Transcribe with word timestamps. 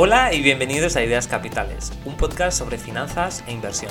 Hola 0.00 0.32
y 0.32 0.42
bienvenidos 0.42 0.94
a 0.94 1.02
Ideas 1.02 1.26
Capitales, 1.26 1.92
un 2.04 2.16
podcast 2.16 2.56
sobre 2.56 2.78
finanzas 2.78 3.42
e 3.48 3.52
inversión. 3.52 3.90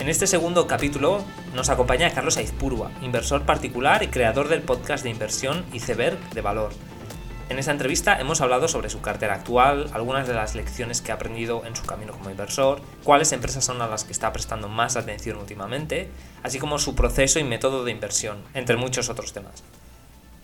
En 0.00 0.08
este 0.08 0.26
segundo 0.26 0.66
capítulo 0.66 1.22
nos 1.54 1.70
acompaña 1.70 2.12
Carlos 2.12 2.36
Aizpurua, 2.36 2.90
inversor 3.00 3.46
particular 3.46 4.02
y 4.02 4.08
creador 4.08 4.48
del 4.48 4.62
podcast 4.62 5.04
de 5.04 5.10
inversión 5.10 5.64
Iceberg 5.72 6.18
de 6.30 6.40
Valor. 6.40 6.72
En 7.48 7.60
esta 7.60 7.70
entrevista 7.70 8.20
hemos 8.20 8.40
hablado 8.40 8.66
sobre 8.66 8.90
su 8.90 9.02
cartera 9.02 9.34
actual, 9.34 9.88
algunas 9.92 10.26
de 10.26 10.34
las 10.34 10.56
lecciones 10.56 11.00
que 11.00 11.12
ha 11.12 11.14
aprendido 11.14 11.64
en 11.64 11.76
su 11.76 11.84
camino 11.84 12.12
como 12.12 12.30
inversor, 12.30 12.80
cuáles 13.04 13.30
empresas 13.30 13.64
son 13.64 13.80
a 13.82 13.86
las 13.86 14.02
que 14.02 14.10
está 14.10 14.32
prestando 14.32 14.68
más 14.68 14.96
atención 14.96 15.38
últimamente, 15.38 16.08
así 16.42 16.58
como 16.58 16.80
su 16.80 16.96
proceso 16.96 17.38
y 17.38 17.44
método 17.44 17.84
de 17.84 17.92
inversión, 17.92 18.42
entre 18.52 18.76
muchos 18.76 19.08
otros 19.08 19.32
temas. 19.32 19.62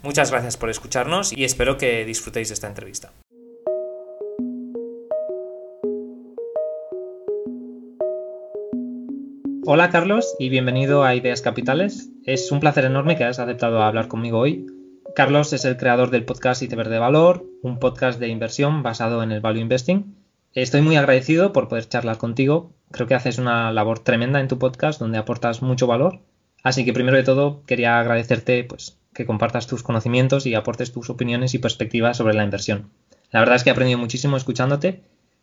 Muchas 0.05 0.31
gracias 0.31 0.57
por 0.57 0.71
escucharnos 0.71 1.33
y 1.33 1.43
espero 1.43 1.77
que 1.77 2.05
disfrutéis 2.05 2.51
de 2.51 2.55
esta 2.55 2.69
entrevista. 2.69 3.11
Hola 9.69 9.91
Carlos 9.91 10.37
y 10.39 10.49
bienvenido 10.49 11.03
a 11.03 11.17
Ideas 11.17 11.43
Capitales. 11.43 12.11
Es 12.25 12.53
un 12.53 12.61
placer 12.61 12.85
enorme 12.85 13.17
que 13.17 13.25
hayas 13.25 13.41
aceptado 13.41 13.83
hablar 13.83 14.07
conmigo 14.07 14.39
hoy. 14.39 14.65
Carlos 15.17 15.53
es 15.53 15.65
el 15.65 15.77
creador 15.77 16.11
del 16.11 16.25
podcast 16.25 16.63
Iceberg 16.63 16.89
de 16.89 17.01
Valor, 17.01 17.45
un 17.63 17.81
podcast 17.81 18.21
de 18.21 18.29
inversión 18.29 18.85
basado 18.85 19.25
en 19.25 19.33
el 19.33 19.41
value 19.41 19.59
investing. 19.59 20.15
Estoy 20.53 20.83
muy 20.83 20.95
agradecido 20.95 21.53
por 21.53 21.67
poder 21.67 21.89
charlar 21.89 22.17
contigo. 22.17 22.71
Creo 22.93 23.09
que 23.09 23.17
haces 23.17 23.39
una 23.39 23.73
labor 23.73 23.99
tremenda 23.99 24.39
en 24.39 24.47
tu 24.47 24.57
podcast 24.57 25.01
donde 25.01 25.19
aportas 25.19 25.63
mucho 25.63 25.89
valor. 25.89 26.21
Así 26.63 26.85
que 26.85 26.93
primero 26.93 27.17
de 27.17 27.25
todo 27.25 27.65
quería 27.67 27.99
agradecerte 27.99 28.63
pues, 28.63 28.99
que 29.15 29.27
compartas 29.27 29.67
tus 29.67 29.83
conocimientos 29.83 30.47
y 30.47 30.55
aportes 30.55 30.93
tus 30.93 31.11
opiniones 31.11 31.55
y 31.55 31.59
perspectivas 31.59 32.17
sobre 32.17 32.35
la 32.35 32.45
inversión. 32.45 32.91
La 33.33 33.41
verdad 33.41 33.57
es 33.57 33.65
que 33.65 33.71
he 33.71 33.73
aprendido 33.73 33.99
muchísimo 33.99 34.37
escuchándote 34.37 35.03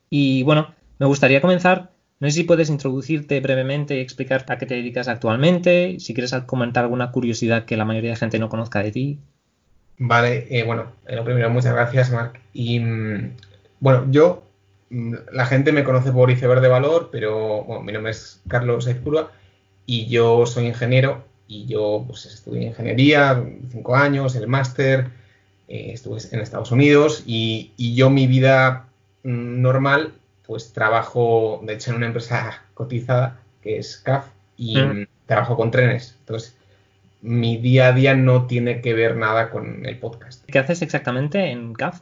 y 0.09 0.43
bueno, 0.43 0.73
me 0.97 1.07
gustaría 1.07 1.41
comenzar 1.41 1.92
no 2.23 2.29
sé 2.29 2.35
si 2.35 2.43
puedes 2.45 2.69
introducirte 2.69 3.41
brevemente 3.41 3.97
y 3.97 3.99
explicar 3.99 4.45
a 4.47 4.57
qué 4.57 4.65
te 4.65 4.75
dedicas 4.75 5.09
actualmente, 5.09 5.99
si 5.99 6.13
quieres 6.13 6.33
comentar 6.45 6.85
alguna 6.85 7.11
curiosidad 7.11 7.65
que 7.65 7.75
la 7.75 7.83
mayoría 7.83 8.11
de 8.11 8.15
gente 8.15 8.39
no 8.39 8.47
conozca 8.47 8.81
de 8.81 8.93
ti. 8.93 9.19
Vale, 9.97 10.47
eh, 10.49 10.63
bueno, 10.63 10.93
eh, 11.05 11.17
lo 11.17 11.25
primero, 11.25 11.49
muchas 11.49 11.73
gracias, 11.73 12.11
Marc. 12.11 12.39
Y 12.53 12.79
mm, 12.79 13.33
bueno, 13.81 14.05
yo, 14.09 14.41
mm, 14.89 15.15
la 15.33 15.45
gente 15.47 15.73
me 15.73 15.83
conoce 15.83 16.13
por 16.13 16.31
Iceberg 16.31 16.61
de 16.61 16.69
Valor, 16.69 17.09
pero 17.11 17.65
bueno, 17.65 17.83
mi 17.83 17.91
nombre 17.91 18.13
es 18.13 18.41
Carlos 18.47 18.87
Aizpurua 18.87 19.33
y 19.85 20.07
yo 20.07 20.45
soy 20.45 20.67
ingeniero 20.67 21.25
y 21.49 21.65
yo 21.65 22.05
pues, 22.07 22.25
estudié 22.25 22.67
ingeniería, 22.67 23.43
cinco 23.69 23.97
años, 23.97 24.37
el 24.37 24.47
máster, 24.47 25.09
eh, 25.67 25.91
estuve 25.91 26.19
en 26.31 26.39
Estados 26.39 26.71
Unidos 26.71 27.23
y, 27.27 27.73
y 27.75 27.95
yo 27.95 28.09
mi 28.09 28.27
vida 28.27 28.85
mm, 29.23 29.61
normal 29.61 30.13
pues 30.45 30.73
trabajo, 30.73 31.61
de 31.63 31.73
hecho, 31.73 31.91
en 31.91 31.97
una 31.97 32.07
empresa 32.07 32.63
cotizada 32.73 33.39
que 33.61 33.77
es 33.77 33.97
CAF 33.97 34.27
y 34.57 34.77
mm. 34.77 35.07
trabajo 35.25 35.55
con 35.55 35.71
trenes. 35.71 36.17
Entonces, 36.19 36.55
mi 37.21 37.57
día 37.57 37.87
a 37.87 37.93
día 37.93 38.15
no 38.15 38.45
tiene 38.47 38.81
que 38.81 38.93
ver 38.93 39.15
nada 39.15 39.49
con 39.49 39.85
el 39.85 39.97
podcast. 39.97 40.43
¿Qué 40.45 40.59
haces 40.59 40.81
exactamente 40.81 41.51
en 41.51 41.73
CAF? 41.73 42.01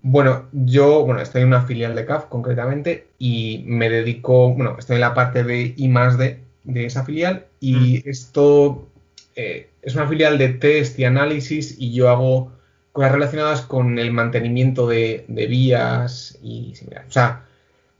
Bueno, 0.00 0.48
yo, 0.52 1.04
bueno, 1.04 1.20
estoy 1.20 1.42
en 1.42 1.48
una 1.48 1.62
filial 1.62 1.94
de 1.94 2.06
CAF 2.06 2.26
concretamente 2.26 3.08
y 3.18 3.64
me 3.66 3.88
dedico, 3.88 4.52
bueno, 4.54 4.76
estoy 4.78 4.96
en 4.96 5.00
la 5.00 5.14
parte 5.14 5.44
de 5.44 5.74
I 5.76 5.88
más 5.88 6.18
de, 6.18 6.40
de 6.64 6.86
esa 6.86 7.04
filial 7.04 7.46
y 7.60 8.02
mm. 8.04 8.08
esto 8.08 8.88
eh, 9.36 9.70
es 9.82 9.94
una 9.94 10.08
filial 10.08 10.38
de 10.38 10.48
test 10.50 10.98
y 10.98 11.04
análisis 11.04 11.76
y 11.78 11.92
yo 11.92 12.10
hago 12.10 12.52
cosas 12.92 13.12
relacionadas 13.12 13.62
con 13.62 13.98
el 13.98 14.12
mantenimiento 14.12 14.86
de, 14.86 15.24
de 15.28 15.46
vías 15.46 16.38
y 16.42 16.74
similar. 16.74 17.04
O 17.08 17.12
sea, 17.12 17.44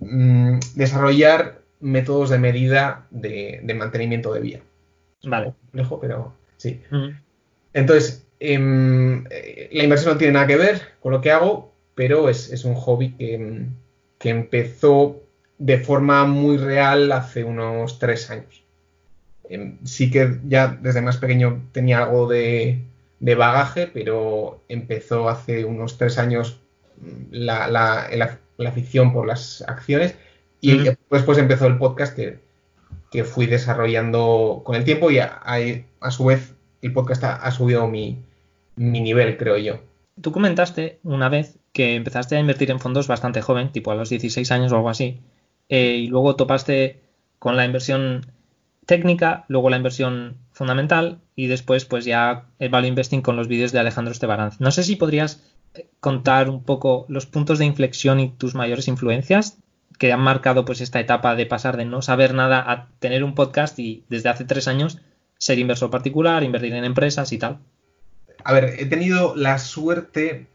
Mm, 0.04 0.58
desarrollar 0.74 1.62
métodos 1.80 2.30
de 2.30 2.38
medida 2.38 3.06
de, 3.10 3.60
mantenimiento 3.76 4.32
de 4.32 4.40
vía. 4.40 4.60
Vale. 5.24 5.52
Complejo, 5.60 6.00
pero 6.00 6.34
sí. 6.56 6.80
Entonces, 7.72 8.26
em, 8.40 9.24
eh, 9.30 9.68
la 9.72 9.84
inversión 9.84 10.14
no 10.14 10.18
tiene 10.18 10.34
nada 10.34 10.46
que 10.46 10.56
ver 10.56 10.80
con 11.00 11.12
lo 11.12 11.20
que 11.20 11.30
hago, 11.30 11.72
pero 11.94 12.28
es, 12.28 12.64
un 12.64 12.74
hobby 12.74 13.12
que, 13.12 14.30
empezó 14.30 15.20
de 15.58 15.78
forma 15.78 16.24
muy 16.26 16.56
real 16.56 17.10
hace 17.12 17.44
unos 17.44 17.98
tres 17.98 18.30
años. 18.30 18.64
Em, 19.48 19.78
sí 19.84 20.10
que 20.10 20.38
ya 20.48 20.68
desde 20.68 21.02
más 21.02 21.16
pequeño 21.18 21.68
tenía 21.72 22.04
algo 22.04 22.28
de, 22.28 22.82
bagaje, 23.20 23.86
pero 23.86 24.62
empezó 24.68 25.28
hace 25.28 25.64
unos 25.64 25.98
tres 25.98 26.18
años 26.18 26.60
la, 27.30 27.68
la, 27.68 28.08
la 28.56 28.70
afición 28.70 29.12
por 29.12 29.26
las 29.26 29.62
acciones 29.66 30.14
y 30.60 30.78
después 31.10 31.38
empezó 31.38 31.66
el 31.66 31.76
podcast 31.76 32.16
que, 32.16 33.24
fui 33.24 33.46
desarrollando 33.46 34.62
con 34.64 34.74
el 34.74 34.84
tiempo 34.84 35.10
y 35.10 35.18
a, 35.18 35.42
su 36.10 36.24
vez 36.24 36.54
el 36.80 36.92
podcast 36.92 37.24
ha, 37.24 37.50
subido 37.50 37.86
mi, 37.88 38.24
nivel, 38.76 39.36
creo 39.36 39.58
yo. 39.58 39.80
Tú 40.20 40.32
comentaste 40.32 41.00
una 41.02 41.28
vez 41.28 41.58
que 41.72 41.94
empezaste 41.94 42.36
a 42.36 42.40
invertir 42.40 42.70
en 42.70 42.80
fondos 42.80 43.08
bastante 43.08 43.42
joven, 43.42 43.72
tipo 43.72 43.90
a 43.90 43.96
los 43.96 44.08
16 44.08 44.50
años 44.52 44.72
o 44.72 44.76
algo 44.76 44.88
así, 44.88 45.20
eh, 45.68 45.96
y 45.96 46.06
luego 46.06 46.36
topaste 46.36 47.00
con 47.38 47.56
la 47.56 47.64
inversión 47.64 48.26
técnica, 48.86 49.44
luego 49.48 49.70
la 49.70 49.76
inversión 49.76 50.36
fundamental 50.52 51.20
y 51.34 51.46
después 51.46 51.84
pues 51.84 52.04
ya 52.04 52.46
el 52.58 52.68
value 52.68 52.88
investing 52.88 53.22
con 53.22 53.36
los 53.36 53.48
vídeos 53.48 53.72
de 53.72 53.78
Alejandro 53.78 54.12
Estebaranz. 54.12 54.60
No 54.60 54.70
sé 54.70 54.84
si 54.84 54.96
podrías 54.96 55.42
contar 56.00 56.48
un 56.48 56.62
poco 56.62 57.06
los 57.08 57.26
puntos 57.26 57.58
de 57.58 57.64
inflexión 57.64 58.20
y 58.20 58.30
tus 58.30 58.54
mayores 58.54 58.88
influencias 58.88 59.58
que 59.98 60.12
han 60.12 60.20
marcado 60.20 60.64
pues 60.64 60.80
esta 60.80 61.00
etapa 61.00 61.34
de 61.36 61.46
pasar 61.46 61.76
de 61.76 61.84
no 61.84 62.02
saber 62.02 62.34
nada 62.34 62.58
a 62.70 62.88
tener 62.98 63.24
un 63.24 63.34
podcast 63.34 63.78
y 63.78 64.04
desde 64.08 64.28
hace 64.28 64.44
tres 64.44 64.68
años 64.68 64.98
ser 65.38 65.58
inversor 65.58 65.90
particular, 65.90 66.42
invertir 66.42 66.74
en 66.74 66.84
empresas 66.84 67.32
y 67.32 67.38
tal? 67.38 67.58
A 68.44 68.52
ver, 68.52 68.76
he 68.78 68.86
tenido 68.86 69.34
la 69.36 69.58
suerte, 69.58 70.46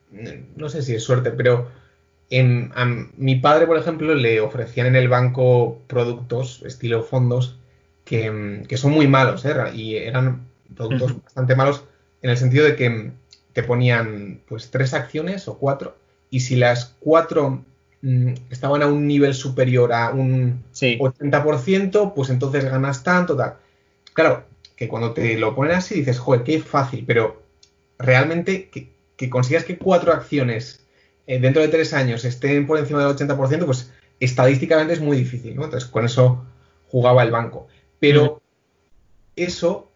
no 0.55 0.69
sé 0.69 0.81
si 0.81 0.95
es 0.95 1.03
suerte, 1.03 1.31
pero 1.31 1.69
en, 2.29 2.71
a 2.75 2.85
mi 2.85 3.35
padre, 3.35 3.67
por 3.67 3.77
ejemplo, 3.77 4.15
le 4.15 4.41
ofrecían 4.41 4.87
en 4.87 4.95
el 4.95 5.07
banco 5.07 5.81
productos, 5.87 6.63
estilo 6.65 7.03
fondos, 7.03 7.57
que, 8.05 8.65
son 8.77 8.91
muy 8.91 9.07
malos, 9.07 9.45
¿eh? 9.45 9.53
y 9.73 9.95
eran 9.95 10.47
productos 10.75 11.21
bastante 11.23 11.55
malos 11.55 11.83
en 12.21 12.29
el 12.29 12.37
sentido 12.37 12.65
de 12.65 12.75
que 12.75 13.11
te 13.57 13.63
ponían 13.63 14.41
pues 14.47 14.69
tres 14.69 14.93
acciones 14.93 15.47
o 15.47 15.57
cuatro 15.57 15.97
y 16.29 16.41
si 16.41 16.57
las 16.57 16.93
cuatro 16.99 17.65
mm, 18.03 18.33
estaban 18.51 18.83
a 18.83 18.85
un 18.85 19.07
nivel 19.07 19.33
superior 19.33 19.93
a 19.93 20.11
un 20.11 20.63
80%, 20.71 22.13
pues 22.13 22.29
entonces 22.29 22.65
ganas 22.65 23.01
tanto, 23.01 23.35
tal. 23.35 23.55
Claro, 24.13 24.45
que 24.75 24.87
cuando 24.87 25.11
te 25.11 25.39
lo 25.39 25.55
ponen 25.55 25.73
así 25.73 25.95
dices, 25.95 26.19
joder, 26.19 26.43
qué 26.43 26.59
fácil, 26.59 27.03
pero 27.07 27.41
realmente 27.97 28.69
que, 28.69 29.27
consigas 29.27 29.63
que 29.63 29.79
cuatro 29.79 30.13
acciones 30.13 30.85
eh, 31.25 31.39
dentro 31.39 31.63
de 31.63 31.69
tres 31.69 31.95
años 31.95 32.25
estén 32.25 32.67
por 32.67 32.77
encima 32.77 33.03
del 33.03 33.17
80%, 33.17 33.65
pues 33.65 33.91
estadísticamente 34.19 34.93
es 34.93 35.01
muy 35.01 35.17
difícil, 35.17 35.55
¿no? 35.55 35.63
Entonces 35.63 35.89
con 35.89 36.05
eso 36.05 36.45
jugaba 36.89 37.23
el 37.23 37.31
banco. 37.31 37.65
Pero 37.99 38.39
eso, 39.35 39.89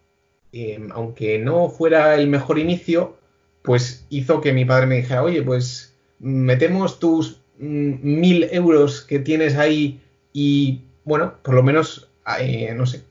eh, 0.52 0.80
aunque 0.94 1.38
no 1.38 1.70
fuera 1.70 2.16
el 2.16 2.28
mejor 2.28 2.58
inicio, 2.58 3.21
pues 3.62 4.06
hizo 4.10 4.42
que 4.42 4.54
mi 4.54 4.66
padre 4.66 4.88
me 4.88 4.98
dijera, 4.98 5.24
oye, 5.24 5.42
pues 5.42 5.94
metemos 6.20 7.00
tus 7.00 7.42
mm, 7.60 7.94
mil 8.02 8.48
euros 8.52 9.02
que 9.02 9.20
tienes 9.20 9.56
ahí 9.56 10.02
y, 10.34 10.82
bueno, 11.04 11.36
por 11.42 11.56
lo 11.56 11.64
menos, 11.64 12.10
eh, 12.40 12.74
no 12.76 12.86
sé, 12.86 13.04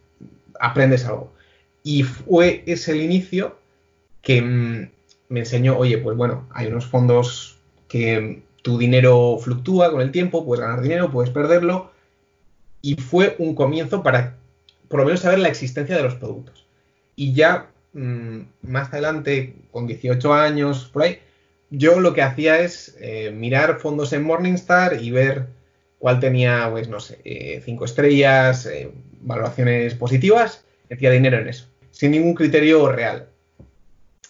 aprendes 0.58 1.04
algo. 1.04 1.32
Y 1.82 2.02
fue 2.02 2.62
ese 2.66 2.92
el 2.92 3.02
inicio 3.02 3.56
que 4.22 4.42
mm, 4.42 4.90
me 5.28 5.40
enseñó, 5.40 5.78
oye, 5.78 5.98
pues 5.98 6.16
bueno, 6.16 6.48
hay 6.52 6.66
unos 6.66 6.86
fondos 6.86 7.58
que 7.88 8.42
tu 8.62 8.78
dinero 8.78 9.38
fluctúa 9.38 9.90
con 9.90 10.00
el 10.00 10.12
tiempo, 10.12 10.44
puedes 10.44 10.64
ganar 10.64 10.82
dinero, 10.82 11.10
puedes 11.10 11.30
perderlo. 11.30 11.90
Y 12.82 12.94
fue 12.96 13.36
un 13.38 13.54
comienzo 13.54 14.02
para, 14.02 14.36
por 14.88 15.00
lo 15.00 15.06
menos, 15.06 15.20
saber 15.20 15.38
la 15.38 15.48
existencia 15.48 15.96
de 15.96 16.02
los 16.02 16.14
productos. 16.14 16.66
Y 17.14 17.34
ya 17.34 17.70
Mm, 17.92 18.42
más 18.62 18.92
adelante, 18.92 19.56
con 19.72 19.86
18 19.86 20.32
años, 20.32 20.90
por 20.92 21.02
ahí, 21.02 21.18
yo 21.70 22.00
lo 22.00 22.14
que 22.14 22.22
hacía 22.22 22.60
es 22.60 22.96
eh, 23.00 23.30
mirar 23.30 23.78
fondos 23.78 24.12
en 24.12 24.22
Morningstar 24.22 25.02
y 25.02 25.10
ver 25.10 25.48
cuál 25.98 26.20
tenía, 26.20 26.68
pues 26.70 26.88
no 26.88 27.00
sé, 27.00 27.20
eh, 27.24 27.62
cinco 27.64 27.84
estrellas, 27.84 28.66
eh, 28.66 28.92
valoraciones 29.20 29.94
positivas, 29.94 30.64
metía 30.88 31.10
dinero 31.10 31.38
en 31.38 31.48
eso, 31.48 31.68
sin 31.90 32.12
ningún 32.12 32.34
criterio 32.34 32.90
real. 32.90 33.28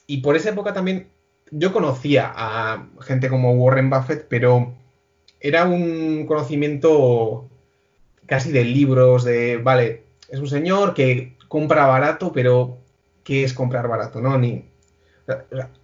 Y 0.06 0.18
por 0.18 0.36
esa 0.36 0.50
época 0.50 0.72
también 0.72 1.08
yo 1.50 1.72
conocía 1.72 2.32
a 2.34 2.88
gente 3.00 3.28
como 3.28 3.52
Warren 3.52 3.90
Buffett, 3.90 4.26
pero 4.28 4.74
era 5.40 5.64
un 5.64 6.26
conocimiento 6.26 7.48
casi 8.26 8.52
de 8.52 8.64
libros, 8.64 9.24
de, 9.24 9.56
vale, 9.58 10.04
es 10.28 10.38
un 10.38 10.48
señor 10.48 10.94
que 10.94 11.36
compra 11.48 11.86
barato, 11.86 12.32
pero 12.32 12.78
qué 13.24 13.44
es 13.44 13.52
comprar 13.52 13.88
barato, 13.88 14.20
¿no? 14.20 14.38
Ni, 14.38 14.64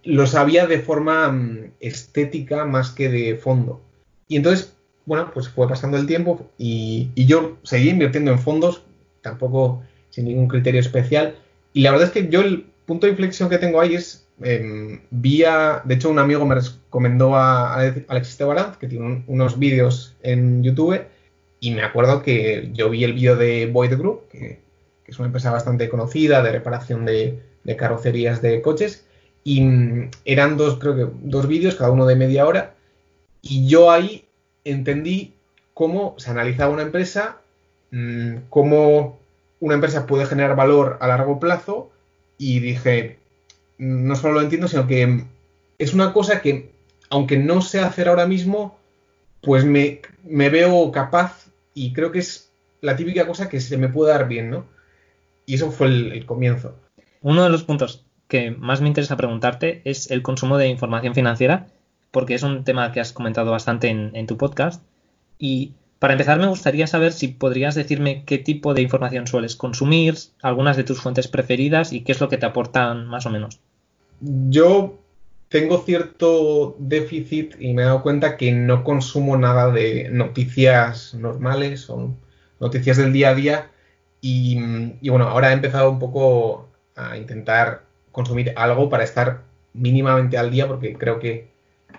lo 0.03 0.27
sabía 0.27 0.67
de 0.67 0.79
forma 0.79 1.31
mm, 1.31 1.71
estética 1.79 2.65
más 2.65 2.91
que 2.91 3.09
de 3.09 3.35
fondo. 3.35 3.81
Y 4.27 4.37
entonces, 4.37 4.73
bueno, 5.05 5.31
pues 5.33 5.49
fue 5.49 5.67
pasando 5.67 5.97
el 5.97 6.07
tiempo 6.07 6.49
y, 6.57 7.11
yo 7.15 7.57
seguí 7.63 7.89
invirtiendo 7.89 8.31
en 8.31 8.39
fondos, 8.39 8.83
tampoco 9.21 9.83
sin 10.09 10.25
ningún 10.25 10.47
criterio 10.47 10.81
especial. 10.81 11.35
Y 11.73 11.81
la 11.81 11.91
verdad 11.91 12.07
es 12.07 12.13
que 12.13 12.29
yo 12.29 12.41
el 12.41 12.65
punto 12.85 13.05
de 13.05 13.11
inflexión 13.11 13.49
que 13.49 13.57
tengo 13.57 13.79
ahí 13.79 13.95
es 13.95 14.27
eh, 14.43 15.01
vía, 15.09 15.81
de 15.83 15.95
hecho 15.95 16.09
un 16.09 16.19
amigo 16.19 16.45
me 16.45 16.55
recomendó 16.55 17.35
a, 17.35 17.75
Alexis 18.07 18.37
Tebaraz, 18.37 18.77
que 18.77 18.87
tiene 18.87 19.23
unos 19.27 19.59
vídeos 19.59 20.15
en 20.21 20.63
YouTube, 20.63 21.01
y 21.59 21.71
me 21.71 21.83
acuerdo 21.83 22.21
que 22.21 22.69
yo 22.73 22.89
vi 22.89 23.03
el 23.03 23.13
vídeo 23.13 23.35
de 23.35 23.67
Void 23.67 23.97
Group, 23.97 24.27
que, 24.29 24.66
es 25.07 25.17
una 25.19 25.27
empresa 25.27 25.51
bastante 25.51 25.89
conocida 25.89 26.41
de 26.43 26.51
reparación 26.51 27.05
de, 27.05 27.41
carrocerías 27.77 28.41
de 28.41 28.61
coches, 28.61 29.05
y 29.43 29.61
mm, 29.61 30.11
eran 30.25 30.57
dos, 30.57 30.77
creo 30.79 30.95
que 30.95 31.07
dos 31.21 31.47
vídeos, 31.47 31.75
cada 31.75 31.91
uno 31.91 32.05
de 32.05 32.15
media 32.15 32.45
hora, 32.45 32.75
y 33.41 33.67
yo 33.67 33.91
ahí 33.91 34.25
entendí 34.63 35.33
cómo 35.73 36.15
se 36.17 36.31
analizaba 36.31 36.73
una 36.73 36.83
empresa, 36.83 37.37
mm, 37.91 38.35
cómo 38.49 39.19
una 39.59 39.75
empresa 39.75 40.05
puede 40.05 40.25
generar 40.25 40.55
valor 40.55 40.97
a 41.01 41.07
largo 41.07 41.39
plazo, 41.39 41.91
y 42.37 42.59
dije, 42.59 43.17
no 43.77 44.15
solo 44.15 44.35
lo 44.35 44.41
entiendo, 44.41 44.67
sino 44.67 44.87
que 44.87 45.23
es 45.77 45.93
una 45.93 46.13
cosa 46.13 46.41
que, 46.41 46.71
aunque 47.09 47.37
no 47.37 47.61
sé 47.61 47.79
hacer 47.79 48.09
ahora 48.09 48.27
mismo, 48.27 48.77
pues 49.41 49.65
me, 49.65 50.01
veo 50.23 50.91
capaz 50.91 51.47
y 51.73 51.93
creo 51.93 52.11
que 52.11 52.19
es 52.19 52.51
la 52.81 52.95
típica 52.95 53.25
cosa 53.27 53.49
que 53.49 53.61
se 53.61 53.77
me 53.77 53.89
puede 53.89 54.11
dar 54.11 54.27
bien, 54.27 54.49
¿no? 54.49 54.65
Y 55.47 55.55
eso 55.55 55.71
fue 55.71 55.87
el, 55.87 56.25
comienzo. 56.27 56.75
Uno 57.21 57.43
de 57.43 57.49
los 57.49 57.63
puntos 57.63 58.05
que 58.27 58.51
más 58.51 58.81
me 58.81 58.89
interesa 58.89 59.17
preguntarte 59.17 59.81
es 59.85 60.11
el 60.11 60.21
consumo 60.21 60.57
de 60.57 60.67
información 60.67 61.15
financiera, 61.15 61.67
porque 62.11 62.35
es 62.35 62.43
un 62.43 62.63
tema 62.63 62.91
que 62.91 62.99
has 62.99 63.13
comentado 63.13 63.49
bastante 63.49 63.87
en, 63.87 64.11
en 64.13 64.27
tu 64.27 64.37
podcast. 64.37 64.83
Y 65.39 65.71
para 65.99 66.13
empezar, 66.13 66.37
me 66.37 66.47
gustaría 66.47 66.85
saber 66.85 67.13
si 67.13 67.29
podrías 67.29 67.73
decirme 67.73 68.23
qué 68.25 68.37
tipo 68.37 68.73
de 68.73 68.81
información 68.81 69.25
sueles 69.25 69.55
consumir, 69.55 70.15
algunas 70.43 70.77
de 70.77 70.83
tus 70.83 71.01
fuentes 71.01 71.27
preferidas 71.27 71.93
y 71.93 72.01
qué 72.01 72.11
es 72.11 72.21
lo 72.21 72.29
que 72.29 72.37
te 72.37 72.45
aportan 72.45 73.07
más 73.07 73.25
o 73.25 73.29
menos. 73.29 73.59
Yo 74.19 74.99
tengo 75.49 75.79
cierto 75.79 76.75
déficit 76.77 77.55
y 77.59 77.73
me 77.73 77.83
he 77.83 77.85
dado 77.85 78.03
cuenta 78.03 78.35
que 78.35 78.51
no 78.51 78.83
consumo 78.83 79.37
nada 79.37 79.71
de 79.71 80.09
noticias 80.11 81.13
normales 81.13 81.89
o 81.89 82.13
noticias 82.59 82.97
del 82.97 83.13
día 83.13 83.29
a 83.29 83.35
día. 83.35 83.71
Y, 84.29 85.09
bueno, 85.09 85.29
ahora 85.29 85.51
he 85.51 85.53
empezado 85.53 85.89
un 85.89 85.99
poco 85.99 86.69
a 86.97 87.15
intentar 87.15 87.83
consumir 88.11 88.51
algo 88.57 88.89
para 88.89 89.05
estar 89.05 89.43
mínimamente 89.71 90.37
al 90.37 90.51
día 90.51 90.67
porque 90.67 90.97
creo 90.97 91.17
que 91.17 91.47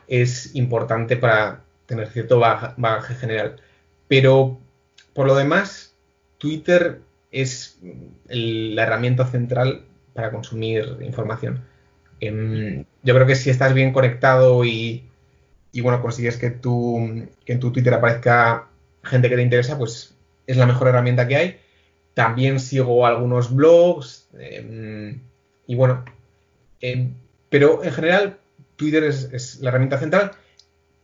es 0.08 0.54
importante 0.54 1.16
para 1.16 1.62
tener 1.86 2.08
cierto 2.08 2.38
bagaje 2.38 3.14
general. 3.14 3.56
Pero 4.08 4.58
por 5.14 5.26
lo 5.26 5.36
demás, 5.36 5.94
Twitter 6.36 7.00
es 7.30 7.78
la 8.28 8.82
herramienta 8.82 9.24
central 9.26 9.86
para 10.12 10.30
consumir 10.30 10.98
información. 11.00 11.64
Em, 12.20 12.84
yo 13.04 13.14
creo 13.14 13.26
que 13.26 13.36
si 13.36 13.48
estás 13.48 13.72
bien 13.72 13.94
conectado 13.94 14.66
y, 14.66 15.08
bueno, 15.80 16.02
consigues 16.02 16.36
que, 16.36 16.50
tu, 16.50 17.26
que 17.46 17.54
en 17.54 17.60
tu 17.60 17.72
Twitter 17.72 17.94
aparezca 17.94 18.68
gente 19.02 19.30
que 19.30 19.36
te 19.36 19.42
interesa, 19.42 19.78
pues 19.78 20.14
es 20.46 20.58
la 20.58 20.66
mejor 20.66 20.88
herramienta 20.88 21.26
que 21.26 21.36
hay. 21.36 21.67
También 22.18 22.58
sigo 22.58 23.06
algunos 23.06 23.54
blogs 23.54 24.26
em, 24.36 25.20
y 25.68 25.76
bueno, 25.76 26.04
em, 26.80 27.14
pero 27.48 27.84
en 27.84 27.92
general 27.92 28.38
Twitter 28.74 29.04
es, 29.04 29.60
la 29.60 29.68
herramienta 29.68 30.00
central 30.00 30.32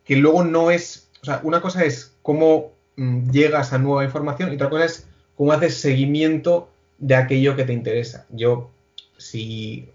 que 0.05 0.17
luego 0.17 0.43
no 0.43 0.73
es, 0.73 1.09
o 1.23 1.25
sea, 1.25 1.39
una 1.45 1.61
cosa 1.61 1.85
es 1.85 2.17
cómo 2.23 2.73
mm, 2.97 3.31
llegas 3.31 3.73
a 3.73 3.79
nueva 3.79 4.03
información 4.03 4.51
y 4.51 4.57
otra 4.57 4.69
cosa 4.69 4.87
es 4.87 5.07
cómo 5.37 5.53
haces 5.53 5.77
seguimiento 5.77 6.69
de 6.99 7.15
aquello 7.15 7.55
que 7.55 7.63
te 7.63 7.73
interesa. 7.73 8.27
Yo, 8.31 8.73
si 9.17 9.89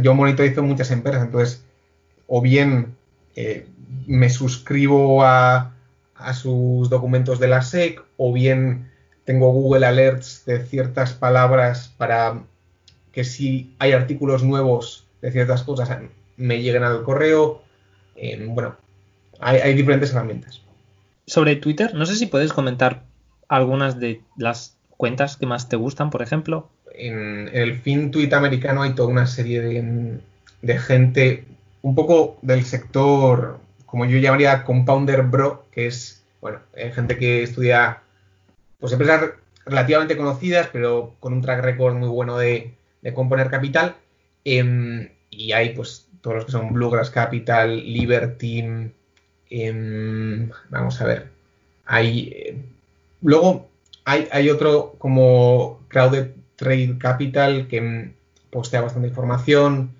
yo 0.00 0.14
monitorizo 0.14 0.62
muchas 0.62 0.92
empresas, 0.92 1.24
entonces, 1.24 1.64
o 2.28 2.40
bien 2.40 2.94
eh, 3.34 3.66
me 4.06 4.30
suscribo 4.30 5.24
a, 5.24 5.74
sus 6.40 6.88
documentos 6.88 7.40
de 7.40 7.48
la 7.48 7.62
SEC, 7.62 8.00
o 8.16 8.32
bien 8.32 8.91
tengo 9.24 9.52
Google 9.52 9.86
Alerts 9.86 10.44
de 10.44 10.64
ciertas 10.64 11.12
palabras 11.12 11.92
para 11.96 12.42
que 13.12 13.24
si 13.24 13.74
hay 13.78 13.92
artículos 13.92 14.42
nuevos 14.42 15.06
de 15.20 15.30
ciertas 15.30 15.62
cosas 15.62 15.98
me 16.36 16.62
lleguen 16.62 16.82
al 16.82 17.02
correo. 17.02 17.62
Eh, 18.16 18.44
bueno, 18.48 18.76
hay, 19.40 19.74
diferentes 19.74 20.10
herramientas. 20.12 20.62
Sobre 21.26 21.56
Twitter, 21.56 21.94
no 21.94 22.06
sé 22.06 22.16
si 22.16 22.26
puedes 22.26 22.52
comentar 22.52 23.04
algunas 23.48 24.00
de 24.00 24.22
las 24.36 24.76
cuentas 24.90 25.36
que 25.36 25.46
más 25.46 25.68
te 25.68 25.76
gustan, 25.76 26.10
por 26.10 26.22
ejemplo 26.22 26.68
en, 26.94 27.50
el 27.52 27.78
fin 27.78 28.10
tweet 28.10 28.32
americano 28.32 28.82
hay 28.82 28.94
toda 28.94 29.08
una 29.08 29.26
serie 29.26 29.60
de, 30.62 30.78
gente, 30.78 31.44
un 31.82 31.94
poco 31.94 32.38
del 32.42 32.64
sector, 32.64 33.58
como 33.86 34.04
yo 34.04 34.18
llamaría 34.18 34.64
compounder 34.64 35.22
bro, 35.22 35.66
que 35.72 35.86
es, 35.86 36.22
bueno, 36.40 36.60
eh, 36.74 36.92
gente 36.94 37.18
que 37.18 37.42
estudia, 37.42 38.01
pues 38.82 38.92
empresas 38.92 39.30
relativamente 39.64 40.16
conocidas, 40.16 40.68
pero 40.72 41.14
con 41.20 41.32
un 41.32 41.40
track 41.40 41.62
record 41.62 41.94
muy 41.94 42.08
bueno 42.08 42.36
de, 42.36 42.74
componer 43.14 43.48
capital. 43.48 43.94
Em, 44.44 45.08
y 45.30 45.52
hay, 45.52 45.70
pues, 45.70 46.08
todos 46.20 46.34
los 46.36 46.44
que 46.46 46.50
son 46.52 46.72
Bluegrass 46.72 47.10
Capital, 47.10 47.76
Liberty, 47.76 48.64
em, 49.50 50.50
vamos 50.68 51.00
a 51.00 51.04
ver, 51.04 51.28
hay... 51.86 52.32
Eh, 52.34 52.56
luego 53.22 53.68
hay, 54.04 54.26
hay, 54.32 54.50
otro 54.50 54.96
como 54.98 55.80
Crowded 55.86 56.32
Trade 56.56 56.98
Capital, 56.98 57.68
que 57.68 57.80
mm, 57.80 58.14
postea 58.50 58.80
bastante 58.80 59.08
información. 59.08 59.92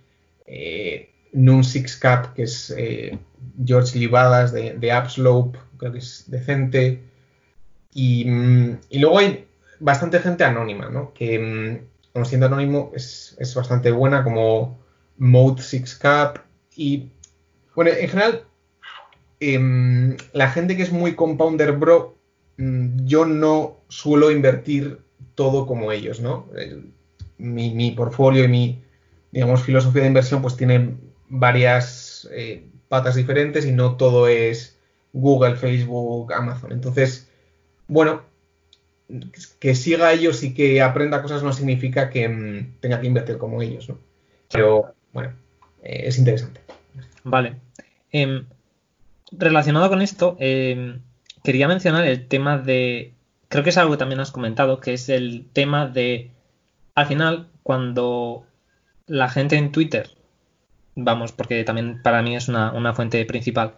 Eh, 0.45 1.09
Noon 1.33 1.63
Six 1.63 1.97
Cap, 1.99 2.35
que 2.35 2.43
es 2.43 2.75
eh, 2.77 3.17
George 3.65 3.97
Libadas 3.97 4.53
de, 4.53 4.75
de 4.75 4.99
Upslope, 4.99 5.57
creo 5.79 5.93
que 5.93 5.99
es 5.99 6.25
decente. 6.27 7.12
Y, 7.95 8.25
mm, 8.25 8.79
luego 8.93 9.19
hay 9.19 9.47
bastante 9.81 10.19
gente 10.21 10.45
anónima, 10.45 10.89
¿no? 10.89 11.13
Que, 11.13 11.39
mm, 11.39 12.13
conociendo 12.13 12.47
anónimo, 12.47 12.93
es, 12.95 13.37
bastante 13.55 13.91
buena, 13.91 14.25
como 14.25 14.79
Mode 15.19 15.63
Six 15.63 15.97
Cap. 15.97 16.39
Y, 16.77 17.11
bueno, 17.75 17.91
en 17.91 18.09
general, 18.09 18.45
em, 19.41 20.17
la 20.33 20.51
gente 20.51 20.77
que 20.77 20.83
es 20.83 20.93
muy 20.93 21.15
compounder 21.15 21.73
bro, 21.73 22.17
yo 23.05 23.25
no 23.25 23.81
suelo 23.89 24.31
invertir 24.31 25.01
todo 25.35 25.67
como 25.67 25.91
ellos, 25.91 26.21
¿no? 26.21 26.49
mi, 27.43 27.91
portfolio 27.93 28.45
y 28.45 28.49
mi, 28.49 28.85
digamos, 29.33 29.63
filosofía 29.63 30.03
de 30.03 30.09
inversión 30.09 30.43
pues 30.43 30.57
tiene 30.57 30.97
varias 31.29 32.29
eh, 32.33 32.69
patas 32.89 33.17
diferentes 33.17 33.67
y 33.67 33.73
no 33.73 33.97
todo 33.97 34.29
es 34.29 34.79
Google, 35.13 35.57
Facebook, 35.57 36.33
Amazon. 36.33 36.73
Entonces, 36.73 37.29
bueno, 37.93 38.23
que 39.59 39.75
siga 39.75 40.13
ellos 40.13 40.43
y 40.43 40.55
que 40.55 40.81
aprenda 40.81 41.23
cosas 41.23 41.43
no 41.43 41.53
significa 41.53 42.09
que 42.09 42.29
mm, 42.29 42.81
tenga 42.81 43.01
que 43.01 43.07
invertir 43.07 43.39
como 43.39 43.61
ellos, 43.61 43.89
¿no? 43.89 43.99
Pero, 44.51 44.95
bueno, 45.13 45.35
eh, 45.83 46.05
es 46.07 46.19
interesante. 46.19 46.61
Vale. 47.25 47.57
Em, 48.11 48.47
relacionado 49.31 49.89
con 49.89 50.03
esto, 50.03 50.37
em, 50.41 51.01
quería 51.45 51.69
mencionar 51.69 52.05
el 52.07 52.27
tema 52.27 52.59
de 52.59 53.13
creo 53.53 53.63
que 53.63 53.71
es 53.71 53.77
algo 53.77 53.93
que 53.93 53.99
también 53.99 54.21
has 54.21 54.33
comentado, 54.33 54.81
que 54.81 54.95
es 54.95 55.11
el 55.11 55.47
tema 55.53 55.87
de, 55.87 56.31
al 56.95 57.07
final, 57.07 57.49
cuando 57.63 58.47
la 59.07 59.29
gente 59.29 59.57
en 59.57 59.73
Twitter, 59.73 60.09
vamos, 60.95 61.33
porque 61.33 61.63
también 61.63 62.01
para 62.03 62.23
mí 62.23 62.35
es 62.35 62.49
una, 62.49 62.95
fuente 62.95 63.23
principal, 63.27 63.75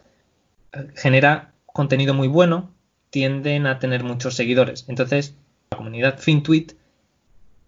genera 0.95 1.53
contenido 1.67 2.15
muy 2.15 2.29
bueno, 2.29 2.71
tienden 3.15 3.69
a 3.69 3.79
tener 3.79 4.03
muchos 4.03 4.35
seguidores. 4.35 4.87
Entonces, 4.89 5.37
la 5.71 5.77
comunidad 5.77 6.19
FinTweet 6.19 6.73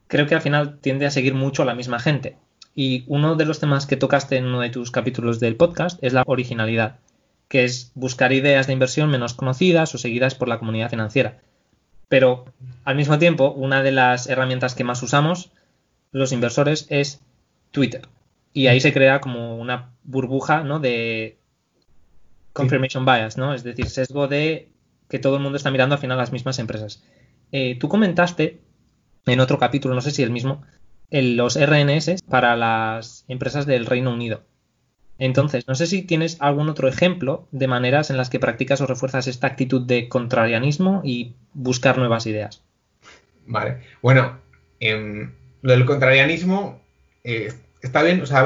creo 0.09 0.27
que 0.27 0.35
al 0.35 0.41
final 0.41 0.81
tiende 0.81 1.07
a 1.07 1.13
seguir 1.13 1.35
mucho 1.35 1.63
a 1.63 1.65
la 1.65 1.77
misma 1.77 2.01
gente. 2.01 2.37
Y 2.75 3.05
uno 3.07 3.37
de 3.37 3.45
los 3.45 3.61
temas 3.61 3.87
que 3.87 3.97
tocaste 3.97 4.39
en 4.39 4.47
uno 4.47 4.61
de 4.61 4.71
tus 4.71 4.91
capítulos 4.91 5.39
del 5.39 5.55
podcast 5.55 6.03
es 6.03 6.13
la 6.15 6.25
originalidad, 6.27 6.99
que 7.47 7.63
es 7.63 7.93
buscar 7.95 8.33
ideas 8.33 8.67
de 8.67 8.73
inversión 8.73 9.09
menos 9.09 9.35
conocidas 9.35 9.95
o 9.95 9.99
seguidas 9.99 10.35
por 10.35 10.49
la 10.49 10.59
comunidad 10.59 10.91
financiera. 10.91 11.39
Pero 12.09 12.47
al 12.85 12.97
mismo 12.97 13.17
tiempo, 13.21 13.53
una 13.53 13.85
de 13.85 13.93
las 13.93 14.29
herramientas 14.29 14.75
que 14.75 14.83
más 14.83 15.01
usamos 15.05 15.53
los 16.11 16.33
inversores 16.33 16.87
es 16.89 17.21
Twitter. 17.71 18.09
Y 18.53 18.67
ahí 18.67 18.81
se 18.81 18.93
crea 18.93 19.21
como 19.21 19.59
una 19.59 19.93
burbuja 20.03 20.65
¿no? 20.65 20.81
de 20.81 21.39
confirmation 22.53 23.05
bias, 23.05 23.37
¿no? 23.37 23.55
Es 23.55 23.63
decir, 23.63 23.89
sesgo 23.89 24.27
de 24.27 24.71
que 25.09 25.19
todo 25.19 25.37
el 25.37 25.43
mundo 25.43 25.57
está 25.57 25.71
mirando 25.71 25.95
al 25.95 26.01
final 26.01 26.19
las 26.19 26.33
mismas 26.33 26.59
empresas. 26.59 27.03
Eh, 27.53 27.77
tú 27.79 27.89
comentaste 27.89 28.61
en 29.27 29.41
otro 29.41 29.59
capítulo, 29.59 29.95
no 29.95 30.01
sé 30.01 30.11
si 30.11 30.23
el 30.23 30.31
mismo, 30.31 30.63
los 31.11 31.59
RNS 31.59 32.23
para 32.29 32.57
las 32.57 33.25
empresas 33.29 33.67
del 33.67 33.87
Reino 33.87 34.13
Unido. 34.13 34.43
Entonces, 35.19 35.67
no 35.67 35.75
sé 35.75 35.87
si 35.87 36.03
tienes 36.03 36.37
algún 36.41 36.69
otro 36.69 36.89
ejemplo 36.89 37.49
de 37.51 37.69
maneras 37.69 38.11
en 38.11 38.17
las 38.17 38.29
que 38.29 38.39
practicas 38.39 38.81
o 38.81 38.87
refuerzas 38.87 39.27
esta 39.27 39.47
actitud 39.47 39.87
de 39.87 40.09
contrarianismo 40.09 41.01
y 41.05 41.35
buscar 41.55 41.97
nuevas 41.97 42.27
ideas. 42.27 42.63
Vale, 43.47 43.79
bueno, 44.03 44.39
em, 44.81 45.33
lo 45.63 45.73
del 45.73 45.87
contrarianismo 45.87 46.81
eh, 47.25 47.53
está 47.81 48.03
bien, 48.03 48.21
o 48.21 48.27
sea, 48.27 48.45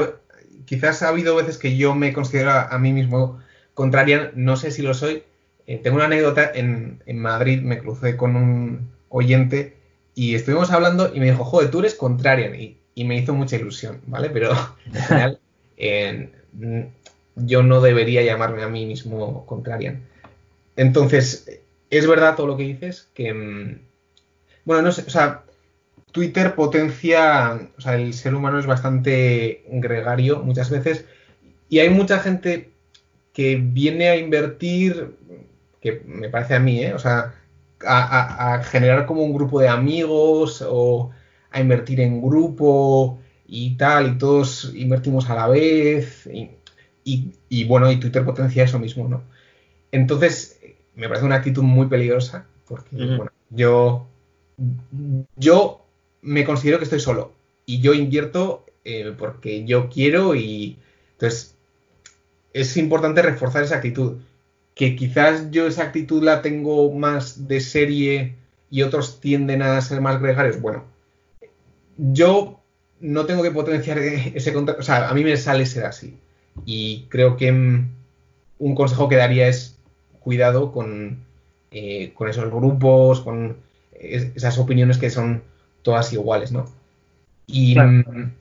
quizás 0.65 1.03
ha 1.03 1.09
habido 1.09 1.35
veces 1.35 1.57
que 1.57 1.75
yo 1.75 1.93
me 1.95 2.13
considero 2.13 2.51
a, 2.51 2.77
mí 2.77 2.93
mismo 2.93 3.39
contrarian, 3.73 4.31
no 4.35 4.55
sé 4.55 4.71
si 4.71 4.81
lo 4.81 4.93
soy. 4.93 5.23
Eh, 5.67 5.77
tengo 5.77 5.97
una 5.97 6.05
anécdota, 6.05 6.51
en, 6.53 7.01
Madrid 7.13 7.61
me 7.61 7.79
crucé 7.79 8.17
con 8.17 8.35
un 8.35 8.91
oyente 9.09 9.77
y 10.15 10.35
estuvimos 10.35 10.71
hablando 10.71 11.11
y 11.13 11.19
me 11.19 11.31
dijo, 11.31 11.43
joder, 11.43 11.71
tú 11.71 11.79
eres 11.79 11.95
contrarian. 11.95 12.55
Y, 12.55 12.77
me 13.03 13.17
hizo 13.17 13.33
mucha 13.33 13.55
ilusión, 13.55 13.99
¿vale? 14.05 14.29
Pero 14.29 14.51
al 15.09 15.39
final 15.75 16.31
yo 17.35 17.63
no 17.63 17.81
debería 17.81 18.21
llamarme 18.21 18.63
a 18.63 18.67
mí 18.67 18.85
mismo 18.85 19.45
contrarian. 19.45 20.03
Entonces, 20.75 21.61
es 21.89 22.07
verdad 22.07 22.35
todo 22.35 22.47
lo 22.47 22.57
que 22.57 22.63
dices, 22.63 23.09
que... 23.13 23.33
Mm, 23.33 23.79
bueno, 24.65 24.83
no 24.83 24.91
sé, 24.91 25.03
o 25.07 25.09
sea, 25.09 25.43
Twitter 26.11 26.55
potencia, 26.55 27.59
o 27.77 27.81
sea, 27.81 27.95
el 27.95 28.13
ser 28.13 28.35
humano 28.35 28.59
es 28.59 28.65
bastante 28.65 29.63
gregario 29.69 30.39
muchas 30.43 30.69
veces 30.69 31.05
y 31.69 31.79
hay 31.79 31.89
mucha 31.89 32.19
gente 32.19 32.69
que 33.33 33.55
viene 33.55 34.09
a 34.09 34.17
invertir, 34.17 35.15
que 35.81 36.03
me 36.05 36.29
parece 36.29 36.55
a 36.55 36.59
mí, 36.59 36.83
¿eh? 36.83 36.93
o 36.93 36.99
sea, 36.99 37.33
a, 37.85 38.61
generar 38.63 39.05
como 39.05 39.23
un 39.23 39.33
grupo 39.33 39.59
de 39.59 39.67
amigos 39.67 40.63
o 40.67 41.09
a 41.49 41.59
invertir 41.59 41.99
en 41.99 42.21
grupo 42.21 43.19
y 43.47 43.75
tal, 43.75 44.07
y 44.07 44.17
todos 44.17 44.71
invertimos 44.75 45.29
a 45.29 45.35
la 45.35 45.47
vez, 45.47 46.29
y, 47.03 47.63
bueno, 47.65 47.91
y 47.91 47.99
Twitter 47.99 48.23
potencia 48.23 48.63
eso 48.63 48.79
mismo, 48.79 49.07
¿no? 49.07 49.23
Entonces, 49.91 50.59
me 50.95 51.07
parece 51.09 51.25
una 51.25 51.35
actitud 51.35 51.63
muy 51.63 51.87
peligrosa, 51.87 52.45
porque, 52.67 52.95
bueno, 52.95 53.31
yo, 53.49 54.07
yo 55.35 55.85
me 56.21 56.45
considero 56.45 56.77
que 56.77 56.85
estoy 56.85 56.99
solo, 56.99 57.33
y 57.65 57.81
yo 57.81 57.93
invierto 57.93 58.65
eh, 58.85 59.13
porque 59.17 59.65
yo 59.65 59.89
quiero, 59.89 60.35
y 60.35 60.77
entonces 61.13 61.55
es 62.53 62.77
importante 62.77 63.21
reforzar 63.21 63.63
esa 63.63 63.77
actitud 63.77 64.19
que 64.75 64.95
quizás 64.95 65.51
yo 65.51 65.67
esa 65.67 65.83
actitud 65.83 66.23
la 66.23 66.41
tengo 66.41 66.91
más 66.93 67.47
de 67.47 67.59
serie 67.59 68.35
y 68.69 68.83
otros 68.83 69.19
tienden 69.19 69.61
a 69.61 69.79
ser 69.81 70.01
más 70.01 70.21
gregarios. 70.21 70.61
Bueno, 70.61 70.85
yo 71.97 72.59
no 72.99 73.25
tengo 73.25 73.43
que 73.43 73.51
potenciar 73.51 73.99
ese 73.99 74.53
contacto, 74.53 74.81
o 74.81 74.85
sea, 74.85 75.09
a 75.09 75.13
mí 75.13 75.23
me 75.23 75.35
sale 75.37 75.65
ser 75.65 75.85
así. 75.85 76.17
Y 76.65 77.05
creo 77.09 77.37
que 77.37 77.51
mm, 77.51 77.89
un 78.59 78.75
consejo 78.75 79.09
que 79.09 79.15
daría 79.15 79.47
es 79.47 79.77
cuidado 80.19 80.71
con, 80.71 81.19
eh, 81.71 82.11
con 82.13 82.29
esos 82.29 82.49
grupos, 82.51 83.21
con 83.21 83.57
esas 83.93 84.57
opiniones 84.57 84.97
que 84.97 85.09
son 85.09 85.43
todas 85.81 86.11
iguales, 86.13 86.51
¿no? 86.51 86.65
Y, 87.47 87.77
mm, 87.77 88.31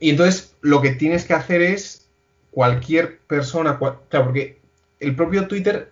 y 0.00 0.10
entonces 0.10 0.54
lo 0.60 0.80
que 0.80 0.90
tienes 0.90 1.24
que 1.24 1.34
hacer 1.34 1.62
es 1.62 2.08
cualquier 2.50 3.18
persona, 3.20 3.78
claro, 3.78 4.26
porque 4.26 4.58
el 5.04 5.14
propio 5.14 5.46
Twitter 5.46 5.90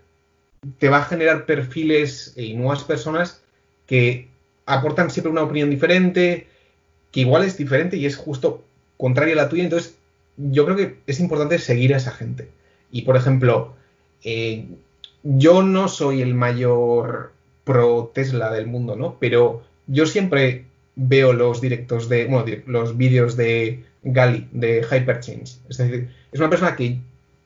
te 0.78 0.88
va 0.88 0.98
a 0.98 1.04
generar 1.04 1.46
perfiles 1.46 2.34
y 2.36 2.54
nuevas 2.54 2.84
personas 2.84 3.42
que 3.86 4.28
aportan 4.66 5.10
siempre 5.10 5.32
una 5.32 5.42
opinión 5.42 5.70
diferente, 5.70 6.46
que 7.10 7.20
igual 7.20 7.44
es 7.44 7.56
diferente 7.56 7.96
y 7.96 8.06
es 8.06 8.16
justo 8.16 8.64
contraria 8.96 9.34
a 9.34 9.36
la 9.36 9.48
tuya. 9.48 9.64
Entonces, 9.64 9.96
yo 10.36 10.64
creo 10.64 10.76
que 10.76 10.98
es 11.06 11.20
importante 11.20 11.58
seguir 11.58 11.94
a 11.94 11.98
esa 11.98 12.12
gente. 12.12 12.48
Y, 12.90 13.02
por 13.02 13.16
ejemplo, 13.16 13.74
eh, 14.24 14.66
yo 15.22 15.62
no 15.62 15.88
soy 15.88 16.22
el 16.22 16.34
mayor 16.34 17.32
pro 17.64 18.10
Tesla 18.14 18.52
del 18.52 18.66
mundo, 18.66 18.96
¿no? 18.96 19.16
Pero 19.18 19.62
yo 19.86 20.06
siempre 20.06 20.64
veo 20.94 21.32
los 21.32 21.60
directos 21.60 22.08
de, 22.08 22.26
bueno, 22.26 22.46
los 22.66 22.96
vídeos 22.96 23.36
de 23.36 23.84
Gali, 24.02 24.48
de 24.52 24.82
Hyperchange. 24.82 25.58
Es 25.68 25.78
decir, 25.78 26.10
es 26.32 26.40
una 26.40 26.50
persona 26.50 26.76
que 26.76 26.98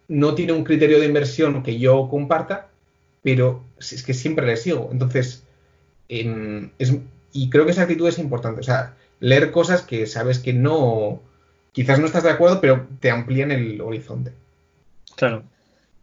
no 0.09 0.35
tiene 0.35 0.53
un 0.53 0.65
criterio 0.65 1.01
de 1.01 1.07
inversión 1.07 1.63
que 1.63 1.79
yo 1.79 2.09
comparta, 2.09 2.69
pero 3.23 3.65
es 3.79 4.03
que 4.03 4.15
siempre 4.15 4.47
le 4.47 4.57
sigo. 4.57 4.89
Entonces, 4.93 5.45
y 6.09 7.51
creo 7.51 7.65
que 7.65 7.73
esa 7.73 7.83
actitud 7.83 8.09
es 8.09 8.19
importante. 8.19 8.61
O 8.61 8.65
sea, 8.65 8.95
leer 9.21 9.51
cosas 9.51 9.83
que 9.83 10.07
sabes 10.07 10.39
que 10.39 10.53
no, 10.53 11.23
quizás 11.73 11.99
no 11.99 12.07
estás 12.07 12.23
de 12.23 12.31
acuerdo, 12.31 12.61
pero 12.61 12.87
te 13.01 13.11
amplían 13.11 13.51
el 13.51 13.81
horizonte. 13.81 14.33
Claro. 15.17 15.43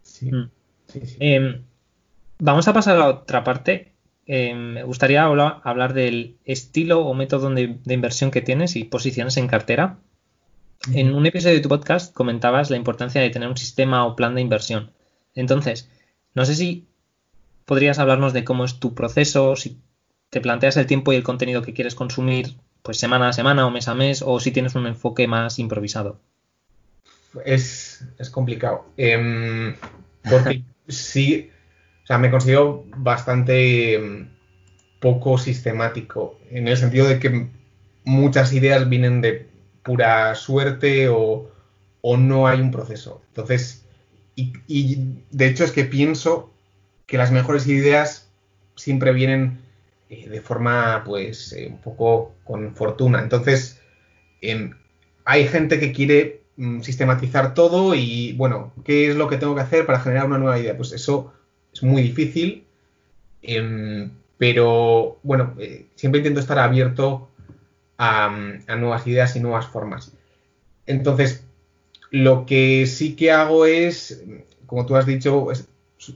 Sí. 0.02 0.30
Mm. 0.30 0.50
Em, 1.18 1.62
vamos 2.38 2.68
a 2.68 2.72
pasar 2.72 2.96
a 2.98 3.08
otra 3.08 3.42
parte. 3.42 3.92
Em, 4.26 4.74
me 4.74 4.82
gustaría 4.84 5.24
hablar, 5.24 5.94
del 5.94 6.36
estilo 6.44 7.04
o 7.06 7.14
método 7.14 7.50
de, 7.50 7.78
de, 7.84 7.94
inversión 7.94 8.30
que 8.30 8.40
tienes 8.40 8.76
y 8.76 8.84
posiciones 8.84 9.36
en 9.36 9.48
cartera. 9.48 9.98
En 10.92 11.14
un 11.14 11.24
episodio 11.24 11.54
de 11.54 11.62
tu 11.62 11.68
podcast 11.68 12.12
comentabas 12.12 12.68
la 12.68 12.76
importancia 12.76 13.20
de 13.22 13.30
tener 13.30 13.48
un 13.48 13.56
sistema 13.56 14.04
o 14.04 14.16
plan 14.16 14.34
de 14.34 14.42
inversión. 14.42 14.90
Entonces, 15.34 15.88
no 16.34 16.44
sé 16.44 16.54
si 16.54 16.86
podrías 17.64 17.98
hablarnos 17.98 18.34
de 18.34 18.44
cómo 18.44 18.64
es 18.64 18.78
tu 18.80 18.94
proceso, 18.94 19.56
si 19.56 19.78
te 20.28 20.42
planteas 20.42 20.76
el 20.76 20.86
tiempo 20.86 21.12
y 21.12 21.16
el 21.16 21.22
contenido 21.22 21.62
que 21.62 21.72
quieres 21.72 21.94
consumir 21.94 22.56
pues 22.82 22.98
semana 22.98 23.30
a 23.30 23.32
semana 23.32 23.66
o 23.66 23.70
mes 23.70 23.88
a 23.88 23.94
mes, 23.94 24.22
o 24.22 24.38
si 24.40 24.50
tienes 24.50 24.74
un 24.74 24.86
enfoque 24.86 25.26
más 25.26 25.58
improvisado. 25.58 26.20
Es, 27.46 28.04
complicado. 28.30 28.84
Em, 28.98 29.74
porque 30.28 30.62
sí, 30.88 31.50
o 32.02 32.06
sea, 32.06 32.18
me 32.18 32.30
considero 32.30 32.84
bastante 32.98 33.94
em, 33.94 34.28
poco 35.00 35.38
sistemático, 35.38 36.38
en 36.50 36.68
el 36.68 36.76
sentido 36.76 37.08
de 37.08 37.18
que 37.18 37.48
muchas 38.04 38.52
ideas 38.52 38.86
vienen 38.86 39.22
de 39.22 39.53
pura 39.84 40.34
suerte 40.34 41.08
o, 41.08 41.50
no 42.18 42.46
hay 42.46 42.60
un 42.60 42.70
proceso. 42.70 43.22
Entonces, 43.28 43.86
y, 44.36 44.52
de 45.30 45.46
hecho 45.46 45.64
es 45.64 45.70
que 45.70 45.84
pienso 45.84 46.50
que 47.06 47.18
las 47.18 47.30
mejores 47.30 47.66
ideas 47.66 48.30
siempre 48.74 49.12
vienen 49.12 49.60
eh, 50.10 50.28
de 50.28 50.40
forma, 50.40 51.02
pues, 51.04 51.52
eh, 51.52 51.68
un 51.70 51.78
poco 51.78 52.34
con 52.44 52.74
fortuna. 52.74 53.20
Entonces, 53.20 53.80
em, 54.40 54.74
hay 55.24 55.46
gente 55.48 55.78
que 55.80 55.92
quiere 55.92 56.42
mm, 56.56 56.80
sistematizar 56.80 57.54
todo 57.54 57.94
y, 57.94 58.32
bueno, 58.34 58.72
¿qué 58.84 59.10
es 59.10 59.16
lo 59.16 59.28
que 59.28 59.38
tengo 59.38 59.54
que 59.54 59.62
hacer 59.62 59.86
para 59.86 60.00
generar 60.00 60.26
una 60.26 60.38
nueva 60.38 60.58
idea? 60.58 60.76
Pues 60.76 60.92
eso 60.92 61.32
es 61.72 61.82
muy 61.82 62.02
difícil, 62.02 62.66
em, 63.42 64.10
pero, 64.38 65.18
bueno, 65.22 65.54
eh, 65.58 65.86
siempre 65.94 66.18
intento 66.20 66.40
estar 66.40 66.58
abierto 66.58 67.30
a, 67.98 68.30
nuevas 68.78 69.06
ideas 69.06 69.36
y 69.36 69.40
nuevas 69.40 69.66
formas. 69.66 70.12
Entonces, 70.86 71.44
lo 72.10 72.46
que 72.46 72.86
sí 72.86 73.16
que 73.16 73.32
hago 73.32 73.66
es, 73.66 74.22
como 74.66 74.86
tú 74.86 74.96
has 74.96 75.06
dicho, 75.06 75.48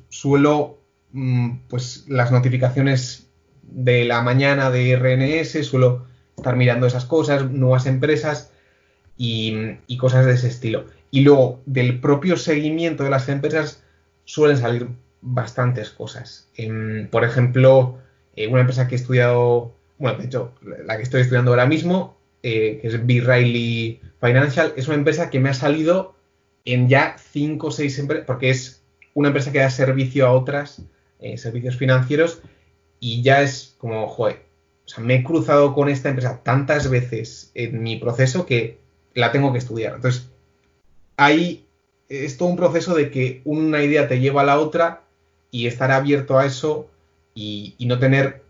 suelo 0.08 0.78
Mm, 1.12 1.60
pues 1.68 2.04
las 2.08 2.30
notificaciones 2.30 3.28
de 3.62 4.04
la 4.04 4.22
mañana 4.22 4.70
de 4.70 4.96
RNS, 4.96 5.66
suelo 5.66 6.06
estar 6.36 6.56
mirando 6.56 6.86
esas 6.86 7.06
cosas, 7.06 7.50
nuevas 7.50 7.86
empresas 7.86 8.52
y, 9.16 9.76
cosas 9.98 10.26
de 10.26 10.32
ese 10.34 10.48
estilo. 10.48 10.86
Y 11.10 11.22
luego, 11.22 11.60
del 11.66 12.00
propio 12.00 12.36
seguimiento 12.36 13.04
de 13.04 13.10
las 13.10 13.28
empresas, 13.28 13.82
suelen 14.24 14.58
salir 14.58 14.88
bastantes 15.22 15.90
cosas. 15.90 16.48
por 17.10 17.24
ejemplo, 17.24 17.98
eh, 18.36 18.48
una 18.48 18.60
empresa 18.60 18.86
que 18.88 18.94
he 18.94 18.98
estudiado, 18.98 19.74
bueno, 19.98 20.18
de 20.18 20.26
hecho, 20.26 20.54
la 20.84 20.96
que 20.96 21.02
estoy 21.02 21.22
estudiando 21.22 21.50
ahora 21.50 21.66
mismo, 21.66 22.16
eh, 22.42 22.78
que 22.80 22.88
es 22.88 23.06
B. 23.06 23.20
Riley 23.20 24.00
Financial, 24.20 24.72
es 24.76 24.86
una 24.88 24.96
empresa 24.96 25.30
que 25.30 25.40
me 25.40 25.48
ha 25.48 25.54
salido 25.54 26.14
en 26.64 26.88
ya 26.88 27.16
5 27.18 27.66
o 27.66 27.70
6 27.70 27.98
empresas, 27.98 28.26
porque 28.26 28.50
es 28.50 28.82
una 29.14 29.28
empresa 29.28 29.52
que 29.52 29.58
da 29.58 29.70
servicio 29.70 30.26
a 30.26 30.32
otras 30.32 30.82
eh, 31.20 31.36
servicios 31.36 31.76
financieros 31.76 32.40
y 33.00 33.22
ya 33.22 33.42
es 33.42 33.74
como, 33.78 34.06
joder, 34.06 34.42
o 34.86 34.88
sea, 34.88 35.02
me 35.02 35.16
he 35.16 35.24
cruzado 35.24 35.74
con 35.74 35.88
esta 35.88 36.08
empresa 36.08 36.40
tantas 36.42 36.88
veces 36.88 37.50
en 37.54 37.82
mi 37.82 37.96
proceso 37.96 38.46
que 38.46 38.78
la 39.14 39.32
tengo 39.32 39.52
que 39.52 39.58
estudiar. 39.58 39.96
Entonces, 39.96 40.30
ahí 41.16 41.66
es 42.08 42.36
todo 42.36 42.48
un 42.48 42.56
proceso 42.56 42.94
de 42.94 43.10
que 43.10 43.42
una 43.44 43.82
idea 43.82 44.08
te 44.08 44.20
lleva 44.20 44.42
a 44.42 44.46
la 44.46 44.58
otra 44.58 45.02
y 45.50 45.66
estar 45.66 45.90
abierto 45.90 46.38
a 46.38 46.46
eso 46.46 46.88
y, 47.34 47.74
no 47.80 47.98
tener, 47.98 48.42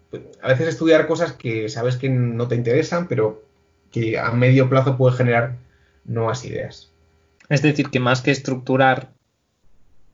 a 0.42 0.48
veces 0.48 0.68
estudiar 0.68 1.06
cosas 1.06 1.32
que 1.32 1.68
sabes 1.68 1.96
que 1.96 2.08
no 2.08 2.48
te 2.48 2.54
interesan, 2.54 3.08
pero 3.08 3.44
que 3.90 4.18
a 4.18 4.30
medio 4.32 4.68
plazo 4.68 4.96
puede 4.96 5.16
generar 5.16 5.56
nuevas 6.04 6.44
ideas. 6.44 6.90
Es 7.48 7.62
decir, 7.62 7.90
que 7.90 8.00
más 8.00 8.20
que 8.20 8.30
estructurar 8.30 9.10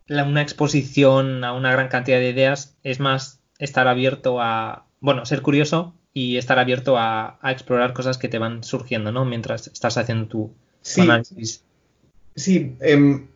una 0.09 0.43
exposición 0.43 1.45
a 1.45 1.53
una 1.53 1.73
gran 1.73 1.89
cantidad 1.89 2.19
de 2.19 2.31
ideas 2.31 2.77
es 2.83 3.01
más 3.01 3.41
estar 3.59 3.89
abierto 3.89 4.41
a, 4.41 4.87
bueno, 5.01 5.25
ser 5.27 5.43
curioso 5.43 5.95
y 6.13 6.37
estar 6.37 6.59
abierto 6.59 6.97
a, 6.99 7.39
explorar 7.45 7.93
cosas 7.93 8.19
que 8.19 8.29
te 8.29 8.39
van 8.39 8.63
surgiendo, 8.63 9.11
¿no? 9.13 9.25
Mientras 9.25 9.67
estás 9.67 9.97
haciendo 9.97 10.27
tu 10.27 10.55
sí, 10.81 11.01
análisis. 11.01 11.65
Sí, 12.37 12.77
em, 12.81 13.27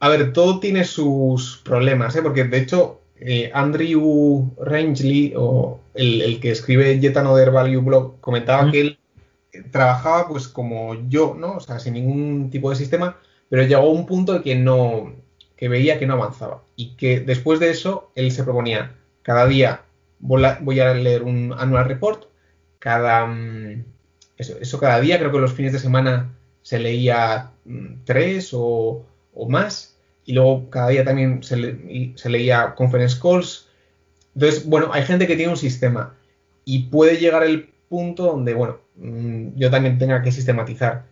a 0.00 0.08
ver, 0.08 0.32
todo 0.32 0.60
tiene 0.60 0.84
sus 0.84 1.58
problemas, 1.58 2.16
¿eh? 2.16 2.22
porque 2.22 2.44
de 2.44 2.58
hecho 2.58 2.99
eh, 3.20 3.50
Andrew 3.54 4.50
Rangeley, 4.58 5.34
o 5.36 5.80
el, 5.94 6.40
que 6.40 6.50
escribe 6.50 6.98
Yet 6.98 7.16
Another 7.16 7.50
Value 7.50 7.82
Blog, 7.82 8.20
comentaba 8.20 8.70
que 8.70 8.80
él 8.80 8.98
trabajaba 9.70 10.28
pues 10.28 10.48
como 10.48 10.94
yo, 11.08 11.36
¿no? 11.38 11.56
O 11.56 11.60
sea, 11.60 11.78
sin 11.78 11.94
ningún 11.94 12.50
tipo 12.50 12.70
de 12.70 12.76
sistema, 12.76 13.18
pero 13.48 13.64
llegó 13.64 13.82
a 13.82 13.90
un 13.90 14.06
punto 14.06 14.36
en 14.36 14.42
que 14.42 14.54
no, 14.54 15.14
que 15.56 15.68
veía 15.68 15.98
que 15.98 16.06
no 16.06 16.14
avanzaba. 16.14 16.62
Y 16.76 16.96
que 16.96 17.20
después 17.20 17.60
de 17.60 17.70
eso, 17.70 18.10
él 18.14 18.32
se 18.32 18.44
proponía, 18.44 18.96
cada 19.22 19.46
día 19.46 19.82
voy 20.20 20.80
a 20.80 20.94
leer 20.94 21.22
un 21.22 21.54
annual 21.56 21.84
report, 21.86 22.24
cada... 22.78 23.26
Mm, 23.26 23.84
eso, 24.36 24.80
cada 24.80 25.00
día, 25.00 25.18
creo 25.18 25.30
que 25.30 25.38
los 25.38 25.52
fines 25.52 25.74
de 25.74 25.78
semana 25.78 26.34
se 26.62 26.78
leía 26.78 27.50
mm, 27.66 28.04
tres 28.04 28.50
o, 28.52 29.04
más, 29.48 29.98
y 30.30 30.32
luego 30.32 30.70
cada 30.70 30.90
día 30.90 31.04
también 31.04 31.42
se, 31.42 31.56
leía 32.28 32.76
conference 32.76 33.18
calls. 33.20 33.68
Entonces, 34.36 34.64
bueno, 34.64 34.90
hay 34.92 35.02
gente 35.02 35.26
que 35.26 35.34
tiene 35.34 35.50
un 35.50 35.58
sistema 35.58 36.14
y 36.64 36.84
puede 36.84 37.16
llegar 37.16 37.42
el 37.42 37.70
punto 37.88 38.26
donde, 38.26 38.54
bueno, 38.54 38.78
mm, 38.94 39.56
yo 39.56 39.72
también 39.72 39.98
tenga 39.98 40.22
que 40.22 40.30
sistematizar. 40.30 41.02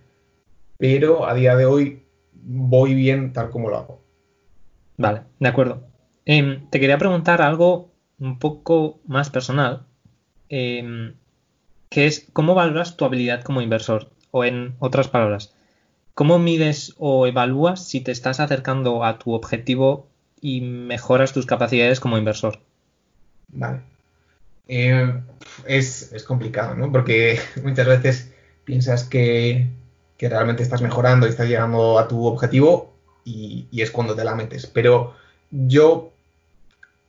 Pero 0.76 1.26
a 1.26 1.34
día 1.34 1.56
de 1.56 1.66
hoy 1.66 2.04
voy 2.32 2.94
bien 2.94 3.32
tal 3.32 3.50
como 3.50 3.70
lo 3.70 3.78
hago. 3.78 4.00
Vale, 4.98 5.22
de 5.40 5.48
acuerdo. 5.48 5.82
Em, 6.24 6.70
te 6.70 6.78
quería 6.78 6.98
preguntar 6.98 7.42
algo 7.42 7.90
un 8.20 8.38
poco 8.38 9.00
más 9.04 9.30
personal, 9.30 9.84
em, 10.48 11.14
que 11.88 12.06
es 12.06 12.28
cómo 12.32 12.54
valoras 12.54 12.96
tu 12.96 13.04
habilidad 13.04 13.42
como 13.42 13.62
inversor, 13.62 14.10
o 14.30 14.44
en 14.44 14.76
otras 14.78 15.08
palabras, 15.08 15.56
cómo 16.18 16.40
mides 16.40 16.96
o 16.98 17.28
evalúas 17.28 17.86
si 17.86 18.00
te 18.00 18.10
estás 18.10 18.40
acercando 18.40 19.04
a 19.04 19.20
tu 19.20 19.34
objetivo 19.34 20.08
y 20.40 20.62
mejoras 20.62 21.32
tus 21.32 21.46
capacidades 21.46 22.00
como 22.00 22.18
inversor. 22.18 22.58
Vale. 23.46 23.82
Eh, 24.66 25.14
es, 25.64 26.24
complicado, 26.26 26.74
¿no? 26.74 26.90
Porque 26.90 27.38
muchas 27.62 27.86
veces 27.86 28.32
piensas 28.64 29.04
que, 29.04 29.68
realmente 30.18 30.64
estás 30.64 30.82
mejorando 30.82 31.24
y 31.24 31.30
estás 31.30 31.46
llegando 31.46 32.00
a 32.00 32.08
tu 32.08 32.26
objetivo 32.26 32.92
y, 33.24 33.68
es 33.70 33.92
cuando 33.92 34.16
te 34.16 34.24
la 34.24 34.34
metes. 34.34 34.66
Pero 34.66 35.14
yo, 35.52 36.10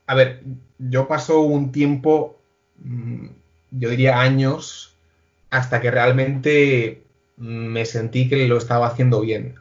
a 0.06 0.13
ver, 0.13 0.44
yo 0.78 1.08
paso 1.08 1.42
un 1.42 1.72
tiempo, 1.72 2.39
mm, 2.78 3.25
yo 3.72 3.89
diría 3.89 4.22
años, 4.22 4.94
hasta 5.50 5.82
que 5.82 5.89
realmente 5.89 7.09
me 7.39 7.86
sentí 7.86 8.29
que 8.29 8.48
lo 8.48 8.58
estaba 8.58 8.88
haciendo 8.88 9.22
bien. 9.22 9.55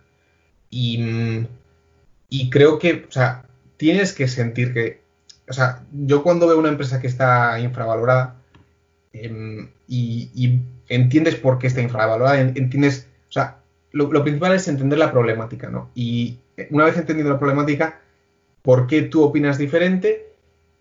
Y, 0.70 0.98
mm, 0.98 1.46
y 2.28 2.50
creo 2.50 2.78
que, 2.78 3.06
o 3.08 3.12
sea, 3.12 3.46
tienes 3.76 4.12
que 4.12 4.28
sentir 4.28 4.74
que 4.74 5.00
o 5.48 5.52
sea, 5.52 5.82
yo 5.92 6.22
cuando 6.22 6.46
veo 6.46 6.58
una 6.58 6.68
empresa 6.68 7.00
que 7.00 7.06
está 7.06 7.58
infravalorada 7.60 8.36
em, 9.12 9.70
y, 9.86 10.60
entiendes 10.88 11.36
por 11.36 11.58
qué 11.58 11.66
está 11.66 11.82
infravalorada, 11.82 12.40
entiendes, 12.40 13.08
o 13.28 13.32
sea, 13.32 13.58
lo, 13.92 14.08
principal 14.22 14.54
es 14.54 14.68
entender 14.68 14.98
la 14.98 15.12
problemática, 15.12 15.68
¿no? 15.68 15.90
Y 15.94 16.38
una 16.70 16.84
vez 16.84 16.96
entendido 16.96 17.30
la 17.30 17.38
problemática, 17.38 18.00
¿por 18.62 18.86
qué 18.86 19.02
tú 19.02 19.22
opinas 19.22 19.58
diferente? 19.58 20.32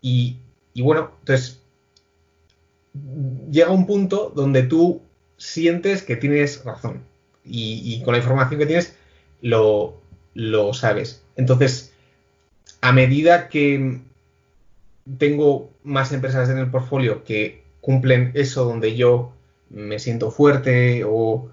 Y, 0.01 0.37
bueno, 0.77 1.11
entonces 1.19 1.61
llega 3.51 3.71
un 3.71 3.85
punto 3.85 4.31
donde 4.33 4.63
tú 4.63 5.01
sientes 5.37 6.03
que 6.03 6.15
tienes 6.15 6.63
razón 6.63 7.03
y, 7.43 8.01
con 8.03 8.13
la 8.13 8.19
información 8.19 8.59
que 8.59 8.65
tienes 8.65 8.95
lo, 9.41 10.01
lo 10.33 10.73
sabes. 10.73 11.23
Entonces, 11.35 11.93
a 12.81 12.91
medida 12.91 13.47
que 13.47 14.01
tengo 15.17 15.71
más 15.83 16.11
empresas 16.11 16.49
en 16.49 16.57
el 16.57 16.69
portfolio 16.69 17.23
que 17.23 17.63
cumplen 17.81 18.31
eso 18.33 18.65
donde 18.65 18.95
yo 18.95 19.33
me 19.69 19.99
siento 19.99 20.31
fuerte 20.31 21.03
o, 21.05 21.49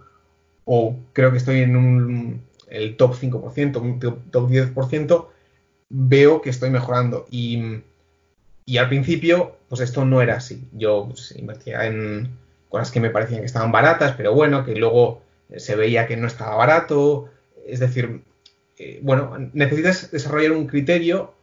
creo 1.12 1.30
que 1.30 1.38
estoy 1.38 1.60
en 1.60 1.76
un, 1.76 2.42
el 2.68 2.96
top 2.96 3.14
5%, 3.14 3.80
un 3.80 4.00
top 4.00 4.50
10%, 4.50 5.28
veo 5.90 6.42
que 6.42 6.50
estoy 6.50 6.70
mejorando. 6.70 7.26
Y, 7.30 7.82
al 8.78 8.88
principio, 8.88 9.56
pues 9.68 9.80
esto 9.80 10.04
no 10.04 10.22
era 10.22 10.36
así. 10.36 10.66
Yo 10.72 11.06
pues, 11.08 11.34
invertía 11.36 11.86
en 11.86 12.30
cosas 12.74 12.90
que 12.90 13.00
me 13.00 13.10
parecían 13.10 13.40
que 13.40 13.46
estaban 13.46 13.70
baratas, 13.70 14.14
pero 14.16 14.34
bueno, 14.34 14.64
que 14.64 14.74
luego 14.74 15.22
se 15.56 15.76
veía 15.76 16.08
que 16.08 16.16
no 16.16 16.26
estaba 16.26 16.56
barato. 16.56 17.30
Es 17.66 17.78
decir, 17.78 18.22
eh, 18.78 18.98
bueno, 19.02 19.36
necesitas 19.52 20.10
desarrollar 20.10 20.52
un 20.52 20.66
criterio 20.66 21.34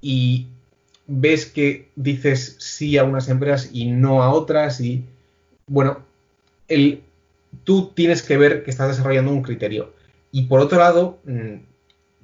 y, 0.00 0.46
ves 1.06 1.46
que 1.46 1.88
dices 1.96 2.56
sí 2.58 2.98
a 2.98 3.04
unas 3.04 3.28
empresas 3.28 3.70
y 3.72 3.86
no 3.86 4.22
a 4.22 4.32
otras 4.32 4.80
y 4.80 5.04
bueno, 5.66 6.04
el, 6.68 7.02
tú 7.64 7.92
tienes 7.94 8.22
que 8.22 8.36
ver 8.36 8.64
que 8.64 8.70
estás 8.70 8.88
desarrollando 8.88 9.32
un 9.32 9.42
criterio. 9.42 9.92
Y 10.30 10.44
por 10.44 10.60
otro 10.60 10.78
lado, 10.78 11.18
mm, 11.24 11.56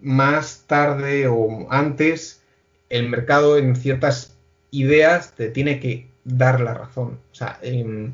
más 0.00 0.64
tarde 0.66 1.26
o 1.28 1.66
antes, 1.70 2.42
el 2.88 3.08
mercado 3.08 3.58
en 3.58 3.74
ciertas 3.76 4.36
ideas 4.70 5.34
te 5.34 5.48
tiene 5.48 5.80
que 5.80 6.08
dar 6.24 6.60
la 6.60 6.74
razón. 6.74 7.18
O 7.32 7.34
sea, 7.34 7.58
em, 7.62 8.12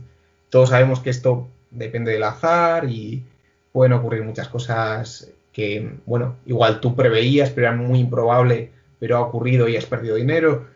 todos 0.50 0.70
sabemos 0.70 1.00
que 1.00 1.10
esto 1.10 1.48
depende 1.70 2.12
del 2.12 2.22
azar 2.22 2.88
y 2.88 3.24
pueden 3.72 3.92
ocurrir 3.92 4.22
muchas 4.22 4.48
cosas 4.48 5.30
que, 5.52 5.90
bueno, 6.06 6.36
igual 6.46 6.80
tú 6.80 6.94
preveías, 6.94 7.50
pero 7.50 7.68
era 7.68 7.76
muy 7.76 8.00
improbable 8.00 8.70
pero 8.98 9.16
ha 9.16 9.20
ocurrido 9.20 9.68
y 9.68 9.76
has 9.76 9.86
perdido 9.86 10.16
dinero. 10.16 10.66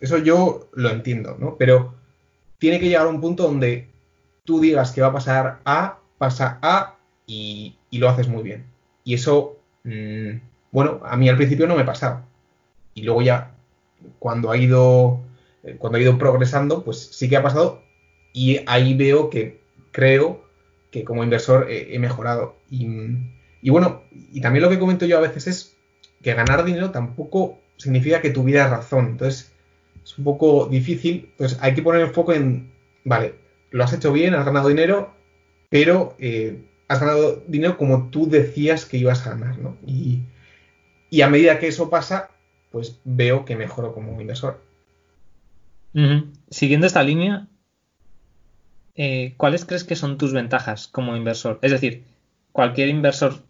Eso 0.00 0.18
yo 0.18 0.68
lo 0.72 0.90
entiendo, 0.90 1.36
¿no? 1.38 1.56
Pero 1.56 1.94
tiene 2.58 2.80
que 2.80 2.88
llegar 2.88 3.06
a 3.06 3.10
un 3.10 3.20
punto 3.20 3.44
donde 3.44 3.88
tú 4.44 4.60
digas 4.60 4.92
que 4.92 5.00
va 5.00 5.08
a 5.08 5.12
pasar 5.12 5.60
A, 5.64 5.98
pasa 6.18 6.58
A 6.62 6.96
y, 7.26 7.76
lo 7.92 8.08
haces 8.08 8.28
muy 8.28 8.42
bien. 8.42 8.64
Y 9.04 9.14
eso, 9.14 9.58
mm, 9.84 10.30
bueno, 10.70 11.00
a 11.04 11.16
mí 11.16 11.28
al 11.28 11.36
principio 11.36 11.66
no 11.66 11.76
me 11.76 11.84
pasaba. 11.84 12.24
Y 12.94 13.02
luego 13.02 13.22
ya, 13.22 13.54
cuando 14.18 14.50
ha 14.50 14.56
ido, 14.56 15.20
eh, 15.62 15.76
cuando 15.78 15.98
ha 15.98 16.02
ido 16.02 16.18
progresando, 16.18 16.84
pues 16.84 16.98
sí 17.12 17.28
que 17.28 17.36
ha 17.36 17.42
pasado. 17.42 17.81
Y 18.32 18.60
ahí 18.66 18.94
veo 18.94 19.30
que 19.30 19.60
creo 19.90 20.44
que 20.90 21.04
como 21.04 21.24
inversor 21.24 21.66
he 21.70 21.98
mejorado. 21.98 22.56
Y, 22.70 22.86
y 23.62 23.70
bueno, 23.70 24.02
y 24.10 24.40
también 24.40 24.62
lo 24.62 24.70
que 24.70 24.78
comento 24.78 25.06
yo 25.06 25.18
a 25.18 25.22
veces 25.22 25.46
es 25.46 25.76
que 26.22 26.34
ganar 26.34 26.64
dinero 26.64 26.90
tampoco 26.90 27.58
significa 27.76 28.20
que 28.20 28.30
tuviera 28.30 28.68
razón. 28.68 29.06
Entonces, 29.06 29.52
es 30.04 30.18
un 30.18 30.24
poco 30.24 30.66
difícil. 30.66 31.28
Entonces, 31.32 31.58
hay 31.60 31.74
que 31.74 31.82
poner 31.82 32.02
el 32.02 32.10
foco 32.10 32.32
en, 32.32 32.72
vale, 33.04 33.34
lo 33.70 33.84
has 33.84 33.92
hecho 33.92 34.12
bien, 34.12 34.34
has 34.34 34.44
ganado 34.44 34.68
dinero, 34.68 35.14
pero 35.68 36.14
eh, 36.18 36.62
has 36.88 37.00
ganado 37.00 37.42
dinero 37.46 37.76
como 37.76 38.10
tú 38.10 38.28
decías 38.28 38.84
que 38.84 38.98
ibas 38.98 39.26
a 39.26 39.30
ganar, 39.30 39.58
¿no? 39.58 39.76
Y, 39.86 40.22
a 41.22 41.28
medida 41.28 41.58
que 41.58 41.68
eso 41.68 41.90
pasa, 41.90 42.30
pues 42.70 42.98
veo 43.04 43.44
que 43.44 43.56
mejoro 43.56 43.92
como 43.92 44.18
inversor. 44.20 44.60
Siguiendo 46.48 46.86
esta 46.86 47.02
línea, 47.02 47.48
eh, 48.94 49.34
¿cuáles 49.36 49.64
crees 49.64 49.84
que 49.84 49.96
son 49.96 50.18
tus 50.18 50.32
ventajas 50.32 50.88
como 50.88 51.16
inversor? 51.16 51.58
Es 51.62 51.72
decir, 51.72 52.04
cualquier 52.52 52.88
inversor 52.88 53.42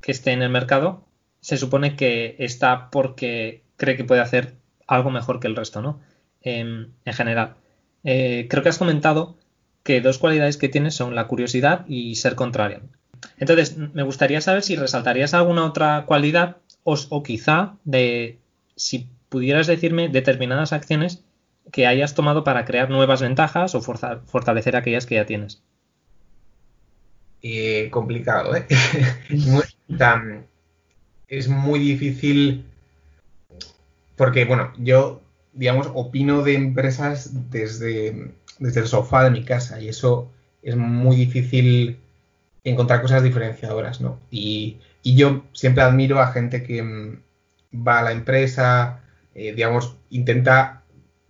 que 0.00 0.12
esté 0.12 0.32
en 0.32 0.42
el 0.42 0.50
mercado 0.50 1.04
se 1.40 1.56
supone 1.56 1.96
que 1.96 2.36
está 2.38 2.90
porque 2.90 3.62
cree 3.76 3.96
que 3.96 4.04
puede 4.04 4.20
hacer 4.20 4.54
algo 4.86 5.10
mejor 5.10 5.40
que 5.40 5.46
el 5.46 5.56
resto, 5.56 5.82
¿no? 5.82 6.00
en 6.40 6.94
general. 7.04 7.56
Eh, 8.04 8.46
creo 8.48 8.62
que 8.62 8.68
has 8.68 8.78
comentado 8.78 9.36
que 9.82 10.00
dos 10.00 10.18
cualidades 10.18 10.56
que 10.56 10.68
tienes 10.68 10.94
son 10.94 11.14
la 11.14 11.26
curiosidad 11.26 11.84
y 11.88 12.14
ser 12.16 12.34
contrario. 12.34 12.80
Entonces, 13.38 13.76
me 13.76 14.02
gustaría 14.02 14.40
saber 14.40 14.62
si 14.62 14.76
resaltarías 14.76 15.34
alguna 15.34 15.64
otra 15.64 16.04
cualidad 16.06 16.56
o, 16.84 17.22
quizá 17.22 17.74
de 17.84 18.38
si 18.76 19.08
pudieras 19.28 19.66
decirme 19.66 20.08
determinadas 20.08 20.72
acciones 20.72 21.22
que 21.72 21.86
hayas 21.86 22.14
tomado 22.14 22.44
para 22.44 22.64
crear 22.64 22.90
nuevas 22.90 23.20
ventajas 23.20 23.74
o 23.74 23.80
fortalecer 23.80 24.76
aquellas 24.76 25.06
que 25.06 25.16
ya 25.16 25.26
tienes. 25.26 25.62
Eh, 27.42 27.88
complicado, 27.90 28.56
¿eh? 28.56 28.66
es 31.28 31.48
muy 31.48 31.78
difícil 31.78 32.64
porque, 34.16 34.44
bueno, 34.44 34.72
yo, 34.78 35.22
digamos, 35.52 35.88
opino 35.94 36.42
de 36.42 36.54
empresas 36.54 37.50
desde, 37.50 38.32
desde 38.58 38.80
el 38.80 38.86
sofá 38.88 39.24
de 39.24 39.30
mi 39.30 39.44
casa 39.44 39.80
y 39.80 39.88
eso 39.88 40.30
es 40.62 40.76
muy 40.76 41.16
difícil 41.16 42.00
encontrar 42.64 43.00
cosas 43.00 43.22
diferenciadoras, 43.22 44.00
¿no? 44.00 44.18
Y, 44.30 44.78
yo 45.04 45.44
siempre 45.54 45.82
admiro 45.82 46.20
a 46.20 46.32
gente 46.32 46.62
que 46.62 46.82
mm, 46.82 47.22
va 47.86 48.00
a 48.00 48.02
la 48.02 48.12
empresa, 48.12 49.00
eh, 49.34 49.54
digamos, 49.54 49.96
intenta 50.10 50.77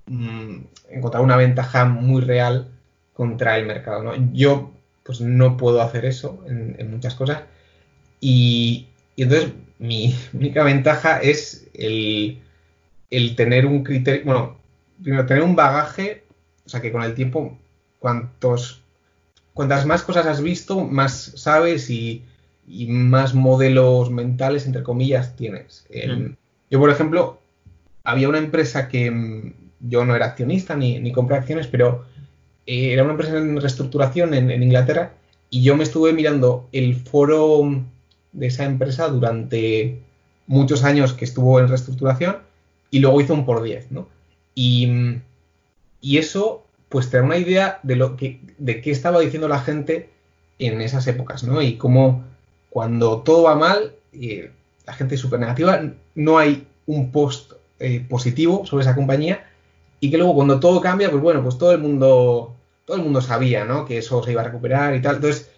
mm, 0.08 0.56
encontrar 0.90 1.22
una 1.22 1.36
ventaja 1.36 1.84
muy 1.84 2.22
real 2.22 2.68
contra 3.12 3.58
el 3.58 3.66
mercado, 3.66 4.02
¿no? 4.02 4.32
Yo, 4.32 4.72
pues, 5.04 5.20
no 5.20 5.56
puedo 5.56 5.82
hacer 5.82 6.04
eso 6.04 6.44
en, 6.46 6.76
en 6.78 6.90
muchas 6.90 7.14
cosas 7.14 7.42
y, 8.20 8.88
Y 9.16 9.22
entonces 9.22 9.52
mi 9.78 10.14
única 10.32 10.62
ventaja 10.64 11.18
es 11.20 11.68
el, 11.74 12.40
el 13.10 13.36
tener 13.36 13.66
un 13.66 13.84
criterio, 13.84 14.24
bueno, 14.24 14.56
primero 15.02 15.26
tener 15.26 15.42
un 15.42 15.56
bagaje, 15.56 16.24
o 16.66 16.68
sea 16.68 16.80
que 16.80 16.92
con 16.92 17.02
el 17.02 17.14
tiempo, 17.14 17.58
cuantos, 17.98 18.82
cuantas 19.54 19.86
más 19.86 20.02
cosas 20.02 20.26
has 20.26 20.42
visto, 20.42 20.84
más 20.84 21.32
sabes 21.36 21.90
y, 21.90 22.24
y 22.66 22.86
más 22.88 23.34
modelos 23.34 24.10
mentales, 24.10 24.66
entre 24.66 24.82
comillas, 24.82 25.36
tienes. 25.36 25.86
Mm. 25.90 26.34
Yo, 26.70 26.78
por 26.78 26.90
ejemplo, 26.90 27.40
había 28.04 28.28
una 28.28 28.38
empresa 28.38 28.88
que 28.88 29.54
yo 29.80 30.04
no 30.04 30.14
era 30.16 30.26
accionista 30.26 30.76
ni, 30.76 30.98
ni 30.98 31.12
compré 31.12 31.36
acciones, 31.36 31.66
pero 31.66 32.04
eh, 32.66 32.92
era 32.92 33.02
una 33.02 33.12
empresa 33.12 33.38
en 33.38 33.60
reestructuración 33.60 34.34
en, 34.34 34.62
Inglaterra 34.62 35.12
y 35.50 35.62
yo 35.62 35.76
me 35.76 35.84
estuve 35.84 36.12
mirando 36.12 36.68
el 36.72 36.96
foro 36.96 37.82
de 38.32 38.46
esa 38.46 38.64
empresa 38.64 39.08
durante 39.08 40.02
muchos 40.46 40.84
años 40.84 41.14
que 41.14 41.24
estuvo 41.24 41.60
en 41.60 41.68
reestructuración 41.68 42.38
y 42.90 42.98
luego 42.98 43.20
hizo 43.20 43.34
un 43.34 43.46
por 43.46 43.62
10, 43.62 43.90
¿no? 43.90 44.08
Y, 44.54 45.16
y, 46.00 46.18
eso, 46.18 46.66
pues 46.88 47.10
te 47.10 47.18
da 47.18 47.22
una 47.22 47.38
idea 47.38 47.80
de 47.82 47.96
lo 47.96 48.16
que, 48.16 48.40
de 48.58 48.80
qué 48.80 48.90
estaba 48.90 49.20
diciendo 49.20 49.48
la 49.48 49.60
gente 49.60 50.10
en 50.58 50.80
esas 50.80 51.06
épocas, 51.06 51.44
¿no? 51.44 51.62
Y 51.62 51.76
cómo 51.76 52.24
cuando 52.70 53.22
todo 53.22 53.44
va 53.44 53.54
mal, 53.54 53.94
eh, 54.12 54.50
la 54.86 54.92
gente 54.92 55.14
es 55.14 55.20
súper 55.20 55.40
negativa, 55.40 55.80
no 56.14 56.38
hay 56.38 56.66
un 56.86 57.12
post 57.12 57.52
eh, 57.78 58.04
positivo 58.06 58.66
sobre 58.66 58.82
esa 58.82 58.94
compañía 58.94 59.47
y 60.00 60.10
que 60.10 60.18
luego 60.18 60.34
cuando 60.34 60.60
todo 60.60 60.80
cambia, 60.80 61.10
pues 61.10 61.22
bueno, 61.22 61.42
pues 61.42 61.58
todo 61.58 61.72
el 61.72 61.78
mundo, 61.78 62.56
todo 62.84 62.96
el 62.96 63.02
mundo 63.02 63.20
sabía, 63.20 63.64
¿no? 63.64 63.84
Que 63.84 63.98
eso 63.98 64.22
se 64.22 64.32
iba 64.32 64.42
a 64.42 64.44
recuperar 64.44 64.94
y 64.94 65.02
tal. 65.02 65.16
Entonces, 65.16 65.50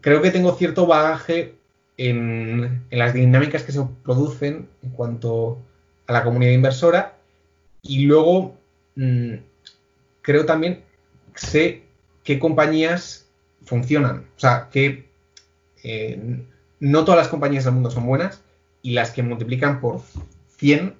creo 0.00 0.22
que 0.22 0.30
tengo 0.30 0.54
cierto 0.54 0.86
bagaje 0.86 1.56
en, 1.96 2.84
las 2.90 3.14
dinámicas 3.14 3.62
que 3.62 3.72
se 3.72 3.82
producen 4.04 4.68
en 4.82 4.90
cuanto 4.90 5.58
a 6.06 6.12
la 6.12 6.22
comunidad 6.22 6.52
inversora 6.52 7.16
y 7.82 8.04
luego 8.04 8.56
mm, 8.94 9.34
creo 10.22 10.46
también 10.46 10.84
sé 11.34 11.82
qué 12.22 12.38
compañías 12.38 13.28
funcionan. 13.64 14.26
O 14.36 14.40
sea, 14.40 14.68
que 14.70 15.08
eh, 15.82 16.44
no 16.78 17.04
todas 17.04 17.18
las 17.18 17.28
compañías 17.28 17.64
del 17.64 17.74
mundo 17.74 17.90
son 17.90 18.06
buenas 18.06 18.42
y 18.82 18.92
las 18.92 19.10
que 19.10 19.22
multiplican 19.22 19.80
por 19.80 20.02
100 20.58 20.94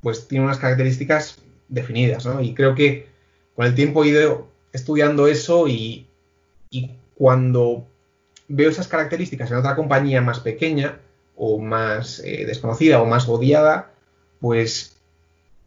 pues 0.00 0.28
tienen 0.28 0.44
unas 0.44 0.58
características 0.58 1.38
definidas, 1.68 2.26
¿no? 2.26 2.40
Y 2.40 2.54
creo 2.54 2.74
que 2.74 3.06
con 3.54 3.66
el 3.66 3.74
tiempo 3.74 4.04
he 4.04 4.08
ido 4.08 4.48
estudiando 4.72 5.26
eso 5.26 5.68
y, 5.68 6.06
cuando 7.14 7.86
veo 8.48 8.68
esas 8.68 8.88
características 8.88 9.48
en 9.50 9.58
otra 9.58 9.76
compañía 9.76 10.20
más 10.20 10.40
pequeña 10.40 10.98
o 11.36 11.60
más 11.60 12.18
eh, 12.24 12.44
desconocida 12.44 13.00
o 13.00 13.06
más 13.06 13.28
odiada, 13.28 13.92
pues 14.40 15.00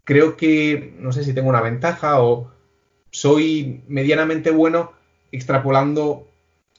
creo 0.03 0.35
que 0.35 0.93
no 0.99 1.13
sé 1.13 1.23
si 1.23 1.33
tengo 1.33 1.47
una 1.47 1.61
ventaja 1.61 2.21
o 2.21 2.51
soy 3.11 3.81
medianamente 3.87 4.51
bueno 4.51 4.91
extrapolando 5.31 6.27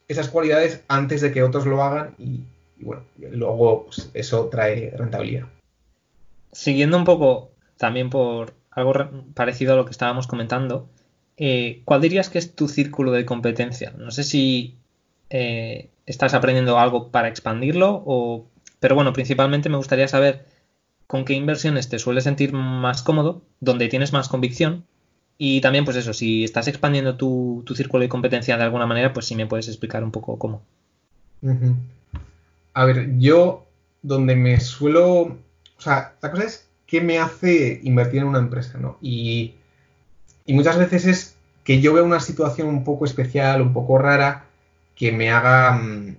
esas 0.08 0.28
cualidades 0.28 0.84
antes 0.88 1.20
de 1.20 1.32
que 1.32 1.42
otros 1.42 1.66
lo 1.66 1.82
hagan 1.82 2.14
y, 2.18 2.42
bueno, 2.80 3.02
luego 3.18 3.86
pues, 3.86 4.10
eso 4.14 4.48
trae 4.48 4.92
rentabilidad. 4.96 5.46
Siguiendo 6.52 6.96
un 6.96 7.04
poco 7.04 7.50
también 7.76 8.10
por 8.10 8.54
algo 8.78 8.94
parecido 9.34 9.74
a 9.74 9.76
lo 9.76 9.84
que 9.84 9.90
estábamos 9.90 10.26
comentando, 10.26 10.88
eh, 11.36 11.82
¿cuál 11.84 12.00
dirías 12.00 12.28
que 12.28 12.38
es 12.38 12.54
tu 12.54 12.68
círculo 12.68 13.12
de 13.12 13.24
competencia? 13.24 13.92
No 13.96 14.10
sé 14.10 14.24
si 14.24 14.76
eh, 15.30 15.90
estás 16.06 16.34
aprendiendo 16.34 16.78
algo 16.78 17.10
para 17.10 17.28
expandirlo 17.28 18.02
o... 18.06 18.46
Pero 18.80 18.94
bueno, 18.94 19.12
principalmente 19.12 19.68
me 19.68 19.76
gustaría 19.76 20.06
saber 20.06 20.46
con 21.06 21.24
qué 21.24 21.34
inversiones 21.34 21.88
te 21.88 21.98
sueles 21.98 22.24
sentir 22.24 22.52
más 22.52 23.02
cómodo, 23.02 23.42
donde 23.60 23.88
tienes 23.88 24.12
más 24.12 24.28
convicción 24.28 24.84
y 25.40 25.60
también, 25.60 25.84
pues 25.84 25.96
eso, 25.96 26.12
si 26.12 26.42
estás 26.42 26.66
expandiendo 26.66 27.16
tu, 27.16 27.64
círculo 27.76 28.02
de 28.02 28.08
competencia 28.08 28.56
de 28.56 28.64
alguna 28.64 28.86
manera, 28.86 29.12
pues 29.12 29.26
sí 29.26 29.36
me 29.36 29.46
puedes 29.46 29.68
explicar 29.68 30.02
un 30.02 30.10
poco 30.10 30.36
cómo. 30.36 30.62
A 32.74 32.84
ver, 32.84 33.16
yo 33.18 33.64
donde 34.02 34.34
me 34.34 34.58
suelo... 34.58 35.38
O 35.76 35.80
sea, 35.80 36.16
la 36.20 36.30
cosa 36.32 36.44
es 36.44 36.67
qué 36.88 37.00
me 37.00 37.20
hace 37.20 37.78
invertir 37.84 38.22
en 38.22 38.26
una 38.26 38.40
empresa, 38.40 38.78
¿no? 38.78 38.98
Y, 39.00 39.54
muchas 40.48 40.78
veces 40.78 41.06
es 41.06 41.36
que 41.62 41.80
yo 41.80 41.92
veo 41.92 42.04
una 42.04 42.18
situación 42.18 42.66
un 42.68 42.82
poco 42.82 43.04
especial, 43.04 43.62
un 43.62 43.72
poco 43.72 43.98
rara, 43.98 44.46
que 44.96 45.12
me 45.12 45.30
haga... 45.30 45.72
Mm, 45.74 46.16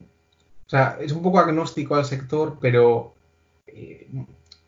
o 0.68 0.70
sea, 0.70 0.98
es 1.02 1.12
un 1.12 1.22
poco 1.24 1.40
agnóstico 1.40 1.96
al 1.96 2.06
sector, 2.06 2.58
pero, 2.62 3.16
eh, 3.68 4.08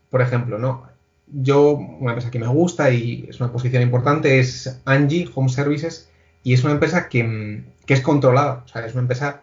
por 0.09 0.21
ejemplo, 0.21 0.57
¿no? 0.57 0.91
yo, 1.31 1.73
una 1.73 2.11
empresa 2.11 2.31
que 2.31 2.39
me 2.39 2.47
gusta 2.47 2.91
y 2.91 3.25
es 3.29 3.39
una 3.39 3.51
posición 3.51 3.81
importante 3.81 4.39
es 4.39 4.79
Angie 4.85 5.29
Home 5.33 5.49
Services 5.49 6.09
y 6.43 6.53
es 6.53 6.63
una 6.63 6.73
empresa 6.73 7.07
que, 7.07 7.63
es 7.87 8.01
controlada, 8.01 8.63
o 8.65 8.67
sea, 8.67 8.85
es 8.85 8.93
una 8.93 9.01
empresa 9.01 9.41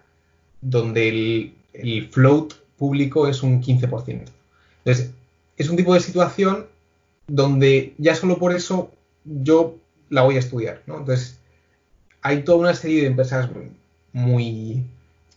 donde 0.60 1.52
el, 1.72 2.08
float 2.10 2.54
público 2.76 3.28
es 3.28 3.42
un 3.42 3.62
15%. 3.62 4.24
Entonces, 4.84 5.12
es 5.58 5.68
un 5.68 5.76
tipo 5.76 5.92
de 5.92 6.00
situación 6.00 6.66
donde 7.26 7.94
ya 7.98 8.14
solo 8.14 8.38
por 8.38 8.54
eso 8.54 8.90
yo 9.24 9.76
la 10.08 10.22
voy 10.22 10.36
a 10.36 10.38
estudiar, 10.38 10.82
¿no? 10.86 10.98
Entonces, 10.98 11.38
hay 12.22 12.42
toda 12.42 12.58
una 12.58 12.74
serie 12.74 13.02
de 13.02 13.08
empresas 13.08 13.50
muy 14.12 14.84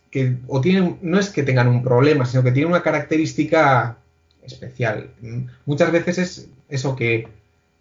que 0.10 0.38
o 0.48 0.62
tienen 0.62 0.98
no 1.02 1.20
es 1.20 1.30
que 1.30 1.44
tengan 1.44 1.68
un 1.68 1.84
problema, 1.84 2.26
sino 2.26 2.44
que 2.44 2.52
tienen 2.52 2.72
una 2.72 2.84
característica 2.84 3.98
especial. 4.44 5.10
Muchas 5.66 5.92
veces 5.92 6.18
es 6.18 6.50
eso 6.70 6.96
que, 6.96 7.28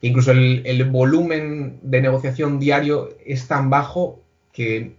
incluso 0.00 0.30
el, 0.30 0.84
volumen 0.84 1.78
de 1.82 2.00
negociación 2.00 2.58
diario 2.58 3.10
es 3.24 3.48
tan 3.48 3.68
bajo 3.70 4.20
que 4.52 4.92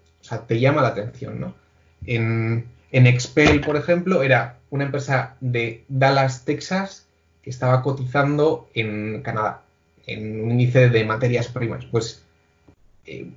te 0.48 0.60
llama 0.60 0.82
la 0.82 0.90
atención. 0.90 1.40
¿no? 1.40 1.54
En, 2.06 2.66
en 2.92 3.08
Expel, 3.08 3.62
por 3.62 3.78
ejemplo, 3.78 4.24
era 4.24 4.60
una 4.70 4.86
empresa 4.86 5.36
de 5.40 5.84
Dallas, 5.88 6.44
Texas, 6.44 7.08
que 7.44 7.50
estaba 7.50 7.82
cotizando 7.82 8.70
en 8.74 9.22
Canadá, 9.22 9.64
en 10.06 10.44
un 10.44 10.52
índice 10.52 10.90
de 10.90 11.04
materias 11.06 11.48
primas. 11.48 11.86
Pues 11.86 12.24
eh, 13.06 13.32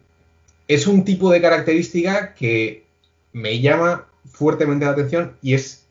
es 0.69 0.87
un 0.87 1.05
tipo 1.05 1.31
de 1.31 1.40
característica 1.40 2.35
que 2.35 2.85
me 3.33 3.61
llama 3.61 4.07
fuertemente 4.25 4.85
la 4.85 4.93
atención 4.93 5.37
y 5.43 5.55
es 5.55 5.87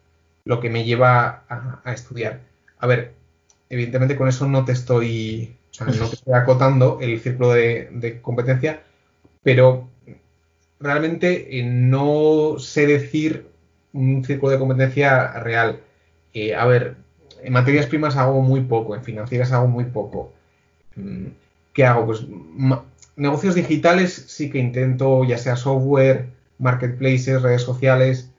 lo 0.45 0.59
que 0.59 0.69
me 0.69 0.83
lleva 0.83 1.43
a, 1.47 1.93
estudiar. 1.93 2.41
A 2.79 2.87
ver, 2.87 3.13
evidentemente 3.69 4.15
con 4.15 4.27
eso 4.27 4.47
no 4.47 4.65
te 4.65 4.73
estoy, 4.73 5.55
o 5.71 5.73
sea, 5.73 5.87
no 5.87 6.09
te 6.09 6.15
estoy 6.15 6.33
acotando 6.33 6.99
el 7.01 7.19
círculo 7.19 7.53
de, 7.53 8.19
competencia, 8.21 8.83
pero 9.41 9.89
realmente 10.79 11.59
eh, 11.59 11.63
no 11.63 12.55
sé 12.59 12.87
decir 12.87 13.47
un 13.93 14.23
círculo 14.25 14.51
de 14.51 14.59
competencia 14.59 15.31
real. 15.39 15.79
Eh, 16.33 16.55
a 16.55 16.65
ver, 16.65 16.97
en 17.43 17.53
materias 17.53 17.87
primas 17.87 18.15
hago 18.15 18.41
muy 18.41 18.61
poco, 18.61 18.95
en 18.95 19.03
financieras 19.03 19.51
hago 19.51 19.67
muy 19.67 19.85
poco. 19.85 20.33
Mm, 20.95 21.27
¿Qué 21.73 21.85
hago? 21.85 22.05
Pues 22.05 22.25
negocios 23.15 23.55
digitales 23.55 24.25
sí 24.27 24.49
que 24.49 24.59
intento, 24.59 25.23
ya 25.23 25.37
sea 25.37 25.55
software, 25.55 26.29
marketplaces, 26.59 27.41
redes 27.41 27.61
sociales 27.61 28.31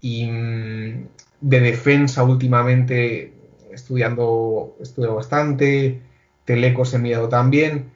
y, 0.00 0.26
mm, 0.26 1.06
de 1.40 1.60
defensa 1.60 2.22
últimamente 2.24 3.32
estudiando, 3.72 4.76
estudio 4.80 5.14
bastante, 5.14 6.00
telecos 6.44 6.94
he 6.94 6.98
mirado 6.98 7.28
también. 7.28 7.90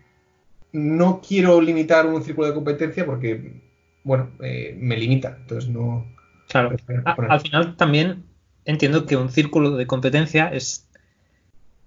No 0.73 1.21
quiero 1.27 1.61
limitar 1.61 2.07
un 2.07 2.23
círculo 2.23 2.49
de 2.49 2.55
competencia 2.55 3.07
porque, 3.07 3.61
bueno, 4.05 4.31
eh, 4.41 4.77
me 4.79 4.97
limita, 4.97 5.37
entonces 5.41 5.71
no... 5.71 6.07
Claro, 6.49 6.75
al 7.05 7.41
final 7.41 7.77
también 7.77 8.25
entiendo 8.65 9.07
que 9.07 9.17
un 9.17 9.31
círculo 9.31 9.77
de 9.77 9.87
competencia 9.87 10.49
es... 10.49 10.87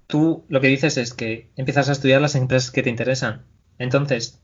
Tú 0.07 0.43
lo 0.49 0.62
que 0.62 0.67
dices 0.67 0.97
es 0.97 1.13
que 1.13 1.47
empiezas 1.55 1.89
a 1.89 1.93
estudiar 1.93 2.21
las 2.21 2.36
empresas 2.36 2.71
que 2.71 2.83
te 2.83 2.89
interesan. 2.89 3.43
Entonces, 3.79 4.39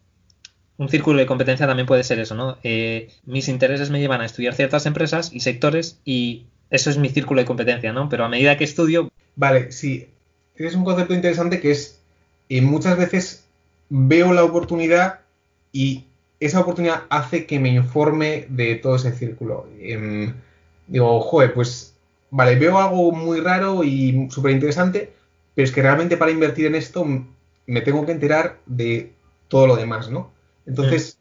un 0.78 0.90
círculo 0.90 1.20
de 1.20 1.26
competencia 1.26 1.68
también 1.68 1.86
puede 1.86 2.04
ser 2.04 2.20
eso, 2.20 2.36
¿no? 2.36 2.58
Eh, 2.64 3.10
mis 3.26 3.50
intereses 3.50 3.90
me 3.90 4.00
llevan 4.00 4.22
a 4.22 4.26
estudiar 4.26 4.56
ciertas 4.56 4.86
empresas 4.86 5.32
y 5.34 5.42
sectores 5.42 6.00
y 6.06 6.46
eso 6.70 6.90
es 6.90 6.98
mi 6.98 7.10
círculo 7.10 7.42
de 7.42 7.46
competencia, 7.46 7.92
¿no? 7.92 8.08
Pero 8.10 8.24
a 8.24 8.30
medida 8.30 8.58
que 8.58 8.64
estudio... 8.64 9.12
Vale, 9.36 9.72
sí. 9.72 10.08
Es 10.56 10.76
un 10.76 10.86
concepto 10.86 11.14
interesante 11.14 11.60
que 11.60 11.72
es, 11.72 12.00
eh, 12.48 12.62
muchas 12.62 12.98
veces 12.98 13.46
veo 13.90 14.34
la 14.34 14.44
oportunidad 14.44 15.20
y 15.74 16.06
esa 16.40 16.62
oportunidad 16.62 17.04
hace 17.10 17.46
que 17.46 17.60
me 17.60 17.70
informe 17.70 18.46
de 18.50 18.76
todo 18.76 18.96
ese 18.96 19.12
círculo. 19.12 19.68
Em, 19.82 20.34
digo, 20.88 21.20
joder, 21.22 21.54
pues, 21.54 21.96
vale, 22.32 22.56
veo 22.56 22.78
algo 22.78 23.12
muy 23.12 23.40
raro 23.42 23.84
y 23.84 24.28
súper 24.30 24.52
interesante, 24.52 25.14
pero 25.56 25.66
es 25.66 25.72
que 25.72 25.82
realmente 25.82 26.18
para 26.18 26.32
invertir 26.32 26.66
en 26.66 26.76
esto 26.76 27.06
me 27.66 27.82
tengo 27.82 28.06
que 28.06 28.12
enterar 28.12 28.58
de 28.66 29.12
todo 29.48 29.68
lo 29.68 29.76
demás, 29.76 30.10
¿no? 30.10 30.32
Entonces, 30.66 31.18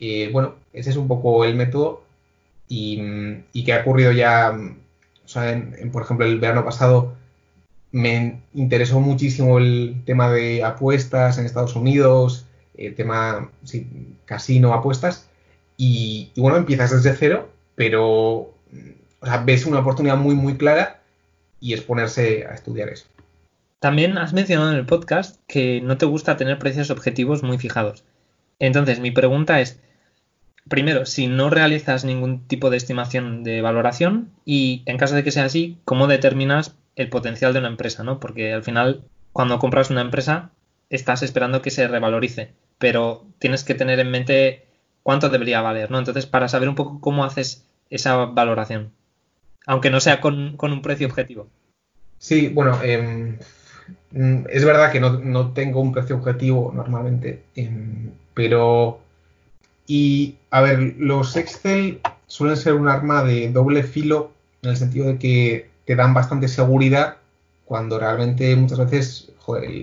eh, 0.00 0.30
bueno, 0.32 0.56
ese 0.72 0.90
es 0.90 0.96
un 0.96 1.08
poco 1.08 1.44
el 1.44 1.54
método 1.54 2.04
y, 2.68 3.00
y 3.52 3.64
que 3.64 3.72
ha 3.72 3.80
ocurrido 3.80 4.12
ya 4.12 4.56
o 5.26 5.28
sea, 5.28 5.60
por 5.92 6.02
ejemplo, 6.02 6.24
el 6.24 6.38
verano 6.38 6.64
pasado 6.64 7.14
me 7.90 8.42
interesó 8.54 9.00
muchísimo 9.00 9.58
el 9.58 10.02
tema 10.06 10.30
de 10.30 10.62
apuestas 10.62 11.38
en 11.38 11.46
Estados 11.46 11.74
Unidos, 11.74 12.46
el 12.76 12.94
tema, 12.94 13.50
sí, 13.64 13.88
casino, 14.24 14.72
apuestas, 14.72 15.28
y, 15.76 16.30
bueno, 16.36 16.56
empiezas 16.56 16.92
desde 16.92 17.16
cero, 17.16 17.48
pero 17.74 18.54
o 19.26 19.28
sea, 19.28 19.42
ves 19.42 19.66
una 19.66 19.80
oportunidad 19.80 20.16
muy, 20.16 20.36
muy 20.36 20.56
clara 20.56 21.00
y 21.58 21.72
es 21.72 21.80
ponerse 21.80 22.46
a 22.46 22.54
estudiar 22.54 22.88
eso. 22.88 23.06
También 23.80 24.18
has 24.18 24.32
mencionado 24.32 24.70
en 24.70 24.78
el 24.78 24.86
podcast 24.86 25.40
que 25.48 25.80
no 25.80 25.98
te 25.98 26.06
gusta 26.06 26.36
tener 26.36 26.60
precios 26.60 26.90
objetivos 26.90 27.42
muy 27.42 27.58
fijados. 27.58 28.04
Entonces, 28.60 29.00
mi 29.00 29.10
pregunta 29.10 29.60
es, 29.60 29.80
primero, 30.68 31.06
si 31.06 31.26
no 31.26 31.50
realizas 31.50 32.04
ningún 32.04 32.46
tipo 32.46 32.70
de 32.70 32.76
estimación 32.76 33.42
de 33.42 33.62
valoración 33.62 34.30
y 34.44 34.82
en 34.86 34.96
caso 34.96 35.16
de 35.16 35.24
que 35.24 35.32
sea 35.32 35.44
así, 35.44 35.76
¿cómo 35.84 36.06
determinas 36.06 36.76
el 36.94 37.08
potencial 37.08 37.52
de 37.52 37.58
una 37.58 37.68
empresa? 37.68 38.04
¿no? 38.04 38.20
Porque 38.20 38.52
al 38.52 38.62
final, 38.62 39.02
cuando 39.32 39.58
compras 39.58 39.90
una 39.90 40.02
empresa, 40.02 40.50
estás 40.88 41.24
esperando 41.24 41.62
que 41.62 41.72
se 41.72 41.88
revalorice, 41.88 42.52
pero 42.78 43.26
tienes 43.40 43.64
que 43.64 43.74
tener 43.74 43.98
en 43.98 44.12
mente 44.12 44.66
cuánto 45.02 45.30
debería 45.30 45.62
valer, 45.62 45.90
¿no? 45.90 45.98
Entonces, 45.98 46.26
para 46.26 46.46
saber 46.46 46.68
un 46.68 46.76
poco 46.76 47.00
cómo 47.00 47.24
haces 47.24 47.66
esa 47.90 48.16
valoración, 48.16 48.92
aunque 49.66 49.90
no 49.90 50.00
sea 50.00 50.20
con, 50.20 50.56
un 50.58 50.82
precio 50.82 51.06
objetivo. 51.06 51.48
Sí, 52.18 52.48
bueno, 52.48 52.80
em, 52.82 53.36
es 54.48 54.64
verdad 54.64 54.90
que 54.90 55.00
no, 55.00 55.52
tengo 55.52 55.80
un 55.80 55.92
precio 55.92 56.16
objetivo 56.16 56.72
normalmente, 56.74 57.42
em, 57.54 58.10
pero... 58.32 59.00
Y, 59.88 60.36
a 60.50 60.62
ver, 60.62 60.94
los 60.98 61.36
Excel 61.36 62.00
suelen 62.26 62.56
ser 62.56 62.74
un 62.74 62.88
arma 62.88 63.22
de 63.22 63.52
doble 63.52 63.84
filo 63.84 64.32
en 64.62 64.70
el 64.70 64.76
sentido 64.76 65.06
de 65.06 65.18
que 65.18 65.70
te 65.84 65.94
dan 65.94 66.12
bastante 66.12 66.48
seguridad 66.48 67.18
cuando 67.64 67.98
realmente 67.98 68.54
muchas 68.56 68.78
veces 68.78 69.32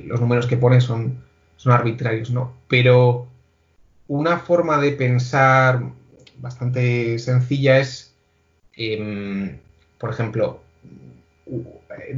los 0.05 0.19
números 0.19 0.45
que 0.45 0.57
pones 0.57 0.83
son, 0.83 1.23
son 1.55 1.71
arbitrarios, 1.71 2.31
¿no? 2.31 2.53
Pero 2.67 3.27
una 4.07 4.39
forma 4.39 4.79
de 4.79 4.91
pensar 4.91 5.83
bastante 6.37 7.17
sencilla 7.19 7.79
es, 7.79 8.13
em, 8.75 9.57
por 10.03 10.11
ejemplo, 10.11 10.59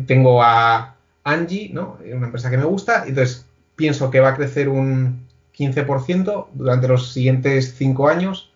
tengo 0.07 0.41
a 0.41 0.95
Angie, 1.23 1.69
¿no? 1.71 1.99
Una 2.11 2.25
empresa 2.25 2.49
que 2.49 2.57
me 2.57 2.65
gusta, 2.65 3.03
entonces 3.05 3.45
pienso 3.75 4.09
que 4.09 4.21
va 4.21 4.29
a 4.29 4.35
crecer 4.35 4.69
un 4.69 5.27
15% 5.55 6.47
durante 6.55 6.87
los 6.87 7.11
siguientes 7.11 7.75
5 7.77 8.09
años 8.09 8.49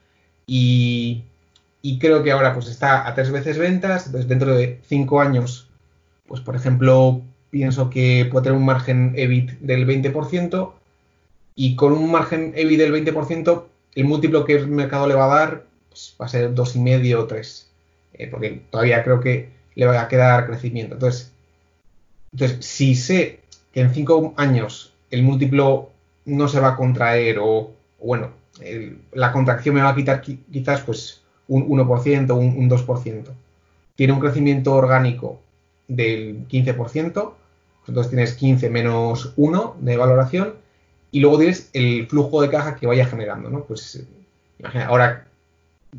y, 0.47 1.25
creo 1.99 2.23
que 2.23 2.31
ahora 2.31 2.55
pues 2.55 2.69
está 2.69 3.07
a 3.07 3.13
tres 3.13 3.29
veces 3.29 3.59
ventas, 3.59 4.07
entonces 4.07 4.27
dentro 4.27 4.55
de 4.55 4.79
5 4.87 5.21
años, 5.21 5.69
pues 6.25 6.41
por 6.41 6.55
ejemplo, 6.55 7.21
pienso 7.51 7.91
que 7.91 8.27
puede 8.31 8.45
tener 8.45 8.57
un 8.57 8.65
margen 8.65 9.13
EBIT 9.15 9.59
del 9.59 9.85
20%, 9.85 10.73
y 11.53 11.75
con 11.75 11.93
un 11.93 12.09
margen 12.09 12.53
EBI 12.55 12.77
del 12.77 12.91
20%, 12.93 13.65
el 13.93 14.05
múltiplo 14.05 14.43
que 14.43 14.55
el 14.55 14.67
mercado 14.69 15.05
le 15.05 15.13
va 15.13 15.25
a 15.25 15.39
dar 15.39 15.65
pues, 15.89 16.15
va 16.19 16.25
a 16.25 16.29
ser 16.29 16.55
2,5 16.55 17.15
o 17.15 17.27
3, 17.27 17.68
eh, 18.13 18.28
porque 18.28 18.62
todavía 18.69 19.04
creo 19.04 19.19
que 19.19 19.50
le 19.76 19.86
va 19.86 20.02
a 20.02 20.08
quedar 20.08 20.45
crecimiento. 20.45 20.95
Entonces, 20.95 21.32
entonces 22.32 22.65
si 22.65 22.95
sé 22.95 23.39
que 23.74 23.82
en 23.82 23.93
5 23.93 24.34
años 24.38 24.93
el 25.12 25.24
múltiplo 25.24 25.89
no 26.26 26.48
se 26.48 26.60
va 26.60 26.69
a 26.69 26.76
contraer 26.76 27.38
o, 27.41 27.72
bueno, 28.00 28.32
la 29.13 29.32
contracción 29.32 29.76
me 29.76 29.82
va 29.82 29.89
a 29.89 29.95
quitar 29.95 30.22
quizás 30.22 30.82
pues 30.82 31.22
un 31.48 31.67
1%, 31.67 32.32
un, 32.38 32.58
un 32.58 32.69
2%, 32.69 33.24
tiene 33.95 34.13
un 34.13 34.19
crecimiento 34.19 34.74
orgánico 34.76 35.39
del 35.88 36.48
15%, 36.48 37.34
entonces 37.88 38.10
tienes 38.10 38.34
15 38.34 38.69
menos 38.69 39.34
1 39.36 39.78
de 39.80 39.98
valoración 39.98 40.54
y 41.12 41.19
luego 41.22 41.39
tienes 41.39 41.69
el 41.74 42.08
flujo 42.08 42.41
de 42.41 42.50
caja 42.50 42.76
que 42.76 42.86
vaya 42.86 43.06
generando, 43.06 43.50
¿no? 43.50 43.63
Pues 43.63 44.06
imagina, 44.60 44.86
ahora 44.88 45.26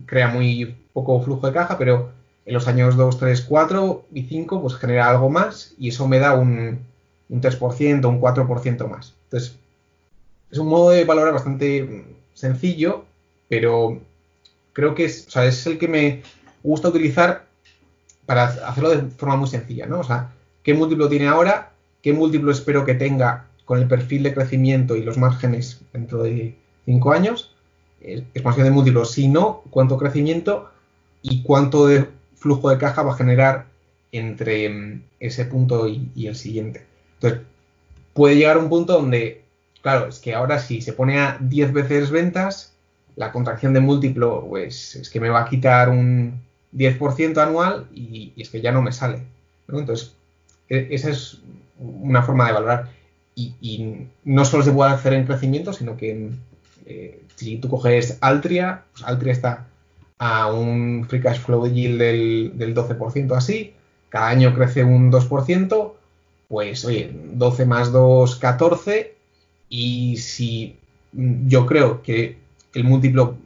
crea 0.06 0.28
muy 0.28 0.76
poco 0.92 1.20
flujo 1.20 1.46
de 1.46 1.52
caja, 1.52 1.78
pero 1.78 2.10
en 2.44 2.54
los 2.54 2.66
años 2.68 2.96
2, 2.96 3.18
3, 3.18 3.42
4 3.42 4.06
y 4.12 4.22
5 4.22 4.62
pues 4.62 4.74
genera 4.76 5.08
algo 5.08 5.30
más 5.30 5.74
y 5.78 5.88
eso 5.88 6.08
me 6.08 6.18
da 6.18 6.34
un, 6.34 6.80
un 7.28 7.40
3%, 7.40 8.08
un 8.08 8.20
4% 8.20 8.88
más. 8.88 9.14
Entonces, 9.24 9.56
es 10.50 10.58
un 10.58 10.68
modo 10.68 10.90
de 10.90 11.04
valorar 11.04 11.32
bastante 11.32 12.04
sencillo, 12.34 13.04
pero 13.48 14.00
creo 14.72 14.94
que 14.94 15.04
es, 15.04 15.26
o 15.28 15.30
sea, 15.30 15.44
es 15.44 15.66
el 15.66 15.78
que 15.78 15.88
me 15.88 16.22
gusta 16.62 16.88
utilizar 16.88 17.46
para 18.26 18.44
hacerlo 18.44 18.90
de 18.90 19.02
forma 19.10 19.36
muy 19.36 19.48
sencilla, 19.48 19.86
¿no? 19.86 20.00
O 20.00 20.04
sea, 20.04 20.32
¿qué 20.62 20.74
múltiplo 20.74 21.08
tiene 21.08 21.28
ahora? 21.28 21.72
¿Qué 22.02 22.12
múltiplo 22.12 22.50
espero 22.50 22.84
que 22.84 22.94
tenga 22.94 23.46
con 23.64 23.78
el 23.78 23.86
perfil 23.86 24.24
de 24.24 24.34
crecimiento 24.34 24.96
y 24.96 25.02
los 25.02 25.18
márgenes 25.18 25.80
dentro 25.92 26.24
de 26.24 26.56
cinco 26.84 27.12
años, 27.12 27.49
expansión 28.00 28.64
de 28.64 28.70
múltiplos, 28.70 29.12
si 29.12 29.28
no, 29.28 29.62
cuánto 29.70 29.98
crecimiento 29.98 30.70
y 31.22 31.42
cuánto 31.42 31.86
de 31.86 32.06
flujo 32.34 32.70
de 32.70 32.78
caja 32.78 33.02
va 33.02 33.12
a 33.12 33.16
generar 33.16 33.66
entre 34.12 34.68
mm, 34.68 35.02
ese 35.20 35.44
punto 35.44 35.86
y, 35.88 36.26
el 36.26 36.36
siguiente. 36.36 36.84
Entonces, 37.14 37.40
puede 38.14 38.36
llegar 38.36 38.56
a 38.56 38.60
un 38.60 38.68
punto 38.68 38.94
donde, 38.94 39.44
claro, 39.82 40.06
es 40.08 40.18
que 40.18 40.34
ahora 40.34 40.58
si 40.58 40.80
se 40.80 40.92
pone 40.92 41.18
a 41.18 41.38
10 41.40 41.72
veces 41.72 42.10
ventas, 42.10 42.72
la 43.16 43.32
contracción 43.32 43.74
de 43.74 43.80
múltiplo, 43.80 44.46
pues 44.48 44.96
es 44.96 45.10
que 45.10 45.20
me 45.20 45.28
va 45.28 45.42
a 45.42 45.48
quitar 45.48 45.90
un 45.90 46.40
10% 46.74 47.36
anual 47.38 47.86
y, 47.94 48.32
es 48.36 48.48
que 48.48 48.60
ya 48.60 48.72
no 48.72 48.82
me 48.82 48.92
sale. 48.92 49.22
Entonces, 49.68 50.14
e, 50.68 50.88
esa 50.90 51.10
es 51.10 51.38
una 51.78 52.22
forma 52.22 52.46
de 52.46 52.52
valorar 52.52 52.88
y, 53.34 54.06
no 54.24 54.44
solo 54.44 54.62
se 54.62 54.72
puede 54.72 54.90
hacer 54.92 55.14
en 55.14 55.26
crecimiento, 55.26 55.72
sino 55.72 55.96
que 55.96 56.30
eh, 56.90 57.22
si 57.36 57.58
tú 57.58 57.68
coges 57.68 58.18
Altria, 58.20 58.84
pues 58.92 59.04
Altria 59.04 59.32
está 59.32 59.66
a 60.18 60.52
un 60.52 61.06
free 61.08 61.20
cash 61.20 61.38
flow 61.38 61.66
yield 61.66 62.00
del, 62.00 62.52
del 62.56 62.74
12% 62.74 63.36
así, 63.36 63.74
cada 64.08 64.28
año 64.28 64.52
crece 64.54 64.82
un 64.82 65.12
2%, 65.12 65.92
pues 66.48 66.84
oye, 66.84 67.14
12 67.14 67.64
más 67.64 67.92
2, 67.92 68.36
14, 68.36 69.14
y 69.68 70.16
si 70.16 70.78
yo 71.12 71.64
creo 71.64 72.02
que 72.02 72.38
el 72.74 72.84
múltiplo 72.84 73.36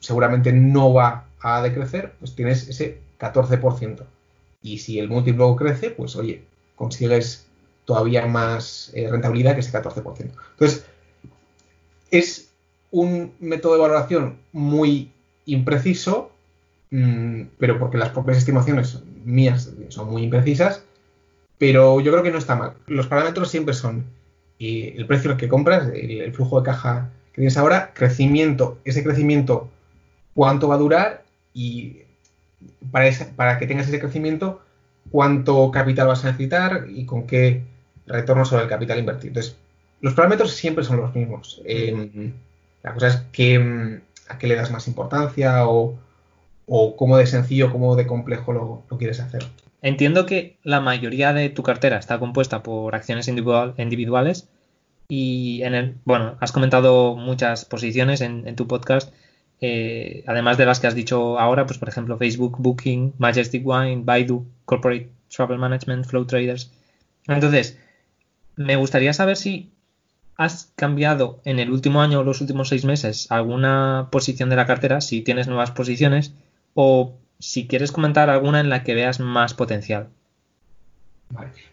seguramente 0.00 0.52
no 0.52 0.94
va 0.94 1.26
a 1.42 1.62
decrecer, 1.62 2.14
pues 2.18 2.34
tienes 2.34 2.66
ese 2.68 2.98
14%. 3.20 4.04
Y 4.62 4.78
si 4.78 4.98
el 4.98 5.08
múltiplo 5.08 5.54
crece, 5.54 5.90
pues 5.90 6.16
oye, 6.16 6.42
consigues 6.74 7.46
todavía 7.84 8.26
más 8.26 8.90
eh, 8.94 9.06
rentabilidad 9.10 9.54
que 9.54 9.60
ese 9.60 9.72
14%. 9.72 10.30
Entonces, 10.52 10.86
es 12.10 12.46
un 12.90 13.32
método 13.40 13.74
de 13.74 13.80
valoración 13.80 14.36
muy 14.52 15.10
impreciso, 15.44 16.30
mm, 16.90 17.42
pero 17.58 17.78
porque 17.78 17.98
las 17.98 18.10
propias 18.10 18.38
estimaciones 18.38 19.02
mías 19.24 19.70
son 19.88 20.10
muy 20.10 20.22
imprecisas, 20.22 20.84
pero 21.58 22.00
yo 22.00 22.12
creo 22.12 22.22
que 22.22 22.30
no 22.30 22.38
está 22.38 22.56
mal. 22.56 22.74
Los 22.86 23.06
parámetros 23.06 23.50
siempre 23.50 23.74
son 23.74 24.04
el 24.58 25.06
precio 25.06 25.36
que 25.36 25.48
compras, 25.48 25.88
el, 25.94 26.32
flujo 26.32 26.60
de 26.60 26.66
caja 26.66 27.10
que 27.32 27.42
tienes 27.42 27.56
ahora, 27.58 27.92
crecimiento, 27.94 28.78
ese 28.84 29.04
crecimiento, 29.04 29.68
cuánto 30.34 30.68
va 30.68 30.76
a 30.76 30.78
durar 30.78 31.24
y 31.52 31.98
para, 32.90 33.10
para 33.36 33.58
que 33.58 33.66
tengas 33.66 33.88
ese 33.88 34.00
crecimiento, 34.00 34.62
cuánto 35.10 35.70
capital 35.70 36.08
vas 36.08 36.24
a 36.24 36.28
necesitar 36.28 36.86
y 36.88 37.04
con 37.04 37.26
qué 37.26 37.62
retorno 38.06 38.44
sobre 38.44 38.64
el 38.64 38.68
capital 38.68 38.98
invertido. 38.98 39.28
Entonces, 39.28 39.56
los 40.00 40.14
parámetros 40.14 40.52
siempre 40.52 40.84
son 40.84 40.98
los 40.98 41.14
mismos. 41.14 41.60
Eh, 41.64 42.32
la 42.86 42.94
cosa 42.94 43.08
es 43.08 43.16
que, 43.32 43.58
mm, 43.58 44.00
a 44.28 44.38
qué 44.38 44.46
le 44.46 44.54
das 44.54 44.70
más 44.70 44.86
importancia 44.86 45.66
o, 45.66 45.98
o 46.66 46.96
cómo 46.96 47.16
de 47.18 47.26
sencillo, 47.26 47.72
cómo 47.72 47.96
de 47.96 48.06
complejo 48.06 48.52
lo, 48.52 48.84
quieres 48.96 49.18
hacer. 49.18 49.44
Entiendo 49.82 50.24
que 50.24 50.56
la 50.62 50.80
mayoría 50.80 51.32
de 51.32 51.48
tu 51.50 51.64
cartera 51.64 51.98
está 51.98 52.20
compuesta 52.20 52.62
por 52.62 52.94
acciones 52.94 53.26
individuales 53.26 54.48
y 55.08 55.62
bueno, 56.04 56.36
has 56.40 56.52
comentado 56.52 57.16
muchas 57.16 57.64
posiciones 57.64 58.20
en, 58.20 58.54
tu 58.54 58.68
podcast, 58.68 59.12
eh, 59.60 60.22
además 60.28 60.56
de 60.56 60.66
las 60.66 60.78
que 60.78 60.86
has 60.86 60.94
dicho 60.94 61.40
ahora, 61.40 61.66
pues 61.66 61.78
por 61.78 61.88
ejemplo 61.88 62.16
Facebook, 62.16 62.56
Booking, 62.58 63.14
Majestic 63.18 63.66
Wine, 63.66 64.02
Baidu, 64.04 64.46
Corporate 64.64 65.10
Travel 65.28 65.58
Management, 65.58 66.06
Flow 66.06 66.24
Traders. 66.24 66.70
Entonces, 67.26 67.78
me 68.54 68.76
gustaría 68.76 69.12
saber 69.12 69.36
si 69.36 69.72
has 70.36 70.72
cambiado 70.76 71.40
en 71.44 71.58
el 71.58 71.70
último 71.70 72.02
año 72.02 72.20
o 72.20 72.24
los 72.24 72.40
últimos 72.40 72.68
seis 72.68 72.84
meses 72.84 73.26
alguna 73.30 74.08
posición 74.10 74.50
de 74.50 74.56
la 74.56 74.66
cartera, 74.66 75.00
si 75.00 75.22
tienes 75.22 75.48
nuevas 75.48 75.70
posiciones, 75.70 76.34
o 76.74 77.14
si 77.38 77.66
quieres 77.66 77.92
comentar 77.92 78.30
alguna 78.30 78.60
en 78.60 78.68
la 78.68 78.84
que 78.84 78.94
veas 78.94 79.20
más 79.20 79.54
potencial. 79.54 80.08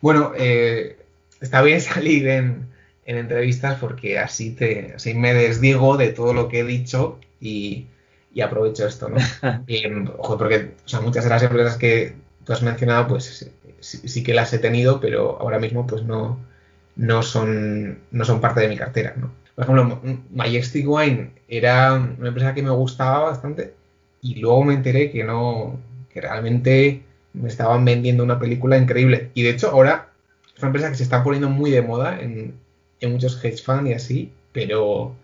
Bueno, 0.01 0.31
eh, 0.37 0.97
está 1.41 1.61
bien 1.61 1.81
salir 1.81 2.27
en, 2.27 2.67
entrevistas 3.05 3.77
porque 3.79 4.17
así, 4.17 4.51
te, 4.51 4.93
así 4.95 5.13
me 5.13 5.33
desdigo 5.33 5.97
de 5.97 6.13
todo 6.13 6.33
lo 6.33 6.47
que 6.47 6.61
he 6.61 6.63
dicho 6.63 7.19
y, 7.41 7.87
aprovecho 8.41 8.87
esto, 8.87 9.09
¿no? 9.09 9.17
porque 10.37 10.71
muchas 11.01 11.23
de 11.25 11.29
las 11.29 11.43
empresas 11.43 11.77
que 11.77 12.15
tú 12.45 12.53
has 12.53 12.61
mencionado, 12.61 13.07
pues 13.07 13.51
sí, 13.81 14.23
que 14.23 14.33
las 14.33 14.53
he 14.53 14.59
tenido, 14.59 14.99
pero 14.99 15.37
ahora 15.39 15.59
mismo 15.59 15.85
pues 15.85 16.03
no, 16.03 16.39
no, 16.95 17.23
son, 17.23 17.99
no 18.11 18.25
son 18.25 18.41
parte 18.41 18.61
de 18.61 18.69
mi 18.69 18.77
cartera. 18.77 19.13
¿no? 19.17 19.31
Por 19.55 19.63
ejemplo, 19.63 20.01
Majestic 20.31 20.85
Wine 20.87 21.31
era 21.47 21.93
una 21.93 22.27
empresa 22.29 22.53
que 22.53 22.63
me 22.63 22.71
gustaba 22.71 23.25
bastante 23.25 23.73
y 24.21 24.35
luego 24.35 24.63
me 24.63 24.73
enteré 24.73 25.11
que 25.11 25.23
no, 25.23 25.79
que 26.11 26.21
realmente 26.21 27.03
me 27.33 27.49
estaban 27.49 27.83
vendiendo 27.85 28.23
una 28.23 28.39
película 28.39 28.77
increíble. 28.77 29.31
Y 29.33 29.43
de 29.43 29.49
hecho 29.51 29.69
ahora 29.69 30.09
es 30.55 30.59
una 30.59 30.67
empresa 30.67 30.89
que 30.89 30.95
se 30.95 31.03
está 31.03 31.23
poniendo 31.23 31.49
muy 31.49 31.71
de 31.71 31.81
moda 31.81 32.19
en, 32.19 32.55
en 32.99 33.11
muchos 33.11 33.43
hedge 33.43 33.61
funds 33.61 33.89
y 33.89 33.93
así, 33.93 34.31
pero 34.51 35.15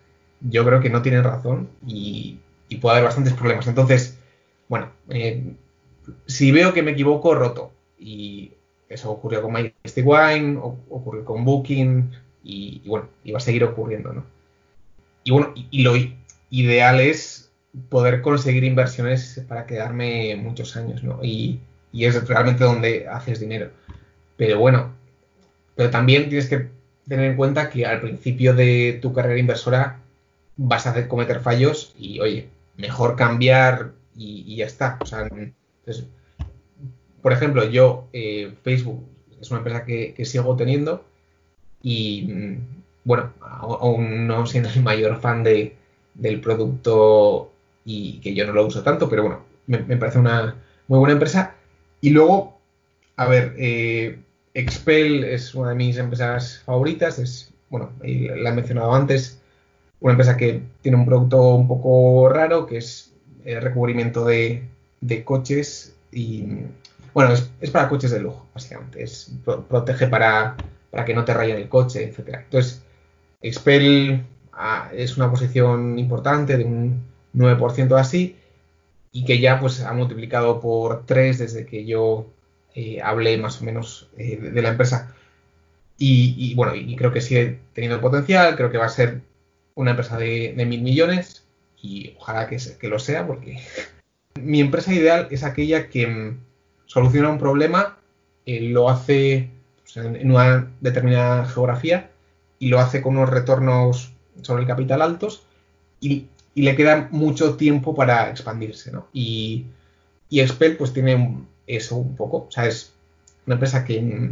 yo 0.42 0.66
creo 0.66 0.80
que 0.80 0.90
no 0.90 1.02
tienen 1.02 1.24
razón 1.24 1.70
y, 1.88 2.40
puede 2.82 2.98
haber 2.98 3.06
bastantes 3.06 3.34
problemas. 3.34 3.68
Entonces, 3.68 4.18
bueno, 4.68 4.92
eh, 5.10 5.54
si 6.28 6.52
veo 6.52 6.74
que 6.74 6.84
me 6.84 6.92
equivoco, 6.92 7.34
roto. 7.34 7.72
Y 7.98 8.52
eso 8.90 9.12
ocurrió 9.12 9.42
con 9.42 9.54
Majestic 9.54 10.06
Wine, 10.06 10.60
ocurrió 10.60 11.24
con 11.24 11.46
Booking 11.46 12.12
y, 12.44 12.82
bueno, 12.88 13.08
y 13.24 13.32
va 13.32 13.38
a 13.38 13.42
seguir 13.42 13.64
ocurriendo, 13.64 14.12
¿no? 14.12 14.26
Y 15.24 15.32
bueno, 15.32 15.54
y, 15.56 15.84
lo 15.84 15.94
ideal 16.50 17.00
es 17.00 17.52
poder 17.90 18.22
conseguir 18.22 18.64
inversiones 18.64 19.44
para 19.48 19.68
quedarme 19.68 20.36
muchos 20.36 20.76
años, 20.76 21.04
¿no? 21.04 21.20
Y, 21.24 21.60
y 21.92 22.06
es 22.06 22.28
realmente 22.28 22.64
donde 22.64 23.08
haces 23.08 23.40
dinero. 23.40 23.70
Pero 24.38 24.58
bueno, 24.58 24.94
pero 25.76 25.92
también 25.92 26.30
tienes 26.30 26.50
que 26.50 26.70
tener 27.08 27.32
en 27.32 27.38
cuenta 27.38 27.70
que 27.70 27.86
al 27.86 28.02
principio 28.02 28.56
de 28.56 29.00
tu 29.02 29.14
carrera 29.14 29.40
inversora 29.40 30.00
vas 30.58 30.88
a 30.88 30.92
hacer 30.92 31.08
cometer 31.08 31.42
fallos 31.42 31.94
y, 31.98 32.20
oye, 32.20 32.50
mejor 32.76 33.16
cambiar 33.16 33.92
y, 34.16 34.56
ya 34.56 34.66
está. 34.66 34.98
O 35.02 35.06
sea, 35.06 35.30
por 37.22 37.34
ejemplo, 37.34 37.66
yo, 37.70 38.08
eh, 38.14 38.54
Facebook 38.64 39.06
es 39.42 39.50
una 39.52 39.60
empresa 39.60 39.86
que, 39.86 40.14
sigo 40.26 40.56
teniendo 40.56 41.04
y, 41.82 42.24
mm, 42.24 42.58
bueno, 43.04 43.34
aún 43.42 44.28
no 44.28 44.46
siendo 44.46 44.70
el 44.70 44.84
mayor 44.84 45.20
fan 45.20 45.44
de, 45.44 45.76
del 46.14 46.42
producto 46.42 47.52
y 47.86 48.20
que 48.20 48.36
yo 48.36 48.46
no 48.46 48.54
lo 48.54 48.66
uso 48.66 48.84
tanto, 48.84 49.10
pero 49.10 49.24
bueno, 49.24 49.44
me, 49.68 49.98
parece 49.98 50.20
una 50.20 50.56
muy 50.88 51.00
buena 51.00 51.14
empresa. 51.14 51.56
Y 52.02 52.12
luego, 52.12 52.60
a 53.16 53.28
ver, 53.28 53.56
eh, 53.58 54.20
Expel 54.54 55.24
es 55.24 55.56
una 55.56 55.70
de 55.70 55.76
mis 55.76 55.98
empresas 55.98 56.62
favoritas, 56.66 57.20
es, 57.20 57.52
bueno, 57.70 57.92
la 58.02 58.50
he 58.50 58.54
mencionado 58.54 58.94
antes, 58.94 59.40
una 60.00 60.14
empresa 60.14 60.38
que 60.38 60.62
tiene 60.82 60.98
un 60.98 61.06
producto 61.06 61.56
un 61.56 61.68
poco 61.68 62.30
raro, 62.30 62.66
que 62.66 62.78
es 62.78 63.14
el 63.46 63.62
recubrimiento 63.62 64.26
de, 64.26 64.64
coches 65.26 65.96
y, 66.12 66.46
bueno, 67.14 67.34
es, 67.34 67.72
para 67.72 67.90
coches 67.90 68.12
de 68.12 68.20
lujo, 68.20 68.48
básicamente. 68.54 69.04
Es, 69.04 69.32
protege 69.68 70.08
para, 70.08 70.56
que 71.06 71.14
no 71.14 71.26
te 71.26 71.34
rayen 71.34 71.58
el 71.58 71.70
coche, 71.70 72.04
etcétera. 72.04 72.42
Entonces, 72.44 72.82
Expel 73.42 74.26
ah, 74.54 74.90
es 74.94 75.18
una 75.18 75.30
posición 75.30 75.98
importante 75.98 76.58
de 76.58 76.66
un 76.66 77.04
9% 77.36 77.98
así 78.00 78.36
y 79.12 79.26
que 79.26 79.40
ya 79.40 79.60
pues 79.60 79.82
ha 79.82 79.94
multiplicado 79.94 80.60
por 80.60 81.06
3 81.06 81.40
desde 81.40 81.66
que 81.66 81.86
yo 81.86 82.28
eh, 82.76 83.02
hablé 83.02 83.38
más 83.38 83.62
o 83.62 83.66
menos 83.66 84.10
eh, 84.18 84.38
de, 84.38 84.62
la 84.62 84.70
empresa. 84.70 85.16
Y, 85.98 86.54
bueno, 86.56 86.76
y 86.76 86.96
creo 86.96 87.12
que 87.12 87.20
sigue 87.20 87.60
teniendo 87.74 88.00
potencial, 88.00 88.56
creo 88.56 88.72
que 88.72 88.78
va 88.78 88.86
a 88.86 88.90
ser 88.90 89.22
una 89.76 89.92
empresa 89.92 90.18
de, 90.18 90.54
mil 90.56 90.82
millones 90.82 91.46
y 91.82 92.16
ojalá 92.18 92.48
que, 92.48 92.58
que, 92.80 92.88
lo 92.88 93.00
sea 93.00 93.28
porque 93.28 93.58
mi 94.42 94.62
empresa 94.62 94.94
ideal 94.94 95.28
es 95.32 95.44
aquella 95.44 95.90
que 95.90 96.38
soluciona 96.90 97.30
un 97.30 97.38
problema, 97.38 97.98
eh, 98.48 98.62
lo 98.62 98.90
hace 98.90 99.52
en 99.96 100.32
una 100.32 100.72
determinada 100.82 101.46
geografía 101.46 102.10
y 102.58 102.70
lo 102.70 102.80
hace 102.80 103.02
con 103.02 103.16
unos 103.16 103.30
retornos 103.30 104.12
sobre 104.42 104.64
el 104.64 104.68
capital 104.68 105.02
altos 105.02 105.44
y, 106.02 106.28
le 106.56 106.76
queda 106.76 107.08
mucho 107.12 107.56
tiempo 107.56 107.96
para 107.96 108.30
expandirse. 108.30 108.92
Y, 109.14 109.68
Expel 110.30 110.76
pues 110.76 110.92
tiene 110.92 111.38
eso 111.68 111.96
un 111.96 112.18
poco. 112.18 112.48
O 112.50 112.52
sea, 112.52 112.66
es 112.66 112.92
una 113.46 113.54
empresa 113.54 113.86
que, 113.86 114.32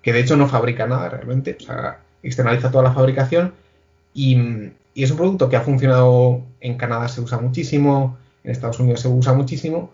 que 0.00 0.12
de 0.14 0.20
hecho 0.20 0.38
no 0.38 0.48
fabrica 0.48 0.86
nada 0.86 1.10
realmente. 1.10 1.58
O 1.60 1.64
sea, 1.64 2.00
externaliza 2.22 2.70
toda 2.70 2.84
la 2.84 2.94
fabricación 2.94 3.52
y, 4.14 4.70
es 4.94 5.10
un 5.10 5.18
producto 5.18 5.50
que 5.50 5.56
ha 5.56 5.60
funcionado 5.60 6.40
en 6.60 6.78
Canadá, 6.78 7.08
se 7.08 7.20
usa 7.20 7.38
muchísimo, 7.38 8.16
en 8.42 8.52
Estados 8.52 8.80
Unidos 8.80 9.00
se 9.00 9.08
usa 9.08 9.34
muchísimo. 9.34 9.90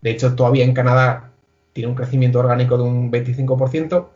De 0.00 0.10
hecho, 0.10 0.34
todavía 0.34 0.64
en 0.64 0.74
Canadá 0.74 1.31
tiene 1.72 1.88
un 1.88 1.94
crecimiento 1.94 2.38
orgánico 2.38 2.76
de 2.76 2.82
un 2.84 3.10
25%. 3.10 4.08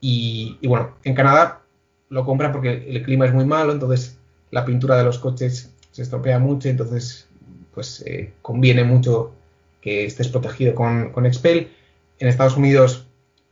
Y, 0.00 0.58
bueno, 0.66 0.96
en 1.04 1.14
Canadá 1.14 1.62
lo 2.08 2.24
compran 2.24 2.52
porque 2.52 2.84
el 2.88 3.02
clima 3.02 3.26
es 3.26 3.32
muy 3.32 3.44
malo, 3.44 3.72
entonces 3.72 4.18
la 4.50 4.64
pintura 4.64 4.96
de 4.96 5.04
los 5.04 5.18
coches 5.18 5.72
se 5.92 6.02
estropea 6.02 6.38
mucho, 6.38 6.68
entonces 6.68 7.28
pues 7.72 8.02
eh, 8.06 8.32
conviene 8.42 8.84
mucho 8.84 9.32
que 9.80 10.04
estés 10.04 10.28
protegido 10.28 10.74
con, 10.74 11.26
Expel. 11.26 11.70
En 12.18 12.28
Estados 12.28 12.56
Unidos 12.56 13.06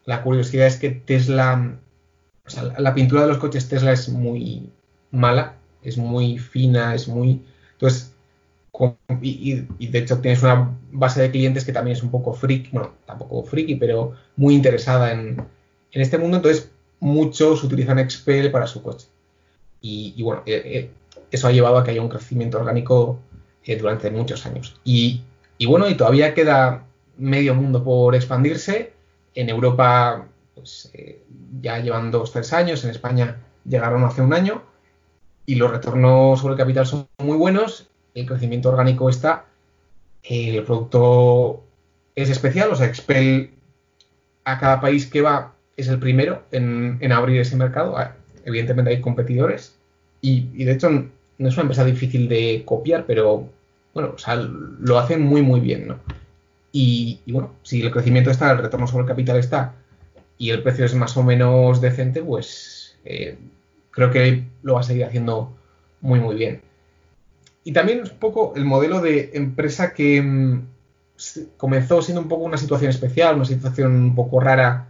la 0.05 0.23
curiosidad 0.23 0.67
es 0.67 0.77
que 0.77 0.91
Tesla, 0.91 1.79
o 2.47 2.51
sea, 2.51 2.65
la 2.79 2.95
pintura 2.95 3.23
de 3.23 3.29
los 3.29 3.39
coches 3.39 3.69
Tesla 3.69 3.93
es 3.93 4.09
muy, 4.09 4.69
mala, 5.11 5.55
es 5.83 5.97
muy 5.97 6.39
fina, 6.39 6.95
es 6.95 7.09
muy... 7.09 7.43
Entonces, 7.73 8.10
y, 9.21 9.87
de 9.87 9.99
hecho 9.99 10.21
tienes 10.21 10.43
una 10.43 10.77
base 10.93 11.21
de 11.21 11.31
clientes 11.31 11.65
que 11.65 11.73
también 11.73 11.97
es 11.97 12.03
un 12.03 12.11
poco 12.11 12.33
friki, 12.33 12.71
bueno, 12.73 12.95
tampoco 13.07 13.45
friki, 13.45 13.77
pero 13.77 14.15
muy 14.37 14.55
interesada 14.55 15.13
en, 15.13 15.45
este 15.93 16.19
mundo, 16.19 16.37
entonces 16.37 16.71
muchos 17.01 17.65
utilizan 17.65 17.99
Expel 17.99 18.51
para 18.51 18.67
su 18.67 18.83
coche. 18.83 19.09
Y, 19.81 20.23
bueno, 20.23 20.43
eh, 20.47 20.63
eh, 20.65 20.91
eso 21.31 21.49
ha 21.49 21.53
llevado 21.53 21.79
a 21.79 21.85
que 21.85 21.91
haya 21.91 22.03
un 22.03 22.09
crecimiento 22.09 22.59
orgánico 22.59 23.19
eh, 23.65 23.77
durante 23.77 24.11
muchos 24.11 24.47
años. 24.47 24.79
Y, 24.85 25.23
bueno, 25.67 25.89
y 25.89 25.97
todavía 25.97 26.35
queda 26.35 26.87
medio 27.17 27.55
mundo 27.55 27.83
por 27.83 28.15
expandirse. 28.15 28.93
En 29.35 29.49
Europa, 29.49 30.29
pues 30.55 30.93
ya 31.61 31.79
llevan 31.79 32.11
dos, 32.11 32.33
tres 32.33 32.53
años, 32.53 32.85
en 32.85 32.91
España 32.91 33.39
llegaron 33.65 34.05
hace 34.05 34.23
un 34.23 34.33
año 34.33 34.63
y 35.47 35.57
los 35.57 35.71
retornos 35.71 36.41
sobre 36.41 36.57
capital 36.57 36.87
son 36.87 37.09
muy 37.19 37.37
buenos, 37.37 37.90
el 38.15 38.27
crecimiento 38.27 38.71
orgánico 38.71 39.09
está, 39.09 39.47
el 40.23 40.63
producto 40.65 41.63
es 42.15 42.31
especial, 42.31 42.71
o 42.71 42.77
sea, 42.77 42.87
Expel 42.87 43.51
a 44.45 44.59
cada 44.59 44.81
país 44.81 45.07
que 45.07 45.23
va 45.23 45.55
es 45.77 45.89
el 45.89 45.99
primero 45.99 46.43
en, 46.53 47.13
abrir 47.13 47.41
ese 47.41 47.57
mercado. 47.57 47.97
Ah, 47.97 48.15
evidentemente 48.45 48.91
hay 48.91 49.01
competidores 49.01 49.77
y, 50.21 50.65
de 50.65 50.73
hecho 50.73 50.91
no 50.91 51.49
es 51.49 51.55
una 51.55 51.63
empresa 51.63 51.85
difícil 51.85 52.29
de 52.29 52.63
copiar, 52.67 53.07
pero 53.07 53.49
bueno, 53.95 54.13
o 54.15 54.19
sea, 54.19 54.37
lo 54.37 54.99
hacen 54.99 55.23
muy 55.23 55.43
muy 55.43 55.61
bien, 55.61 55.89
¿no? 55.89 55.99
Y, 56.73 57.21
bueno, 57.27 57.55
si 57.63 57.83
el 57.83 57.91
crecimiento 57.91 58.31
está, 58.31 58.53
el 58.53 58.59
retorno 58.59 58.87
sobre 58.87 59.03
el 59.03 59.09
capital 59.09 59.39
está 59.39 59.75
y 60.39 60.51
el 60.51 60.63
precio 60.63 60.85
es 60.85 60.95
más 60.95 61.17
o 61.17 61.23
menos 61.23 61.81
decente, 61.81 62.23
pues 62.23 62.97
eh, 63.05 63.39
creo 63.91 64.11
que 64.11 64.45
lo 64.63 64.75
va 64.75 64.81
a 64.81 64.85
seguir 64.85 65.05
haciendo 65.05 65.53
muy, 66.01 66.21
muy 66.21 66.37
bien. 66.37 66.61
Y 67.65 67.73
también 67.73 68.03
un 68.03 68.19
poco 68.19 68.55
el 68.57 68.65
modelo 68.65 69.01
de 69.01 69.31
empresa 69.35 69.93
que 69.93 70.23
mm, 70.23 70.67
comenzó 71.57 72.03
siendo 72.03 72.23
un 72.23 72.29
poco 72.29 72.45
una 72.45 72.57
situación 72.57 72.91
especial, 72.91 73.37
una 73.37 73.45
situación 73.45 73.93
un 73.93 74.15
poco 74.15 74.41
rara, 74.41 74.89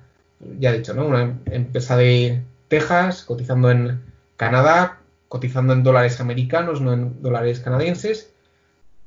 ya 0.59 0.71
he 0.71 0.79
dicho, 0.79 0.95
¿no? 0.95 1.07
Una 1.07 1.39
empresa 1.47 1.97
de 1.97 2.43
Texas 2.69 3.25
cotizando 3.25 3.71
en 3.71 4.01
Canadá, 4.37 5.01
cotizando 5.29 5.73
en 5.73 5.83
dólares 5.83 6.21
americanos, 6.21 6.81
no 6.81 6.93
en 6.93 7.21
dólares 7.23 7.61
canadienses. 7.61 8.31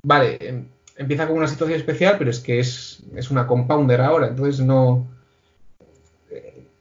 Vale, 0.04 0.38
em, 0.42 0.66
empieza 0.98 1.28
con 1.28 1.38
una 1.38 1.48
situación 1.48 1.80
especial, 1.80 2.18
pero 2.18 2.30
es 2.30 2.40
que 2.40 2.60
es, 2.60 3.04
es 3.16 3.32
una 3.32 3.48
compounder 3.48 4.02
ahora, 4.02 4.28
entonces 4.28 4.60
no, 4.60 5.08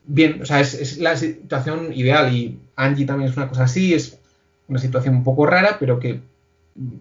bien, 0.04 0.42
o 0.42 0.46
sea, 0.46 0.60
es, 0.60 0.98
la 0.98 1.16
situación 1.16 1.92
ideal 1.92 2.34
y 2.34 2.58
Angie 2.76 3.06
también 3.06 3.30
es 3.30 3.36
una 3.36 3.48
cosa 3.48 3.64
así, 3.64 3.94
es 3.94 4.18
una 4.68 4.78
situación 4.78 5.16
un 5.16 5.24
poco 5.24 5.46
rara, 5.46 5.76
pero 5.78 5.98
que 5.98 6.20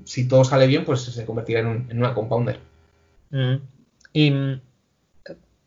si 0.03 0.27
todo 0.27 0.43
sale 0.43 0.67
bien, 0.67 0.85
pues 0.85 1.01
se 1.01 1.25
convertirá 1.25 1.61
en, 1.61 1.97
una 1.97 2.13
compounder. 2.13 2.59
Mm. 3.31 3.55
Y 4.13 4.31
mm, 4.31 4.61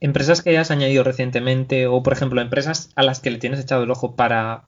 empresas 0.01 0.43
que 0.43 0.51
hayas 0.51 0.71
añadido 0.71 1.05
recientemente 1.05 1.87
o, 1.87 2.03
por 2.03 2.13
ejemplo, 2.13 2.41
empresas 2.41 2.91
a 2.95 3.03
las 3.03 3.21
que 3.21 3.31
le 3.31 3.39
tienes 3.39 3.61
echado 3.61 3.85
el 3.85 3.91
ojo 3.91 4.17
para 4.17 4.65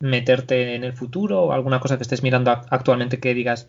meterte 0.00 0.74
en 0.74 0.84
el 0.84 0.92
futuro 0.92 1.42
o 1.42 1.52
alguna 1.52 1.80
cosa 1.80 1.96
que 1.96 2.02
estés 2.02 2.22
mirando 2.22 2.50
actualmente 2.50 3.18
que 3.18 3.34
digas, 3.34 3.68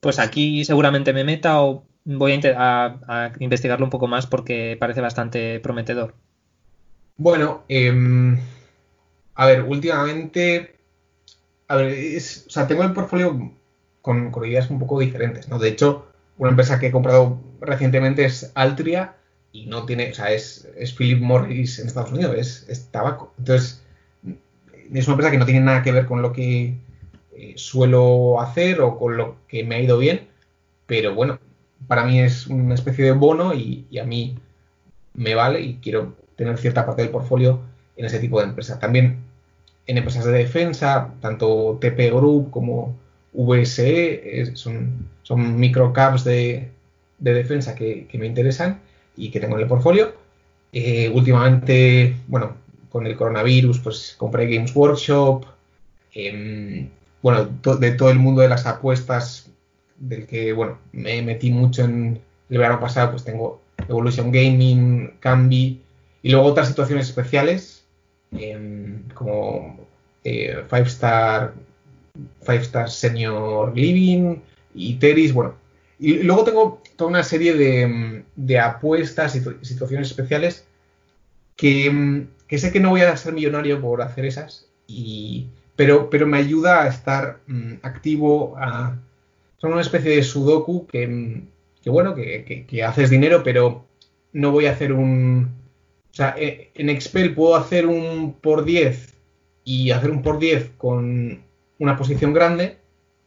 pues 0.00 0.18
aquí 0.18 0.64
seguramente 0.64 1.12
me 1.12 1.24
meta 1.24 1.62
o 1.62 1.84
voy 2.04 2.40
a 2.56 3.32
investigarlo 3.38 3.86
un 3.86 3.90
poco 3.90 4.08
más 4.08 4.26
porque 4.26 4.76
parece 4.78 5.00
bastante 5.00 5.60
prometedor. 5.60 6.14
Bueno, 7.16 7.64
em, 7.68 8.38
a 9.34 9.46
ver, 9.46 9.62
últimamente, 9.62 10.76
a 11.68 11.76
ver, 11.76 12.16
o 12.16 12.20
sea, 12.50 12.66
tengo 12.66 12.82
el 12.82 12.92
portfolio 12.92 13.52
con, 14.02 14.32
ideas 14.44 14.70
un 14.70 14.78
poco 14.78 15.00
diferentes, 15.00 15.48
¿no? 15.48 15.58
De 15.58 15.68
hecho, 15.68 16.06
una 16.38 16.50
empresa 16.50 16.78
que 16.78 16.88
he 16.88 16.92
comprado 16.92 17.40
recientemente 17.60 18.24
es 18.24 18.52
Altria, 18.54 19.14
y 19.52 19.66
no 19.66 19.84
tiene, 19.84 20.10
o 20.10 20.14
sea, 20.14 20.32
es, 20.32 20.68
es 20.76 20.92
Philip 20.94 21.20
Morris 21.20 21.78
en 21.78 21.86
Estados 21.86 22.12
Unidos, 22.12 22.66
es, 22.68 22.88
tabaco. 22.90 23.32
Entonces, 23.38 23.82
es 24.92 25.06
una 25.06 25.14
empresa 25.14 25.30
que 25.30 25.38
no 25.38 25.44
tiene 25.44 25.60
nada 25.60 25.82
que 25.82 25.92
ver 25.92 26.06
con 26.06 26.22
lo 26.22 26.32
que 26.32 26.74
eh, 27.36 27.52
suelo 27.56 28.40
hacer 28.40 28.80
o 28.80 28.98
con 28.98 29.16
lo 29.16 29.36
que 29.48 29.62
me 29.64 29.76
ha 29.76 29.80
ido 29.80 29.98
bien, 29.98 30.28
pero 30.86 31.14
bueno, 31.14 31.38
para 31.86 32.04
mí 32.04 32.20
es 32.20 32.46
una 32.46 32.74
especie 32.74 33.04
de 33.04 33.12
bono 33.12 33.54
y, 33.54 33.86
y 33.90 33.98
a 33.98 34.04
mí 34.04 34.38
me 35.14 35.34
vale 35.34 35.60
y 35.60 35.74
quiero 35.76 36.14
tener 36.36 36.56
cierta 36.58 36.86
parte 36.86 37.02
del 37.02 37.10
portfolio 37.10 37.60
en 37.96 38.06
ese 38.06 38.18
tipo 38.18 38.38
de 38.40 38.46
empresas. 38.46 38.80
También 38.80 39.18
en 39.86 39.98
empresas 39.98 40.24
de 40.24 40.32
defensa, 40.32 41.14
tanto 41.20 41.78
TP 41.80 42.10
Group 42.10 42.50
como 42.50 42.96
VSE, 43.32 44.54
son, 44.54 45.08
son 45.22 45.58
microcaps 45.58 46.24
de, 46.24 46.70
de 47.18 47.34
defensa 47.34 47.74
que, 47.74 48.08
me 48.14 48.26
interesan 48.26 48.80
y 49.16 49.30
que 49.30 49.40
tengo 49.40 49.56
en 49.56 49.62
el 49.62 49.68
portfolio. 49.68 50.14
Eh, 50.72 51.10
últimamente, 51.14 52.16
bueno, 52.28 52.56
con 52.90 53.06
el 53.06 53.16
coronavirus, 53.16 53.78
pues 53.78 54.14
compré 54.18 54.52
Games 54.52 54.74
Workshop. 54.74 55.44
Eh, 56.14 56.88
bueno, 57.22 57.48
de 57.78 57.92
todo 57.92 58.10
el 58.10 58.18
mundo 58.18 58.42
de 58.42 58.48
las 58.48 58.66
apuestas, 58.66 59.50
del 59.96 60.26
que, 60.26 60.52
bueno, 60.52 60.78
me 60.90 61.22
metí 61.22 61.50
mucho 61.52 61.84
en 61.84 62.20
el 62.50 62.58
verano 62.58 62.80
pasado, 62.80 63.12
pues 63.12 63.24
tengo 63.24 63.62
Evolution 63.88 64.32
Gaming, 64.32 65.14
Cambi, 65.20 65.80
y 66.22 66.30
luego 66.30 66.46
otras 66.46 66.68
situaciones 66.68 67.08
especiales, 67.08 67.84
eh, 68.36 69.00
como 69.14 69.86
eh, 70.24 70.64
Five 70.68 70.88
Star, 70.88 71.54
Five 72.42 72.62
Star 72.62 72.90
Senior 72.90 73.76
Living 73.76 74.36
y 74.74 74.94
Teris, 74.94 75.32
bueno. 75.32 75.54
Y 75.98 76.22
luego 76.22 76.44
tengo 76.44 76.82
toda 76.96 77.10
una 77.10 77.22
serie 77.22 77.54
de, 77.54 78.24
de 78.34 78.58
apuestas 78.58 79.36
y 79.36 79.40
situaciones 79.64 80.08
especiales 80.08 80.66
que, 81.56 82.26
que, 82.48 82.58
sé 82.58 82.72
que 82.72 82.80
no 82.80 82.90
voy 82.90 83.02
a 83.02 83.16
ser 83.16 83.32
millonario 83.32 83.80
por 83.80 84.02
hacer 84.02 84.24
esas, 84.24 84.66
y, 84.86 85.46
pero, 85.76 86.08
me 86.26 86.38
ayuda 86.38 86.82
a 86.82 86.88
estar 86.88 87.40
um, 87.48 87.78
activo, 87.82 88.56
son 89.58 89.72
una 89.72 89.80
especie 89.80 90.16
de 90.16 90.22
sudoku 90.22 90.86
que, 90.86 91.42
bueno, 91.86 92.14
que, 92.14 92.66
que, 92.68 92.82
haces 92.84 93.10
dinero, 93.10 93.42
pero 93.44 93.86
no 94.32 94.50
voy 94.50 94.66
a 94.66 94.72
hacer 94.72 94.92
un... 94.92 95.50
O 96.10 96.14
sea, 96.14 96.34
en 96.36 96.90
Expel 96.90 97.34
puedo 97.34 97.56
hacer 97.56 97.86
un 97.86 98.34
por 98.34 98.64
10 98.64 99.14
y 99.64 99.92
hacer 99.92 100.10
un 100.10 100.22
por 100.22 100.38
10 100.38 100.72
con 100.76 101.42
una 101.82 101.96
posición 101.96 102.32
grande 102.32 102.76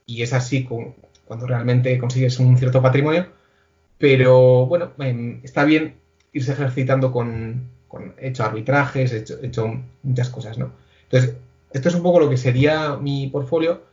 y 0.05 0.21
es 0.21 0.31
así 0.31 0.63
cuando 0.63 1.45
realmente 1.45 1.97
consigues 1.97 2.39
un 2.39 2.57
cierto 2.57 2.81
patrimonio, 2.81 3.27
pero 3.97 4.65
bueno, 4.65 4.93
eh, 4.99 5.41
está 5.43 5.65
bien 5.65 5.95
irse 6.31 6.53
ejercitando 6.53 7.11
con, 7.11 7.69
con 7.89 8.13
he 8.17 8.29
hecho 8.29 8.45
arbitrajes, 8.45 9.11
he 9.11 9.17
hecho, 9.17 9.39
he 9.41 9.47
hecho, 9.47 9.81
muchas 10.03 10.29
cosas, 10.29 10.57
¿no? 10.57 10.71
Entonces, 11.03 11.35
esto 11.73 11.89
es 11.89 11.95
un 11.95 12.03
poco 12.03 12.21
lo 12.21 12.29
que 12.29 12.37
sería 12.37 12.95
mi 12.95 13.27
portfolio. 13.27 13.83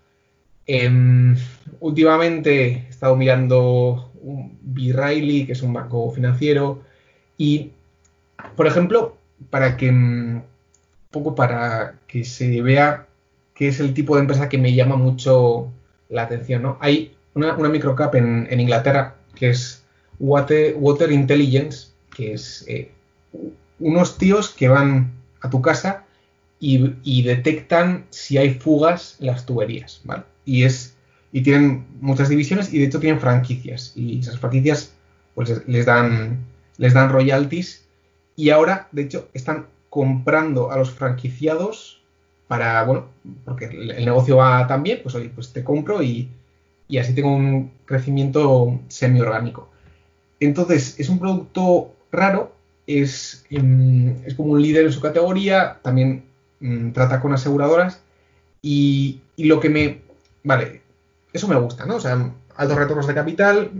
Eh, 0.67 1.35
últimamente 1.81 2.85
he 2.87 2.89
estado 2.89 3.17
mirando 3.17 4.13
un 4.23 4.59
B. 4.63 4.93
Riley, 4.93 5.45
que 5.45 5.53
es 5.53 5.63
un 5.63 5.73
banco 5.73 6.09
financiero, 6.13 6.83
y, 7.37 7.73
por 8.55 8.69
ejemplo, 8.69 9.17
para 9.51 9.77
que 9.77 10.41
poco 11.11 11.35
para 11.35 11.97
que 12.07 12.25
se 12.25 12.63
vea 12.63 13.09
qué 13.63 13.69
es 13.69 13.79
el 13.79 13.95
tipo 13.95 14.17
de 14.17 14.23
empresa 14.23 14.49
que 14.49 14.59
me 14.59 14.75
llama 14.75 14.97
mucho 14.97 15.71
la 16.09 16.23
atención, 16.23 16.63
¿no? 16.63 16.79
Hay 16.81 17.15
una, 17.35 17.55
microcap 17.57 18.13
en, 18.17 18.49
Inglaterra 18.59 19.15
que 19.37 19.51
es 19.51 19.85
Water, 20.19 20.75
Water 20.77 21.13
Intelligence, 21.13 21.91
que 22.13 22.33
es 22.33 22.65
eh, 22.67 22.91
unos 23.79 24.19
tíos 24.19 24.49
que 24.49 24.67
van 24.67 25.13
a 25.43 25.49
tu 25.49 25.63
casa 25.63 26.03
y, 26.59 26.95
y, 27.05 27.23
detectan 27.23 28.05
si 28.11 28.37
hay 28.37 28.55
fugas 28.55 29.17
en 29.21 29.29
las 29.29 29.47
tuberías, 29.47 30.01
¿vale? 30.03 30.25
Y 30.45 30.65
es 30.65 30.97
y 31.31 31.43
tienen 31.43 31.87
muchas 32.01 32.31
divisiones 32.31 32.75
y 32.75 32.81
de 32.81 32.87
hecho 32.87 32.99
tienen 32.99 33.21
franquicias 33.21 33.93
y 33.95 34.19
esas 34.19 34.41
franquicias 34.41 34.93
pues 35.37 35.63
les 35.69 35.87
dan 35.87 36.45
les 36.79 36.95
dan 36.95 37.11
royalties 37.11 37.87
y 38.35 38.51
ahora 38.51 38.89
de 38.91 39.03
hecho 39.03 39.29
están 39.35 39.67
comprando 39.89 40.73
a 40.73 40.77
los 40.79 40.91
franquiciados 40.91 42.02
para 42.53 42.85
bueno 42.85 43.07
porque 43.45 43.65
el 43.65 44.05
negocio 44.05 44.37
va 44.37 44.67
tan 44.67 44.83
bien 44.83 45.01
pues 45.03 45.15
oye 45.15 45.31
pues 45.35 45.53
te 45.55 45.65
compro 45.65 46.03
y, 46.03 46.29
y 46.87 46.99
así 46.99 47.15
tengo 47.15 47.35
un 47.35 47.71
crecimiento 47.87 48.79
semi 48.89 49.21
orgánico 49.21 49.71
entonces 50.39 51.01
es 51.01 51.09
un 51.09 51.19
producto 51.19 51.95
raro 52.11 52.53
es, 52.87 53.47
es 53.49 54.35
como 54.35 54.53
un 54.53 54.61
líder 54.61 54.85
en 54.85 54.93
su 54.93 55.01
categoría 55.01 55.79
también 55.83 56.25
mmm, 56.61 56.91
trata 56.91 57.21
con 57.21 57.33
aseguradoras 57.33 58.03
y, 58.61 59.21
y 59.37 59.45
lo 59.45 59.59
que 59.59 59.71
me 59.71 60.01
vale 60.45 60.83
eso 61.33 61.49
me 61.49 61.57
gusta, 61.57 61.87
¿no? 61.87 61.97
O 61.97 62.01
sea, 62.01 62.31
altos 62.57 62.77
retornos 62.77 63.07
de 63.07 63.15
capital, 63.15 63.71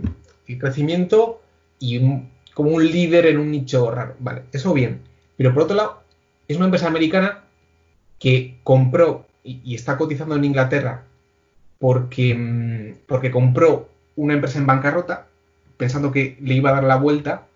y 0.47 0.57
crecimiento 0.57 1.41
y 1.79 1.97
un, 1.99 2.29
como 2.53 2.71
un 2.71 2.83
líder 2.85 3.27
en 3.27 3.37
un 3.37 3.51
nicho 3.51 3.91
raro. 3.91 4.15
Vale, 4.19 4.43
eso 4.51 4.73
bien. 4.73 5.01
Pero 5.37 5.53
por 5.53 5.63
otro 5.63 5.75
lado, 5.75 6.01
es 6.47 6.57
una 6.57 6.65
empresa 6.65 6.87
americana 6.87 7.42
que 8.23 8.55
compró 8.63 9.25
y, 9.43 9.75
está 9.75 9.97
cotizando 9.97 10.37
en 10.37 10.45
Inglaterra 10.45 11.03
porque, 11.77 12.95
porque 13.05 13.31
compró 13.31 13.89
una 14.15 14.33
empresa 14.33 14.59
en 14.59 14.65
bancarrota 14.65 15.27
pensando 15.75 16.13
que 16.13 16.37
le 16.39 16.53
iba 16.53 16.69
a 16.69 16.75
dar 16.75 16.85
la 16.85 16.95
vuelta 16.95 17.47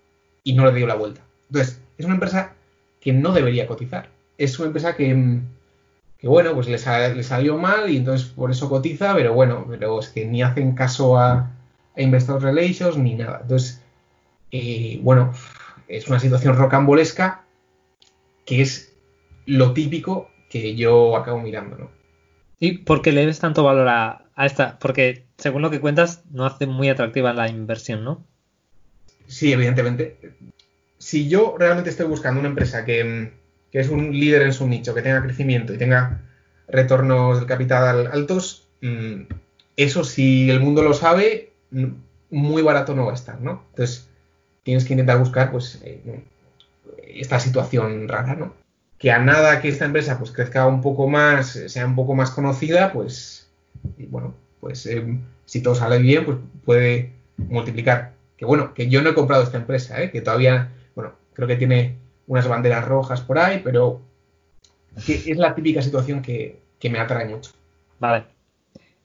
y 0.44 0.56
no 0.56 0.66
le 0.66 0.74
dio 0.74 0.86
la 0.86 0.96
vuelta. 0.96 1.22
Entonces, 1.50 1.80
es 1.98 2.04
una 2.04 2.16
empresa 2.16 2.52
que 3.00 3.14
no 3.14 3.32
debería 3.32 3.66
cotizar. 3.66 4.10
Es 4.38 4.60
una 4.60 4.68
empresa 4.68 4.98
que, 4.98 5.40
que 6.18 6.28
bueno, 6.28 6.54
pues 6.54 6.68
le, 6.68 6.78
salió 7.24 7.58
mal 7.58 7.90
y 7.90 7.96
entonces 7.96 8.28
por 8.28 8.52
eso 8.52 8.68
cotiza, 8.68 9.16
pero 9.16 9.34
bueno, 9.34 9.66
pero 9.70 10.02
es 10.02 10.10
que 10.10 10.26
ni 10.26 10.44
hacen 10.44 10.74
caso 10.74 11.18
a, 11.18 11.50
a 11.96 12.02
Investor 12.02 12.44
Relations 12.44 12.98
ni 12.98 13.14
nada. 13.14 13.40
Entonces, 13.42 13.82
eh, 14.52 15.00
bueno, 15.02 15.32
es 15.88 16.10
una 16.10 16.20
situación 16.20 16.58
rocambolesca 16.58 17.46
que 18.44 18.62
es 18.62 18.94
lo 19.46 19.72
típico 19.72 20.30
que 20.62 20.76
yo 20.76 21.16
acabo 21.16 21.40
mirando, 21.40 21.78
¿no? 21.78 21.92
¿Y 22.60 22.80
por 22.80 23.02
qué 23.02 23.12
le 23.12 23.26
des 23.26 23.40
tanto 23.40 23.64
valor 23.64 23.88
a, 23.88 24.26
a, 24.36 24.46
esta? 24.46 24.80
Porque 24.80 25.26
según 25.38 25.62
lo 25.62 25.70
que 25.70 25.80
cuentas, 25.80 26.24
no 26.32 26.46
hace 26.46 26.66
muy 26.66 26.90
atractiva 26.90 27.34
la 27.34 27.48
inversión, 27.48 28.04
¿no? 28.04 28.26
Sí, 29.28 29.54
evidentemente. 29.54 30.18
Si 30.98 31.30
yo 31.30 31.56
realmente 31.60 31.92
estoy 31.92 32.08
buscando 32.08 32.40
una 32.40 32.50
empresa 32.50 32.84
que, 32.84 33.32
que 33.72 33.80
es 33.80 33.90
un 33.90 34.12
líder 34.12 34.42
en 34.42 34.54
su 34.54 34.68
nicho, 34.68 34.96
que 34.96 35.02
tenga 35.02 35.22
crecimiento 35.22 35.74
y 35.74 35.78
tenga 35.78 36.22
retornos 36.68 37.38
del 37.38 37.48
capital 37.48 38.08
altos, 38.08 38.68
mmm, 38.82 39.24
eso 39.76 40.04
si 40.04 40.50
el 40.50 40.60
mundo 40.60 40.82
lo 40.82 40.94
sabe, 40.94 41.52
muy 42.32 42.62
barato 42.64 42.96
no 42.96 43.06
va 43.06 43.12
a 43.12 43.16
estar, 43.16 43.40
¿no? 43.40 43.64
Entonces, 43.70 44.10
tienes 44.64 44.86
que 44.86 44.94
intentar 44.94 45.20
buscar, 45.20 45.52
pues, 45.52 45.80
eh, 45.84 46.24
esta 47.08 47.40
situación 47.40 48.08
rara, 48.08 48.36
¿no? 48.36 48.54
Que 48.98 49.12
a 49.12 49.20
nada 49.20 49.62
que 49.62 49.70
esta 49.70 49.86
empresa, 49.86 50.18
pues, 50.18 50.32
crezca 50.32 50.66
un 50.68 50.82
poco 50.82 51.08
más, 51.08 51.52
sea 51.68 51.86
un 51.86 51.96
poco 51.96 52.16
más 52.16 52.32
conocida, 52.32 52.92
pues, 52.92 53.50
y 53.98 54.06
bueno, 54.06 54.34
pues, 54.60 54.86
eh, 54.88 55.20
si 55.46 55.62
todo 55.62 55.76
sale 55.76 56.00
bien, 56.00 56.26
pues, 56.26 56.38
puede 56.66 57.14
multiplicar. 57.38 58.14
Que 58.38 58.46
bueno, 58.46 58.74
que 58.74 58.90
yo 58.90 59.02
no 59.02 59.10
he 59.10 59.14
comprado 59.14 59.44
esta 59.44 59.58
empresa, 59.58 60.02
¿eh? 60.02 60.12
Que 60.12 60.22
todavía, 60.22 60.72
bueno, 60.96 61.14
creo 61.34 61.48
que 61.48 61.56
tiene 61.56 61.96
unas 62.28 62.48
banderas 62.48 62.86
rojas 62.86 63.22
por 63.22 63.40
ahí, 63.40 63.62
pero 63.64 64.02
que 65.06 65.14
es 65.14 65.38
la 65.38 65.56
típica 65.56 65.82
situación 65.82 66.22
que, 66.22 66.60
que 66.80 66.90
me 66.90 67.00
atrae 67.00 67.26
mucho. 67.26 67.52
Vale. 68.00 68.26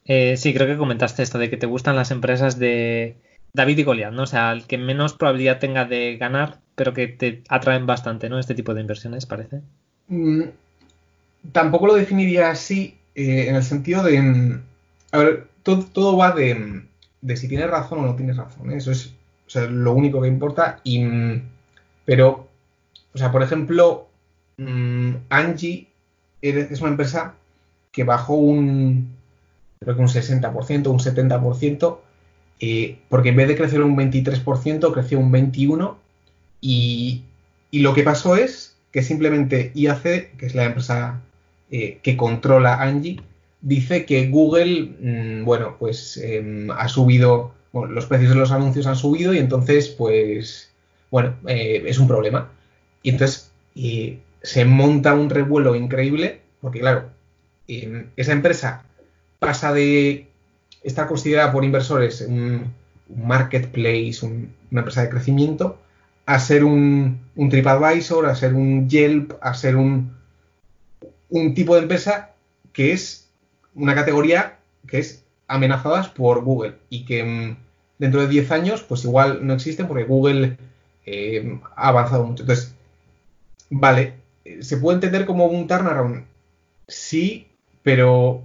Eh, 0.05 0.37
sí, 0.37 0.53
creo 0.53 0.67
que 0.67 0.77
comentaste 0.77 1.23
esto 1.23 1.39
de 1.39 1.49
que 1.49 1.57
te 1.57 1.67
gustan 1.67 1.97
las 1.97 2.11
empresas 2.11 2.59
de 2.59 3.17
David 3.53 3.79
y 3.79 3.85
Goliath, 3.85 4.13
¿no? 4.13 4.23
O 4.23 4.27
sea, 4.27 4.53
el 4.53 4.67
que 4.67 4.79
menos 4.79 5.15
probabilidad 5.15 5.59
tenga 5.59 5.85
de 5.85 6.17
ganar, 6.17 6.61
pero 6.75 6.93
que 6.93 7.09
te 7.09 7.43
atraen 7.49 7.87
bastante, 7.87 8.29
¿no? 8.29 8.39
Este 8.39 8.55
tipo 8.55 8.75
de 8.75 8.81
inversiones, 8.81 9.27
parece. 9.27 9.63
Mm, 10.09 10.43
tampoco 11.53 11.87
lo 11.87 11.95
definiría 11.95 12.51
así, 12.51 12.99
eh, 13.15 13.47
en 13.49 13.57
el 13.57 13.63
sentido 13.63 14.03
de. 14.03 14.61
A 15.13 15.19
ver, 15.19 15.49
todo, 15.63 15.85
todo 15.85 16.17
va 16.17 16.33
de, 16.33 16.85
de, 17.21 17.37
si 17.37 17.49
tienes 17.49 17.71
razón 17.71 18.01
o 18.01 18.07
no 18.07 18.17
tienes 18.17 18.37
razón. 18.37 18.71
¿eh? 18.71 18.77
Eso 18.77 18.93
es 18.93 19.15
lo 19.55 19.93
único 19.93 20.21
que 20.23 20.29
importa. 20.29 20.81
Y, 20.85 21.05
pero, 22.05 22.49
o 23.15 23.19
sea, 23.19 23.31
por 23.31 23.43
ejemplo, 23.43 24.09
Angie 25.29 25.89
es 26.41 26.81
una 26.81 26.91
empresa 26.91 27.35
que 27.93 28.05
bajó 28.05 28.35
un, 28.35 29.15
creo 29.81 29.95
que 29.95 30.03
un 30.03 30.09
60%, 30.09 30.87
un 30.89 30.99
70%, 30.99 31.99
eh, 32.61 32.99
porque 33.09 33.31
en 33.31 33.37
vez 33.37 33.49
de 33.49 33.57
crecer 33.57 33.83
un 33.83 33.97
23%, 33.97 34.93
creció 34.93 35.19
un 35.19 35.33
21%, 35.33 35.97
y, 36.61 37.25
y, 37.71 37.81
lo 37.81 37.93
que 37.93 38.05
pasó 38.05 38.37
es 38.37 38.72
que 38.93 39.03
simplemente 39.03 39.73
IAC, 39.75 40.37
que 40.37 40.47
es 40.47 40.55
la 40.55 40.65
empresa 40.65 41.21
eh, 41.71 41.99
que 42.03 42.17
controla 42.17 42.83
Angie, 42.83 43.21
dice 43.63 44.05
que 44.05 44.29
Google, 44.29 44.95
mmm, 45.01 45.45
bueno, 45.45 45.77
pues 45.79 46.19
eh, 46.23 46.69
ha 46.77 46.89
subido, 46.89 47.55
bueno, 47.73 47.93
los 47.93 48.07
precios 48.07 48.31
de 48.31 48.37
los 48.37 48.53
anuncios 48.53 48.87
han 48.87 48.97
subido 48.97 49.33
y 49.33 49.39
entonces, 49.39 49.89
pues, 49.89 50.71
bueno, 51.11 51.35
eh, 51.47 51.83
es 51.87 51.99
un 51.99 52.09
problema. 52.09 52.51
Y 53.03 53.11
entonces 53.11 53.51
se 54.43 54.65
monta 54.67 55.15
un 55.15 55.31
revuelo 55.31 55.75
increíble, 55.75 56.41
porque 56.61 56.81
claro, 56.81 57.11
esa 57.67 58.33
empresa 58.33 58.85
pasa 59.39 59.73
de 59.73 60.29
estar 60.83 61.09
considerada 61.09 61.53
por 61.53 61.65
inversores 61.65 62.21
un, 62.21 62.73
marketplace, 63.09 64.19
una 64.23 64.81
empresa 64.81 65.03
de 65.03 65.11
crecimiento, 65.11 65.82
a 66.27 66.39
ser 66.39 66.65
un, 66.65 67.21
un, 67.35 67.49
TripAdvisor, 67.49 68.27
a 68.27 68.35
ser 68.35 68.55
un 68.55 68.89
Yelp, 68.89 69.33
a 69.41 69.55
ser 69.55 69.77
un, 69.77 70.13
un 71.31 71.55
tipo 71.55 71.75
de 71.75 71.83
empresa 71.83 72.31
que 72.73 72.93
es 72.93 73.29
una 73.75 73.95
categoría 73.95 74.59
que 74.87 74.99
es 74.99 75.25
amenazadas 75.49 76.09
por 76.09 76.43
Google 76.43 76.77
y 76.89 77.05
que 77.05 77.25
mm, 77.25 77.57
dentro 77.99 78.21
de 78.21 78.29
10 78.29 78.51
años 78.51 78.83
pues 78.83 79.05
igual 79.05 79.47
no 79.47 79.55
existen 79.55 79.87
porque 79.87 80.05
Google 80.05 80.57
eh, 81.07 81.59
ha 81.77 81.89
avanzado 81.89 82.25
mucho. 82.25 82.43
Entonces, 82.43 82.75
vale, 83.71 84.15
¿se 84.61 84.77
puede 84.77 84.97
entender 84.97 85.27
como 85.27 85.47
un 85.47 85.67
turnaround? 85.67 86.25
Sí, 86.89 87.49
pero 87.83 88.43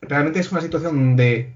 realmente 0.00 0.40
es 0.40 0.52
una 0.52 0.60
situación 0.60 0.96
donde 0.96 1.52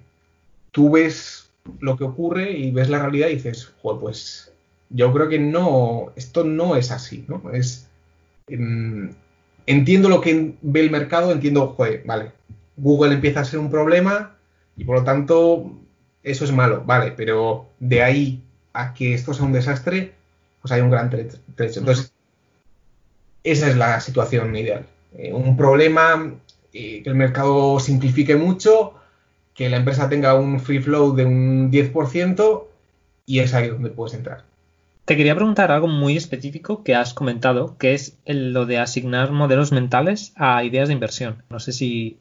tú 0.72 0.90
ves 0.90 1.50
lo 1.80 1.96
que 1.96 2.04
ocurre 2.04 2.52
y 2.52 2.70
ves 2.70 2.88
la 2.88 2.98
realidad 2.98 3.28
y 3.28 3.34
dices, 3.34 3.72
joder, 3.82 4.00
pues 4.00 4.52
yo 4.90 5.12
creo 5.12 5.28
que 5.28 5.38
no, 5.38 6.12
esto 6.16 6.44
no 6.44 6.76
es 6.76 6.90
así, 6.90 7.24
¿no? 7.28 7.50
Es, 7.52 7.88
em, 8.48 9.12
entiendo 9.66 10.08
lo 10.08 10.20
que 10.20 10.54
ve 10.60 10.80
el 10.80 10.90
mercado, 10.90 11.32
entiendo, 11.32 11.68
joder, 11.76 12.02
vale, 12.04 12.32
Google 12.76 13.14
empieza 13.14 13.40
a 13.40 13.44
ser 13.44 13.60
un 13.60 13.70
problema 13.70 14.36
y 14.76 14.84
por 14.84 14.98
lo 14.98 15.04
tanto 15.04 15.72
eso 16.22 16.44
es 16.44 16.52
malo, 16.52 16.82
vale, 16.84 17.12
pero 17.12 17.68
de 17.78 18.02
ahí 18.02 18.42
a 18.72 18.92
que 18.92 19.14
esto 19.14 19.32
sea 19.32 19.46
un 19.46 19.52
desastre, 19.52 20.12
pues 20.60 20.72
hay 20.72 20.80
un 20.80 20.90
gran 20.90 21.08
trecho. 21.10 21.38
Entonces, 21.48 22.12
esa 23.44 23.68
es 23.68 23.76
la 23.76 24.00
situación 24.00 24.54
ideal. 24.54 24.86
Eh, 25.16 25.32
un 25.32 25.56
problema, 25.56 26.34
eh, 26.72 27.02
que 27.02 27.08
el 27.08 27.16
mercado 27.16 27.80
simplifique 27.80 28.36
mucho, 28.36 28.94
que 29.54 29.70
la 29.70 29.76
empresa 29.76 30.08
tenga 30.08 30.34
un 30.34 30.60
free 30.60 30.80
flow 30.80 31.14
de 31.14 31.24
un 31.24 31.70
10% 31.70 32.66
y 33.26 33.40
es 33.40 33.54
ahí 33.54 33.68
donde 33.68 33.90
puedes 33.90 34.14
entrar. 34.14 34.49
Te 35.10 35.16
quería 35.16 35.34
preguntar 35.34 35.72
algo 35.72 35.88
muy 35.88 36.16
específico 36.16 36.84
que 36.84 36.94
has 36.94 37.14
comentado, 37.14 37.76
que 37.78 37.94
es 37.94 38.16
lo 38.26 38.64
de 38.64 38.78
asignar 38.78 39.32
modelos 39.32 39.72
mentales 39.72 40.32
a 40.36 40.62
ideas 40.62 40.86
de 40.86 40.94
inversión. 40.94 41.42
No 41.50 41.58
sé 41.58 41.72
si 41.72 42.16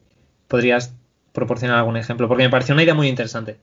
podrías 0.48 0.92
proporcionar 1.32 1.78
algún 1.78 1.96
ejemplo, 1.96 2.26
porque 2.26 2.42
me 2.42 2.50
pareció 2.50 2.74
una 2.74 2.82
idea 2.82 2.94
muy 2.94 3.06
interesante. 3.06 3.60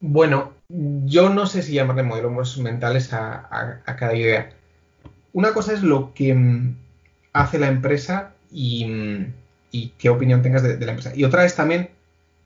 Bueno, 0.00 0.52
yo 0.68 1.30
no 1.30 1.46
sé 1.46 1.62
si 1.62 1.72
llamarle 1.72 2.02
modelos 2.02 2.58
mentales 2.58 3.14
a, 3.14 3.80
cada 3.86 4.14
idea. 4.14 4.50
Una 5.32 5.54
cosa 5.54 5.72
es 5.72 5.82
lo 5.82 6.12
que 6.12 6.34
mm, 6.34 6.76
hace 7.32 7.58
la 7.58 7.68
empresa 7.68 8.34
mm, 8.50 9.22
y, 9.70 9.92
qué 9.96 10.10
opinión 10.10 10.42
tengas 10.42 10.62
de, 10.62 10.78
la 10.78 10.92
empresa. 10.92 11.16
Y 11.16 11.24
otra 11.24 11.46
es 11.46 11.54
también 11.54 11.88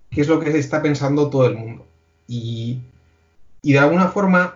qué 0.08 0.20
es 0.20 0.28
lo 0.28 0.38
que 0.38 0.56
está 0.56 0.82
pensando 0.82 1.30
todo 1.30 1.48
el 1.48 1.56
mundo. 1.56 1.84
Y, 2.28 2.78
de 3.64 3.78
alguna 3.80 4.06
forma 4.06 4.54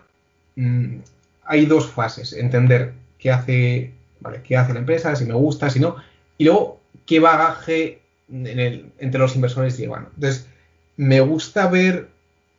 mm, 0.54 0.98
hay 1.44 1.66
dos 1.66 1.86
fases. 1.86 2.32
Entender 2.32 2.92
qué 3.18 3.30
hace, 3.30 3.92
vale, 4.20 4.42
qué 4.42 4.56
hace 4.56 4.72
la 4.72 4.80
empresa, 4.80 5.14
si 5.16 5.24
me 5.24 5.34
gusta, 5.34 5.70
si 5.70 5.80
no. 5.80 5.96
Y 6.38 6.44
luego 6.44 6.80
qué 7.06 7.20
bagaje 7.20 8.00
entre 8.28 9.18
los 9.18 9.34
inversores 9.34 9.76
llevan. 9.76 10.08
Entonces, 10.14 10.46
me 10.96 11.20
gusta 11.20 11.68
ver 11.68 12.08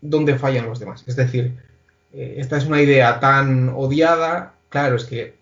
dónde 0.02 0.38
fallan 0.38 0.68
los 0.68 0.80
demás. 0.80 1.04
Es 1.08 1.16
decir, 1.16 1.54
eh, 2.14 2.36
esta 2.38 2.58
es 2.58 2.66
una 2.66 2.82
idea 2.82 3.20
tan 3.20 3.70
odiada, 3.70 4.54
claro, 4.70 4.96
es 4.96 5.06
que 5.06 5.34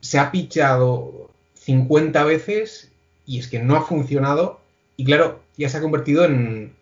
se 0.00 0.18
ha 0.18 0.30
pichado 0.30 1.30
50 1.54 2.24
veces 2.24 2.90
y 3.26 3.38
es 3.38 3.48
que 3.48 3.58
no 3.58 3.76
ha 3.76 3.82
funcionado 3.82 4.60
y 4.96 5.04
claro, 5.04 5.40
ya 5.56 5.68
se 5.68 5.78
ha 5.78 5.82
convertido 5.82 6.24
en, 6.24 6.74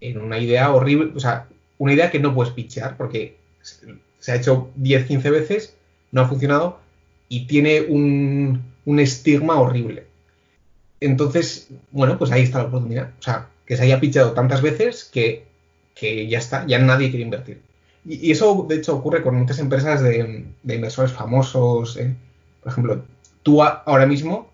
una 0.00 0.38
idea 0.38 0.72
horrible, 0.72 1.12
o 1.14 1.20
sea, 1.20 1.46
una 1.78 1.92
idea 1.92 2.10
que 2.10 2.18
no 2.18 2.34
puedes 2.34 2.52
pichear 2.52 2.96
porque 2.96 3.36
se 4.22 4.30
ha 4.30 4.36
hecho 4.36 4.70
10, 4.76 5.06
15 5.06 5.30
veces, 5.30 5.74
no 6.12 6.20
ha 6.20 6.28
funcionado 6.28 6.78
y 7.28 7.48
tiene 7.48 7.80
un, 7.82 8.62
un 8.84 9.00
estigma 9.00 9.60
horrible. 9.60 10.06
Entonces, 11.00 11.70
bueno, 11.90 12.16
pues 12.18 12.30
ahí 12.30 12.42
está 12.42 12.58
la 12.58 12.68
oportunidad. 12.68 13.10
O 13.18 13.22
sea, 13.22 13.48
que 13.66 13.76
se 13.76 13.82
haya 13.82 13.98
pichado 13.98 14.30
tantas 14.32 14.62
veces 14.62 15.10
que, 15.12 15.44
ya 16.28 16.38
está, 16.38 16.64
ya 16.68 16.78
nadie 16.78 17.10
quiere 17.10 17.24
invertir. 17.24 17.60
Y, 18.04 18.30
eso, 18.30 18.64
de 18.68 18.76
hecho, 18.76 18.94
ocurre 18.94 19.22
con 19.24 19.34
muchas 19.34 19.58
empresas 19.58 20.00
de, 20.02 20.46
inversores 20.62 21.10
famosos. 21.10 21.96
¿eh? 21.96 22.14
Por 22.62 22.70
ejemplo, 22.70 23.04
tú 23.42 23.60
ahora 23.60 24.06
mismo, 24.06 24.52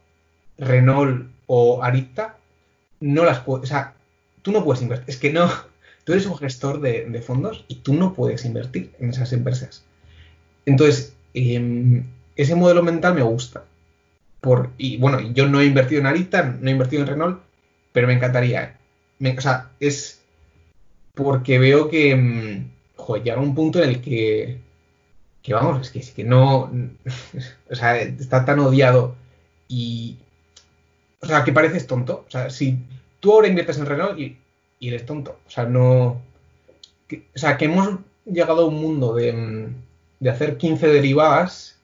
Renault 0.56 1.30
o 1.46 1.82
Arita, 1.82 2.38
no 3.00 3.26
las 3.26 3.40
puedes, 3.40 3.64
o 3.64 3.66
sea, 3.66 3.94
tú 4.40 4.50
no 4.50 4.64
puedes 4.64 4.82
invertir. 4.82 5.10
Es 5.10 5.18
que 5.18 5.30
no, 5.30 5.50
tú 6.08 6.14
eres 6.14 6.24
un 6.24 6.38
gestor 6.38 6.80
de, 6.80 7.20
fondos 7.20 7.66
y 7.68 7.74
tú 7.74 7.92
no 7.92 8.14
puedes 8.14 8.46
invertir 8.46 8.92
en 8.98 9.10
esas 9.10 9.30
empresas. 9.34 9.84
Entonces, 10.64 11.14
em, 11.34 12.02
ese 12.34 12.54
modelo 12.54 12.82
mental 12.82 13.14
me 13.14 13.20
gusta 13.20 13.64
y 14.78 14.96
bueno, 14.96 15.20
yo 15.20 15.46
no 15.48 15.60
he 15.60 15.66
invertido 15.66 16.00
en 16.00 16.06
Arita, 16.06 16.44
no 16.44 16.66
he 16.66 16.72
invertido 16.72 17.02
en 17.02 17.08
Renault, 17.08 17.42
pero 17.92 18.06
me 18.06 18.14
encantaría. 18.14 18.78
o 19.20 19.40
sea, 19.42 19.70
es 19.80 20.22
porque 21.14 21.58
veo 21.58 21.90
que, 21.90 22.16
mm, 22.16 22.70
joder, 22.96 23.22
llega 23.24 23.40
un 23.42 23.54
punto 23.54 23.82
en 23.82 23.90
el 23.90 24.00
que, 24.00 24.56
que 25.42 25.52
vamos, 25.52 25.82
es 25.82 25.90
que, 25.90 25.98
es 25.98 26.12
que 26.12 26.24
no, 26.24 26.72
o 27.70 27.74
sea, 27.74 28.00
está 28.00 28.46
tan 28.46 28.60
odiado 28.60 29.14
y, 29.68 30.16
o 31.20 31.26
sea, 31.26 31.44
que 31.44 31.52
pareces 31.52 31.86
tonto. 31.86 32.24
O 32.26 32.30
sea, 32.30 32.48
si 32.48 32.78
tú 33.20 33.32
ahora 33.32 33.48
inviertes 33.48 33.76
en 33.76 33.84
Renault 33.84 34.18
y, 34.18 34.38
eres 34.80 35.04
tonto, 35.04 35.38
o 35.44 35.50
sea, 35.50 35.64
no, 35.64 36.22
o 37.10 37.38
sea, 37.38 37.56
que 37.56 37.64
hemos 37.64 37.98
llegado 38.24 38.62
a 38.62 38.68
un 38.68 38.76
mundo 38.76 39.14
de, 39.14 39.72
de 40.20 40.30
hacer 40.30 40.56
15 40.56 40.86
derivadas 40.86 41.78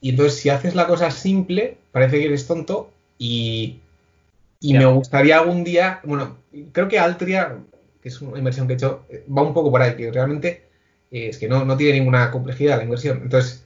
y 0.00 0.10
entonces, 0.10 0.40
si 0.40 0.48
haces 0.48 0.74
la 0.74 0.86
cosa 0.86 1.10
simple, 1.10 1.76
parece 1.92 2.18
que 2.18 2.26
eres 2.26 2.46
tonto 2.46 2.90
y, 3.18 3.80
me 4.62 4.86
gustaría 4.86 5.38
algún 5.38 5.64
día, 5.64 6.00
bueno, 6.04 6.36
creo 6.72 6.88
que 6.88 6.98
Altria, 6.98 7.58
que 8.02 8.08
es 8.08 8.20
una 8.20 8.38
inversión 8.38 8.66
que 8.66 8.74
he 8.74 8.76
hecho, 8.76 9.04
eh, 9.08 9.24
va 9.26 9.42
un 9.42 9.54
poco 9.54 9.70
por 9.70 9.82
ahí, 9.82 9.94
que 9.96 10.10
realmente 10.10 10.64
eh, 11.10 11.28
es 11.28 11.38
que 11.38 11.48
no, 11.48 11.64
no 11.64 11.76
tiene 11.76 11.98
ninguna 11.98 12.30
complejidad 12.30 12.78
la 12.78 12.84
inversión. 12.84 13.20
Entonces, 13.22 13.64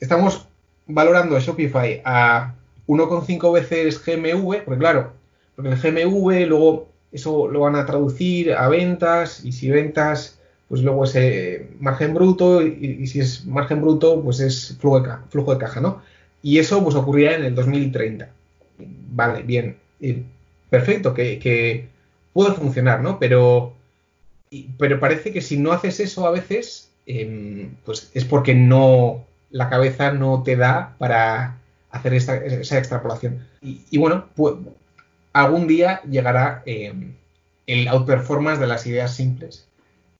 estamos 0.00 0.46
valorando 0.86 1.38
Shopify 1.38 2.02
a 2.04 2.54
1,5 2.86 3.52
veces 3.52 4.02
GMV, 4.04 4.64
porque 4.64 4.78
claro, 4.78 5.12
porque 5.54 5.70
el 5.70 5.78
GMV 5.78 6.48
luego 6.48 6.91
eso 7.12 7.48
lo 7.48 7.60
van 7.60 7.76
a 7.76 7.86
traducir 7.86 8.52
a 8.54 8.68
ventas 8.68 9.44
y 9.44 9.52
si 9.52 9.70
ventas 9.70 10.38
pues 10.68 10.82
luego 10.82 11.04
ese 11.04 11.68
margen 11.80 12.14
bruto 12.14 12.62
y, 12.62 13.06
si 13.06 13.20
es 13.20 13.44
margen 13.44 13.82
bruto, 13.82 14.22
pues 14.22 14.40
es 14.40 14.78
flujo 14.80 15.00
de, 15.00 15.10
flujo 15.28 15.52
de 15.52 15.60
caja, 15.60 15.82
¿no? 15.82 16.00
Y 16.42 16.58
eso 16.58 16.82
pues 16.82 16.96
ocurría 16.96 17.36
en 17.36 17.44
el 17.44 17.54
2030. 17.54 18.30
Vale, 18.78 19.42
bien, 19.42 19.76
perfecto, 20.70 21.12
que, 21.12 21.88
puede 22.32 22.54
funcionar, 22.54 23.02
¿no? 23.02 23.18
Pero, 23.18 23.74
pero 24.78 24.98
parece 24.98 25.30
que 25.30 25.42
si 25.42 25.58
no 25.58 25.72
haces 25.72 26.00
eso 26.00 26.26
a 26.26 26.30
veces, 26.30 26.90
em, 27.04 27.74
pues 27.84 28.10
es 28.14 28.24
porque 28.24 28.54
no, 28.54 29.26
la 29.50 29.68
cabeza 29.68 30.12
no 30.12 30.42
te 30.42 30.56
da 30.56 30.96
para 30.96 31.58
hacer 31.90 32.14
esa 32.14 32.78
extrapolación. 32.78 33.46
Y, 33.60 33.98
bueno, 33.98 34.24
pues 34.34 34.54
algún 35.32 35.66
día 35.66 36.02
llegará 36.02 36.62
em, 36.66 37.14
el 37.66 37.88
outperformance 37.88 38.60
de 38.60 38.66
las 38.66 38.86
ideas 38.86 39.14
simples 39.14 39.68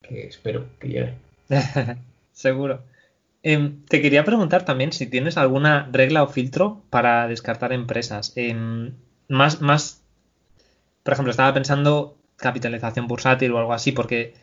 que 0.02 0.26
espero 0.26 0.66
que 0.78 0.88
llegue. 0.88 1.14
Seguro. 2.32 2.82
Em, 3.42 3.84
te 3.86 4.00
quería 4.00 4.24
preguntar 4.24 4.64
también 4.64 4.92
si 4.92 5.06
tienes 5.06 5.36
alguna 5.36 5.88
regla 5.90 6.22
o 6.22 6.28
filtro 6.28 6.82
para 6.90 7.26
descartar 7.28 7.72
empresas. 7.72 8.32
Em, 8.36 8.94
más, 9.28 9.60
más, 9.60 10.02
por 11.02 11.14
ejemplo, 11.14 11.30
estaba 11.30 11.52
pensando 11.54 12.16
capitalización 12.36 13.08
bursátil 13.08 13.52
o 13.52 13.58
algo 13.58 13.72
así, 13.72 13.92
porque 13.92 14.34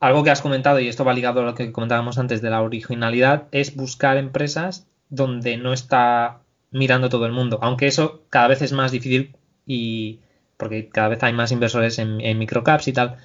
algo 0.00 0.22
que 0.24 0.30
has 0.30 0.42
comentado, 0.42 0.80
y 0.80 0.88
esto 0.88 1.04
va 1.04 1.12
ligado 1.12 1.40
a 1.40 1.44
lo 1.44 1.54
que 1.54 1.72
comentábamos 1.72 2.18
antes 2.18 2.40
de 2.40 2.50
la 2.50 2.62
originalidad, 2.62 3.48
es 3.52 3.76
buscar 3.76 4.16
empresas 4.16 4.86
donde 5.10 5.56
no 5.56 5.72
está 5.72 6.40
mirando 6.70 7.08
todo 7.08 7.26
el 7.26 7.32
mundo. 7.32 7.58
Aunque 7.62 7.86
eso 7.86 8.22
cada 8.30 8.48
vez 8.48 8.62
es 8.62 8.72
más 8.72 8.92
difícil 8.92 9.34
y 9.68 10.18
porque 10.56 10.88
cada 10.88 11.08
vez 11.08 11.22
hay 11.22 11.32
más 11.32 11.52
inversores 11.52 12.00
en 12.00 12.38
microcaps 12.38 12.88
y 12.88 12.92
tal. 12.92 13.18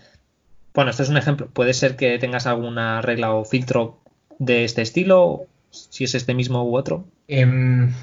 Bueno, 0.74 0.90
esto 0.90 1.04
es 1.04 1.10
un 1.10 1.18
ejemplo. 1.18 1.48
Puede 1.48 1.74
ser 1.74 1.96
que 1.96 2.18
tengas 2.18 2.48
alguna 2.48 3.02
regla 3.02 3.34
o 3.34 3.46
filtro 3.46 4.00
de 4.40 4.64
este 4.64 4.82
estilo, 4.82 5.46
si 5.70 6.04
es 6.04 6.16
este 6.16 6.34
mismo 6.34 6.64
u 6.64 6.76
otro. 6.76 7.06
Em, 7.28 7.94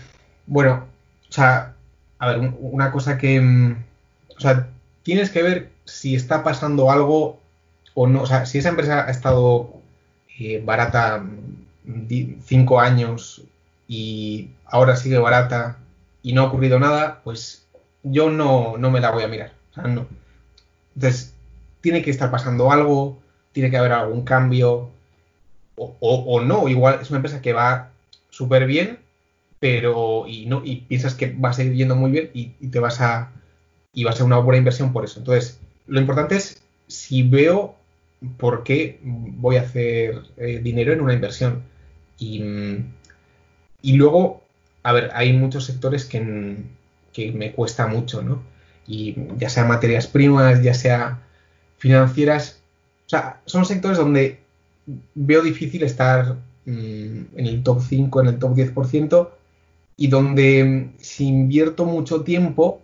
bueno, 0.46 0.86
o 1.28 1.32
sea, 1.32 1.74
a 2.18 2.28
ver, 2.28 2.52
una 2.60 2.92
cosa 2.92 3.18
que. 3.18 3.36
Em, 3.36 3.76
o 4.36 4.40
sea, 4.40 4.68
tienes 5.02 5.30
que 5.30 5.42
ver 5.42 5.70
si 5.84 6.14
está 6.14 6.44
pasando 6.44 6.90
algo 6.90 7.40
o 7.94 8.06
no. 8.06 8.22
O 8.22 8.26
sea, 8.26 8.46
si 8.46 8.58
esa 8.58 8.68
empresa 8.68 9.06
ha 9.06 9.10
estado 9.10 9.74
eh, 10.38 10.62
barata 10.64 11.24
cinco 12.44 12.80
años 12.80 13.42
y 13.88 14.50
ahora 14.64 14.96
sigue 14.96 15.18
barata 15.18 15.78
y 16.22 16.32
no 16.34 16.42
ha 16.42 16.46
ocurrido 16.46 16.78
nada, 16.78 17.20
pues 17.24 17.66
yo 18.02 18.30
no, 18.30 18.76
no 18.78 18.90
me 18.90 19.00
la 19.00 19.10
voy 19.10 19.22
a 19.22 19.28
mirar. 19.28 19.52
No. 19.76 20.06
Entonces, 20.94 21.34
tiene 21.80 22.02
que 22.02 22.10
estar 22.10 22.30
pasando 22.30 22.72
algo, 22.72 23.18
tiene 23.52 23.70
que 23.70 23.76
haber 23.76 23.92
algún 23.92 24.24
cambio, 24.24 24.90
o, 25.76 25.96
o, 26.00 26.40
no, 26.40 26.68
igual 26.68 26.98
es 27.00 27.10
una 27.10 27.18
empresa 27.18 27.40
que 27.40 27.54
va 27.54 27.90
súper 28.28 28.66
bien, 28.66 28.98
pero 29.60 30.26
y 30.26 30.46
no 30.46 30.62
y 30.64 30.76
piensas 30.82 31.14
que 31.14 31.32
va 31.32 31.50
a 31.50 31.52
seguir 31.54 31.74
yendo 31.74 31.96
muy 31.96 32.10
bien 32.10 32.30
y, 32.34 32.48
te 32.68 32.80
vas 32.80 33.00
a 33.00 33.32
y 33.92 34.04
va 34.04 34.10
a 34.10 34.14
ser 34.14 34.26
una 34.26 34.38
buena 34.38 34.58
inversión 34.58 34.92
por 34.92 35.04
eso. 35.04 35.20
Entonces, 35.20 35.60
lo 35.86 36.00
importante 36.00 36.36
es 36.36 36.62
si 36.86 37.22
veo 37.22 37.76
por 38.38 38.62
qué 38.62 39.00
voy 39.02 39.56
a 39.56 39.62
hacer 39.62 40.22
eh, 40.36 40.60
dinero 40.62 40.92
en 40.92 41.00
una 41.00 41.14
inversión. 41.14 41.62
Y, 42.18 42.42
y, 43.82 43.94
luego, 43.94 44.44
a 44.82 44.92
ver, 44.92 45.10
hay 45.14 45.32
muchos 45.32 45.64
sectores 45.64 46.04
que, 46.04 46.18
que, 47.26 47.32
me 47.32 47.52
cuesta 47.52 47.86
mucho, 47.86 48.22
¿no? 48.22 48.42
Y 48.86 49.16
ya 49.38 49.48
sea 49.48 49.64
materias 49.64 50.06
primas, 50.06 50.62
ya 50.62 50.74
sea 50.74 51.20
financieras, 51.78 52.60
o 53.06 53.08
sea, 53.10 53.40
son 53.46 53.64
sectores 53.64 53.98
donde 53.98 54.38
veo 55.14 55.42
difícil 55.42 55.82
estar 55.82 56.36
mmm, 56.64 57.22
en 57.36 57.46
el 57.46 57.62
top 57.62 57.82
5, 57.88 58.20
en 58.20 58.26
el 58.28 58.38
top 58.38 58.54
10%, 58.54 59.28
y 59.96 60.08
donde 60.08 60.90
si 60.98 61.26
invierto 61.26 61.84
mucho 61.84 62.22
tiempo, 62.22 62.80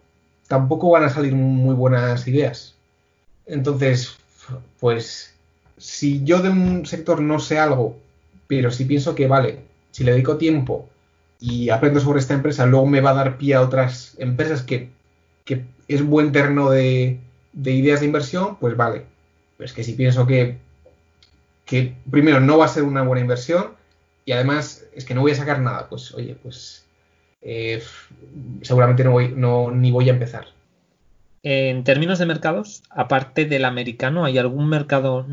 tampoco 0.49 0.91
van 0.91 1.05
a 1.05 1.11
salir 1.11 1.34
muy 1.34 1.74
buenas 1.74 2.26
ideas. 2.28 2.74
Entonces, 3.47 4.16
pues 4.80 5.34
si 5.78 6.24
yo 6.24 6.41
de 6.41 6.51
un 6.51 6.87
sector 6.87 7.20
no 7.20 7.39
sé 7.39 7.59
algo, 7.59 7.97
pero 8.47 8.70
si 8.70 8.84
pienso 8.84 9.14
que 9.14 9.26
vale, 9.26 9.61
si 9.91 10.05
le 10.05 10.12
dedico 10.12 10.37
tiempo 10.37 10.89
y 11.39 11.70
aprendo 11.70 12.01
sobre 12.01 12.20
esta 12.20 12.34
empresa, 12.34 12.66
luego 12.66 12.87
me 12.87 13.01
va 13.01 13.11
a 13.11 13.14
dar 13.14 13.39
pie 13.39 13.55
a 13.55 13.62
otras 13.62 14.16
empresas 14.18 14.62
que, 14.62 14.91
que 15.45 15.64
es 15.89 16.05
buen 16.05 16.32
terreno 16.32 16.70
de, 16.70 17.20
de, 17.53 17.72
ideas 17.72 18.01
de 18.01 18.07
inversión, 18.07 18.57
pues 18.57 18.76
vale. 18.76 19.05
Pues 19.57 19.72
que 19.72 19.84
si 19.84 19.93
pienso 19.95 20.26
que, 20.26 20.59
que 21.64 21.95
primero 22.11 22.41
no 22.41 22.59
va 22.59 22.66
a 22.66 22.68
ser 22.68 22.82
una 22.82 23.03
buena 23.03 23.22
inversión 23.22 23.72
y 24.24 24.32
además 24.32 24.84
es 24.95 25.05
que 25.05 25.14
no 25.14 25.22
voy 25.22 25.32
a 25.32 25.37
sacar 25.37 25.61
nada, 25.61 25.89
pues 25.89 26.12
oye, 26.14 26.37
pues 26.43 26.84
eh, 27.43 27.82
seguramente 28.62 29.05
no 29.05 29.12
voy, 29.12 29.32
no, 29.34 29.70
ni 29.70 29.91
voy 29.91 30.09
a 30.09 30.12
empezar. 30.12 30.47
En 31.43 31.84
términos 31.84 32.18
de 32.18 32.26
mercados, 32.26 32.82
aparte 32.91 33.45
del 33.45 33.64
americano, 33.64 34.24
¿hay 34.24 34.37
algún 34.37 34.68
mercado 34.68 35.24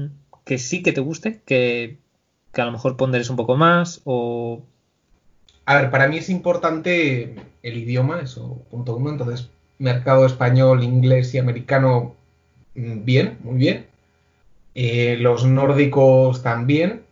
que 0.46 0.60
sí 0.60 0.84
que 0.84 0.92
te 0.92 1.02
guste? 1.02 1.42
Que, 1.44 1.98
que 2.54 2.62
a 2.62 2.66
lo 2.66 2.72
mejor 2.72 2.98
ponderes 2.98 3.32
un 3.32 3.36
poco 3.36 3.58
más 3.58 4.02
o... 4.04 4.64
A 5.66 5.76
ver, 5.76 5.92
para 5.92 6.08
mí 6.08 6.18
es 6.18 6.30
importante 6.30 7.36
el 7.64 7.78
idioma, 7.78 8.22
eso, 8.22 8.62
punto 8.70 8.96
uno. 8.96 9.12
Entonces, 9.12 9.50
mercado 9.80 10.26
español, 10.26 10.84
inglés 10.84 11.34
y 11.34 11.38
americano, 11.40 12.16
mm, 12.76 13.06
bien, 13.06 13.38
muy 13.44 13.56
bien. 13.58 13.88
Eh, 14.76 15.18
los 15.20 15.46
nórdicos 15.46 16.44
también. 16.44 17.04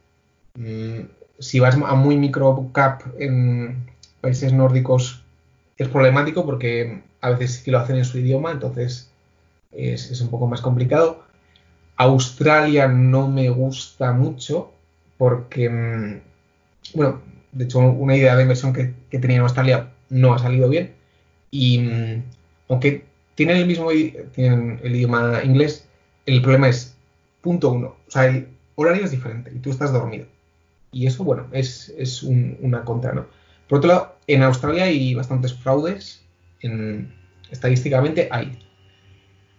Mm, 0.56 1.02
si 1.40 1.60
vas 1.60 1.76
a 1.76 1.96
muy 1.96 2.18
micro 2.18 2.70
cap 2.74 3.04
en 3.20 3.88
países 4.22 4.54
nórdicos 4.54 5.24
es 5.78 5.88
problemático 5.90 6.46
porque 6.46 7.02
a 7.22 7.32
veces 7.32 7.56
sí 7.56 7.64
que 7.64 7.72
lo 7.72 7.80
hacen 7.80 7.98
en 7.98 8.06
su 8.06 8.20
idioma, 8.20 8.52
entonces 8.52 9.10
es, 9.72 10.22
un 10.22 10.30
poco 10.30 10.48
más 10.48 10.62
complicado. 10.62 11.24
Australia 11.98 12.88
no 12.88 13.28
me 13.28 13.50
gusta 13.50 14.12
mucho 14.14 14.72
porque, 15.18 15.70
mm, 15.70 16.22
bueno, 16.96 17.22
de 17.52 17.66
hecho 17.66 17.80
una 17.80 18.16
idea 18.16 18.36
de 18.36 18.44
inversión 18.44 18.74
que, 18.74 18.94
tenía 19.20 19.38
en 19.38 19.44
Australia 19.44 19.90
no 20.10 20.34
ha 20.34 20.40
salido 20.40 20.70
bien 20.70 20.94
y 21.52 21.80
mm, 21.80 22.24
aunque 22.70 23.06
tienen 23.36 23.58
el 23.58 23.66
mismo 23.66 23.90
tienen 24.34 24.80
el 24.84 24.96
idioma 24.96 25.42
inglés, 25.44 25.88
el 26.26 26.42
problema 26.42 26.70
es 26.70 26.96
punto 27.42 27.72
uno, 27.72 27.96
o 28.08 28.12
sea, 28.12 28.26
el 28.26 28.48
horario 28.76 29.06
es 29.06 29.12
diferente 29.12 29.52
y 29.54 29.60
tú 29.60 29.72
estás 29.72 29.92
dormido. 29.92 30.28
Y 30.92 31.08
eso, 31.08 31.24
bueno, 31.24 31.48
es, 31.52 31.94
es 31.98 32.22
un, 32.22 32.58
una 32.62 32.84
contra, 32.84 33.14
¿no? 33.14 33.26
Por 33.68 33.80
otro 33.80 33.88
lado, 33.88 34.16
en 34.28 34.44
Australia 34.44 34.84
hay 34.84 35.14
bastantes 35.14 35.54
fraudes, 35.54 36.22
en, 36.62 37.14
estadísticamente 37.50 38.28
hay. 38.32 38.60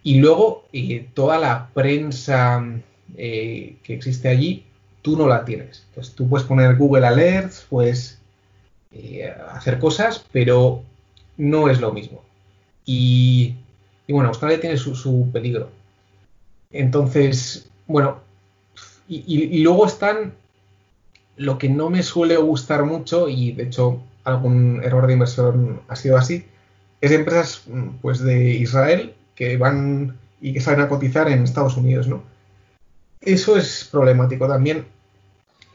Y 0.03 0.19
luego 0.19 0.67
eh, 0.73 1.07
toda 1.13 1.39
la 1.39 1.69
prensa 1.73 2.63
eh, 3.17 3.77
que 3.83 3.93
existe 3.93 4.27
allí, 4.27 4.65
tú 5.03 5.15
no 5.15 5.27
la 5.27 5.45
tienes. 5.45 5.83
Entonces 5.89 6.15
tú 6.15 6.27
puedes 6.27 6.47
poner 6.47 6.75
Google 6.75 7.05
Alerts, 7.05 7.67
puedes 7.69 8.17
eh, 8.91 9.31
hacer 9.51 9.77
cosas, 9.77 10.25
pero 10.31 10.81
no 11.37 11.69
es 11.69 11.79
lo 11.79 11.91
mismo. 11.91 12.23
Y, 12.85 13.55
bueno, 14.07 14.29
Australia 14.29 14.59
tiene 14.59 14.77
su, 14.77 14.95
su, 14.95 15.29
peligro. 15.31 15.69
Entonces, 16.71 17.69
bueno, 17.85 18.17
y, 19.07 19.61
luego 19.61 19.85
están 19.85 20.33
lo 21.35 21.57
que 21.57 21.69
no 21.69 21.89
me 21.89 22.01
suele 22.01 22.37
gustar 22.37 22.85
mucho, 22.85 23.27
y 23.29 23.51
de 23.51 23.63
hecho 23.63 24.01
algún 24.23 24.81
error 24.83 25.05
de 25.07 25.13
inversión 25.13 25.81
ha 25.87 25.95
sido 25.95 26.17
así, 26.17 26.45
es 27.01 27.11
empresas 27.11 27.63
pues 28.01 28.19
de 28.19 28.51
Israel 28.51 29.13
que 29.35 29.57
van 29.57 30.17
y 30.39 30.53
que 30.53 30.61
salen 30.61 30.81
a 30.81 30.89
cotizar 30.89 31.27
en 31.27 31.43
Estados 31.43 31.75
Unidos, 31.75 32.07
¿no? 32.07 32.23
Eso 33.19 33.57
es 33.57 33.87
problemático 33.91 34.47
también 34.47 34.85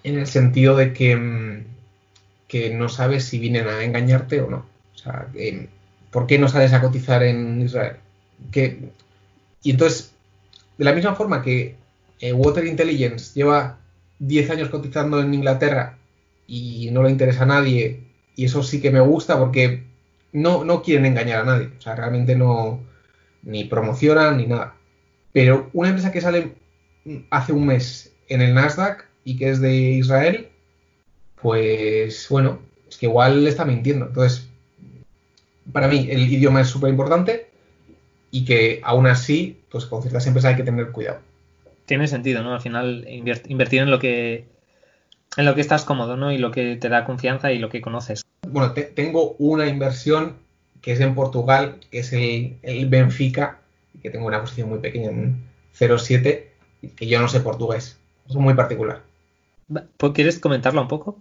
en 0.05 0.19
el 0.19 0.27
sentido 0.27 0.77
de 0.77 0.93
que, 0.93 1.65
que 2.47 2.75
no 2.75 2.89
sabes 2.89 3.25
si 3.25 3.39
vienen 3.39 3.69
a 3.69 3.83
engañarte 3.83 4.41
o 4.41 4.51
no. 4.51 4.67
O 4.95 4.99
sea, 4.99 5.29
¿por 6.11 6.27
qué 6.27 6.39
no 6.39 6.49
sales 6.49 6.73
a 6.73 6.81
cotizar 6.81 7.23
en 7.23 7.61
Israel? 7.63 7.97
Que, 8.51 8.91
y 9.63 9.71
entonces, 9.71 10.13
de 10.77 10.85
la 10.85 10.93
misma 10.93 11.15
forma 11.15 11.43
que 11.43 11.77
eh, 12.21 12.33
Water 12.33 12.67
Intelligence 12.67 13.33
lleva 13.35 13.79
10 14.19 14.51
años 14.51 14.69
cotizando 14.71 15.21
en 15.21 15.35
Inglaterra 15.35 15.99
y 16.47 16.91
no 16.91 17.03
le 17.03 17.11
interesa 17.11 17.43
a 17.43 17.47
nadie, 17.47 18.01
y 18.35 18.45
eso 18.45 18.63
sí 18.63 18.81
que 18.81 18.91
me 18.91 19.01
gusta 19.01 19.39
porque 19.39 19.85
no, 20.33 20.65
no 20.65 20.83
quieren 20.83 21.07
engañar 21.07 21.43
a 21.43 21.45
nadie, 21.45 21.71
o 21.79 21.81
sea, 21.81 21.95
realmente 21.95 22.35
no 22.37 22.81
ni 23.43 23.65
promocionan 23.65 24.39
ni 24.39 24.47
nada. 24.47 24.75
Pero 25.33 25.71
una 25.73 25.91
empresa 25.91 26.13
que 26.13 26.21
sale 26.21 26.55
hace 27.31 27.53
un 27.53 27.67
mes 27.67 28.13
en 28.29 28.43
el 28.43 28.55
Nasdaq 28.55 29.08
y 29.29 29.37
que 29.37 29.51
es 29.51 29.61
de 29.61 29.75
Israel, 29.75 30.49
pues 31.41 32.27
bueno, 32.31 32.61
es 32.89 32.97
que 32.97 33.07
igual 33.07 33.45
le 33.45 33.51
está 33.51 33.65
mintiendo. 33.65 34.07
Entonces, 34.07 34.49
para 35.73 35.89
mí 35.89 36.09
el 36.11 36.33
idioma 36.33 36.61
es 36.61 36.69
súper 36.69 36.91
importante 36.91 37.49
y 38.31 38.45
que 38.45 38.81
aún 38.83 39.07
así, 39.07 39.59
pues 39.71 39.87
con 39.87 40.03
ciertas 40.03 40.27
empresas 40.27 40.51
hay 40.51 40.57
que 40.57 40.65
tener 40.65 40.91
cuidado 40.91 41.21
tiene 41.89 42.07
sentido, 42.07 42.45
¿no? 42.45 42.55
Al 42.55 42.61
final 42.61 43.05
invertir 43.09 43.81
en 43.81 43.91
lo 43.91 43.99
que 43.99 44.45
en 45.37 45.45
lo 45.45 45.55
que 45.55 45.63
estás 45.63 45.85
cómodo, 45.85 46.17
¿no? 46.17 46.31
Y 46.31 46.39
lo 46.39 46.53
que 46.53 46.77
te 46.77 46.89
da 46.89 47.05
confianza 47.05 47.51
y 47.51 47.59
lo 47.59 47.71
que 47.71 47.81
conoces. 47.81 48.23
Bueno, 48.47 48.73
te, 48.73 48.83
tengo 48.83 49.35
una 49.39 49.67
inversión 49.67 50.37
que 50.83 50.93
es 50.93 51.01
en 51.01 51.15
Portugal, 51.15 51.77
que 51.91 52.01
es 52.01 52.13
el, 52.13 52.57
el 52.63 52.89
Benfica, 52.89 53.61
que 54.03 54.11
tengo 54.11 54.27
una 54.27 54.41
posición 54.41 54.69
muy 54.69 54.79
pequeña 54.79 55.11
en 55.11 55.43
0,7, 55.79 56.45
que 56.95 57.07
yo 57.07 57.21
no 57.21 57.29
sé 57.29 57.41
portugués. 57.41 57.99
Es 58.29 58.37
muy 58.37 58.55
particular. 58.55 59.03
¿Quieres 60.15 60.39
comentarlo 60.39 60.81
un 60.83 60.89
poco? 60.89 61.21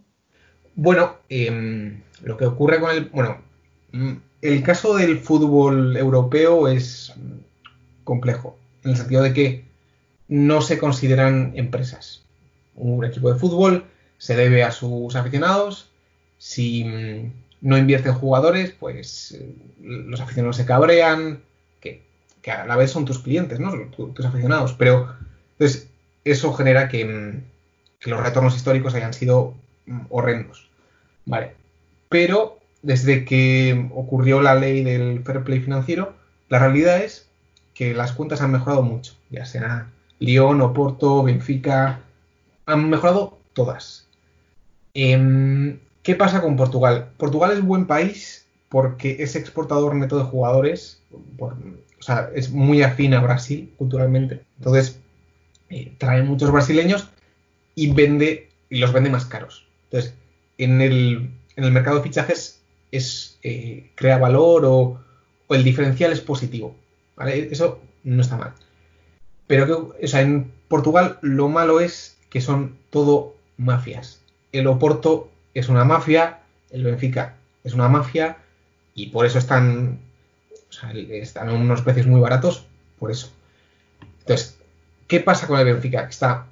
Bueno, 0.76 1.18
eh, 1.30 2.02
lo 2.24 2.38
que 2.38 2.46
ocurre 2.46 2.80
con 2.80 2.92
el. 2.92 3.06
Bueno, 3.06 3.38
mm, 3.92 4.14
el 4.42 4.64
caso 4.64 4.96
del 4.96 5.20
fútbol 5.20 5.98
europeo 5.98 6.68
es 6.68 7.14
complejo, 8.04 8.58
en 8.84 8.92
el 8.92 8.98
sentido 8.98 9.24
de 9.24 9.34
que 9.34 9.66
no 10.28 10.62
se 10.62 10.78
consideran 10.78 11.54
empresas. 11.56 12.24
Un 12.76 13.04
equipo 13.06 13.32
de 13.32 13.40
fútbol 13.40 13.86
se 14.18 14.36
debe 14.36 14.64
a 14.64 14.72
sus 14.72 15.16
aficionados. 15.16 15.90
Si 16.38 16.84
mm, 16.84 17.32
no 17.62 17.78
invierten 17.78 18.14
jugadores, 18.14 18.72
pues 18.72 19.32
eh, 19.32 19.56
los 19.82 20.22
aficionados 20.22 20.58
se 20.58 20.66
cabrean, 20.66 21.42
que, 21.82 22.04
que, 22.42 22.52
a 22.52 22.66
la 22.66 22.78
vez 22.78 22.92
son 22.92 23.06
tus 23.06 23.20
clientes, 23.20 23.60
¿no? 23.60 23.74
tus 23.90 24.26
aficionados. 24.26 24.74
Pero 24.74 25.16
entonces, 25.54 25.90
eso 26.24 26.54
genera 26.54 26.88
que, 26.88 27.06
mm, 27.06 27.42
que 28.00 28.10
los 28.10 28.22
retornos 28.22 28.56
históricos 28.56 28.94
hayan 28.96 29.14
sido 29.14 29.54
mm, 29.86 30.02
horrendos. 30.10 30.70
Vale. 31.26 31.54
Pero 32.10 32.60
desde 32.82 33.26
que 33.26 33.90
ocurrió 33.94 34.42
la 34.42 34.56
ley 34.56 34.84
del 34.84 35.24
fair 35.24 35.44
play 35.44 35.60
financiero, 35.60 36.14
la 36.50 36.60
realidad 36.60 37.02
es 37.02 37.28
que 37.74 37.94
las 37.94 38.12
cuentas 38.12 38.42
han 38.42 38.52
mejorado 38.52 38.82
mucho, 38.82 39.14
ya 39.30 39.46
sea 39.46 39.92
Lyon, 40.20 40.62
Oporto, 40.62 41.24
Benfica, 41.24 42.00
han 42.66 42.90
mejorado 42.90 43.38
todas. 43.54 44.08
Eh, 44.94 45.78
¿Qué 46.02 46.16
pasa 46.16 46.42
con 46.42 46.56
Portugal? 46.56 47.10
Portugal 47.18 47.52
es 47.52 47.62
buen 47.62 47.86
país 47.86 48.46
porque 48.70 49.18
es 49.20 49.36
exportador 49.36 49.94
neto 49.96 50.18
de 50.18 50.24
jugadores, 50.24 51.02
o 51.38 51.54
sea, 52.02 52.30
es 52.34 52.50
muy 52.50 52.82
afín 52.82 53.14
a 53.14 53.22
Brasil 53.22 53.74
culturalmente. 53.78 54.42
Entonces, 54.58 55.00
eh, 55.70 55.94
trae 55.98 56.24
muchos 56.24 56.52
brasileños 56.52 57.10
y 57.78 57.94
vende 57.94 58.50
y 58.70 58.80
los 58.80 58.92
vende 58.92 59.12
más 59.12 59.26
caros. 59.26 59.68
Entonces, 59.86 60.16
en 60.58 60.82
el, 60.82 61.30
mercado 61.56 61.98
de 61.98 62.04
fichajes 62.04 62.60
es 62.92 63.38
eh, 63.44 63.92
crea 63.94 64.18
valor 64.18 64.66
o, 64.66 65.00
el 65.50 65.64
diferencial 65.64 66.12
es 66.12 66.20
positivo. 66.20 66.76
Eso 67.26 67.80
no 68.04 68.22
está 68.22 68.36
mal. 68.36 68.54
Pero 69.46 69.94
que, 69.96 70.08
en 70.20 70.52
Portugal 70.68 71.20
lo 71.22 71.48
malo 71.50 71.80
es 71.80 72.18
que 72.30 72.42
son 72.42 72.76
todo 72.90 73.36
mafias. 73.58 74.22
El 74.52 74.66
Oporto 74.66 75.30
es 75.54 75.70
una 75.70 75.86
mafia, 75.86 76.40
el 76.72 76.84
Benfica 76.84 77.36
es 77.64 77.74
una 77.74 77.88
mafia 77.88 78.38
y 78.96 79.08
por 79.08 79.26
eso 79.26 79.38
están, 79.38 80.00
están 81.10 81.50
en 81.50 81.56
unos 81.56 81.84
precios 81.84 82.08
muy 82.08 82.20
baratos, 82.20 82.66
por 82.98 83.12
eso. 83.12 83.32
Entonces, 84.22 84.58
¿qué 85.08 85.20
pasa 85.20 85.46
con 85.46 85.60
el 85.60 85.66
Benfica? 85.66 86.08
Está 86.10 86.48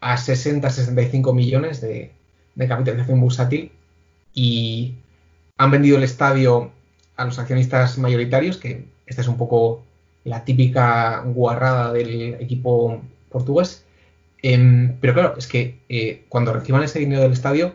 a 0.00 0.16
60-65 0.16 1.34
millones 1.34 1.80
de, 1.80 2.12
de 2.54 2.68
capitalización 2.68 3.20
bursátil 3.20 3.72
y 4.32 4.94
han 5.56 5.70
vendido 5.70 5.98
el 5.98 6.04
estadio 6.04 6.70
a 7.16 7.24
los 7.24 7.38
accionistas 7.38 7.98
mayoritarios, 7.98 8.56
que 8.56 8.84
esta 9.06 9.22
es 9.22 9.28
un 9.28 9.36
poco 9.36 9.82
la 10.24 10.44
típica 10.44 11.20
guarrada 11.20 11.92
del 11.92 12.34
equipo 12.34 13.00
portugués. 13.30 13.84
Em, 14.42 14.96
pero 15.00 15.14
claro, 15.14 15.34
es 15.36 15.46
que 15.46 15.78
eh, 15.88 16.24
cuando 16.28 16.52
reciban 16.52 16.82
ese 16.82 16.98
dinero 16.98 17.22
del 17.22 17.32
estadio 17.32 17.74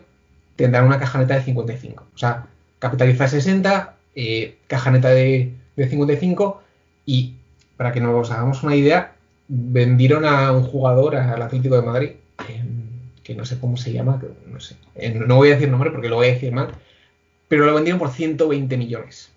tendrán 0.56 0.86
una 0.86 0.98
caja 0.98 1.18
neta 1.18 1.34
de 1.34 1.42
55. 1.42 2.04
O 2.14 2.18
sea, 2.18 2.46
capitaliza 2.78 3.28
60, 3.28 3.94
eh, 4.14 4.58
caja 4.66 4.90
neta 4.90 5.10
de, 5.10 5.52
55 5.76 6.62
y 7.04 7.34
para 7.76 7.92
que 7.92 8.00
nos 8.00 8.30
hagamos 8.30 8.62
una 8.62 8.74
idea, 8.74 9.15
vendieron 9.48 10.24
a 10.24 10.52
un 10.52 10.64
jugador 10.64 11.16
al 11.16 11.42
Atlético 11.42 11.76
de 11.76 11.86
Madrid, 11.86 12.10
em, 12.48 12.86
que 13.22 13.34
no 13.34 13.44
sé 13.44 13.58
cómo 13.58 13.76
se 13.76 13.92
llama, 13.92 14.22
no 14.46 14.60
sé, 14.60 14.76
eh, 14.94 15.10
no 15.10 15.36
voy 15.36 15.50
a 15.50 15.54
decir 15.54 15.68
nombre 15.68 15.90
porque 15.90 16.08
lo 16.08 16.16
voy 16.16 16.28
a 16.28 16.32
decir 16.32 16.52
mal, 16.52 16.70
pero 17.48 17.64
lo 17.64 17.74
vendieron 17.74 17.98
por 17.98 18.10
120 18.10 18.76
millones 18.76 19.30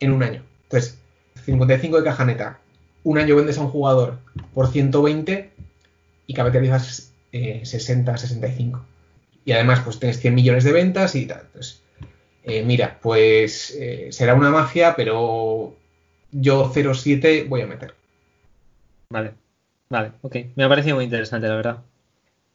en 0.00 0.12
un 0.12 0.22
año. 0.22 0.42
Entonces, 0.64 0.98
55 1.44 1.98
de 1.98 2.04
caja 2.04 2.24
neta, 2.24 2.58
un 3.04 3.18
año 3.18 3.36
vendes 3.36 3.58
a 3.58 3.62
un 3.62 3.68
jugador 3.68 4.18
por 4.52 4.68
120 4.70 5.50
y 6.26 6.34
capitalizas 6.34 7.12
60, 7.30 8.14
eh, 8.14 8.18
65. 8.18 8.84
Y 9.44 9.52
además, 9.52 9.80
pues 9.84 10.00
tienes 10.00 10.18
100 10.18 10.34
millones 10.34 10.64
de 10.64 10.72
ventas 10.72 11.14
y 11.14 11.26
tal. 11.26 11.42
Entonces, 11.46 11.82
eh, 12.42 12.64
mira, 12.64 12.98
pues 13.00 13.76
eh, 13.78 14.08
será 14.10 14.34
una 14.34 14.50
mafia, 14.50 14.94
pero 14.96 15.76
yo 16.32 16.72
0,7 16.72 17.48
voy 17.48 17.60
a 17.60 17.66
meter. 17.66 17.94
Vale, 19.10 19.34
vale, 19.88 20.12
ok. 20.22 20.36
Me 20.54 20.64
ha 20.64 20.68
parecido 20.68 20.96
muy 20.96 21.04
interesante, 21.04 21.48
la 21.48 21.56
verdad. 21.56 21.82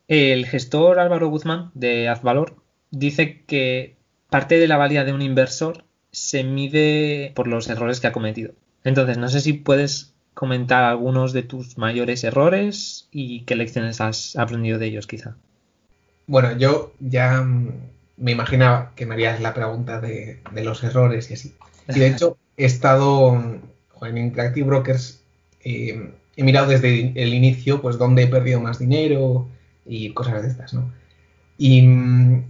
El 0.07 0.45
gestor 0.45 0.99
Álvaro 0.99 1.29
Guzmán 1.29 1.71
de 1.73 2.09
Azvalor 2.09 2.55
dice 2.91 3.43
que 3.45 3.95
parte 4.29 4.59
de 4.59 4.67
la 4.67 4.77
valía 4.77 5.03
de 5.03 5.13
un 5.13 5.21
inversor 5.21 5.86
se 6.11 6.43
mide 6.43 7.32
por 7.36 7.47
los 7.47 7.69
errores 7.69 7.99
que 7.99 8.07
ha 8.07 8.11
cometido. 8.11 8.53
Entonces, 8.84 9.17
no 9.17 9.29
sé 9.29 9.41
si 9.41 9.53
puedes 9.53 10.13
comentar 10.34 10.84
algunos 10.84 11.34
de 11.34 11.43
tus 11.43 11.77
mayores 11.77 12.23
errores 12.23 13.07
y 13.11 13.41
qué 13.41 13.55
lecciones 13.55 14.01
has 14.01 14.36
aprendido 14.36 14.79
de 14.79 14.88
ellos, 14.88 15.07
quizá. 15.07 15.36
Bueno, 16.27 16.57
yo 16.57 16.93
ya 16.99 17.45
me 18.17 18.32
imaginaba 18.32 18.91
que 18.95 19.05
me 19.05 19.15
harías 19.15 19.41
la 19.41 19.53
pregunta 19.53 19.99
de, 19.99 20.39
los 20.53 20.84
errores 20.84 21.29
y 21.32 21.34
así. 21.34 21.55
Y 21.89 21.99
de 21.99 22.07
hecho, 22.11 22.38
he 22.57 22.65
estado 22.65 23.34
en 24.01 24.17
Interactive 24.17 24.67
Brokers, 24.67 25.21
eh, 25.63 26.13
he 26.36 26.43
mirado 26.43 26.67
desde 26.67 27.13
el 27.21 27.34
inicio, 27.34 27.82
pues, 27.82 27.97
dónde 27.97 28.23
he 28.23 28.27
perdido 28.27 28.59
más 28.59 28.79
dinero 28.79 29.47
y 29.86 30.13
cosas 30.13 30.41
de 30.41 30.49
estas, 30.49 30.73
¿no? 30.73 30.91
Y, 31.57 31.82
mm, 31.82 32.43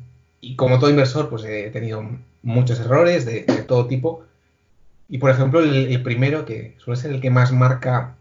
como 0.55 0.79
todo 0.79 0.89
inversor, 0.89 1.29
pues 1.29 1.43
he 1.43 1.69
tenido 1.69 2.03
muchos 2.43 2.79
errores 2.79 3.25
de 3.25 3.41
todo 3.67 3.88
tipo 3.88 4.25
y 5.11 5.17
por 5.17 5.29
ejemplo, 5.29 5.59
el, 5.59 6.01
primero, 6.03 6.45
que 6.45 6.73
suele 6.77 6.99
ser 6.99 7.11
el 7.11 7.19
que 7.19 7.29
más 7.29 7.51
marca, 7.51 8.15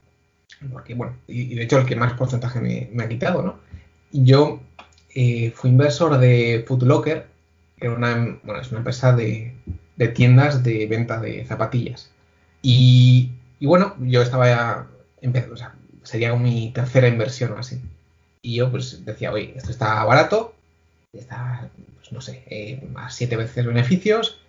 porque 0.73 0.95
bueno, 0.95 1.15
y, 1.29 1.55
de 1.55 1.63
hecho 1.63 1.79
el 1.79 1.87
que 1.87 1.95
más 1.95 2.15
porcentaje 2.15 2.61
me, 2.61 3.05
ha 3.05 3.09
quitado, 3.09 3.43
¿no? 3.43 3.61
Yo 4.11 4.61
eh, 5.15 5.53
fui 5.55 5.71
inversor 5.71 6.19
de 6.19 6.65
Footlocker, 6.67 7.29
que 7.79 7.89
una, 7.89 8.37
bueno, 8.43 8.61
es 8.61 8.71
una 8.71 8.79
empresa 8.79 9.15
de, 9.15 9.55
tiendas 10.17 10.65
de 10.65 10.89
venta 10.89 11.21
de 11.21 11.45
zapatillas. 11.45 12.11
Y, 12.61 13.31
bueno, 13.61 13.95
yo 14.01 14.21
estaba 14.21 14.49
ya, 14.49 14.87
o 15.23 15.57
sea, 15.57 15.75
sería 16.03 16.35
mi 16.35 16.73
tercera 16.73 17.09
inversión 17.09 17.53
o 17.53 17.59
así. 17.59 17.81
Y 18.43 18.57
yo 18.57 18.71
pues 18.71 19.05
decía, 19.05 19.33
oye, 19.33 19.53
esto 19.57 19.71
está 19.71 20.03
barato, 20.05 20.55
está, 21.13 21.71
pues 21.97 22.13
no 22.13 22.21
sé, 22.21 22.43
eh, 22.47 22.89
a 22.97 23.11
siete 23.11 23.37
veces 23.37 23.67
beneficios 23.67 24.41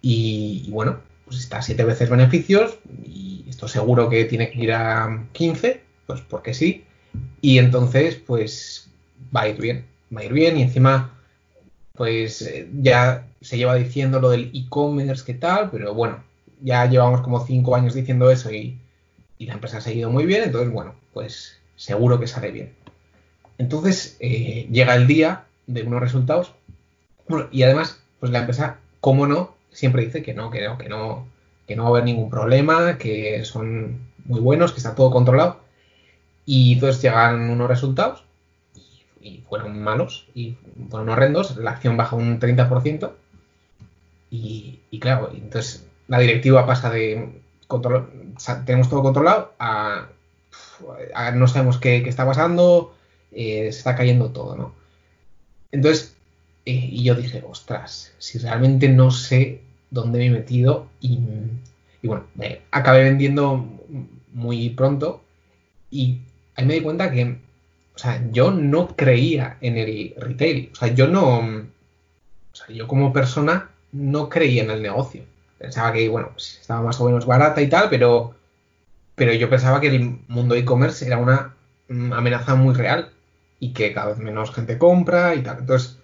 y 0.00 0.68
bueno, 0.70 1.00
pues 1.26 1.40
está 1.40 1.58
a 1.58 1.62
7 1.62 1.84
veces 1.84 2.08
beneficios 2.08 2.78
y 3.04 3.44
esto 3.48 3.68
seguro 3.68 4.08
que 4.08 4.24
tiene 4.24 4.50
que 4.50 4.60
ir 4.60 4.72
a 4.72 5.26
15, 5.32 5.82
pues 6.06 6.20
porque 6.20 6.54
sí. 6.54 6.84
Y 7.40 7.58
entonces, 7.58 8.14
pues 8.14 8.88
va 9.34 9.42
a 9.42 9.48
ir 9.48 9.60
bien, 9.60 9.84
va 10.16 10.20
a 10.20 10.24
ir 10.24 10.32
bien 10.32 10.56
y 10.56 10.62
encima, 10.62 11.18
pues 11.94 12.48
ya 12.80 13.26
se 13.40 13.56
lleva 13.56 13.74
diciendo 13.74 14.20
lo 14.20 14.30
del 14.30 14.50
e-commerce, 14.54 15.24
qué 15.24 15.34
tal, 15.34 15.70
pero 15.70 15.94
bueno, 15.94 16.22
ya 16.62 16.86
llevamos 16.86 17.22
como 17.22 17.44
5 17.44 17.74
años 17.74 17.94
diciendo 17.94 18.30
eso 18.30 18.52
y, 18.52 18.78
la 19.38 19.54
empresa 19.54 19.78
ha 19.78 19.82
seguido 19.82 20.10
muy 20.10 20.24
bien, 20.24 20.44
entonces 20.44 20.72
bueno, 20.72 20.94
pues 21.12 21.58
seguro 21.76 22.18
que 22.18 22.26
sale 22.26 22.50
bien. 22.50 22.72
Entonces 23.58 24.16
eh, 24.20 24.66
llega 24.70 24.94
el 24.94 25.06
día 25.06 25.44
de 25.66 25.82
unos 25.82 26.00
resultados 26.00 26.52
y 27.50 27.62
además, 27.62 28.00
pues 28.20 28.32
la 28.32 28.40
empresa, 28.40 28.78
cómo 29.00 29.26
no, 29.26 29.54
siempre 29.70 30.04
dice 30.04 30.22
que 30.22 30.32
no, 30.32 30.50
que 30.50 30.62
no, 30.62 30.78
que 30.78 30.88
no, 30.88 31.82
va 31.82 31.88
a 31.88 31.90
haber 31.90 32.04
ningún 32.04 32.30
problema, 32.30 32.98
que 32.98 33.44
son 33.44 34.00
muy 34.24 34.40
buenos, 34.40 34.72
que 34.72 34.78
está 34.78 34.94
todo 34.94 35.10
controlado. 35.10 35.60
Y 36.44 36.74
entonces 36.74 37.02
llegan 37.02 37.50
unos 37.50 37.68
resultados 37.68 38.24
y, 39.20 39.42
fueron 39.48 39.82
malos 39.82 40.28
y 40.34 40.56
fueron 40.88 41.08
horrendos. 41.08 41.56
La 41.56 41.72
acción 41.72 41.96
baja 41.96 42.14
un 42.14 42.38
30%. 42.38 43.10
Y, 44.30 44.80
y 44.90 45.00
claro, 45.00 45.30
entonces 45.34 45.86
la 46.08 46.20
directiva 46.20 46.66
pasa 46.66 46.90
de 46.90 47.40
tenemos 48.64 48.88
todo 48.88 49.02
controlado 49.02 49.52
no 51.34 51.48
sabemos 51.48 51.78
qué, 51.78 51.96
está 52.08 52.26
pasando, 52.26 52.94
eh, 53.32 53.70
se 53.72 53.78
está 53.78 53.96
cayendo 53.96 54.30
todo, 54.30 54.56
¿no? 54.56 54.74
Entonces, 55.72 56.16
eh, 56.64 56.88
y 56.90 57.04
yo 57.04 57.14
dije, 57.14 57.42
ostras, 57.48 58.12
si 58.18 58.38
realmente 58.38 58.88
no 58.88 59.10
sé 59.10 59.60
dónde 59.90 60.18
me 60.18 60.26
he 60.26 60.30
metido 60.30 60.88
y, 61.00 61.18
bueno, 62.02 62.24
acabé 62.70 63.04
vendiendo 63.04 63.66
muy 64.32 64.70
pronto 64.70 65.22
y 65.90 66.20
ahí 66.54 66.64
me 66.66 66.74
di 66.74 66.80
cuenta 66.80 67.10
que, 67.10 67.38
o 67.94 67.98
sea, 67.98 68.22
yo 68.30 68.50
no 68.50 68.88
creía 68.96 69.58
en 69.60 69.78
el 69.78 70.14
retail, 70.18 70.70
o 70.72 70.76
sea, 70.76 70.88
yo 70.88 71.08
no, 71.08 71.38
o 71.38 72.54
sea, 72.54 72.68
yo 72.68 72.86
como 72.86 73.12
persona 73.12 73.70
no 73.92 74.28
creía 74.28 74.62
en 74.62 74.70
el 74.70 74.82
negocio. 74.82 75.22
Pensaba 75.58 75.92
que, 75.92 76.08
bueno, 76.08 76.30
pues 76.32 76.58
estaba 76.60 76.82
más 76.82 77.00
o 77.00 77.06
menos 77.06 77.26
barata 77.26 77.62
y 77.62 77.68
tal, 77.68 77.88
pero, 77.90 78.34
pero 79.14 79.32
yo 79.32 79.48
pensaba 79.50 79.80
que 79.80 79.88
el 79.88 80.18
mundo 80.28 80.54
e-commerce 80.54 81.06
era 81.06 81.18
una 81.18 81.54
amenaza 81.88 82.54
muy 82.54 82.74
real 82.74 83.10
y 83.60 83.72
que 83.72 83.92
cada 83.92 84.08
vez 84.08 84.18
menos 84.18 84.52
gente 84.52 84.78
compra 84.78 85.34
y 85.34 85.42
tal. 85.42 85.58
Entonces, 85.60 85.98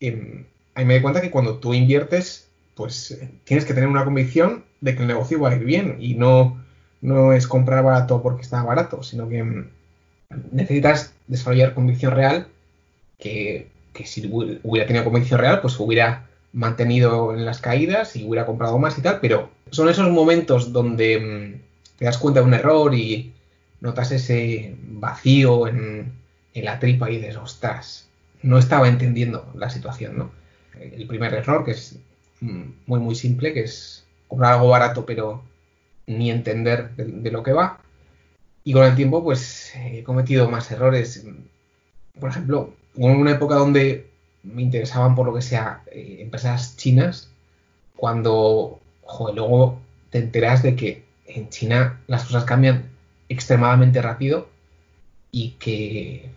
em, 0.00 0.44
ahí 0.74 0.84
me 0.84 0.94
di 0.94 1.00
cuenta 1.00 1.20
que 1.20 1.30
cuando 1.30 1.58
tú 1.58 1.74
inviertes 1.74 2.48
pues 2.74 3.12
eh, 3.12 3.30
tienes 3.44 3.64
que 3.64 3.74
tener 3.74 3.88
una 3.88 4.04
convicción 4.04 4.64
de 4.80 4.94
que 4.94 5.02
el 5.02 5.08
negocio 5.08 5.40
va 5.40 5.50
a 5.50 5.56
ir 5.56 5.64
bien 5.64 5.96
y 6.00 6.14
no, 6.14 6.62
no 7.00 7.32
es 7.32 7.46
comprar 7.46 7.84
barato 7.84 8.22
porque 8.22 8.42
está 8.42 8.62
barato, 8.62 9.02
sino 9.02 9.28
que 9.28 9.42
mm, 9.42 9.68
necesitas 10.52 11.14
desarrollar 11.26 11.74
convicción 11.74 12.12
real 12.14 12.48
que, 13.18 13.68
si 14.04 14.28
hubiera 14.28 14.86
tenido 14.86 15.04
convicción 15.04 15.40
real, 15.40 15.60
pues 15.60 15.78
hubiera 15.78 16.26
mantenido 16.54 17.34
en 17.34 17.44
las 17.44 17.60
caídas 17.60 18.16
y 18.16 18.24
hubiera 18.24 18.46
comprado 18.46 18.78
más 18.78 18.96
y 18.96 19.02
tal, 19.02 19.20
pero 19.20 19.50
son 19.70 19.88
esos 19.88 20.10
momentos 20.10 20.72
donde 20.72 21.18
mm, 21.18 21.98
te 21.98 22.04
das 22.06 22.16
cuenta 22.16 22.40
de 22.40 22.46
un 22.46 22.54
error 22.54 22.94
y 22.94 23.32
notas 23.80 24.12
ese 24.12 24.76
vacío 24.80 25.66
en, 25.68 26.12
en 26.54 26.64
la 26.64 26.78
tripa 26.78 27.10
y 27.10 27.16
dices, 27.16 27.36
ostras, 27.36 28.08
no 28.42 28.58
estaba 28.58 28.88
entendiendo 28.88 29.52
la 29.56 29.68
situación, 29.68 30.16
¿no? 30.16 30.30
El 30.80 31.06
primer 31.06 31.34
error, 31.34 31.64
que 31.64 31.72
es 31.72 31.98
muy, 32.40 33.00
muy 33.00 33.14
simple, 33.14 33.52
que 33.52 33.64
es 33.64 34.04
comprar 34.28 34.54
algo 34.54 34.68
barato, 34.68 35.06
pero 35.06 35.42
ni 36.06 36.30
entender 36.30 36.90
de, 36.96 37.30
lo 37.30 37.42
que 37.42 37.52
va. 37.52 37.80
Y 38.64 38.72
con 38.72 38.84
el 38.84 38.94
tiempo, 38.94 39.22
pues 39.22 39.72
he 39.76 40.02
cometido 40.02 40.50
más 40.50 40.70
errores. 40.70 41.24
Por 42.18 42.30
ejemplo, 42.30 42.74
hubo 42.94 43.06
una 43.06 43.32
época 43.32 43.54
donde 43.56 44.10
me 44.44 44.62
interesaban, 44.62 45.14
por 45.14 45.26
lo 45.26 45.34
que 45.34 45.42
sea, 45.42 45.82
eh, 45.90 46.18
empresas 46.20 46.76
chinas, 46.76 47.30
cuando 47.96 48.80
luego 49.34 49.80
te 50.10 50.18
enteras 50.18 50.62
de 50.62 50.76
que 50.76 51.04
en 51.26 51.48
China 51.48 52.00
las 52.06 52.24
cosas 52.24 52.44
cambian 52.44 52.90
extremadamente 53.28 54.00
rápido 54.02 54.48
y 55.32 55.50
que 55.52 56.30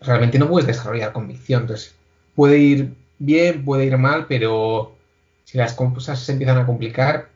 realmente 0.00 0.38
no 0.38 0.48
puedes 0.48 0.66
desarrollar 0.66 1.12
convicción. 1.12 1.62
Entonces, 1.62 1.94
puede 2.34 2.58
ir 2.58 2.94
bien, 3.18 3.64
puede 3.64 3.86
ir 3.86 3.96
mal, 3.96 4.26
pero 4.28 4.94
si 5.44 5.58
las 5.58 5.72
cosas 5.74 6.20
se 6.20 6.32
empiezan 6.32 6.58
a 6.58 6.66
complicar, 6.66 7.28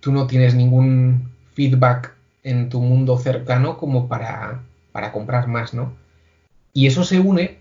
tú 0.00 0.12
no 0.12 0.26
tienes 0.26 0.54
ningún 0.54 1.30
feedback 1.54 2.14
en 2.42 2.68
tu 2.68 2.80
mundo 2.80 3.18
cercano 3.18 3.76
como 3.78 4.08
para, 4.08 4.62
para 4.92 5.12
comprar 5.12 5.48
más, 5.48 5.74
¿no? 5.74 5.92
Y 6.72 6.86
eso 6.86 7.04
se 7.04 7.20
une 7.20 7.58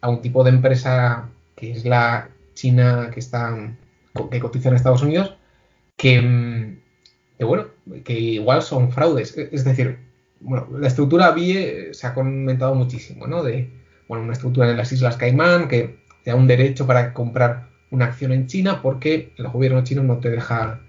a 0.00 0.08
un 0.08 0.20
tipo 0.22 0.44
de 0.44 0.50
empresa 0.50 1.28
que 1.56 1.72
es 1.72 1.84
la 1.84 2.30
China 2.54 3.10
que 3.12 3.20
está 3.20 3.56
que 4.30 4.40
cotiza 4.40 4.68
en 4.68 4.74
Estados 4.74 5.02
Unidos, 5.02 5.36
que, 5.96 6.76
bueno, 7.38 7.66
que 8.04 8.18
igual 8.18 8.62
son 8.62 8.90
fraudes. 8.90 9.36
Es 9.36 9.64
decir, 9.64 9.98
bueno, 10.40 10.68
la 10.78 10.88
estructura 10.88 11.30
BIE 11.30 11.94
se 11.94 12.06
ha 12.06 12.14
comentado 12.14 12.74
muchísimo, 12.74 13.26
¿no? 13.26 13.42
De, 13.42 13.70
bueno, 14.08 14.24
una 14.24 14.32
estructura 14.32 14.70
en 14.70 14.76
las 14.76 14.92
Islas 14.92 15.16
Caimán 15.16 15.68
que 15.68 15.98
te 16.24 16.30
da 16.30 16.36
un 16.36 16.46
derecho 16.46 16.86
para 16.86 17.12
comprar 17.12 17.68
una 17.90 18.06
acción 18.06 18.32
en 18.32 18.46
China 18.46 18.82
porque 18.82 19.32
el 19.36 19.48
gobierno 19.48 19.84
chino 19.84 20.02
no 20.02 20.18
te 20.18 20.30
deja 20.30 20.80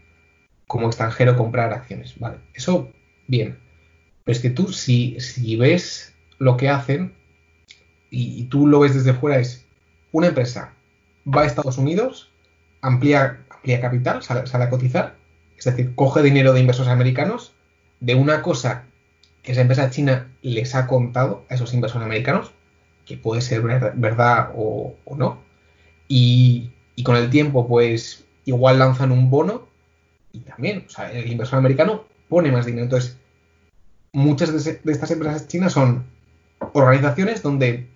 como 0.67 0.87
extranjero 0.87 1.35
comprar 1.35 1.73
acciones. 1.73 2.17
Vale, 2.19 2.37
eso 2.53 2.91
bien. 3.27 3.57
Pero 4.23 4.35
es 4.35 4.41
que 4.41 4.49
tú 4.49 4.71
si, 4.71 5.19
si 5.19 5.55
ves 5.55 6.13
lo 6.37 6.57
que 6.57 6.69
hacen 6.69 7.13
y, 8.11 8.43
tú 8.45 8.67
lo 8.67 8.79
ves 8.79 8.95
desde 8.95 9.13
fuera 9.13 9.39
es 9.39 9.65
una 10.11 10.27
empresa 10.27 10.73
va 11.27 11.41
a 11.41 11.45
Estados 11.45 11.77
Unidos, 11.77 12.31
amplía, 12.81 13.41
amplía 13.49 13.81
capital, 13.81 14.23
sale, 14.23 14.47
sale 14.47 14.63
a 14.63 14.69
cotizar, 14.69 15.15
es 15.57 15.65
decir, 15.65 15.93
coge 15.95 16.21
dinero 16.23 16.53
de 16.53 16.61
inversores 16.61 16.91
americanos 16.91 17.53
de 17.99 18.15
una 18.15 18.41
cosa 18.41 18.85
que 19.43 19.51
esa 19.51 19.61
empresa 19.61 19.89
china 19.89 20.31
les 20.41 20.75
ha 20.75 20.87
contado 20.87 21.45
a 21.49 21.55
esos 21.55 21.73
inversores 21.73 22.05
americanos, 22.05 22.51
que 23.05 23.17
puede 23.17 23.41
ser 23.41 23.61
verdad 23.61 24.51
o, 24.55 24.95
no, 25.15 25.39
y, 26.07 26.71
con 27.03 27.15
el 27.15 27.29
tiempo, 27.29 27.67
pues 27.67 28.25
igual 28.45 28.79
lanzan 28.79 29.11
un 29.11 29.29
bono 29.29 29.67
y 30.31 30.39
también, 30.39 30.85
o 30.87 30.89
sea, 30.89 31.11
el 31.11 31.31
inversor 31.31 31.59
americano 31.59 32.05
pone 32.27 32.51
más 32.51 32.65
dinero. 32.65 32.83
Entonces, 32.83 33.17
muchas 34.11 34.51
de, 34.51 34.79
estas 34.91 35.11
empresas 35.11 35.47
chinas 35.47 35.73
son 35.73 36.05
organizaciones 36.73 37.41
donde 37.41 37.87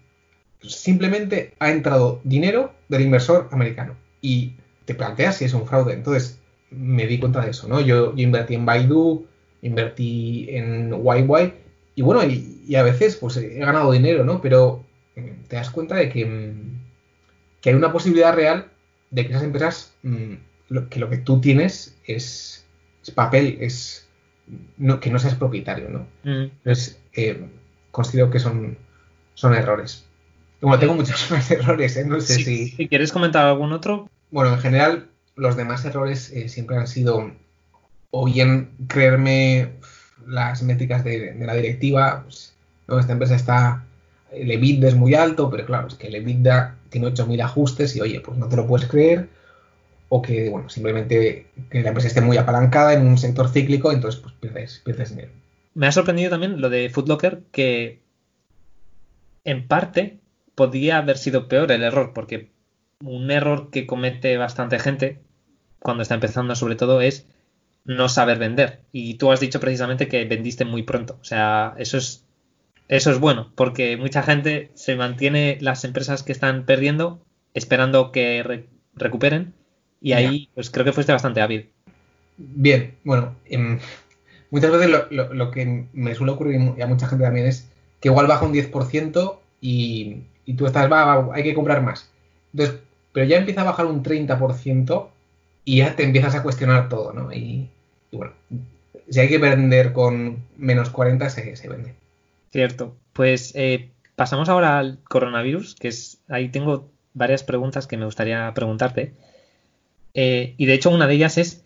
simplemente 0.67 1.53
ha 1.59 1.71
entrado 1.71 2.21
dinero 2.23 2.73
del 2.89 3.01
inversor 3.01 3.49
americano 3.51 3.95
y 4.21 4.53
te 4.85 4.95
planteas 4.95 5.37
si 5.37 5.45
es 5.45 5.53
un 5.53 5.67
fraude. 5.67 5.93
Entonces, 5.93 6.39
me 6.71 7.07
di 7.07 7.19
cuenta 7.19 7.41
de 7.41 7.51
eso, 7.51 7.67
¿no? 7.67 7.81
Yo, 7.81 8.15
yo 8.15 8.23
invertí 8.23 8.55
en 8.55 8.65
Baidu, 8.65 9.25
invertí 9.61 10.47
en 10.49 10.91
YY 10.91 11.53
y 11.95 12.01
bueno, 12.01 12.23
y, 12.23 12.75
a 12.75 12.83
veces 12.83 13.17
pues 13.17 13.37
he 13.37 13.59
ganado 13.59 13.91
dinero, 13.91 14.23
¿no? 14.23 14.41
Pero 14.41 14.83
eh, 15.15 15.35
te 15.47 15.55
das 15.55 15.69
cuenta 15.69 15.95
de 15.95 16.09
que, 16.09 16.25
mm, 16.25 16.79
que 17.61 17.69
hay 17.69 17.75
una 17.75 17.91
posibilidad 17.91 18.33
real 18.33 18.67
de 19.11 19.25
que 19.25 19.31
esas 19.31 19.43
empresas, 19.43 19.93
mm, 20.03 20.33
que 20.89 20.99
lo 20.99 21.09
que 21.09 21.17
tú 21.17 21.39
tienes 21.39 21.95
es, 22.05 22.65
papel, 23.13 23.57
es 23.59 24.07
que 25.01 25.09
no 25.09 25.19
seas 25.19 25.35
propietario, 25.35 25.89
¿no? 25.89 26.07
Mm. 26.23 26.43
Entonces, 26.43 26.99
eh, 27.13 27.45
considero 27.91 28.31
que 28.31 28.39
son, 28.39 28.77
son 29.35 29.53
errores. 29.53 30.05
Bueno, 30.63 30.79
tengo 30.79 30.93
muchos 30.93 31.29
más 31.31 31.51
errores, 31.51 31.97
¿eh? 31.97 32.05
No 32.05 32.21
sé 32.21 32.35
si... 32.35 32.69
Si 32.69 32.87
quieres 32.87 33.11
comentar 33.11 33.45
algún 33.45 33.73
otro. 33.73 34.09
Bueno, 34.31 34.53
en 34.53 34.59
general, 34.59 35.07
los 35.35 35.57
demás 35.57 35.83
errores 35.83 36.31
eh, 36.31 36.47
siempre 36.47 36.77
han 36.77 36.87
sido 36.87 37.31
o 38.11 38.25
bien 38.25 38.69
creerme 38.87 39.73
las 40.25 40.63
métricas 40.63 41.03
de, 41.03 41.35
la 41.37 41.55
directiva, 41.55 42.23
pues, 42.23 42.53
esta 42.87 43.11
empresa 43.11 43.35
está, 43.35 43.83
el 44.31 44.51
EBITDA 44.51 44.87
es 44.87 44.95
muy 44.95 45.15
alto, 45.15 45.49
pero 45.49 45.65
claro, 45.65 45.87
es 45.87 45.95
que 45.95 46.07
el 46.07 46.15
EBITDA 46.15 46.75
tiene 46.89 47.07
8.000 47.07 47.43
ajustes 47.43 47.95
y 47.95 48.01
oye, 48.01 48.21
pues 48.21 48.37
no 48.37 48.47
te 48.47 48.55
lo 48.55 48.65
puedes 48.65 48.87
creer, 48.87 49.27
o 50.09 50.21
que, 50.21 50.49
bueno, 50.49 50.69
simplemente 50.69 51.47
que 51.71 51.81
la 51.81 51.89
empresa 51.89 52.07
esté 52.07 52.21
muy 52.21 52.37
apalancada 52.37 52.93
en 52.93 53.05
un 53.05 53.17
sector 53.17 53.49
cíclico, 53.49 53.91
entonces 53.91 54.21
pues 54.21 54.33
pierdes, 54.35 54.81
pierdes 54.85 55.09
dinero. 55.09 55.31
Me 55.73 55.87
ha 55.87 55.91
sorprendido 55.91 56.29
también 56.29 56.61
lo 56.61 56.69
de 56.69 56.89
Footlocker, 56.89 57.41
que 57.51 57.99
en 59.43 59.67
parte 59.67 60.19
podría 60.55 60.97
haber 60.97 61.17
sido 61.17 61.47
peor 61.47 61.71
el 61.71 61.83
error, 61.83 62.11
porque 62.13 62.49
un 63.01 63.31
error 63.31 63.69
que 63.69 63.85
comete 63.85 64.37
bastante 64.37 64.79
gente 64.79 65.19
cuando 65.79 66.03
está 66.03 66.15
empezando 66.15 66.55
sobre 66.55 66.75
todo 66.75 67.01
es 67.01 67.27
no 67.85 68.09
saber 68.09 68.39
vender. 68.39 68.81
Y 68.91 69.15
tú 69.15 69.31
has 69.31 69.39
dicho 69.39 69.59
precisamente 69.59 70.07
que 70.07 70.25
vendiste 70.25 70.65
muy 70.65 70.83
pronto. 70.83 71.17
O 71.21 71.25
sea, 71.25 71.75
eso 71.77 71.97
es, 71.97 72.25
eso 72.87 73.11
es 73.11 73.19
bueno, 73.19 73.51
porque 73.55 73.97
mucha 73.97 74.23
gente 74.23 74.71
se 74.73 74.95
mantiene 74.95 75.57
las 75.59 75.83
empresas 75.83 76.23
que 76.23 76.31
están 76.31 76.65
perdiendo 76.65 77.21
esperando 77.53 78.11
que 78.11 78.65
recuperen. 78.95 79.53
Y 80.01 80.13
ahí, 80.13 80.49
pues 80.53 80.69
creo 80.69 80.85
que 80.85 80.91
fuiste 80.91 81.13
bastante 81.13 81.41
hábil. 81.41 81.69
Bien, 82.37 82.95
bueno, 83.03 83.35
em, 83.45 83.79
muchas 84.51 84.71
veces 84.71 84.89
lo, 84.89 85.51
que 85.51 85.85
me 85.93 86.15
suele 86.15 86.33
ocurrir 86.33 86.59
y 86.77 86.81
a 86.81 86.87
mucha 86.87 87.07
gente 87.07 87.23
también 87.23 87.45
es 87.45 87.69
que 88.01 88.09
igual 88.09 88.27
baja 88.27 88.45
un 88.45 88.53
10% 88.53 89.39
y, 89.61 90.23
y 90.45 90.53
tú 90.55 90.65
estás, 90.65 90.91
va, 90.91 91.33
hay 91.33 91.43
que 91.43 91.53
comprar 91.53 91.81
más. 91.81 92.09
Entonces, 92.53 92.79
pero 93.11 93.25
ya 93.25 93.37
empieza 93.37 93.61
a 93.61 93.65
bajar 93.65 93.85
un 93.85 94.03
30% 94.03 95.07
y 95.65 95.77
ya 95.77 95.95
te 95.95 96.03
empiezas 96.03 96.35
a 96.35 96.43
cuestionar 96.43 96.89
todo, 96.89 97.13
¿no? 97.13 97.31
Y, 97.31 97.69
bueno, 98.11 98.33
si 99.09 99.19
hay 99.19 99.29
que 99.29 99.37
vender 99.37 99.93
con 99.93 100.43
menos 100.57 100.89
40, 100.89 101.29
se, 101.29 101.55
se 101.55 101.69
vende. 101.69 101.93
Cierto. 102.51 102.95
Pues 103.13 103.53
eh, 103.55 103.89
pasamos 104.15 104.49
ahora 104.49 104.79
al 104.79 104.99
coronavirus, 105.07 105.75
que 105.75 105.87
es 105.87 106.19
ahí 106.27 106.49
tengo 106.49 106.89
varias 107.13 107.43
preguntas 107.43 107.87
que 107.87 107.97
me 107.97 108.05
gustaría 108.05 108.51
preguntarte. 108.53 109.13
Eh, 110.13 110.53
y 110.57 110.65
de 110.65 110.73
hecho, 110.73 110.89
una 110.89 111.07
de 111.07 111.15
ellas 111.15 111.37
es, 111.37 111.63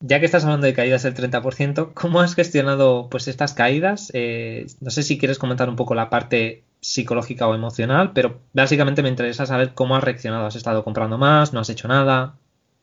ya 0.00 0.20
que 0.20 0.26
estás 0.26 0.44
hablando 0.44 0.66
de 0.66 0.74
caídas 0.74 1.02
del 1.02 1.14
30%, 1.14 1.92
¿cómo 1.94 2.20
has 2.20 2.34
gestionado 2.34 3.08
pues 3.10 3.28
estas 3.28 3.52
caídas? 3.52 4.10
Eh, 4.14 4.66
no 4.80 4.90
sé 4.90 5.02
si 5.02 5.18
quieres 5.18 5.38
comentar 5.38 5.68
un 5.68 5.76
poco 5.76 5.94
la 5.94 6.10
parte 6.10 6.62
psicológica 6.80 7.46
o 7.48 7.54
emocional, 7.54 8.12
pero 8.12 8.38
básicamente 8.52 9.02
me 9.02 9.08
interesa 9.08 9.46
saber 9.46 9.74
cómo 9.74 9.96
has 9.96 10.04
reaccionado. 10.04 10.46
¿Has 10.46 10.56
estado 10.56 10.84
comprando 10.84 11.18
más? 11.18 11.52
¿No 11.52 11.60
has 11.60 11.70
hecho 11.70 11.88
nada? 11.88 12.36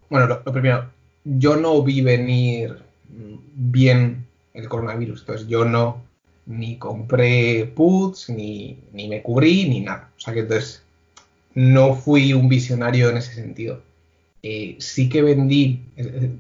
Bueno, 0.10 0.28
lo, 0.28 0.44
primero, 0.44 0.90
yo 1.24 1.56
no 1.56 1.82
vi 1.82 2.02
venir 2.02 2.78
bien 3.08 4.26
el 4.54 4.68
coronavirus, 4.70 5.22
entonces 5.22 5.48
yo 5.48 5.66
no 5.66 6.04
ni 6.46 6.78
compré 6.78 7.66
puts, 7.66 8.30
ni, 8.30 8.80
ni 8.94 9.08
me 9.08 9.22
cubrí, 9.22 9.68
ni 9.68 9.82
nada. 9.82 10.12
O 10.18 10.20
sea 10.20 10.34
que 10.34 10.42
entonces 10.42 10.84
no 11.56 11.96
fui 11.96 12.34
un 12.34 12.50
visionario 12.50 13.10
en 13.10 13.18
ese 13.18 13.34
sentido. 13.34 13.82
Eh, 14.44 14.76
sí 14.80 15.10
que 15.10 15.24
vendí 15.24 15.82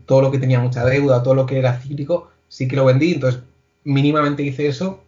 todo 0.05 0.21
lo 0.21 0.31
que 0.31 0.37
tenía 0.37 0.59
mucha 0.59 0.85
deuda, 0.85 1.23
todo 1.23 1.33
lo 1.33 1.47
que 1.47 1.57
era 1.57 1.79
cíclico, 1.79 2.29
sí 2.47 2.67
que 2.67 2.75
lo 2.75 2.85
vendí, 2.85 3.13
entonces 3.13 3.41
mínimamente 3.83 4.43
hice 4.43 4.67
eso. 4.67 5.03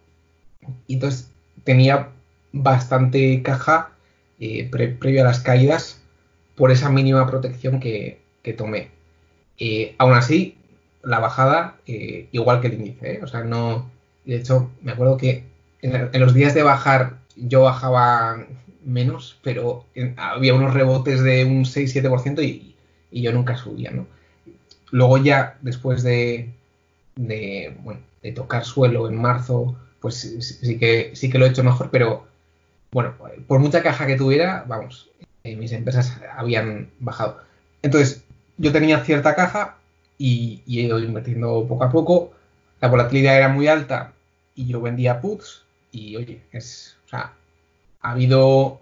Y 0.88 0.94
entonces 0.94 1.30
tenía 1.62 2.08
bastante 2.52 3.42
caja 3.42 3.90
eh, 4.40 4.68
previo 4.70 5.22
a 5.22 5.24
las 5.24 5.40
caídas 5.40 6.00
por 6.56 6.70
esa 6.70 6.90
mínima 6.90 7.26
protección 7.26 7.80
que, 7.80 8.20
tomé. 8.56 8.88
Eh, 9.58 9.94
aún 9.98 10.14
así, 10.14 10.56
la 11.02 11.18
bajada, 11.18 11.76
eh, 11.86 12.28
igual 12.32 12.62
que 12.62 12.68
el 12.68 12.74
índice, 12.74 13.20
o 13.22 13.26
sea, 13.26 13.44
no. 13.44 13.90
De 14.24 14.36
hecho, 14.36 14.70
me 14.82 14.92
acuerdo 14.92 15.18
que 15.18 15.44
en, 15.82 16.20
los 16.20 16.32
días 16.32 16.54
de 16.54 16.62
bajar 16.62 17.18
yo 17.36 17.62
bajaba 17.62 18.46
menos, 18.84 19.38
pero 19.42 19.84
había 20.16 20.54
unos 20.54 20.72
rebotes 20.72 21.22
de 21.22 21.44
un 21.44 21.64
6-7% 21.64 22.42
y, 22.42 22.74
y 23.10 23.22
yo 23.22 23.32
nunca 23.32 23.56
subía, 23.56 23.90
¿no? 23.90 24.06
Luego 24.90 25.18
ya, 25.18 25.58
después 25.60 26.02
de, 26.02 26.50
de, 27.16 27.76
bueno, 27.82 28.00
de 28.22 28.32
tocar 28.32 28.64
suelo 28.64 29.08
en 29.08 29.20
marzo, 29.20 29.76
pues 30.00 30.14
sí 30.40 30.78
que, 30.78 31.10
sí 31.14 31.28
que 31.28 31.38
lo 31.38 31.46
he 31.46 31.50
hecho 31.50 31.64
mejor, 31.64 31.90
pero 31.90 32.27
bueno, 32.90 33.14
por 33.46 33.60
mucha 33.60 33.82
caja 33.82 34.06
que 34.06 34.16
tuviera, 34.16 34.64
vamos, 34.66 35.10
eh, 35.44 35.56
mis 35.56 35.72
empresas 35.72 36.18
habían 36.36 36.90
bajado. 36.98 37.38
Entonces, 37.82 38.24
yo 38.56 38.72
tenía 38.72 39.04
cierta 39.04 39.34
caja 39.34 39.76
y, 40.16 40.62
he 40.66 40.82
ido 40.82 40.98
invirtiendo 40.98 41.66
poco 41.68 41.84
a 41.84 41.90
poco. 41.90 42.32
La 42.80 42.88
volatilidad 42.88 43.36
era 43.36 43.48
muy 43.48 43.68
alta 43.68 44.12
y 44.54 44.66
yo 44.66 44.80
vendía 44.80 45.20
puts 45.20 45.64
y 45.92 46.16
oye, 46.16 46.42
es, 46.52 46.96
o 47.06 47.08
sea, 47.08 47.32
ha 48.00 48.10
habido 48.10 48.80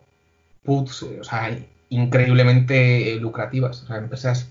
puts, 0.62 1.02
o 1.02 1.24
sea, 1.24 1.59
increíblemente 1.88 3.16
lucrativas. 3.16 3.82
O 3.82 3.86
sea, 3.86 3.96
empresas, 3.96 4.48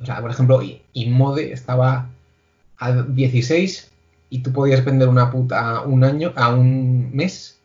o 0.00 0.06
sea, 0.06 0.20
por 0.20 0.30
ejemplo, 0.30 0.60
Inmode 0.92 1.52
estaba 1.52 2.08
a 2.78 2.92
16 3.02 3.90
y 4.30 4.40
tú 4.40 4.52
podías 4.52 4.84
vender 4.84 5.08
una 5.08 5.30
put 5.30 5.52
a 5.52 5.82
un 5.82 6.04
año, 6.04 6.32
a 6.36 6.54
un 6.54 7.14
mes 7.14 7.57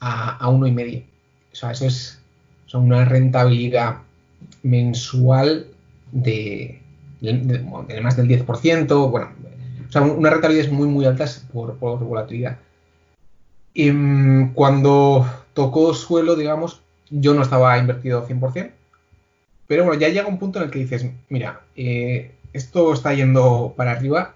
a, 0.00 0.48
uno 0.48 0.66
y 0.66 0.72
medio. 0.72 1.02
O 1.52 1.56
sea, 1.56 1.70
eso 1.70 1.86
es 1.86 2.20
son 2.66 2.84
una 2.84 3.04
rentabilidad 3.04 3.98
mensual 4.62 5.68
de, 6.12 6.80
más 8.02 8.16
del 8.16 8.28
10%, 8.28 9.10
bueno, 9.10 9.30
o 9.88 9.92
sea, 9.92 10.02
una 10.02 10.30
rentabilidad 10.30 10.70
muy, 10.70 10.88
muy 10.88 11.04
altas 11.04 11.46
por, 11.52 11.76
por 11.76 12.00
volatilidad. 12.00 12.58
Y, 13.72 13.90
mm, 13.90 14.52
cuando 14.54 15.26
tocó 15.54 15.94
suelo, 15.94 16.34
digamos, 16.34 16.80
yo 17.10 17.34
no 17.34 17.42
estaba 17.42 17.78
invertido 17.78 18.26
100%, 18.26 18.72
Pero 19.66 19.84
bueno, 19.84 20.00
ya 20.00 20.08
llega 20.08 20.26
un 20.26 20.38
punto 20.38 20.58
en 20.58 20.66
el 20.66 20.70
que 20.70 20.78
dices, 20.80 21.06
mira, 21.28 21.60
eh, 21.76 22.32
esto 22.52 22.92
está 22.92 23.14
yendo 23.14 23.74
para 23.76 23.92
arriba. 23.92 24.34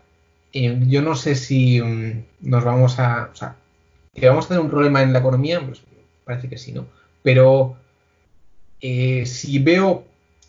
Eh, 0.52 0.78
yo 0.88 1.02
no 1.02 1.14
sé 1.14 1.34
si 1.36 1.80
mm, 1.80 2.24
nos 2.42 2.64
vamos 2.64 2.98
a. 2.98 3.30
O 3.32 3.36
que 4.14 4.28
vamos 4.28 4.46
a 4.46 4.48
tener 4.48 4.62
un 4.62 4.70
problema 4.70 5.02
en 5.02 5.12
la 5.12 5.20
economía, 5.20 5.60
pues 5.64 5.82
parece 6.24 6.48
que 6.48 6.58
sí, 6.58 6.72
¿no? 6.72 6.86
Pero 7.22 7.76
eh, 8.80 9.24
si 9.26 9.58
veo 9.58 10.04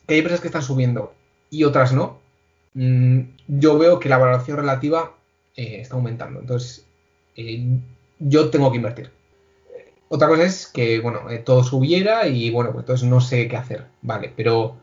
que 0.08 0.16
hay 0.16 0.20
empresas 0.20 0.42
que 0.42 0.48
están 0.48 0.64
subiendo 0.64 1.14
y 1.50 1.64
otras 1.64 1.94
no, 1.94 2.20
mm, 2.74 3.20
yo 3.48 3.78
veo 3.78 4.00
que 4.00 4.10
la 4.10 4.18
valoración 4.18 4.58
relativa 4.58 5.16
está 5.56 5.96
aumentando. 5.96 6.40
Entonces, 6.40 6.86
yo 8.20 8.50
tengo 8.50 8.72
que 8.72 8.78
invertir. 8.78 9.12
Otra 10.10 10.28
cosa 10.28 10.44
es 10.44 10.68
que, 10.68 11.00
bueno, 11.00 11.22
todo 11.46 11.64
subiera 11.64 12.28
y, 12.28 12.50
bueno, 12.52 12.72
pues 12.72 12.84
entonces 12.84 13.08
no 13.08 13.22
sé 13.22 13.48
qué 13.48 13.58
hacer, 13.58 13.86
¿vale? 14.02 14.34
Pero 14.36 14.76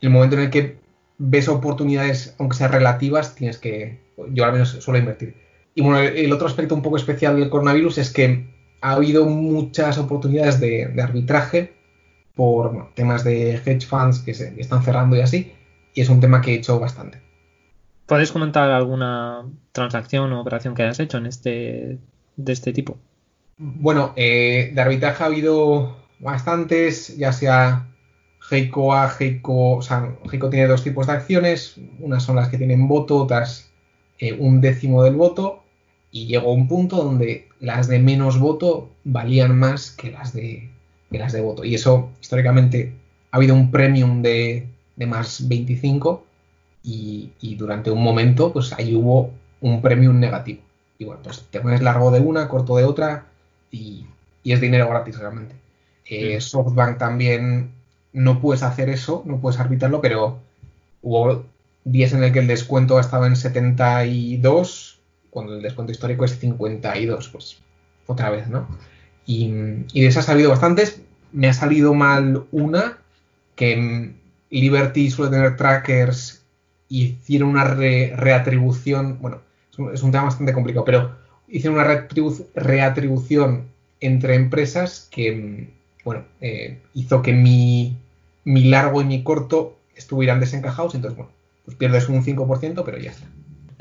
el 0.00 0.10
momento 0.10 0.36
en 0.36 0.42
el 0.42 0.50
que 0.50 0.78
ves 1.18 1.48
oportunidades, 1.48 2.34
aunque 2.38 2.56
sean 2.56 2.72
relativas, 2.72 3.34
tienes 3.34 3.58
que, 3.58 3.98
yo 4.30 4.44
al 4.44 4.52
menos 4.52 4.70
suelo 4.70 4.98
invertir. 4.98 5.36
Y 5.74 5.82
bueno, 5.82 5.98
el 6.00 6.32
otro 6.32 6.46
aspecto 6.46 6.74
un 6.74 6.82
poco 6.82 6.96
especial 6.96 7.38
del 7.38 7.48
coronavirus 7.48 7.98
es 7.98 8.10
que 8.10 8.46
ha 8.80 8.92
habido 8.92 9.26
muchas 9.26 9.96
oportunidades 9.98 10.60
de, 10.60 10.92
arbitraje 11.00 11.72
por 12.34 12.92
temas 12.94 13.24
de 13.24 13.54
hedge 13.54 13.86
funds 13.86 14.20
que 14.20 14.34
se 14.34 14.60
están 14.60 14.82
cerrando 14.82 15.16
y 15.16 15.20
así, 15.20 15.52
y 15.94 16.00
es 16.00 16.08
un 16.08 16.20
tema 16.20 16.40
que 16.40 16.52
he 16.52 16.54
hecho 16.56 16.78
bastante. 16.78 17.20
¿Puedes 18.06 18.32
comentar 18.32 18.70
alguna 18.70 19.44
transacción 19.70 20.32
o 20.32 20.40
operación 20.40 20.74
que 20.74 20.82
hayas 20.82 21.00
hecho 21.00 21.18
en 21.18 21.26
este 21.26 21.98
de 22.36 22.52
este 22.52 22.72
tipo? 22.72 22.98
Bueno, 23.58 24.12
eh, 24.16 24.72
de 24.74 24.80
arbitraje 24.80 25.22
ha 25.22 25.26
habido 25.26 25.96
bastantes, 26.18 27.16
ya 27.16 27.32
sea 27.32 27.86
Heiko 28.50 28.92
A, 28.94 29.10
Heiko, 29.18 29.76
o 29.76 29.82
sea, 29.82 30.16
Heiko 30.30 30.50
tiene 30.50 30.66
dos 30.66 30.82
tipos 30.82 31.06
de 31.06 31.12
acciones, 31.12 31.76
unas 32.00 32.22
son 32.22 32.36
las 32.36 32.48
que 32.48 32.58
tienen 32.58 32.88
voto, 32.88 33.18
otras 33.18 33.70
eh, 34.18 34.32
un 34.32 34.60
décimo 34.60 35.02
del 35.04 35.14
voto, 35.14 35.61
y 36.12 36.26
llegó 36.26 36.52
un 36.52 36.68
punto 36.68 36.96
donde 36.96 37.48
las 37.58 37.88
de 37.88 37.98
menos 37.98 38.38
voto 38.38 38.90
valían 39.02 39.58
más 39.58 39.90
que 39.90 40.12
las 40.12 40.34
de, 40.34 40.70
las 41.10 41.32
de 41.32 41.40
voto. 41.40 41.64
Y 41.64 41.74
eso, 41.74 42.10
históricamente, 42.20 42.92
ha 43.30 43.38
habido 43.38 43.54
un 43.54 43.70
premium 43.70 44.20
de, 44.20 44.68
más 45.06 45.48
25 45.48 46.24
y, 46.84 47.56
durante 47.56 47.90
un 47.90 48.02
momento, 48.02 48.52
pues 48.52 48.72
ahí 48.74 48.94
hubo 48.94 49.32
un 49.62 49.80
premium 49.80 50.20
negativo. 50.20 50.60
Y 50.98 51.06
bueno, 51.06 51.22
pues 51.24 51.46
te 51.50 51.60
pones 51.60 51.80
largo 51.80 52.10
de 52.10 52.20
una, 52.20 52.46
corto 52.46 52.76
de 52.76 52.84
otra 52.84 53.26
y, 53.70 54.06
es 54.44 54.60
dinero 54.60 54.88
gratis 54.88 55.18
realmente. 55.18 55.54
Eh, 56.04 56.40
SoftBank 56.40 56.98
también 56.98 57.70
no 58.12 58.40
puedes 58.40 58.62
hacer 58.62 58.90
eso, 58.90 59.22
no 59.24 59.40
puedes 59.40 59.58
arbitrarlo, 59.58 60.02
pero 60.02 60.40
hubo 61.00 61.46
días 61.84 62.12
en 62.12 62.22
el 62.22 62.32
que 62.32 62.40
el 62.40 62.46
descuento 62.46 63.00
estaba 63.00 63.26
en 63.26 63.36
72, 63.36 64.91
cuando 65.32 65.56
el 65.56 65.62
descuento 65.62 65.90
histórico 65.90 66.24
es 66.24 66.38
52, 66.38 67.28
pues 67.30 67.58
otra 68.06 68.30
vez, 68.30 68.48
¿no? 68.48 68.68
Y, 69.26 69.48
de 69.48 70.06
esas 70.06 70.24
ha 70.24 70.32
salido 70.32 70.50
bastantes. 70.50 71.00
Me 71.32 71.48
ha 71.48 71.54
salido 71.54 71.94
mal 71.94 72.44
una, 72.52 72.98
que 73.56 74.12
Liberty 74.50 75.10
suele 75.10 75.30
tener 75.32 75.56
trackers 75.56 76.44
hicieron 76.88 77.48
una 77.48 77.64
reatribución, 77.64 79.18
bueno, 79.20 79.40
es 79.94 80.02
un, 80.02 80.12
tema 80.12 80.24
bastante 80.24 80.52
complicado, 80.52 80.84
pero 80.84 81.16
hicieron 81.48 81.78
una 81.78 82.06
reatribución 82.54 83.68
entre 84.00 84.34
empresas 84.34 85.08
que, 85.10 85.70
bueno, 86.04 86.24
eh, 86.42 86.82
hizo 86.92 87.22
que 87.22 87.32
mi 87.32 87.96
mi 88.44 88.64
largo 88.64 89.00
y 89.00 89.04
mi 89.04 89.22
corto 89.22 89.78
estuvieran 89.94 90.40
desencajados, 90.40 90.94
entonces, 90.94 91.16
bueno, 91.16 91.32
pues 91.64 91.76
pierdes 91.76 92.08
un 92.08 92.24
5%, 92.24 92.82
pero 92.84 92.98
ya 92.98 93.10
está. 93.10 93.26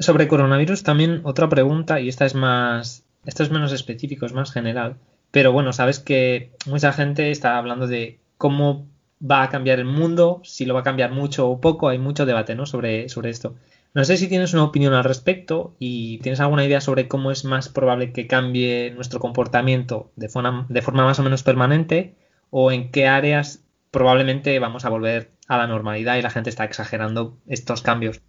Sobre 0.01 0.27
coronavirus 0.27 0.81
también 0.81 1.21
otra 1.23 1.47
pregunta, 1.47 1.99
y 1.99 2.09
esta 2.09 2.25
es 2.25 2.33
más, 2.33 3.05
esto 3.23 3.43
es 3.43 3.51
menos 3.51 3.71
específico, 3.71 4.25
es 4.25 4.33
más 4.33 4.51
general, 4.51 4.97
pero 5.29 5.51
bueno, 5.51 5.73
sabes 5.73 5.99
que 5.99 6.51
mucha 6.65 6.91
gente 6.91 7.29
está 7.29 7.59
hablando 7.59 7.85
de 7.85 8.19
cómo 8.39 8.87
va 9.21 9.43
a 9.43 9.49
cambiar 9.49 9.77
el 9.77 9.85
mundo, 9.85 10.41
si 10.43 10.65
lo 10.65 10.73
va 10.73 10.79
a 10.79 10.83
cambiar 10.83 11.11
mucho 11.11 11.47
o 11.47 11.61
poco, 11.61 11.87
hay 11.87 11.99
mucho 11.99 12.25
debate 12.25 12.55
¿no? 12.55 12.65
sobre, 12.65 13.09
sobre 13.09 13.29
esto. 13.29 13.53
No 13.93 14.03
sé 14.03 14.17
si 14.17 14.27
tienes 14.27 14.53
una 14.53 14.63
opinión 14.63 14.95
al 14.95 15.03
respecto 15.03 15.75
y 15.77 16.17
tienes 16.19 16.39
alguna 16.39 16.65
idea 16.65 16.81
sobre 16.81 17.07
cómo 17.07 17.29
es 17.29 17.45
más 17.45 17.69
probable 17.69 18.11
que 18.11 18.25
cambie 18.25 18.89
nuestro 18.95 19.19
comportamiento 19.19 20.11
de 20.15 20.29
forma, 20.29 20.65
de 20.67 20.81
forma 20.81 21.05
más 21.05 21.19
o 21.19 21.23
menos 21.23 21.43
permanente 21.43 22.15
o 22.49 22.71
en 22.71 22.89
qué 22.89 23.07
áreas 23.07 23.63
probablemente 23.91 24.57
vamos 24.57 24.83
a 24.83 24.89
volver 24.89 25.29
a 25.47 25.57
la 25.57 25.67
normalidad 25.67 26.15
y 26.15 26.23
la 26.23 26.31
gente 26.31 26.49
está 26.49 26.63
exagerando 26.63 27.37
estos 27.47 27.83
cambios. 27.83 28.21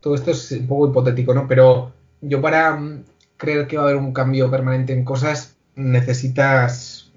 Todo 0.00 0.14
esto 0.14 0.30
es 0.30 0.52
un 0.52 0.66
poco 0.66 0.88
hipotético, 0.88 1.34
¿no? 1.34 1.46
Pero 1.48 1.92
yo 2.20 2.40
para 2.40 2.76
mm, 2.76 3.04
creer 3.36 3.66
que 3.66 3.76
va 3.76 3.84
a 3.84 3.86
haber 3.86 3.96
un 3.96 4.12
cambio 4.12 4.50
permanente 4.50 4.92
en 4.92 5.04
cosas 5.04 5.56
necesitas 5.76 7.10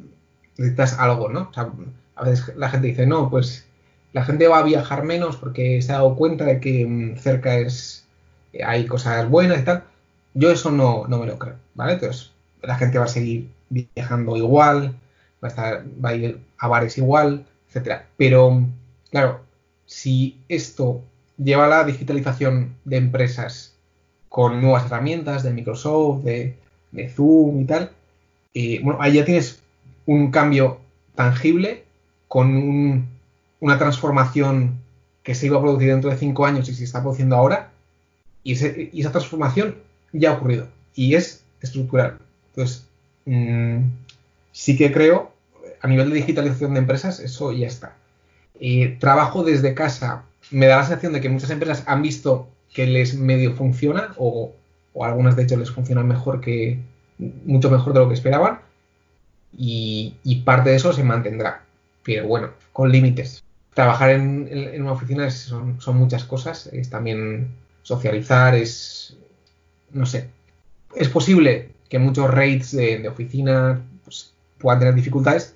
necesitas 0.57 0.97
algo, 0.99 1.29
¿no? 1.29 1.51
A 2.15 2.23
veces 2.23 2.55
la 2.55 2.69
gente 2.69 2.87
dice, 2.87 3.05
no, 3.05 3.29
pues 3.29 3.67
la 4.13 4.23
gente 4.23 4.47
va 4.47 4.59
a 4.59 4.63
viajar 4.63 5.03
menos 5.03 5.37
porque 5.37 5.81
se 5.81 5.91
ha 5.91 5.95
dado 5.95 6.15
cuenta 6.15 6.45
de 6.45 6.59
que 6.59 6.85
mm, 6.85 7.17
cerca 7.17 7.57
es 7.57 8.05
hay 8.63 8.85
cosas 8.87 9.29
buenas 9.29 9.59
y 9.59 9.63
tal. 9.63 9.83
Yo 10.33 10.51
eso 10.51 10.71
no, 10.71 11.05
no 11.07 11.19
me 11.19 11.27
lo 11.27 11.37
creo, 11.37 11.55
¿vale? 11.75 11.93
Entonces, 11.93 12.31
la 12.61 12.75
gente 12.75 12.97
va 12.97 13.05
a 13.05 13.09
seguir 13.09 13.49
viajando 13.69 14.37
igual, 14.37 14.95
va 15.43 15.47
a, 15.47 15.47
estar, 15.47 15.85
va 16.03 16.09
a 16.09 16.15
ir 16.15 16.39
a 16.57 16.67
bares 16.67 16.97
igual, 16.97 17.45
pero, 18.17 18.63
claro, 19.11 19.41
si 19.85 20.41
esto 20.47 21.01
lleva 21.37 21.67
la 21.67 21.83
digitalización 21.83 22.75
de 22.85 22.97
empresas 22.97 23.75
con 24.29 24.61
nuevas 24.61 24.85
herramientas 24.85 25.43
de 25.43 25.53
Microsoft, 25.53 26.23
de, 26.23 26.57
Zoom 27.15 27.61
y 27.61 27.65
tal, 27.65 27.91
eh, 28.53 28.79
bueno, 28.83 28.99
ahí 29.01 29.13
ya 29.13 29.25
tienes 29.25 29.59
un 30.05 30.31
cambio 30.31 30.79
tangible 31.15 31.83
con 32.27 33.07
una 33.59 33.77
transformación 33.77 34.79
que 35.21 35.35
se 35.35 35.45
iba 35.45 35.57
a 35.57 35.61
producir 35.61 35.89
dentro 35.89 36.09
de 36.09 36.17
cinco 36.17 36.45
años 36.45 36.67
y 36.69 36.73
se 36.73 36.83
está 36.83 37.01
produciendo 37.01 37.35
ahora, 37.35 37.69
y, 38.43 38.53
esa 38.53 39.11
transformación 39.11 39.75
ya 40.13 40.31
ha 40.31 40.33
ocurrido 40.35 40.67
y 40.95 41.15
es 41.15 41.43
estructural. 41.61 42.17
Entonces, 42.49 42.85
mm, 43.25 43.79
sí 44.51 44.77
que 44.77 44.91
creo 44.91 45.31
a 45.81 45.87
nivel 45.87 46.09
de 46.09 46.15
digitalización 46.15 46.73
de 46.73 46.79
empresas, 46.79 47.19
eso 47.19 47.51
ya 47.51 47.67
está. 47.67 47.95
trabajo 48.99 49.43
desde 49.43 49.75
casa, 49.75 50.23
me 50.51 50.67
da 50.67 50.77
la 50.77 50.83
sensación 50.83 51.13
de 51.13 51.21
que 51.21 51.29
muchas 51.29 51.49
empresas 51.49 51.83
han 51.87 52.01
visto 52.01 52.47
que 52.73 52.85
les 52.87 53.15
medio 53.15 53.55
funciona, 53.55 54.13
o, 54.17 54.53
algunas 55.01 55.35
de 55.35 55.43
hecho 55.43 55.57
les 55.57 55.71
funcionan 55.71 56.07
mejor 56.07 56.41
que, 56.41 56.79
mucho 57.17 57.69
mejor 57.69 57.93
de 57.93 57.99
lo 57.99 58.07
que 58.07 58.15
esperaban, 58.15 58.59
y, 59.57 60.41
parte 60.45 60.69
de 60.69 60.75
eso 60.75 60.93
se 60.93 61.03
mantendrá. 61.03 61.63
Pero 62.03 62.27
bueno, 62.27 62.51
con 62.71 62.91
límites. 62.91 63.43
Trabajar 63.73 64.11
en, 64.11 64.81
una 64.81 64.91
oficina 64.91 65.29
son, 65.29 65.77
muchas 65.93 66.23
cosas, 66.23 66.67
es 66.67 66.89
también 66.89 67.49
socializar, 67.83 68.55
es, 68.55 69.17
no 69.91 70.05
sé, 70.05 70.29
es 70.95 71.09
posible 71.09 71.69
que 71.89 71.99
muchos 71.99 72.29
rates 72.29 72.71
de, 72.71 73.07
oficina 73.07 73.81
pues, 74.03 74.33
puedan 74.57 74.79
tener 74.79 74.95
dificultades, 74.95 75.55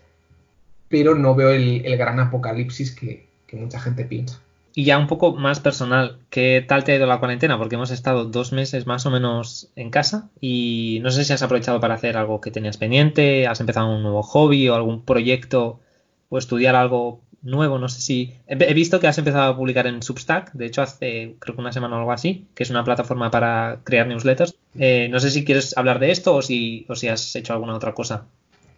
pero 0.88 1.16
no 1.16 1.36
veo 1.36 1.50
el, 1.50 1.98
gran 1.98 2.20
apocalipsis 2.20 2.94
que, 2.94 3.30
mucha 3.54 3.82
gente 3.82 4.06
piensa. 4.06 4.42
Y 4.74 4.86
ya 4.86 4.98
un 4.98 5.08
poco 5.08 5.34
más 5.34 5.60
personal, 5.60 6.20
¿qué 6.30 6.64
tal 6.66 6.84
te 6.84 6.94
ha 6.94 6.96
ido 6.96 7.06
la 7.06 7.20
cuarentena? 7.20 7.58
Porque 7.58 7.76
hemos 7.76 7.92
estado 7.92 8.26
dos 8.26 8.54
meses 8.54 8.88
más 8.88 9.06
o 9.06 9.12
menos 9.12 9.70
en 9.76 9.90
casa 9.90 10.30
y 10.40 11.00
no 11.02 11.12
sé 11.12 11.26
si 11.26 11.34
has 11.34 11.44
aprovechado 11.44 11.80
para 11.82 11.96
hacer 11.96 12.16
algo 12.16 12.40
que 12.40 12.52
tenías 12.52 12.78
pendiente, 12.78 13.48
has 13.48 13.60
empezado 13.60 13.94
un 13.94 14.02
nuevo 14.02 14.24
hobby 14.24 14.70
o 14.70 14.76
algún 14.76 15.04
proyecto 15.04 15.82
o 16.30 16.38
estudiar 16.38 16.76
algo 16.76 17.20
nuevo, 17.42 17.80
no 17.80 17.90
sé 17.90 18.02
si... 18.02 18.34
He 18.48 18.74
visto 18.74 19.00
que 19.00 19.08
has 19.08 19.18
empezado 19.18 19.52
a 19.52 19.58
publicar 19.58 19.88
en 19.88 20.02
Substack, 20.02 20.54
de 20.54 20.68
hecho 20.68 20.82
hace 20.82 21.36
creo 21.40 21.56
que 21.56 21.62
una 21.62 21.74
semana 21.74 21.96
o 21.96 22.00
algo 22.00 22.12
así, 22.14 22.48
que 22.56 22.64
es 22.64 22.70
una 22.70 22.86
plataforma 22.86 23.30
para 23.30 23.80
crear 23.84 24.08
newsletters. 24.08 24.56
Eh, 24.80 25.10
no 25.12 25.20
sé 25.20 25.32
si 25.32 25.44
quieres 25.44 25.78
hablar 25.78 26.00
de 26.00 26.12
esto 26.12 26.36
o 26.36 26.42
si, 26.42 26.86
o 26.88 26.96
si 26.96 27.10
has 27.10 27.36
hecho 27.36 27.52
alguna 27.52 27.76
otra 27.76 27.94
cosa. 27.94 28.26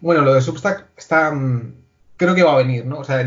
Bueno, 0.02 0.22
lo 0.22 0.34
de 0.34 0.42
Substack 0.42 0.88
está, 0.98 1.32
mm, 1.32 1.74
creo 2.18 2.34
que 2.34 2.44
va 2.44 2.54
a 2.54 2.58
venir, 2.58 2.86
¿no? 2.86 3.00
O 3.00 3.04
sea, 3.04 3.24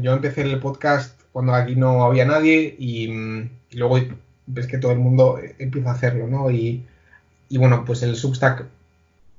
yo 0.00 0.12
empecé 0.12 0.42
el 0.42 0.58
podcast 0.60 1.17
cuando 1.32 1.54
aquí 1.54 1.76
no 1.76 2.04
había 2.04 2.24
nadie 2.24 2.74
y, 2.78 3.48
luego 3.72 3.98
ves 4.46 4.66
que 4.66 4.78
todo 4.78 4.92
el 4.92 4.98
mundo 4.98 5.38
empieza 5.58 5.90
a 5.90 5.94
hacerlo, 5.94 6.26
¿no? 6.26 6.50
Y, 6.50 6.84
bueno, 7.50 7.84
pues 7.84 8.02
el 8.02 8.16
Substack 8.16 8.66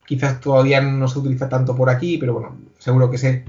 quizás 0.06 0.40
todavía 0.40 0.82
no 0.82 1.08
se 1.08 1.20
utiliza 1.20 1.50
tanto 1.50 1.76
por 1.76 1.90
aquí, 1.90 2.18
pero 2.18 2.34
bueno, 2.34 2.58
seguro 2.80 3.12
que 3.12 3.18
se, 3.18 3.46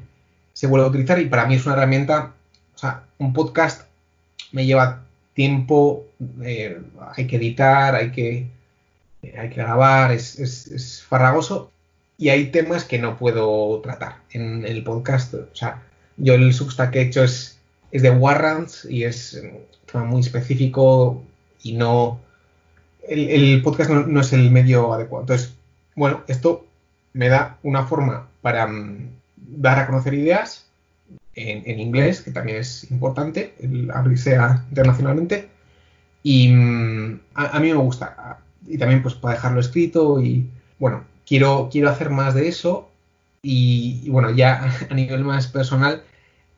se 0.53 0.67
vuelve 0.67 0.87
a 0.87 0.91
utilizar 0.91 1.19
y 1.19 1.27
para 1.27 1.47
mí 1.47 1.55
es 1.55 1.65
una 1.67 1.75
herramienta, 1.75 2.35
o 2.75 2.79
sea, 2.79 3.05
un 3.19 3.33
podcast 3.33 3.87
me 4.53 4.67
lleva 4.67 5.05
tiempo, 5.35 6.07
eh, 6.43 6.81
hay 7.15 7.27
que 7.27 7.37
editar, 7.37 7.95
hay 7.95 8.11
que, 8.11 8.47
hay 9.23 9.49
que 9.49 9.57
grabar, 9.57 10.13
es, 10.13 10.39
es 10.39 11.03
farragoso 11.03 11.71
y 12.21 12.29
hay 12.29 12.51
temas 12.51 12.85
que 12.85 12.99
no 12.99 13.17
puedo 13.17 13.81
tratar 13.81 14.17
en 14.33 14.67
el 14.67 14.85
podcast. 14.85 15.33
O 15.33 15.57
sea, 15.57 15.83
yo 16.19 16.35
el 16.35 16.53
Substack 16.53 16.91
que 16.91 16.99
he 17.01 17.05
hecho 17.05 17.25
es 17.25 17.59
es 17.93 18.03
de 18.03 18.11
warrants 18.11 18.85
y 18.85 19.05
es 19.05 19.43
muy 19.95 20.21
específico 20.21 21.23
y 21.63 21.73
no... 21.73 22.21
El, 23.09 23.63
podcast 23.63 23.91
no, 23.91 24.21
es 24.21 24.33
el 24.33 24.51
medio 24.51 24.93
adecuado. 24.93 25.23
Entonces, 25.25 25.55
bueno, 25.97 26.23
esto 26.29 26.67
me 27.13 27.29
da 27.29 27.59
una 27.63 27.87
forma 27.87 28.29
para 28.41 28.67
mm, 28.67 29.09
dar 29.37 29.79
a 29.81 29.87
conocer 29.87 30.15
ideas 30.15 30.67
en, 31.35 31.81
inglés, 31.81 32.21
que 32.21 32.31
también 32.31 32.59
es 32.59 32.91
importante, 32.91 33.55
abrirse 33.93 34.39
internacionalmente. 34.69 35.49
Y 36.23 36.49
mm, 36.49 37.21
a, 37.35 37.59
mí 37.59 37.69
me 37.69 37.79
gusta. 37.79 38.39
Y 38.67 38.79
también 38.79 39.03
pues 39.03 39.15
para 39.15 39.35
dejarlo 39.35 39.61
escrito 39.61 40.21
y 40.21 40.49
bueno, 40.79 41.05
quiero, 41.27 41.69
quiero 41.71 41.91
hacer 41.91 42.11
más 42.11 42.35
de 42.35 42.49
eso. 42.49 42.89
Y, 43.43 44.09
bueno, 44.11 44.31
ya 44.31 44.71
a 44.91 44.95
nivel 44.95 45.25
más 45.25 45.47
personal, 45.47 46.03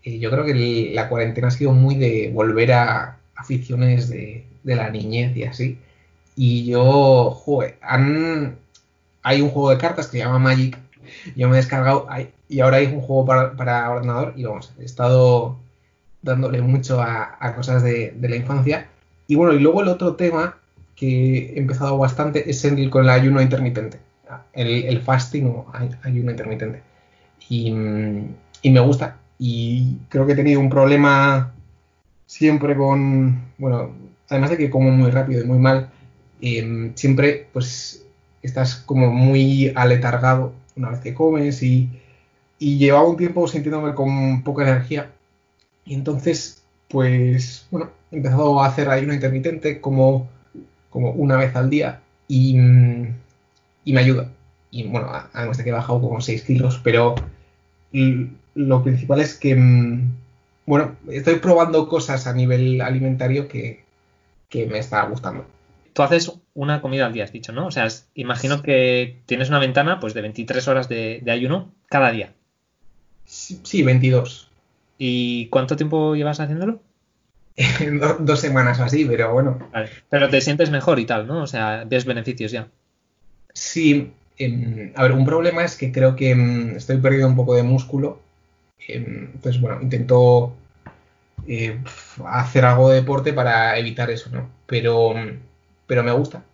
eh, 0.05 0.19
yo 0.19 0.31
creo 0.31 0.45
que 0.45 0.91
la 0.95 1.09
cuarentena 1.09 1.49
ha 1.49 1.51
sido 1.51 1.73
muy 1.73 1.95
de 1.95 2.31
volver 2.33 2.73
a 2.73 3.19
aficiones 3.37 4.09
de, 4.09 4.45
la 4.65 4.91
niñez 4.91 5.37
y 5.37 5.45
así. 5.45 5.79
Y 6.37 6.65
yo, 6.67 7.31
joder, 7.31 7.77
hay 9.23 9.43
un 9.43 9.51
juego 9.51 9.71
de 9.71 9.79
cartas 9.79 10.07
que 10.07 10.19
se 10.19 10.25
llama 10.25 10.39
Magic. 10.39 10.79
Yo 11.37 11.49
me 11.49 11.55
he 11.55 11.57
descargado 11.59 12.07
y 12.49 12.61
ahora 12.61 12.79
hay 12.79 12.87
un 12.87 13.01
juego 13.01 13.27
para, 13.27 13.91
ordenador 13.91 14.35
y 14.37 14.45
vamos, 14.45 14.73
he 14.79 14.85
estado 14.85 15.59
dándole 16.23 16.63
mucho 16.63 17.01
a, 17.03 17.55
cosas 17.57 17.83
de, 17.83 18.15
la 18.21 18.37
infancia. 18.37 18.89
Y 19.27 19.35
bueno, 19.37 19.53
y 19.55 19.61
luego 19.61 19.83
el 19.83 19.89
otro 19.89 20.15
tema 20.17 20.59
que 20.97 21.55
he 21.55 21.59
empezado 21.59 21.99
bastante 21.99 22.51
es 22.51 22.65
el 22.65 22.91
con 22.91 23.05
el 23.05 23.11
ayuno 23.11 23.41
intermitente, 23.43 23.99
el, 24.53 25.01
fasting 25.03 25.47
o 25.47 25.67
ayuno 26.03 26.31
intermitente. 26.31 26.83
Y, 27.49 27.69
y 28.63 28.71
me 28.71 28.81
gusta, 28.81 29.17
y 29.45 29.99
creo 30.09 30.25
que 30.25 30.35
he 30.35 30.37
tenido 30.37 30.61
un 30.61 30.71
problema 30.71 31.53
siempre 32.27 32.77
con, 32.77 33.43
bueno, 33.59 33.91
además 34.29 34.51
de 34.51 34.57
que 34.57 34.71
como 34.71 34.93
muy 34.93 35.11
rápido 35.11 35.43
y 35.43 35.45
muy 35.45 35.59
mal, 35.59 35.91
em, 36.41 36.95
siempre 36.95 37.49
pues 37.53 38.07
estás 38.41 38.77
como 38.77 39.11
muy 39.11 39.73
aletargado 39.75 40.53
una 40.77 40.91
vez 40.91 41.01
que 41.01 41.13
comes 41.13 41.61
y, 41.65 41.91
y 42.61 42.79
llevaba 42.79 43.09
un 43.09 43.17
tiempo 43.17 43.49
sintiéndome 43.49 43.97
con 43.97 44.45
poca 44.45 44.63
energía. 44.63 45.11
Y 45.85 45.95
entonces, 45.95 46.63
pues, 46.89 47.67
bueno, 47.73 47.91
he 48.13 48.19
empezado 48.19 48.63
a 48.63 48.67
hacer 48.67 48.89
ayuno 48.91 49.13
intermitente 49.13 49.81
como, 49.81 50.29
como 50.89 51.11
una 51.11 51.37
vez 51.37 51.57
al 51.57 51.69
día 51.69 52.01
y, 52.29 52.57
y 53.85 53.93
me 53.93 54.01
ayuda. 54.01 54.31
Y 54.71 54.85
bueno, 54.87 55.09
además 55.33 55.59
de 55.59 55.65
que 55.65 55.71
he 55.71 55.73
bajado 55.73 56.01
como 56.01 56.21
6 56.21 56.43
kilos, 56.45 56.81
pero 56.85 57.17
lo 58.55 58.83
principal 58.83 59.21
es 59.21 59.35
que, 59.35 59.55
mm, 59.57 60.11
bueno, 60.67 60.97
estoy 61.11 61.37
probando 61.37 61.89
cosas 61.89 62.27
a 62.27 62.35
nivel 62.35 62.81
alimentario 62.81 63.49
que, 63.49 63.83
me 64.55 64.79
está 64.79 65.03
gustando. 65.07 65.47
Tú 65.95 66.03
haces 66.03 66.31
una 66.53 66.83
comida 66.83 67.07
al 67.07 67.15
día, 67.15 67.25
has 67.25 67.33
dicho, 67.33 67.53
¿no? 67.53 67.67
O 67.69 67.71
sea, 67.71 67.89
imagino 68.15 68.63
que 68.63 69.23
tienes 69.25 69.49
una 69.49 69.59
ventana 69.59 69.99
pues 69.99 70.13
de 70.13 70.21
23 70.21 70.69
horas 70.69 70.89
de, 70.91 71.23
ayuno 71.29 71.73
cada 71.89 72.11
día. 72.11 72.35
Sí, 73.25 73.83
22. 73.83 74.51
¿Y 74.99 75.47
cuánto 75.47 75.77
tiempo 75.77 76.15
llevas 76.15 76.41
haciéndolo? 76.41 76.83
dos 78.21 78.41
semanas 78.41 78.79
o 78.81 78.85
así, 78.85 79.07
pero 79.07 79.33
bueno. 79.33 79.59
Pero 80.11 80.29
te 80.29 80.43
sientes 80.43 80.71
mejor 80.71 80.99
y 80.99 81.07
tal, 81.07 81.27
¿no? 81.27 81.43
O 81.43 81.47
sea, 81.47 81.85
ves 81.87 82.05
beneficios 82.05 82.53
ya. 82.53 82.69
Sí, 83.55 84.13
em, 84.37 84.93
a 84.95 85.03
ver, 85.03 85.13
un 85.13 85.25
problema 85.25 85.65
es 85.65 85.77
que 85.77 85.93
creo 85.93 86.15
que 86.15 86.31
em, 86.31 86.77
estoy 86.77 86.99
perdiendo 86.99 87.29
un 87.29 87.37
poco 87.37 87.55
de 87.55 87.63
músculo 87.63 88.21
entonces, 88.89 89.61
bueno, 89.61 89.81
intento 89.81 90.55
eh, 91.47 91.81
hacer 92.27 92.65
algo 92.65 92.91
de 92.91 92.97
deporte 92.97 93.33
para 93.33 93.77
evitar 93.79 94.11
eso, 94.11 94.31
¿no? 94.31 94.49
Pero, 94.67 95.15
pero 95.87 96.03
me 96.03 96.13
gusta. 96.13 96.45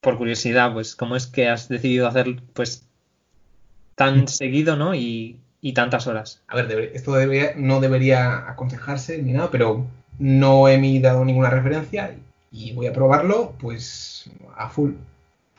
Por 0.00 0.18
curiosidad, 0.18 0.72
pues, 0.72 0.94
¿cómo 0.94 1.16
es 1.16 1.26
que 1.26 1.48
has 1.48 1.68
decidido 1.68 2.06
hacer, 2.06 2.36
pues, 2.52 2.86
tan 3.94 4.22
mm. 4.22 4.28
seguido, 4.28 4.76
¿no? 4.76 4.94
Y, 4.94 5.40
tantas 5.74 6.06
horas. 6.06 6.42
A 6.48 6.56
ver, 6.56 6.90
esto 6.92 7.16
no 7.56 7.80
debería 7.80 8.50
aconsejarse 8.50 9.22
ni 9.22 9.32
nada, 9.32 9.50
pero 9.50 9.86
no 10.18 10.68
he 10.68 11.00
dado 11.00 11.24
ninguna 11.24 11.48
referencia 11.48 12.14
y 12.52 12.72
voy 12.72 12.86
a 12.86 12.92
probarlo, 12.92 13.54
pues, 13.58 14.30
a 14.56 14.68
full. 14.68 14.92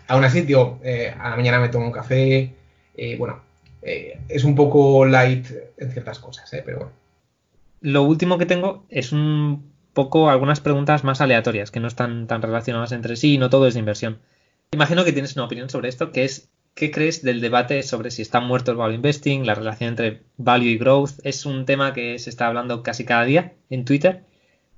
Aún 0.08 0.24
así, 0.24 0.42
digo, 0.42 0.80
eh, 0.84 1.12
a 1.20 1.32
la 1.32 1.36
mañana 1.36 1.60
me 1.60 1.70
tomo 1.70 1.88
un 1.88 1.92
café, 1.92 2.54
eh, 2.96 3.16
bueno, 3.18 3.42
eh, 3.86 4.20
es 4.30 4.44
un 4.44 4.56
poco 4.56 5.06
light 5.06 5.48
en 5.78 5.92
ciertas 5.92 6.20
cosas, 6.20 6.52
¿eh? 6.54 6.64
pero 6.66 6.92
Lo 7.82 8.04
último 8.04 8.38
que 8.38 8.46
tengo 8.46 8.86
es 8.90 9.12
un 9.12 9.72
poco 9.94 10.30
algunas 10.30 10.60
preguntas 10.60 11.04
más 11.04 11.22
aleatorias, 11.22 11.72
que 11.72 11.80
no 11.80 11.88
están 11.88 12.28
tan 12.28 12.42
relacionadas 12.42 12.92
entre 12.92 13.16
sí 13.16 13.36
y 13.36 13.38
no 13.38 13.50
todo 13.50 13.68
es 13.68 13.76
de 13.76 13.80
inversión. 13.80 14.20
Imagino 14.72 15.06
que 15.06 15.14
tienes 15.14 15.36
una 15.36 15.46
opinión 15.46 15.70
sobre 15.70 15.90
esto, 15.90 16.12
que 16.12 16.26
es 16.26 16.50
¿qué 16.74 16.92
crees 16.92 17.24
del 17.24 17.42
debate 17.42 17.82
sobre 17.84 18.12
si 18.12 18.22
está 18.22 18.42
muerto 18.42 18.72
el 18.72 18.78
value 18.78 18.96
investing, 18.96 19.46
la 19.46 19.56
relación 19.56 19.90
entre 19.90 20.24
value 20.38 20.72
y 20.72 20.78
growth? 20.78 21.20
Es 21.24 21.46
un 21.46 21.66
tema 21.66 21.94
que 21.94 22.20
se 22.20 22.30
está 22.30 22.48
hablando 22.48 22.84
casi 22.84 23.06
cada 23.06 23.24
día 23.24 23.54
en 23.70 23.86
Twitter 23.86 24.24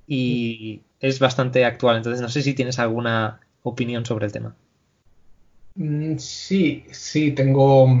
y 0.06 0.82
es 1.00 1.18
bastante 1.18 1.64
actual, 1.64 1.96
entonces 1.96 2.20
no 2.20 2.28
sé 2.28 2.42
si 2.42 2.54
tienes 2.54 2.78
alguna 2.78 3.40
opinión 3.62 4.06
sobre 4.06 4.26
el 4.26 4.32
tema. 4.32 4.54
Mm, 5.74 6.16
sí, 6.18 6.84
sí, 6.90 7.32
tengo, 7.32 8.00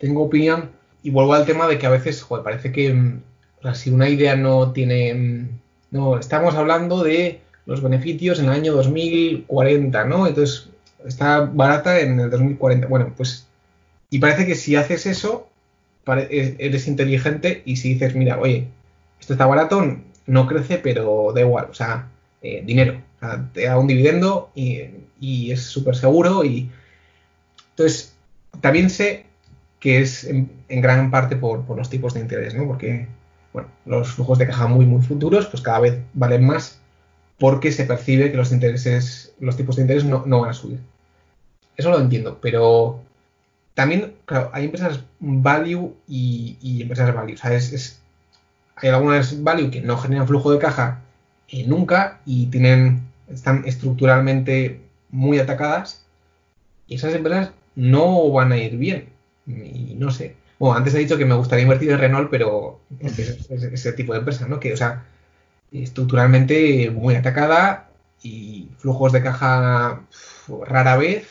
tengo 0.00 0.22
opinión 0.22 0.70
y 1.02 1.10
vuelvo 1.10 1.34
al 1.34 1.46
tema 1.46 1.68
de 1.68 1.78
que 1.78 1.86
a 1.86 1.90
veces, 1.90 2.26
parece 2.42 2.72
que 2.72 2.92
mm, 2.92 3.22
si 3.74 3.90
una 3.90 4.08
idea 4.08 4.34
no 4.34 4.72
tiene... 4.72 5.14
Mm, 5.14 5.48
no, 5.92 6.18
estamos 6.18 6.54
hablando 6.54 7.04
de 7.04 7.40
los 7.66 7.82
beneficios 7.82 8.38
en 8.38 8.46
el 8.46 8.52
año 8.52 8.72
2040, 8.72 10.04
¿no? 10.04 10.26
Entonces, 10.26 10.68
está 11.04 11.40
barata 11.40 12.00
en 12.00 12.18
el 12.18 12.30
2040. 12.30 12.86
Bueno, 12.88 13.12
pues... 13.16 13.46
Y 14.08 14.18
parece 14.18 14.46
que 14.46 14.54
si 14.54 14.74
haces 14.74 15.06
eso, 15.06 15.48
eres 16.06 16.88
inteligente 16.88 17.62
y 17.64 17.76
si 17.76 17.94
dices, 17.94 18.14
mira, 18.16 18.40
oye, 18.40 18.66
esto 19.20 19.34
está 19.34 19.46
barato, 19.46 19.84
no 20.26 20.46
crece, 20.46 20.78
pero 20.78 21.32
da 21.32 21.42
igual, 21.42 21.68
o 21.70 21.74
sea, 21.74 22.08
eh, 22.42 22.62
dinero. 22.64 23.00
O 23.16 23.20
sea, 23.20 23.48
te 23.52 23.66
da 23.66 23.78
un 23.78 23.86
dividendo 23.86 24.50
y, 24.54 24.80
y 25.20 25.52
es 25.52 25.62
súper 25.62 25.94
seguro 25.94 26.44
y... 26.44 26.70
Entonces, 27.70 28.14
también 28.60 28.90
sé 28.90 29.29
que 29.80 30.00
es 30.00 30.24
en, 30.24 30.50
gran 30.68 31.10
parte 31.10 31.36
por, 31.36 31.64
los 31.76 31.88
tipos 31.90 32.14
de 32.14 32.20
interés, 32.20 32.54
¿no? 32.54 32.66
Porque, 32.66 33.08
bueno, 33.52 33.68
los 33.86 34.12
flujos 34.12 34.38
de 34.38 34.46
caja 34.46 34.66
muy, 34.66 34.84
muy 34.84 35.02
futuros, 35.02 35.46
pues 35.46 35.62
cada 35.62 35.80
vez 35.80 35.98
valen 36.12 36.46
más 36.46 36.78
porque 37.38 37.72
se 37.72 37.86
percibe 37.86 38.30
que 38.30 38.36
los 38.36 38.52
intereses, 38.52 39.32
los 39.40 39.56
tipos 39.56 39.76
de 39.76 39.82
interés 39.82 40.04
no, 40.04 40.22
van 40.22 40.50
a 40.50 40.52
subir. 40.52 40.78
Eso 41.76 41.90
lo 41.90 41.98
entiendo, 41.98 42.38
pero 42.42 43.00
también, 43.72 44.12
claro, 44.26 44.50
hay 44.52 44.66
empresas 44.66 45.02
value 45.18 45.96
y, 46.06 46.82
empresas 46.82 47.14
value. 47.14 47.36
Es, 47.42 48.02
hay 48.76 48.90
algunas 48.90 49.42
value 49.42 49.70
que 49.70 49.80
no 49.80 49.96
generan 49.96 50.28
flujo 50.28 50.52
de 50.52 50.58
caja 50.58 51.00
eh, 51.48 51.66
nunca 51.66 52.20
y 52.26 52.46
tienen, 52.46 53.08
están 53.32 53.64
estructuralmente 53.64 54.82
muy 55.10 55.38
atacadas 55.38 56.04
y 56.86 56.96
esas 56.96 57.14
empresas 57.14 57.52
no 57.74 58.30
van 58.30 58.52
a 58.52 58.58
ir 58.58 58.76
bien 58.76 59.19
y 59.50 59.94
no 59.96 60.10
sé. 60.10 60.36
Bueno, 60.60 60.76
antes 60.76 60.94
he 60.94 60.98
dicho 60.98 61.16
que 61.16 61.24
me 61.24 61.34
gustaría 61.34 61.62
invertir 61.62 61.90
en 61.90 61.98
Renault, 61.98 62.30
pero 62.30 62.80
es, 63.00 63.18
ese 63.18 63.92
tipo 63.94 64.12
de 64.12 64.18
empresa, 64.18 64.46
¿no? 64.46 64.60
Que, 64.60 64.74
o 64.74 64.76
sea, 64.76 65.04
estructuralmente 65.72 66.90
muy 66.90 67.14
atacada 67.14 67.88
y 68.22 68.68
flujos 68.78 69.12
de 69.12 69.22
caja 69.22 70.02
rara 70.66 70.96
vez. 70.96 71.28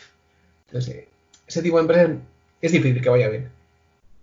Entonces, 0.66 1.04
ese 1.46 1.62
tipo 1.62 1.76
de 1.76 1.82
empresa 1.82 2.16
es 2.60 2.72
difícil 2.72 3.02
que 3.02 3.08
vaya 3.08 3.28
bien. 3.28 3.50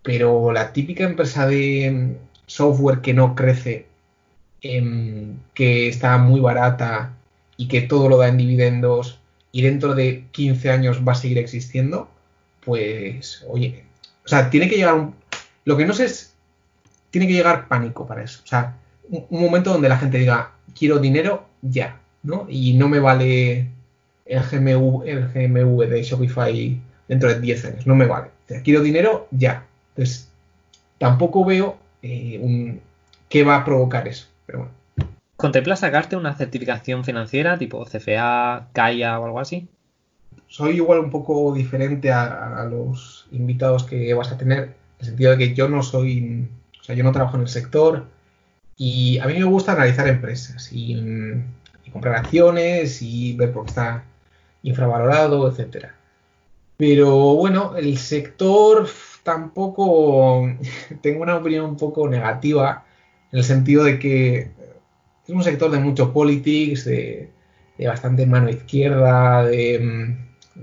Pero 0.03 0.51
la 0.51 0.73
típica 0.73 1.05
empresa 1.05 1.47
de 1.47 2.17
software 2.45 3.01
que 3.01 3.13
no 3.13 3.35
crece, 3.35 3.87
em, 4.61 5.37
que 5.53 5.87
está 5.87 6.17
muy 6.17 6.41
barata 6.41 7.13
y 7.57 7.67
que 7.69 7.81
todo 7.81 8.09
lo 8.09 8.17
da 8.17 8.27
en 8.29 8.37
dividendos 8.37 9.19
y 9.51 9.61
dentro 9.63 9.95
de 9.95 10.25
15 10.31 10.69
años 10.71 11.01
va 11.07 11.13
a 11.13 11.15
seguir 11.15 11.37
existiendo, 11.37 12.09
pues, 12.65 13.45
oye, 13.47 13.86
o 14.27 14.29
sea, 14.29 14.49
tiene 14.49 14.67
que 14.67 14.75
llegar 14.75 14.95
un... 14.95 15.15
Lo 15.63 15.77
que 15.77 15.85
no 15.85 15.93
sé 15.93 16.03
es, 16.03 16.33
tiene 17.11 17.27
que 17.27 17.33
llegar 17.33 17.69
pánico 17.69 18.05
para 18.05 18.23
eso. 18.23 18.41
O 18.43 18.47
sea, 18.47 18.75
un, 19.09 19.25
momento 19.29 19.71
donde 19.71 19.87
la 19.87 19.97
gente 19.97 20.17
diga, 20.17 20.51
quiero 20.77 20.99
dinero 20.99 21.45
ya, 21.61 21.97
¿no? 22.23 22.45
Y 22.49 22.73
no 22.73 22.89
me 22.89 22.99
vale 22.99 23.69
el 24.25 24.43
GMV, 24.43 25.07
el 25.07 25.29
GMV 25.29 25.87
de 25.87 26.03
Shopify 26.03 26.77
dentro 27.07 27.29
de 27.29 27.39
10 27.39 27.65
años, 27.65 27.87
no 27.87 27.95
me 27.95 28.05
vale. 28.05 28.27
O 28.27 28.47
sea, 28.49 28.61
quiero 28.61 28.81
dinero 28.81 29.29
ya. 29.31 29.65
Entonces, 29.95 30.27
tampoco 30.97 31.45
veo 31.45 31.77
eh, 32.01 32.37
un, 32.41 32.81
qué 33.29 33.45
va 33.45 33.55
a 33.55 33.63
provocar 33.63 34.09
eso. 34.09 34.27
Pero 34.45 34.59
bueno. 34.59 34.73
¿Contemplas 35.37 35.79
sacarte 35.79 36.17
una 36.17 36.35
certificación 36.35 37.05
financiera 37.05 37.57
tipo 37.57 37.85
CFA, 37.85 38.67
CAIA 38.73 39.17
o 39.21 39.25
algo 39.25 39.39
así? 39.39 39.69
soy 40.47 40.75
igual 40.75 40.99
un 40.99 41.09
poco 41.09 41.53
diferente 41.53 42.11
a, 42.11 42.65
los 42.69 43.16
invitados 43.31 43.83
que 43.83 44.13
vas 44.13 44.31
a 44.31 44.37
tener, 44.37 44.59
en 44.59 44.75
el 44.99 45.05
sentido 45.05 45.31
de 45.31 45.37
que 45.37 45.53
yo 45.53 45.69
no 45.69 45.83
soy, 45.83 46.47
o 46.79 46.83
sea, 46.83 46.95
yo 46.95 47.03
no 47.03 47.11
trabajo 47.11 47.37
en 47.37 47.43
el 47.43 47.49
sector 47.49 48.05
Y 48.77 49.19
a 49.19 49.25
mí 49.27 49.33
me 49.33 49.43
gusta 49.45 49.73
analizar 49.73 50.07
empresas 50.07 50.71
y, 50.71 50.93
y 51.85 51.91
comprar 51.91 52.15
acciones 52.15 53.01
y 53.01 53.33
ver 53.35 53.51
por 53.51 53.65
qué 53.65 53.69
está 53.69 54.03
infravalorado, 54.63 55.49
etcétera. 55.49 55.95
Pero 56.77 57.35
bueno, 57.35 57.75
el 57.75 57.97
sector 57.97 58.87
tampoco 59.23 60.47
tengo 61.01 61.23
una 61.23 61.37
opinión 61.37 61.65
un 61.65 61.77
poco 61.77 62.07
negativa 62.07 62.85
en 63.31 63.39
el 63.39 63.43
sentido 63.43 63.83
de 63.83 63.99
que 63.99 64.51
es 65.27 65.35
un 65.35 65.43
sector 65.43 65.69
de 65.69 65.79
mucho 65.79 66.13
politics, 66.13 66.85
de, 66.85 67.29
bastante 67.85 68.25
mano 68.25 68.49
izquierda, 68.49 69.43
de, 69.43 70.15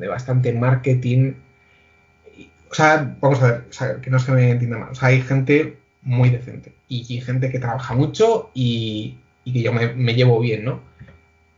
bastante 0.09 0.53
marketing. 0.53 1.35
O 2.75 2.77
sea, 2.77 3.17
vamos 3.21 3.41
a 3.41 3.53
ver, 3.53 4.01
que 4.01 4.11
no 4.11 4.19
se 4.19 4.33
me 4.33 4.51
entienda 4.51 4.79
mal. 4.79 4.91
O 4.91 4.95
sea, 4.97 5.11
hay 5.11 5.21
gente 5.23 5.79
muy 6.03 6.31
decente 6.31 6.75
y, 6.89 7.21
gente 7.21 7.49
que 7.53 7.61
trabaja 7.61 7.95
mucho 7.95 8.51
y, 8.53 9.17
que 9.45 9.63
yo 9.63 9.73
me, 9.73 10.15
llevo 10.15 10.41
bien, 10.41 10.65
¿no? 10.65 10.81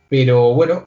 Pero 0.09 0.53
bueno, 0.53 0.85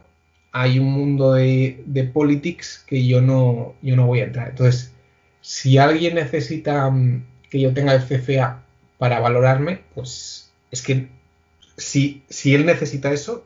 hay 0.52 0.78
un 0.78 0.92
mundo 0.92 1.32
de, 1.32 1.82
de, 1.84 2.04
politics 2.04 2.84
que 2.86 3.04
yo 3.08 3.20
no, 3.20 3.74
yo 3.82 3.96
no 3.96 4.06
voy 4.06 4.20
a 4.20 4.24
entrar. 4.26 4.50
Entonces, 4.50 4.94
si 5.40 5.78
alguien 5.78 6.14
necesita 6.14 6.88
mm, 6.88 7.24
que 7.50 7.60
yo 7.60 7.74
tenga 7.74 7.92
el 7.92 8.04
CFA 8.04 8.62
para 8.98 9.18
valorarme, 9.18 9.80
pues 9.96 10.52
es 10.70 10.82
que 10.82 11.08
si, 11.76 12.22
si 12.28 12.54
él 12.54 12.66
necesita 12.66 13.12
eso, 13.12 13.44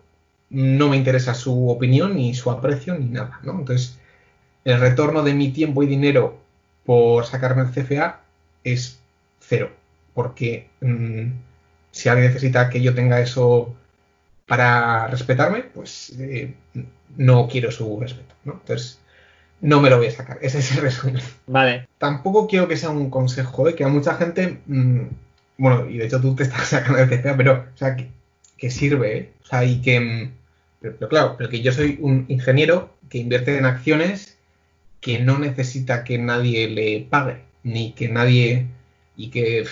no 0.50 0.90
me 0.90 0.98
interesa 0.98 1.32
su 1.32 1.70
opinión, 1.70 2.14
ni 2.14 2.34
su 2.34 2.50
aprecio, 2.50 2.94
ni 2.98 3.06
nada, 3.06 3.40
¿no? 3.42 3.52
Entonces, 3.52 3.98
el 4.66 4.80
retorno 4.80 5.22
de 5.22 5.32
mi 5.32 5.48
tiempo 5.48 5.82
y 5.82 5.86
dinero 5.86 6.43
por 6.84 7.26
sacarme 7.26 7.62
el 7.62 7.70
CFA 7.70 8.20
es 8.62 9.00
cero, 9.40 9.70
porque 10.14 10.68
mm, 10.80 11.26
si 11.90 12.08
alguien 12.08 12.28
necesita 12.28 12.68
que 12.68 12.82
yo 12.82 12.94
tenga 12.94 13.20
eso 13.20 13.74
para 14.46 15.06
respetarme, 15.06 15.62
pues 15.62 16.12
eh, 16.18 16.54
no 17.16 17.48
quiero 17.48 17.70
su 17.70 17.98
respeto, 18.00 18.34
¿no? 18.44 18.54
Entonces, 18.54 18.98
no 19.60 19.80
me 19.80 19.88
lo 19.88 19.98
voy 19.98 20.08
a 20.08 20.10
sacar. 20.10 20.38
Ese 20.42 20.58
es 20.58 20.72
el 20.72 20.82
resumen. 20.82 21.22
Vale. 21.46 21.88
Tampoco 21.98 22.46
quiero 22.46 22.68
que 22.68 22.76
sea 22.76 22.90
un 22.90 23.10
consejo, 23.10 23.68
¿eh? 23.68 23.74
que 23.74 23.84
a 23.84 23.88
mucha 23.88 24.14
gente, 24.14 24.58
mm, 24.66 25.00
bueno, 25.56 25.88
y 25.88 25.98
de 25.98 26.06
hecho 26.06 26.20
tú 26.20 26.34
te 26.34 26.42
estás 26.42 26.68
sacando 26.68 26.98
el 26.98 27.08
CFA, 27.08 27.36
pero, 27.36 27.66
o 27.74 27.76
sea, 27.76 27.96
que, 27.96 28.10
sirve, 28.70 29.18
¿eh? 29.18 29.32
O 29.42 29.46
sea, 29.46 29.64
y 29.64 29.80
que, 29.82 30.00
mm, 30.00 30.32
pero, 30.80 31.08
claro, 31.08 31.34
pero 31.36 31.50
que 31.50 31.62
yo 31.62 31.72
soy 31.72 31.98
un 32.00 32.24
ingeniero 32.28 32.94
que 33.08 33.18
invierte 33.18 33.56
en 33.56 33.66
acciones 33.66 34.33
que 35.04 35.18
no 35.18 35.38
necesita 35.38 36.02
que 36.02 36.16
nadie 36.16 36.66
le 36.66 37.06
pague, 37.10 37.42
ni 37.62 37.92
que 37.92 38.08
nadie, 38.08 38.68
y 39.18 39.28
que 39.28 39.66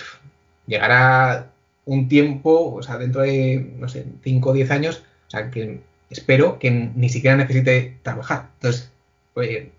llegará 0.67 1.51
un 1.85 2.07
tiempo, 2.07 2.75
o 2.75 2.83
sea, 2.83 2.99
dentro 2.99 3.23
de, 3.23 3.73
no 3.79 3.89
sé, 3.89 4.05
5 4.23 4.49
o 4.51 4.53
10 4.53 4.69
años, 4.69 5.03
o 5.27 5.31
sea, 5.31 5.49
que 5.49 5.81
espero 6.11 6.59
que 6.59 6.69
ni 6.69 7.09
siquiera 7.09 7.35
necesite 7.35 7.97
trabajar. 8.03 8.51
Entonces, 8.57 8.91
pues, 9.33 9.69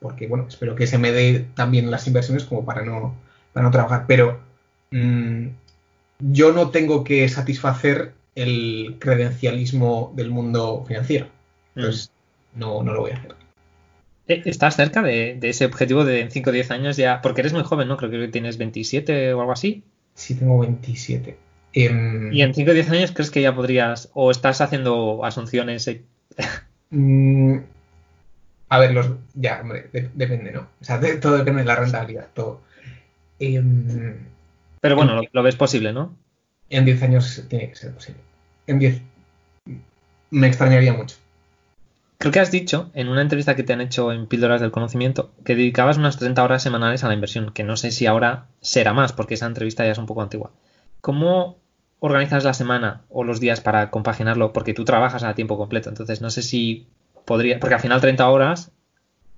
porque 0.00 0.26
bueno, 0.26 0.46
espero 0.48 0.74
que 0.74 0.88
se 0.88 0.98
me 0.98 1.12
dé 1.12 1.46
también 1.54 1.88
las 1.92 2.08
inversiones 2.08 2.42
como 2.44 2.64
para 2.64 2.82
no, 2.84 3.14
para 3.52 3.64
no 3.64 3.70
trabajar. 3.70 4.06
Pero 4.08 4.40
mm, 4.90 5.46
yo 6.18 6.52
no 6.52 6.70
tengo 6.70 7.04
que 7.04 7.28
satisfacer 7.28 8.12
el 8.34 8.96
credencialismo 8.98 10.12
del 10.16 10.32
mundo 10.32 10.84
financiero. 10.84 11.28
Entonces, 11.76 12.10
mm. 12.54 12.58
no, 12.58 12.82
no 12.82 12.92
lo 12.92 13.02
voy 13.02 13.12
a 13.12 13.18
hacer. 13.18 13.45
Eh, 14.28 14.42
¿Estás 14.44 14.76
cerca 14.76 15.02
de, 15.02 15.38
ese 15.42 15.64
objetivo 15.64 16.04
de 16.04 16.28
5 16.30 16.50
o 16.50 16.52
10 16.52 16.70
años 16.70 16.96
ya? 16.96 17.20
Porque 17.22 17.42
eres 17.42 17.52
muy 17.52 17.62
joven, 17.62 17.88
¿no? 17.88 17.96
Creo 17.96 18.10
que 18.10 18.28
tienes 18.28 18.58
27 18.58 19.34
o 19.34 19.40
algo 19.40 19.52
así. 19.52 19.84
Sí, 20.14 20.34
tengo 20.34 20.58
27. 20.58 21.36
Em, 21.72 22.32
¿Y 22.32 22.42
en 22.42 22.54
5 22.54 22.70
o 22.70 22.74
10 22.74 22.90
años 22.90 23.12
crees 23.12 23.30
que 23.30 23.42
ya 23.42 23.54
podrías, 23.54 24.10
o 24.14 24.30
estás 24.30 24.60
haciendo 24.60 25.24
asunciones? 25.24 25.90
Mm, 26.88 27.58
a 28.68 28.78
ver, 28.78 28.92
los. 28.92 29.10
Ya, 29.34 29.60
hombre, 29.60 29.90
depende, 30.14 30.52
¿no? 30.52 30.68
O 30.80 30.84
sea, 30.84 31.00
todo 31.20 31.36
depende 31.36 31.62
de 31.62 31.66
la 31.66 31.74
rentabilidad, 31.74 32.28
todo. 32.32 32.60
Em, 33.40 34.18
Pero 34.80 34.94
bueno, 34.94 35.20
lo, 35.32 35.42
ves 35.42 35.56
posible, 35.56 35.92
¿no? 35.92 36.16
En 36.70 36.84
10 36.84 37.02
años 37.02 37.44
tiene 37.48 37.70
que 37.70 37.74
ser 37.74 37.92
posible. 37.92 38.20
En 38.68 38.78
10. 38.78 39.02
Me 40.30 40.46
extrañaría 40.46 40.92
mucho. 40.92 41.16
Creo 42.18 42.32
que 42.32 42.40
has 42.40 42.50
dicho 42.50 42.90
en 42.94 43.08
una 43.08 43.20
entrevista 43.20 43.56
que 43.56 43.62
te 43.62 43.74
han 43.74 43.80
hecho 43.80 44.10
en 44.10 44.26
Píldoras 44.26 44.60
del 44.60 44.70
Conocimiento 44.70 45.32
que 45.44 45.54
dedicabas 45.54 45.98
unas 45.98 46.18
30 46.18 46.42
horas 46.42 46.62
semanales 46.62 47.04
a 47.04 47.08
la 47.08 47.14
inversión, 47.14 47.52
que 47.52 47.62
no 47.62 47.76
sé 47.76 47.90
si 47.90 48.06
ahora 48.06 48.46
será 48.60 48.94
más, 48.94 49.12
porque 49.12 49.34
esa 49.34 49.46
entrevista 49.46 49.84
ya 49.84 49.92
es 49.92 49.98
un 49.98 50.06
poco 50.06 50.22
antigua. 50.22 50.50
¿Cómo 51.02 51.58
organizas 52.00 52.44
la 52.44 52.54
semana 52.54 53.02
o 53.10 53.22
los 53.22 53.38
días 53.38 53.60
para 53.60 53.90
compaginarlo? 53.90 54.52
Porque 54.52 54.72
tú 54.72 54.84
trabajas 54.84 55.24
a 55.24 55.34
tiempo 55.34 55.58
completo, 55.58 55.90
entonces 55.90 56.22
no 56.22 56.30
sé 56.30 56.42
si 56.42 56.86
podría, 57.26 57.60
porque 57.60 57.74
al 57.74 57.80
final 57.80 58.00
30 58.00 58.26
horas 58.28 58.72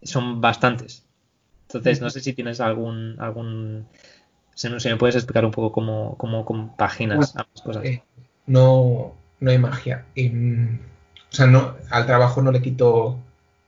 son 0.02 0.40
bastantes. 0.40 1.04
Entonces, 1.68 2.00
no 2.00 2.08
sé 2.08 2.20
si 2.20 2.32
tienes 2.32 2.60
algún, 2.60 3.16
algún, 3.18 3.86
si, 4.54 4.68
me 4.70 4.96
puedes 4.96 5.16
explicar 5.16 5.44
un 5.44 5.50
poco 5.50 5.72
cómo, 5.72 6.16
cómo 6.16 6.44
compaginas 6.46 7.36
ambas 7.36 7.62
cosas. 7.62 7.84
Eh, 7.84 8.02
no, 8.46 9.14
no 9.40 9.50
hay 9.50 9.58
magia. 9.58 10.06
O 11.30 11.34
sea, 11.34 11.46
no, 11.46 11.74
al 11.90 12.06
trabajo 12.06 12.42
no 12.42 12.52
le 12.52 12.62
quito 12.62 13.18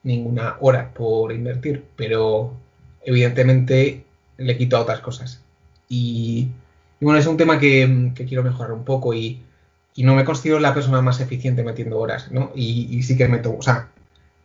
ninguna 0.03 0.57
hora 0.61 0.93
por 0.95 1.32
invertir, 1.32 1.85
pero 1.97 2.55
evidentemente 3.03 4.05
le 4.39 4.57
quito 4.57 4.77
a 4.77 4.81
otras 4.81 5.01
cosas. 5.01 5.43
Y, 5.89 6.49
bueno, 7.01 7.19
es 7.19 7.27
un 7.27 7.37
tema 7.37 7.59
que, 7.59 8.12
quiero 8.15 8.43
mejorar 8.43 8.73
un 8.73 8.85
poco 8.85 9.15
y, 9.15 9.43
no 9.97 10.15
me 10.15 10.24
considero 10.24 10.61
la 10.61 10.73
persona 10.73 11.03
más 11.03 11.20
eficiente 11.20 11.62
metiendo 11.62 11.99
horas, 11.99 12.32
¿no? 12.32 12.53
Y, 12.55 13.03
sí 13.03 13.16
que 13.19 13.28
meto, 13.28 13.57
o 13.59 13.62
sea, 13.62 13.91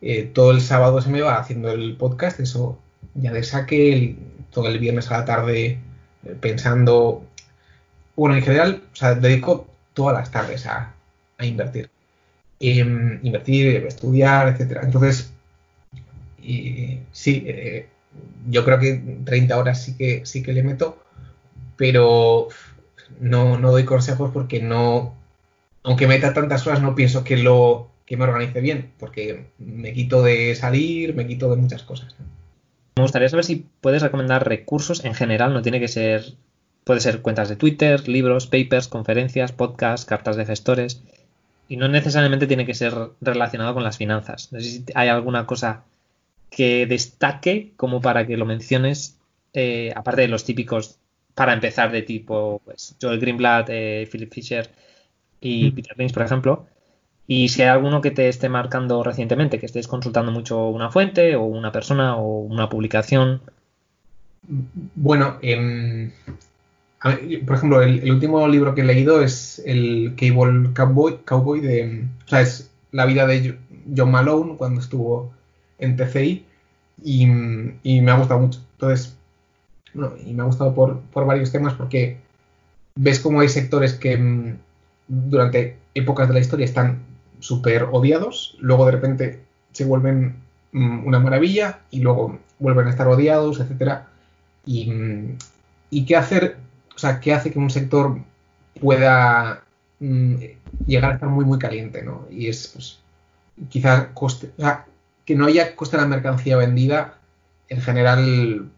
eh, 0.02 0.24
todo 0.24 0.50
el 0.50 0.60
sábado 0.60 1.00
se 1.00 1.08
me 1.10 1.22
va 1.22 1.38
haciendo 1.38 1.70
el 1.70 1.96
podcast, 1.96 2.40
eso 2.40 2.78
ya 3.14 3.32
de 3.32 3.42
saque, 3.42 4.16
todo 4.50 4.68
el 4.68 4.78
viernes 4.78 5.10
a 5.10 5.18
la 5.18 5.24
tarde 5.24 5.78
eh, 6.24 6.36
pensando. 6.40 7.24
Bueno, 8.16 8.36
en 8.36 8.42
general, 8.42 8.82
o 8.92 8.96
sea, 8.96 9.14
dedico 9.14 9.66
todas 9.94 10.14
las 10.14 10.30
tardes 10.30 10.66
a, 10.66 10.94
invertir. 11.40 11.90
Em, 12.58 13.20
invertir, 13.22 13.84
estudiar, 13.86 14.48
etcétera. 14.48 14.80
Entonces, 14.84 15.30
sí, 17.12 17.44
eh, 17.46 17.86
yo 18.48 18.64
creo 18.64 18.78
que 18.78 19.20
30 19.24 19.58
horas 19.58 19.82
sí 19.82 19.96
que 19.96 20.24
sí 20.24 20.42
que 20.42 20.52
le 20.52 20.62
meto, 20.62 20.98
pero 21.76 22.48
no, 23.20 23.58
no 23.58 23.70
doy 23.72 23.84
consejos 23.84 24.30
porque 24.32 24.62
no, 24.62 25.14
aunque 25.82 26.06
meta 26.06 26.32
tantas 26.32 26.66
horas, 26.66 26.80
no 26.80 26.94
pienso 26.94 27.24
que 27.24 27.36
lo 27.36 27.90
que 28.06 28.16
me 28.16 28.24
organice 28.24 28.60
bien, 28.60 28.92
porque 28.98 29.46
me 29.58 29.92
quito 29.92 30.22
de 30.22 30.54
salir, 30.54 31.14
me 31.14 31.26
quito 31.26 31.50
de 31.50 31.56
muchas 31.56 31.82
cosas. 31.82 32.14
Me 32.96 33.02
gustaría 33.02 33.28
saber 33.28 33.44
si 33.44 33.66
puedes 33.82 34.00
recomendar 34.00 34.48
recursos 34.48 35.04
en 35.04 35.12
general, 35.12 35.52
no 35.52 35.60
tiene 35.60 35.80
que 35.80 35.88
ser, 35.88 36.34
puede 36.84 37.00
ser 37.00 37.20
cuentas 37.20 37.50
de 37.50 37.56
Twitter, 37.56 38.08
libros, 38.08 38.46
papers, 38.46 38.88
conferencias, 38.88 39.52
podcasts, 39.52 40.06
cartas 40.06 40.36
de 40.36 40.46
gestores, 40.46 41.02
y 41.68 41.76
no 41.76 41.88
necesariamente 41.88 42.46
tiene 42.46 42.66
que 42.66 42.74
ser 42.74 42.94
relacionado 43.20 43.74
con 43.74 43.82
las 43.82 43.96
finanzas. 43.96 44.52
No 44.52 44.60
sé 44.60 44.70
si 44.70 44.84
hay 44.94 45.08
alguna 45.08 45.46
cosa 45.46 45.84
que 46.50 46.86
destaque 46.86 47.72
como 47.76 48.00
para 48.00 48.26
que 48.26 48.36
lo 48.36 48.46
menciones, 48.46 49.18
eh, 49.52 49.92
aparte 49.94 50.22
de 50.22 50.28
los 50.28 50.44
típicos 50.44 50.98
para 51.34 51.52
empezar 51.52 51.92
de 51.92 52.02
tipo 52.02 52.62
pues, 52.64 52.96
Joel 53.00 53.20
Greenblatt, 53.20 53.68
eh, 53.70 54.08
Philip 54.10 54.32
Fisher 54.32 54.70
y 55.40 55.70
mm. 55.70 55.74
Peter 55.74 55.98
Lynch, 55.98 56.14
por 56.14 56.22
ejemplo, 56.22 56.66
y 57.26 57.48
si 57.48 57.62
hay 57.62 57.68
alguno 57.68 58.00
que 58.00 58.12
te 58.12 58.28
esté 58.28 58.48
marcando 58.48 59.02
recientemente, 59.02 59.58
que 59.58 59.66
estés 59.66 59.88
consultando 59.88 60.30
mucho 60.30 60.68
una 60.68 60.90
fuente 60.90 61.34
o 61.34 61.42
una 61.42 61.72
persona 61.72 62.16
o 62.16 62.40
una 62.40 62.68
publicación. 62.68 63.42
Bueno, 64.94 65.38
por 67.46 67.56
ejemplo, 67.56 67.82
el, 67.82 68.10
último 68.10 68.46
libro 68.48 68.74
que 68.74 68.82
he 68.82 68.84
leído 68.84 69.22
es 69.22 69.62
el 69.64 70.14
Cable 70.16 70.72
Cowboy, 70.74 71.18
Cowboy 71.24 71.60
de, 71.60 72.04
o 72.24 72.28
sea, 72.28 72.40
es 72.40 72.70
la 72.92 73.06
vida 73.06 73.26
de 73.26 73.58
John 73.94 74.10
Malone 74.10 74.56
cuando 74.56 74.80
estuvo 74.80 75.32
en 75.78 75.96
TCI 75.96 76.44
y, 77.02 77.26
me 77.26 78.10
ha 78.10 78.18
gustado 78.18 78.40
mucho. 78.40 78.60
Entonces, 78.72 79.16
y 80.24 80.32
me 80.32 80.42
ha 80.42 80.46
gustado 80.46 80.74
por, 80.74 81.02
varios 81.26 81.52
temas 81.52 81.74
porque 81.74 82.18
ves 82.94 83.20
cómo 83.20 83.40
hay 83.40 83.48
sectores 83.48 83.94
que 83.94 84.12
em, 84.12 84.56
durante 85.08 85.76
épocas 85.94 86.28
de 86.28 86.34
la 86.34 86.40
historia 86.40 86.64
están 86.64 86.98
súper 87.40 87.84
odiados, 87.92 88.56
luego 88.60 88.86
de 88.86 88.92
repente 88.92 89.40
se 89.72 89.84
vuelven 89.84 90.36
mm, 90.72 91.06
una 91.06 91.18
maravilla 91.20 91.80
y 91.90 92.00
luego 92.00 92.38
vuelven 92.58 92.86
a 92.86 92.90
estar 92.90 93.06
odiados. 93.08 93.62
Y, 94.64 94.90
mm, 94.90 95.38
y, 95.90 96.04
qué 96.06 96.16
hacer, 96.16 96.56
o 96.96 96.98
sea, 96.98 97.20
qué 97.20 97.34
hace 97.34 97.52
que 97.52 97.58
un 97.58 97.70
sector 97.70 98.18
pueda 98.80 99.62
mm, 100.00 100.36
llegar 100.86 101.12
a 101.12 101.14
estar 101.14 101.28
muy 101.28 101.44
muy 101.44 101.58
caliente, 101.58 102.02
¿no? 102.02 102.26
Y 102.30 102.48
es 102.48 102.68
pues, 102.68 102.98
quizás 103.68 104.08
coste, 104.14 104.50
que 105.26 105.34
no 105.34 105.46
haya 105.46 105.76
coste 105.76 105.96
de 105.96 106.02
la 106.02 106.08
mercancía 106.08 106.56
vendida, 106.56 107.18
en 107.68 107.82
general 107.82 108.70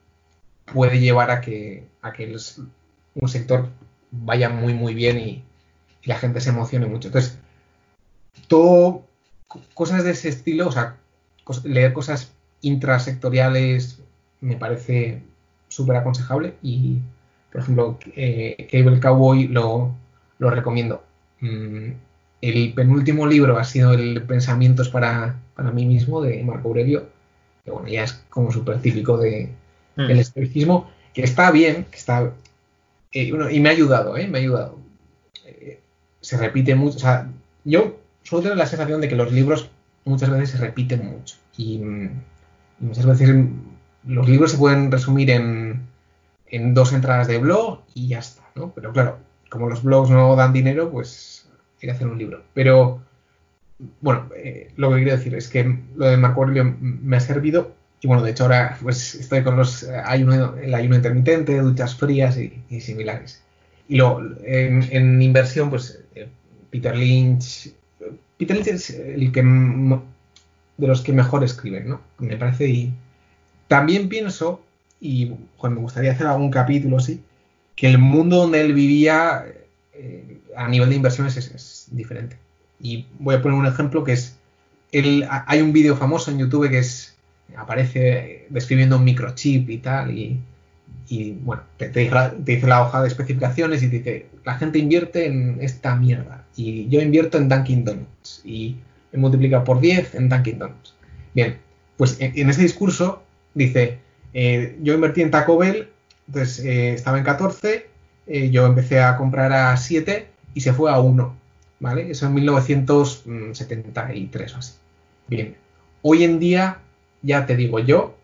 puede 0.73 0.99
llevar 1.01 1.31
a 1.31 1.40
que, 1.40 1.86
a 2.03 2.12
que 2.12 2.36
un 3.15 3.28
sector 3.28 3.69
vaya 4.11 4.49
muy 4.49 4.74
muy 4.74 4.95
bien 4.95 5.19
y, 5.19 5.45
la 6.05 6.16
gente 6.16 6.40
se 6.40 6.51
emocione 6.51 6.86
mucho. 6.86 7.09
Entonces, 7.09 7.39
todo 8.47 9.05
cosas 9.74 10.05
de 10.05 10.12
ese 10.12 10.31
estilo, 10.31 10.69
o 10.69 10.73
sea, 10.73 10.97
leer 11.65 11.93
cosas 11.93 12.32
intrasectoriales 12.62 14.01
me 14.40 14.57
parece 14.57 15.23
súper 15.69 15.97
aconsejable 15.97 16.55
y, 16.62 17.01
por 17.59 17.64
ejemplo, 17.64 17.98
eh, 18.14 18.68
Cable 18.70 19.01
Cowboy 19.01 19.48
lo, 19.48 19.93
lo 20.39 20.51
recomiendo. 20.51 21.02
Mm, 21.40 21.90
el 22.40 22.72
penúltimo 22.72 23.26
libro 23.26 23.59
ha 23.59 23.64
sido 23.64 23.94
el 23.94 24.22
Pensamientos 24.22 24.89
para, 24.89 25.40
para 25.56 25.72
mí 25.72 25.85
mismo 25.85 26.22
de 26.22 26.40
Marco 26.44 26.68
Aurelio, 26.68 27.09
que 27.64 27.72
bueno, 27.72 27.89
ya 27.89 28.05
es 28.05 28.12
como 28.30 28.52
súper 28.52 28.80
típico 28.80 29.18
de, 29.18 29.51
mm. 29.97 30.06
del 30.06 30.20
estoicismo, 30.20 30.89
que 31.12 31.24
está 31.24 31.51
bien, 31.51 31.86
que 31.90 31.97
está... 31.97 32.32
Eh, 33.10 33.32
y 33.51 33.60
me 33.60 33.70
ha 33.70 33.72
ayudado, 33.72 34.16
¿eh? 34.16 34.28
Me 34.28 34.39
ha 34.39 34.40
ayudado. 34.40 34.78
Eh, 35.44 35.80
se 36.20 36.36
repite 36.36 36.76
mucho, 36.76 36.98
o 36.98 37.01
sea, 37.01 37.28
yo 37.64 37.98
suelo 38.22 38.44
tener 38.44 38.59
la 38.59 38.66
sensación 38.66 39.01
de 39.01 39.09
que 39.09 39.16
los 39.16 39.32
libros 39.32 39.68
muchas 40.05 40.30
veces 40.30 40.51
se 40.51 40.59
repiten 40.59 41.06
mucho 41.06 41.35
y, 41.56 41.82
muchas 42.78 43.05
veces 43.05 43.35
los 44.05 44.28
libros 44.28 44.52
se 44.52 44.59
pueden 44.59 44.93
resumir 44.93 45.30
en, 45.30 45.68
en 46.51 46.75
dos 46.75 46.93
entradas 46.93 47.29
de 47.29 47.39
blog 47.39 47.83
y 47.95 48.09
ya 48.09 48.19
está, 48.19 48.43
¿no? 48.55 48.73
Pero 48.75 48.93
claro, 48.93 49.19
como 49.49 49.69
los 49.69 49.83
blogs 49.83 50.11
no 50.11 50.37
dan 50.37 50.53
dinero, 50.53 50.91
pues 50.91 51.49
hay 51.77 51.89
que 51.89 51.91
hacer 51.91 52.07
un 52.07 52.19
libro. 52.19 52.43
Pero, 52.55 53.03
bueno, 54.01 54.29
eh, 54.37 54.73
lo 54.77 54.91
que 54.91 54.97
quiero 54.97 55.16
decir 55.16 55.35
es 55.35 55.49
que 55.49 55.79
lo 55.97 56.07
de 56.07 56.16
Marco 56.16 56.43
Aurelio 56.43 56.77
me 56.81 57.16
ha 57.16 57.20
servido. 57.20 57.75
Y 58.01 58.07
bueno, 58.07 58.23
de 58.23 58.31
hecho 58.31 58.45
ahora 58.45 58.79
pues 58.81 59.16
estoy 59.16 59.43
con 59.43 59.57
los 59.57 59.83
ayuno, 59.89 60.57
el 60.57 60.73
ayuno 60.73 60.95
intermitente, 60.95 61.59
duchas 61.59 61.97
frías 61.97 62.39
y, 62.39 62.81
similares. 62.81 63.43
Y 63.89 63.97
luego, 63.97 64.23
en, 64.45 65.20
inversión, 65.20 65.70
pues 65.70 66.01
eh, 66.15 66.29
Peter 66.70 66.97
Lynch. 66.97 67.73
Peter 68.37 68.55
Lynch 68.55 68.69
es 68.69 68.91
el 68.91 69.33
que 69.33 69.43
de 69.43 70.87
los 70.87 71.01
que 71.01 71.12
mejor 71.12 71.43
escriben, 71.43 71.89
¿no? 71.89 72.01
Me 72.19 72.37
parece 72.37 72.69
y 72.69 72.93
también 73.66 74.09
pienso, 74.09 74.62
y 75.01 75.33
me 75.62 75.75
gustaría 75.77 76.12
hacer 76.12 76.27
algún 76.27 76.51
capítulo 76.51 76.97
así, 76.97 77.23
que 77.75 77.89
el 77.89 77.99
mundo 77.99 78.39
donde 78.39 78.61
él 78.61 78.75
vivía 78.75 79.45
eh, 79.95 80.39
a 80.57 80.69
nivel 80.69 80.91
de 80.91 80.97
inversiones 80.97 81.37
es, 81.37 81.89
diferente. 81.91 82.37
Y 82.81 83.07
voy 83.19 83.37
a 83.37 83.43
poner 83.43 83.59
un 83.59 83.66
ejemplo 83.66 84.05
que 84.05 84.12
es, 84.12 84.37
el, 84.93 85.27
hay 85.47 85.61
un 85.61 85.73
vídeo 85.73 85.97
famoso 85.97 86.31
en 86.31 86.39
YouTube 86.39 86.69
que 86.69 86.79
es, 86.79 87.16
aparece 87.57 88.47
describiendo 88.51 88.97
un 88.97 89.05
microchip 89.05 89.70
y 89.70 89.79
tal, 89.79 90.11
y, 90.11 90.41
bueno, 91.43 91.62
te, 91.79 91.89
dice 91.89 92.66
la, 92.66 92.83
hoja 92.83 93.03
de 93.03 93.09
especificaciones 93.09 93.83
y 93.83 93.89
te 93.89 93.99
dice, 93.99 94.27
la 94.45 94.57
gente 94.57 94.79
invierte 94.79 95.27
en 95.27 95.59
esta 95.61 95.97
mierda, 95.97 96.45
y 96.57 96.89
yo 96.89 97.01
invierto 97.01 97.39
en 97.39 97.49
Dunkin' 97.49 97.85
Donuts, 97.85 98.43
y 98.45 98.77
me 99.12 99.19
multiplica 99.19 99.65
por 99.65 99.81
10 99.81 100.15
en 100.16 100.29
Dunkin' 100.29 100.59
Donuts. 100.59 100.95
Bien, 101.35 101.59
pues 101.97 102.16
en, 102.20 102.49
ese 102.49 102.62
discurso 102.62 103.23
dice, 103.55 103.99
eh, 104.35 104.77
yo 104.83 104.95
invertí 104.95 105.23
en 105.23 105.31
Taco 105.31 105.57
Bell, 105.59 105.89
entonces 106.27 106.65
eh, 106.65 106.95
estaba 106.95 107.19
en 107.19 107.25
14, 107.25 107.87
eh, 108.27 108.51
yo 108.51 108.67
empecé 108.67 109.01
a 109.01 109.17
comprar 109.17 109.53
a 109.53 109.77
7 109.77 110.29
y 110.55 110.61
se 110.61 110.73
fue 110.73 110.91
a 110.91 110.99
1, 111.01 111.37
¿vale? 111.81 112.11
Eso 112.11 112.27
en 112.27 112.35
1973 112.35 114.55
o 114.55 114.59
así. 114.59 114.75
Bien, 115.27 115.57
hoy 116.03 116.25
en 116.25 116.39
día 116.39 116.79
ya 117.23 117.47
te 117.47 117.57
digo 117.57 117.79
yo 117.79 118.17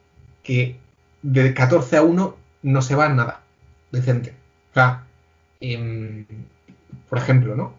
que 0.42 0.76
de 1.22 1.54
14 1.54 1.96
a 1.96 2.02
1 2.02 2.36
no 2.62 2.82
se 2.82 2.94
va 2.94 3.08
nada 3.08 3.40
decente. 3.90 4.34
O 4.70 4.74
sea, 4.74 5.04
em, 5.60 6.26
por 7.08 7.18
ejemplo, 7.18 7.56
¿no? 7.56 7.74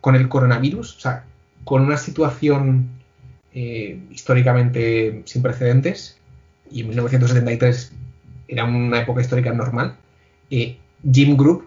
con 0.00 0.16
el 0.16 0.28
coronavirus, 0.28 0.96
o 0.96 1.00
sea, 1.00 1.24
con 1.64 1.82
una 1.82 1.96
situación 1.96 2.88
eh, 3.52 4.00
históricamente 4.10 5.22
sin 5.26 5.42
precedentes, 5.42 6.19
y 6.70 6.82
en 6.82 6.88
1973 6.88 7.92
era 8.48 8.64
una 8.64 9.00
época 9.00 9.20
histórica 9.20 9.52
normal, 9.52 9.96
eh, 10.50 10.76
Jim 11.10 11.36
Group 11.36 11.64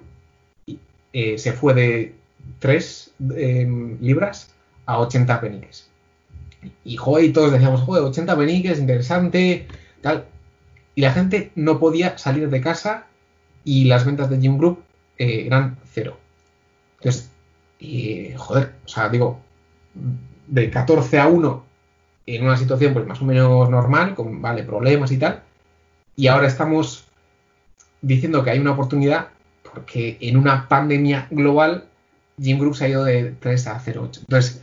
eh, 1.13 1.38
se 1.38 1.53
fue 1.53 1.73
de 1.73 2.15
3 2.59 3.13
em, 3.35 3.97
libras 4.01 4.51
a 4.85 4.99
80 4.99 5.41
peniques. 5.41 5.89
Y, 6.84 6.97
joder, 6.97 7.34
todos 7.34 7.51
decíamos, 7.51 7.81
joder, 7.81 8.03
80 8.03 8.38
peniques, 8.38 8.80
interesante, 8.80 9.67
tal. 10.01 10.25
Y 10.95 11.01
la 11.01 11.11
gente 11.11 11.51
no 11.55 11.80
podía 11.80 12.17
salir 12.17 12.49
de 12.49 12.61
casa 12.61 13.07
y 13.63 13.85
las 13.85 14.05
ventas 14.05 14.30
de 14.30 14.39
Jim 14.39 14.57
Group 14.57 14.84
eh, 15.17 15.45
eran 15.45 15.77
cero. 15.91 16.17
Entonces, 16.99 17.30
joder, 18.38 18.73
o 18.85 18.88
sea, 18.88 19.09
digo, 19.09 19.41
de 20.47 20.69
14 20.69 21.19
a 21.19 21.27
1 21.27 21.72
en 22.25 22.45
una 22.45 22.57
situación 22.57 22.93
pues 22.93 23.05
más 23.05 23.21
o 23.21 23.25
menos 23.25 23.69
normal, 23.69 24.15
con 24.15 24.41
vale, 24.41 24.63
problemas 24.63 25.11
y 25.11 25.17
tal, 25.17 25.43
y 26.15 26.27
ahora 26.27 26.47
estamos 26.47 27.05
diciendo 28.01 28.43
que 28.43 28.51
hay 28.51 28.59
una 28.59 28.71
oportunidad 28.71 29.29
porque 29.63 30.17
en 30.21 30.37
una 30.37 30.67
pandemia 30.67 31.27
global 31.31 31.85
Jim 32.41 32.73
se 32.73 32.85
ha 32.85 32.89
ido 32.89 33.03
de 33.03 33.35
3 33.39 33.67
a 33.67 33.79
0,8. 33.79 34.19
Entonces, 34.19 34.61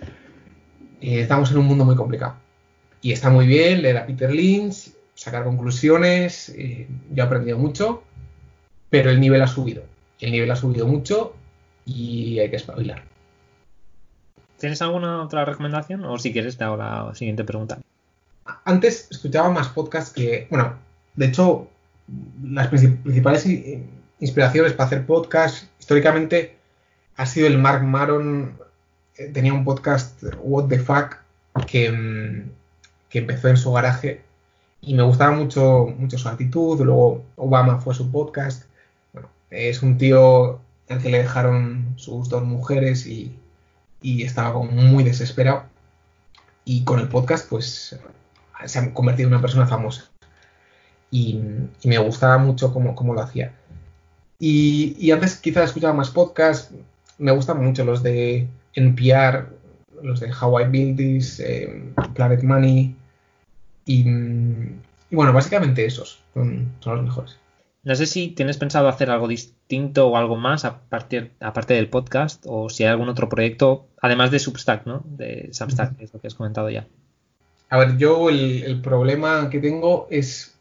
eh, 1.01 1.21
estamos 1.21 1.51
en 1.51 1.59
un 1.59 1.67
mundo 1.67 1.85
muy 1.85 1.97
complicado. 1.97 2.35
Y 3.03 3.13
está 3.13 3.31
muy 3.31 3.47
bien 3.47 3.83
leer 3.83 3.97
a 3.97 4.07
Peter 4.07 4.33
Lynch, 4.33 4.93
sacar 5.15 5.45
conclusiones, 5.45 6.51
eh, 6.51 6.87
yo 7.11 7.23
he 7.23 7.27
aprendido 7.27 7.59
mucho, 7.59 8.03
pero 8.91 9.11
el 9.11 9.21
nivel 9.21 9.43
ha 9.43 9.47
subido. 9.47 9.85
El 10.19 10.33
nivel 10.33 10.51
ha 10.51 10.57
subido 10.57 10.87
mucho 10.87 11.35
y 11.87 12.39
hay 12.39 12.51
que 12.51 12.57
espabilar. 12.57 13.05
¿Tienes 14.61 14.83
alguna 14.83 15.23
otra 15.23 15.47
recomendación? 15.47 16.05
O 16.05 16.19
si 16.19 16.35
quieres, 16.35 16.59
te 16.59 16.65
hago 16.65 16.77
la 16.77 17.15
siguiente 17.15 17.45
pregunta. 17.45 17.79
Antes 18.67 19.09
escuchaba 19.11 19.49
más 19.49 19.69
podcasts 19.69 20.13
que, 20.13 20.47
bueno, 20.51 20.75
de 21.17 21.27
hecho, 21.27 21.69
las 22.45 22.69
principales 22.69 23.47
inspiraciones 24.21 24.75
para 24.75 24.87
hacer 24.87 25.07
podcast, 25.07 25.65
históricamente, 25.79 26.57
ha 27.17 27.25
sido 27.25 27.47
el 27.47 27.57
Mark 27.57 27.83
Maron, 27.85 28.59
eh, 29.17 29.31
tenía 29.33 29.55
un 29.55 29.65
podcast, 29.65 30.23
What 30.43 30.67
the 30.67 30.79
Fuck, 30.79 31.17
que, 31.67 31.91
mm, 31.91 32.51
que 33.09 33.19
empezó 33.21 33.49
en 33.49 33.57
su 33.57 33.73
garaje 33.73 34.21
y 34.83 34.93
me 34.93 35.03
gustaba 35.05 35.35
mucho, 35.35 35.87
mucho 35.99 36.19
su 36.19 36.29
actitud, 36.29 36.79
luego 36.83 37.25
Obama 37.37 37.81
fue 37.81 37.95
su 37.95 38.11
podcast, 38.13 38.65
es 39.49 39.83
un 39.83 39.97
tío 39.97 40.61
al 40.91 41.01
que 41.01 41.09
le 41.09 41.19
dejaron 41.19 41.95
sus 41.97 42.29
dos 42.29 42.45
mujeres 42.45 43.07
y, 43.07 43.35
y 44.03 44.23
estaba 44.23 44.63
muy 44.63 45.05
desesperado 45.05 45.65
y 46.65 46.85
con 46.85 47.01
el 47.01 47.09
podcast 47.09 47.49
pues 47.49 47.99
se 48.65 48.79
ha 48.79 48.95
convertido 48.95 49.29
en 49.29 49.35
una 49.35 49.43
persona 49.43 49.67
famosa 49.67 50.11
y, 51.11 51.41
me 51.85 51.99
gustaba 51.99 52.39
mucho 52.39 52.73
cómo, 52.73 53.15
lo 53.15 53.21
hacía. 53.21 53.53
Y, 54.39 55.11
antes 55.11 55.37
quizás 55.37 55.65
escuchaba 55.65 55.93
más 55.93 56.11
podcasts, 56.11 56.73
me 57.19 57.33
gustan 57.33 57.63
mucho 57.63 57.85
los 57.85 58.03
de 58.03 58.49
NPR, 58.75 59.49
los 60.03 60.21
de 60.21 60.33
How 60.33 60.61
I 60.61 60.65
Build 60.65 60.97
This, 60.97 61.41
eh, 61.41 61.93
Planet 62.15 62.43
Money, 62.43 62.97
y, 63.85 64.05
bueno, 65.11 65.33
básicamente 65.33 65.85
esos 65.85 66.23
son, 66.33 66.73
los 66.85 67.03
mejores. 67.03 67.37
No 67.83 67.95
sé 67.95 68.07
si 68.07 68.29
tienes 68.29 68.59
pensado 68.59 68.89
hacer 68.89 69.11
algo 69.11 69.27
distinto 69.27 70.09
o 70.09 70.17
algo 70.17 70.37
más 70.37 70.67
a 70.67 70.81
partir, 70.83 71.33
aparte 71.41 71.75
del 71.75 71.89
podcast 71.89 72.45
o 72.47 72.69
si 72.69 72.85
hay 72.85 72.91
algún 72.91 73.09
otro 73.09 73.31
proyecto, 73.31 73.89
además 74.03 74.31
de 74.31 74.39
Substack, 74.39 74.85
¿no? 74.85 75.03
De 75.07 75.49
Substack, 75.53 75.97
que 75.97 76.05
es 76.05 76.13
lo 76.13 76.21
que 76.21 76.27
has 76.27 76.35
comentado 76.35 76.69
ya. 76.69 76.87
A 77.71 77.79
ver, 77.79 77.97
yo 77.97 78.29
el, 78.29 78.81
problema 78.83 79.49
que 79.49 79.61
tengo 79.61 80.09
es 80.11 80.59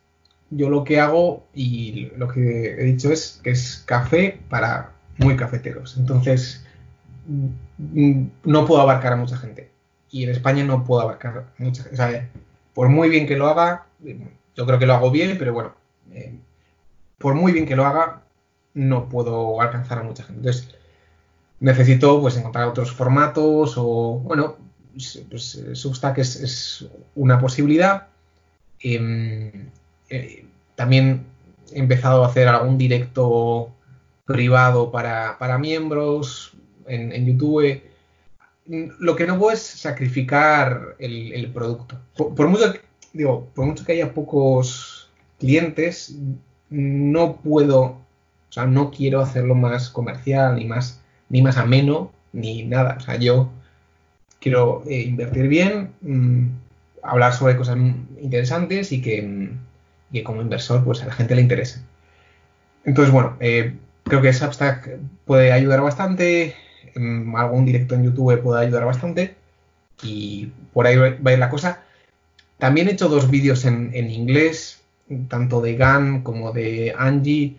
yo 0.49 0.69
lo 0.69 0.83
que 0.83 0.99
hago 0.99 1.43
y 1.53 2.11
lo 2.15 2.29
que 2.29 2.75
he 2.79 2.83
dicho 2.83 3.11
es 3.11 3.41
que 3.43 3.49
es 3.49 3.83
café 3.85 4.39
para 4.47 4.93
muy 5.17 5.35
cafeteros. 5.35 5.97
Entonces, 5.97 6.65
mm, 7.27 8.23
no 8.45 8.65
puedo 8.65 8.81
abarcar 8.81 9.13
a 9.13 9.17
mucha 9.17 9.37
gente. 9.37 9.71
Y 10.09 10.23
en 10.23 10.29
España 10.29 10.63
no 10.63 10.85
puedo 10.85 11.01
abarcar 11.01 11.37
a 11.37 11.63
mucha 11.63 11.83
gente. 11.83 11.95
O 11.95 11.97
sea, 11.97 12.29
por 12.73 12.87
muy 12.87 13.09
bien 13.09 13.27
que 13.27 13.35
lo 13.35 13.47
haga, 13.47 13.87
yo 14.55 14.65
creo 14.65 14.79
que 14.79 14.85
lo 14.85 14.93
hago 14.93 15.11
bien, 15.11 15.37
pero 15.37 15.53
bueno, 15.53 15.73
eh, 16.11 16.33
por 17.19 17.35
muy 17.35 17.51
bien 17.51 17.67
que 17.67 17.75
lo 17.75 17.85
haga, 17.85 18.23
no 18.73 19.09
puedo 19.09 19.61
alcanzar 19.61 19.99
a 19.99 20.03
mucha 20.03 20.23
gente. 20.23 20.39
Entonces, 20.39 20.75
necesito 21.59 22.19
pues 22.21 22.37
encontrar 22.37 22.67
otros 22.67 22.91
formatos 22.91 23.75
o, 23.77 24.19
bueno, 24.23 24.57
pues, 25.29 25.61
Substack 25.73 26.17
es, 26.19 26.87
una 27.15 27.39
posibilidad. 27.39 28.07
Em, 28.79 29.69
eh, 30.09 30.45
también 30.75 31.25
he 31.73 31.79
empezado 31.79 32.23
a 32.23 32.27
hacer 32.27 32.47
algún 32.47 32.77
directo 32.77 33.71
privado 34.25 34.91
para, 34.91 35.57
miembros 35.59 36.53
en, 36.87 37.25
YouTube. 37.25 37.81
Lo 38.65 39.15
que 39.15 39.25
no 39.25 39.37
puedo 39.39 39.51
es 39.51 39.61
sacrificar 39.61 40.95
el, 40.99 41.51
producto. 41.51 41.99
Por, 42.15 42.47
mucho, 42.47 42.73
digo, 43.13 43.49
por 43.55 43.65
mucho 43.65 43.85
que 43.85 43.93
haya 43.93 44.13
pocos 44.13 45.09
clientes, 45.39 46.15
no 46.69 47.37
puedo, 47.37 47.81
o 47.81 48.51
sea, 48.51 48.65
no 48.65 48.91
quiero 48.91 49.21
hacerlo 49.21 49.55
más 49.55 49.89
comercial 49.89 50.55
ni 50.55 50.65
más, 50.65 51.01
ni 51.29 51.41
más 51.41 51.57
ameno 51.57 52.11
ni 52.33 52.63
nada. 52.63 52.97
O 52.97 53.01
sea, 53.01 53.15
yo 53.17 53.49
quiero 54.39 54.83
eh, 54.87 55.01
invertir 55.01 55.47
bien, 55.47 55.91
mm, 56.01 56.47
hablar 57.03 57.33
sobre 57.33 57.57
cosas 57.57 57.77
interesantes 58.21 58.91
y 58.91 59.01
que, 59.01 59.21
mm, 59.21 59.59
y 60.11 60.23
como 60.23 60.41
inversor 60.41 60.83
pues 60.83 61.01
a 61.03 61.07
la 61.07 61.13
gente 61.13 61.35
le 61.35 61.41
interese. 61.41 61.81
Entonces, 62.85 63.13
bueno, 63.13 63.35
eh, 63.39 63.75
creo 64.03 64.21
que 64.21 64.33
Substack 64.33 64.97
puede 65.25 65.51
ayudar 65.51 65.81
bastante, 65.81 66.55
algún 67.35 67.65
directo 67.65 67.95
en 67.95 68.03
YouTube 68.03 68.41
puede 68.41 68.65
ayudar 68.65 68.85
bastante 68.85 69.35
y 70.03 70.51
por 70.73 70.87
ahí 70.87 70.95
va 70.97 71.29
a 71.29 71.33
ir 71.33 71.39
la 71.39 71.49
cosa. 71.49 71.83
También 72.57 72.89
he 72.89 72.91
hecho 72.91 73.07
dos 73.07 73.29
vídeos 73.31 73.65
en, 73.65 73.93
inglés, 73.93 74.81
tanto 75.27 75.61
de 75.61 75.75
GAN 75.75 76.21
como 76.23 76.51
de 76.51 76.93
Angie. 76.97 77.57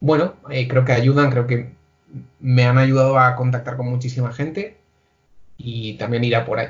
Bueno, 0.00 0.34
eh, 0.50 0.68
creo 0.68 0.84
que 0.84 0.92
ayudan, 0.92 1.30
creo 1.30 1.46
que 1.46 1.70
me 2.40 2.64
han 2.64 2.78
ayudado 2.78 3.18
a 3.18 3.36
contactar 3.36 3.76
con 3.76 3.88
muchísima 3.88 4.32
gente 4.32 4.76
y 5.56 5.94
también 5.94 6.24
irá 6.24 6.44
por 6.44 6.58
ahí. 6.58 6.68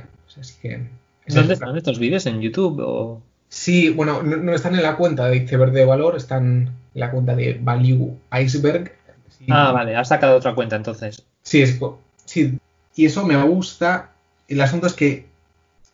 ¿Dónde 1.26 1.54
están 1.54 1.76
estos 1.76 1.98
vídeos? 1.98 2.26
¿En 2.26 2.40
YouTube? 2.40 2.80
O... 2.80 3.22
Sí, 3.48 3.90
bueno, 3.90 4.22
no, 4.22 4.52
están 4.52 4.74
en 4.74 4.82
la 4.82 4.96
cuenta 4.96 5.28
de 5.28 5.36
Iceberg 5.38 5.72
de 5.72 5.84
Valor, 5.84 6.16
están 6.16 6.46
en 6.94 7.00
la 7.00 7.10
cuenta 7.10 7.34
de 7.34 7.58
Value 7.62 8.16
Iceberg. 8.42 8.92
Ah, 9.48 9.72
vale, 9.72 9.96
has 9.96 10.08
sacado 10.08 10.36
otra 10.36 10.54
cuenta 10.54 10.76
entonces. 10.76 11.24
Sí, 11.42 11.62
es, 11.62 11.78
sí, 12.24 12.58
y 12.94 13.06
eso 13.06 13.24
me 13.26 13.40
gusta. 13.42 14.12
El 14.48 14.60
asunto 14.60 14.86
es 14.86 14.94
que 14.94 15.26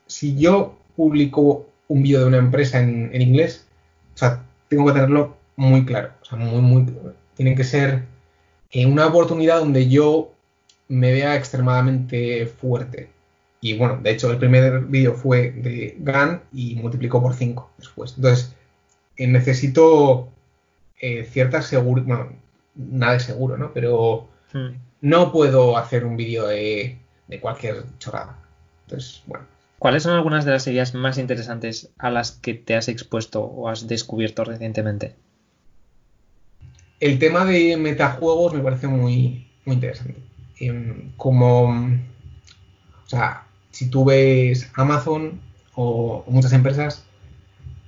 si 0.07 0.37
yo 0.37 0.77
publico 0.97 1.67
un 1.89 2.03
vídeo 2.03 2.21
de 2.21 2.27
una 2.27 2.39
empresa 2.39 2.81
en, 2.81 3.21
inglés, 3.21 3.67
sea, 4.21 4.43
tengo 4.69 4.87
que 4.87 4.93
tenerlo 4.93 5.37
muy 5.57 5.85
claro. 5.85 6.13
O 6.23 6.25
sea, 6.25 6.39
muy, 6.39 6.61
muy. 6.61 6.87
Tiene 7.37 7.55
que 7.55 7.65
ser 7.65 8.05
en 8.71 8.93
una 8.93 9.07
oportunidad 9.07 9.59
donde 9.59 9.89
yo 9.89 10.33
me 10.89 11.13
vea 11.13 11.37
extremadamente 11.37 12.47
fuerte. 12.47 13.11
Y 13.61 13.77
bueno, 13.77 13.99
de 14.03 14.11
hecho, 14.11 14.31
el 14.31 14.39
primer 14.39 14.81
vídeo 14.81 15.15
fue 15.15 15.51
de 15.51 15.97
GAN 15.99 16.43
y 16.53 16.77
multiplicó 16.77 17.23
por 17.23 17.35
5 17.35 17.71
después. 17.79 18.15
Entonces, 18.17 18.55
eh, 19.17 19.27
necesito 19.27 20.29
eh, 20.99 21.25
cierta 21.25 21.63
seguridad, 21.63 22.07
bueno, 22.07 22.33
nada 22.75 23.15
de 23.15 23.21
seguro, 23.21 23.57
¿no? 23.59 23.73
Pero 23.73 24.29
hmm. 24.53 24.69
no 25.03 25.33
puedo 25.33 25.77
hacer 25.77 26.05
un 26.07 26.17
vídeo 26.17 26.47
de, 26.47 26.99
de 27.29 27.41
cualquier 27.41 27.85
chorrada. 27.99 28.39
Entonces, 28.87 29.23
bueno. 29.27 29.47
¿Cuáles 29.81 30.03
son 30.03 30.13
algunas 30.13 30.45
de 30.45 30.51
las 30.51 30.67
ideas 30.67 30.93
más 30.93 31.17
interesantes 31.17 31.89
a 31.97 32.11
las 32.11 32.33
que 32.33 32.53
te 32.53 32.77
has 32.77 32.89
expuesto 32.89 33.41
o 33.41 33.71
has 33.71 33.89
descubierto 33.89 34.45
recientemente? 34.45 35.15
El 37.01 37.19
tema 37.19 37.47
de 37.47 37.79
metajuegos 37.79 38.53
me 38.53 38.61
parece 38.61 38.89
muy, 38.89 39.49
muy 39.65 39.77
interesante. 39.77 40.17
Em, 40.59 41.13
como, 41.17 41.71
o 41.71 43.09
sea, 43.09 43.45
si 43.71 43.89
tú 43.89 44.05
ves 44.05 44.71
Amazon 44.75 45.41
o, 45.75 46.25
muchas 46.29 46.53
empresas, 46.53 47.03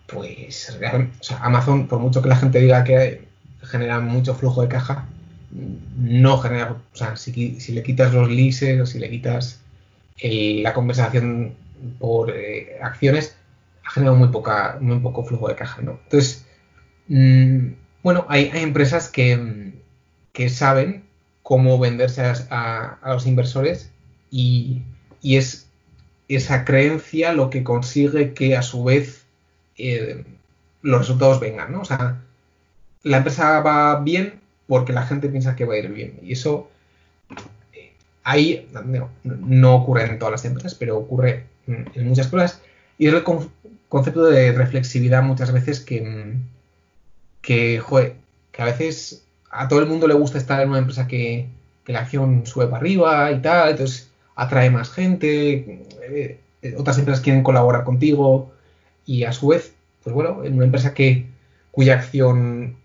pues 0.07 0.71
o 0.71 1.23
sea, 1.23 1.41
Amazon, 1.43 1.89
por 1.89 1.99
mucho 1.99 2.23
que 2.23 2.31
la 2.31 2.37
gente 2.37 2.59
diga 2.59 2.85
que 2.85 3.29
genera 3.65 4.01
mucho 4.01 4.35
flujo 4.35 4.63
de 4.63 4.69
caja, 4.69 5.09
no 5.99 6.39
genera, 6.39 6.73
o 6.73 6.97
sea, 6.97 7.17
si, 7.17 7.59
le 7.69 7.83
quitas 7.83 8.15
los 8.15 8.31
leases 8.31 8.81
o 8.81 8.87
si 8.87 8.99
le 8.99 9.11
quitas 9.11 9.61
la 10.23 10.73
conversación 10.73 11.61
por 11.99 12.31
eh, 12.31 12.79
acciones, 12.83 13.37
ha 13.85 13.91
generado 13.91 14.17
muy, 14.17 14.29
poca, 14.29 14.79
muy 14.81 14.99
poco 15.01 15.25
flujo 15.25 15.49
de 15.49 15.57
caja, 15.57 15.83
¿no? 15.83 15.99
Entonces, 16.05 16.47
mm, 17.09 17.69
bueno, 18.03 18.27
hay, 18.29 18.51
empresas 18.55 19.09
que, 19.09 19.73
que, 20.33 20.49
saben 20.49 21.05
cómo 21.43 21.79
venderse 21.79 22.23
a, 22.51 22.99
los 23.07 23.27
inversores 23.27 23.91
y, 24.31 24.83
es 25.23 25.69
esa 26.29 26.65
creencia 26.65 27.33
lo 27.33 27.51
que 27.51 27.63
consigue 27.63 28.33
que 28.35 28.57
a 28.57 28.63
su 28.63 28.85
vez 28.85 29.25
eh, 29.77 30.25
los 30.83 31.01
resultados 31.01 31.41
vengan, 31.41 31.73
¿no? 31.73 31.83
O 31.83 31.85
sea, 31.85 32.23
la 33.03 33.19
empresa 33.19 33.61
va 33.61 34.01
bien 34.01 34.41
porque 34.67 34.93
la 34.93 35.07
gente 35.07 35.29
piensa 35.29 35.57
que 35.57 35.65
va 35.65 35.75
a 35.75 35.79
ir 35.79 35.89
bien 35.91 36.19
y 36.23 36.33
eso 36.33 36.71
eh, 37.73 37.93
ahí 38.25 38.69
no, 39.25 39.77
ocurre 39.77 40.05
en 40.05 40.19
todas 40.19 40.33
las 40.33 40.45
empresas, 40.45 40.75
pero 40.75 40.97
ocurre 40.97 41.47
en 41.67 42.09
muchas 42.09 42.29
cosas. 42.29 42.61
Y 42.99 43.07
el 43.07 43.23
concepto 43.89 44.25
de 44.25 44.53
reflexividad 44.53 45.23
muchas 45.23 45.53
veces 45.53 45.81
que, 45.81 46.37
que, 47.41 47.79
joder, 47.81 48.15
que 48.53 48.63
a 48.63 48.67
veces 48.67 49.25
a 49.51 49.69
todo 49.69 49.81
el 49.81 49.87
mundo 49.87 50.07
le 50.07 50.15
gusta 50.15 50.39
estar 50.39 50.61
en 50.61 50.71
una 50.71 50.79
empresa 50.79 51.07
que, 51.07 51.49
la 51.87 51.99
acción 51.99 52.47
sube 52.47 52.67
para 52.67 52.77
arriba 52.77 53.33
y 53.33 53.43
tal, 53.43 53.71
entonces 53.71 54.09
atrae 54.37 54.71
más 54.71 54.89
gente, 54.91 55.85
eh, 56.01 56.39
otras 56.79 56.97
empresas 56.97 57.23
quieren 57.23 57.43
colaborar 57.43 57.83
contigo 57.83 58.53
y 59.05 59.25
a 59.25 59.33
su 59.33 59.49
vez, 59.49 59.75
pues 60.05 60.15
bueno, 60.15 60.45
en 60.45 60.55
una 60.55 60.67
empresa 60.67 60.95
que 60.95 61.27
cuya 61.73 61.95
acción 61.95 62.77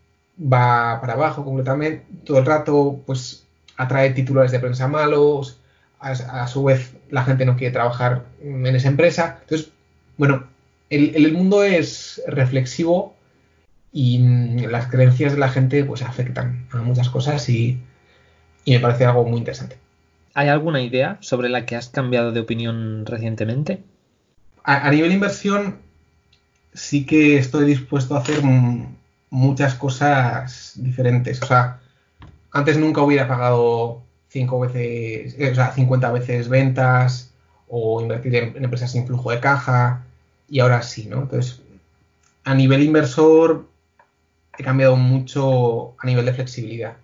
va 0.42 1.00
para 1.00 1.14
abajo 1.14 1.46
completamente, 1.46 2.06
todo 2.26 2.40
el 2.40 2.46
rato, 2.46 3.00
pues 3.06 3.46
atrae 3.78 4.10
titulares 4.10 4.52
de 4.52 4.60
prensa 4.60 4.88
malos, 4.88 5.60
a, 6.00 6.48
su 6.48 6.64
vez 6.64 6.94
la 7.10 7.24
gente 7.24 7.46
no 7.46 7.58
quiere 7.58 7.74
trabajar 7.74 8.26
en 8.42 8.66
esa 8.68 8.88
empresa. 8.88 9.40
Entonces, 9.42 9.72
bueno, 10.18 10.48
el, 10.90 11.16
el 11.16 11.34
mundo 11.34 11.64
es 11.64 12.22
reflexivo 12.28 13.18
y 13.92 14.20
las 14.68 14.88
creencias 14.88 15.34
de 15.34 15.40
la 15.40 15.50
gente 15.50 15.84
pues 15.84 16.04
afectan 16.04 16.68
a 16.72 16.78
muchas 16.78 17.10
cosas 17.10 17.50
y, 17.50 17.80
me 18.66 18.80
parece 18.80 19.06
algo 19.06 19.26
muy 19.26 19.40
interesante. 19.40 19.78
¿Hay 20.34 20.50
alguna 20.50 20.82
idea 20.82 21.18
sobre 21.22 21.50
la 21.50 21.66
que 21.66 21.76
has 21.76 21.88
cambiado 21.88 22.32
de 22.32 22.42
opinión 22.42 23.06
recientemente? 23.06 23.82
A, 24.64 24.92
nivel 24.92 25.14
inversión 25.14 25.78
sí 26.74 27.06
que 27.06 27.38
estoy 27.38 27.66
dispuesto 27.66 28.16
a 28.16 28.20
hacer 28.20 28.42
muchas 29.32 29.74
cosas 29.76 30.74
diferentes. 30.76 31.42
O 31.42 31.46
sea, 31.46 31.80
antes 32.52 32.78
nunca 32.78 33.02
hubiera 33.02 33.28
pagado 33.28 34.04
cinco 34.38 34.60
veces, 34.60 35.36
eh, 35.40 35.50
o 35.52 35.56
sea, 35.56 35.72
50 35.72 36.12
veces 36.12 36.48
ventas 36.48 37.32
o 37.68 38.02
invertir 38.02 38.36
en, 38.36 38.64
empresas 38.64 38.92
sin 38.92 39.08
flujo 39.08 39.32
de 39.32 39.40
caja 39.40 40.06
y 40.48 40.60
ahora 40.60 40.84
sí, 40.84 41.08
¿no? 41.08 41.24
Entonces, 41.24 41.60
a 42.44 42.54
nivel 42.54 42.84
inversor 42.84 43.66
he 44.58 44.64
cambiado 44.64 44.96
mucho 44.96 45.96
a 46.00 46.06
nivel 46.06 46.26
de 46.26 46.34
flexibilidad. 46.34 46.98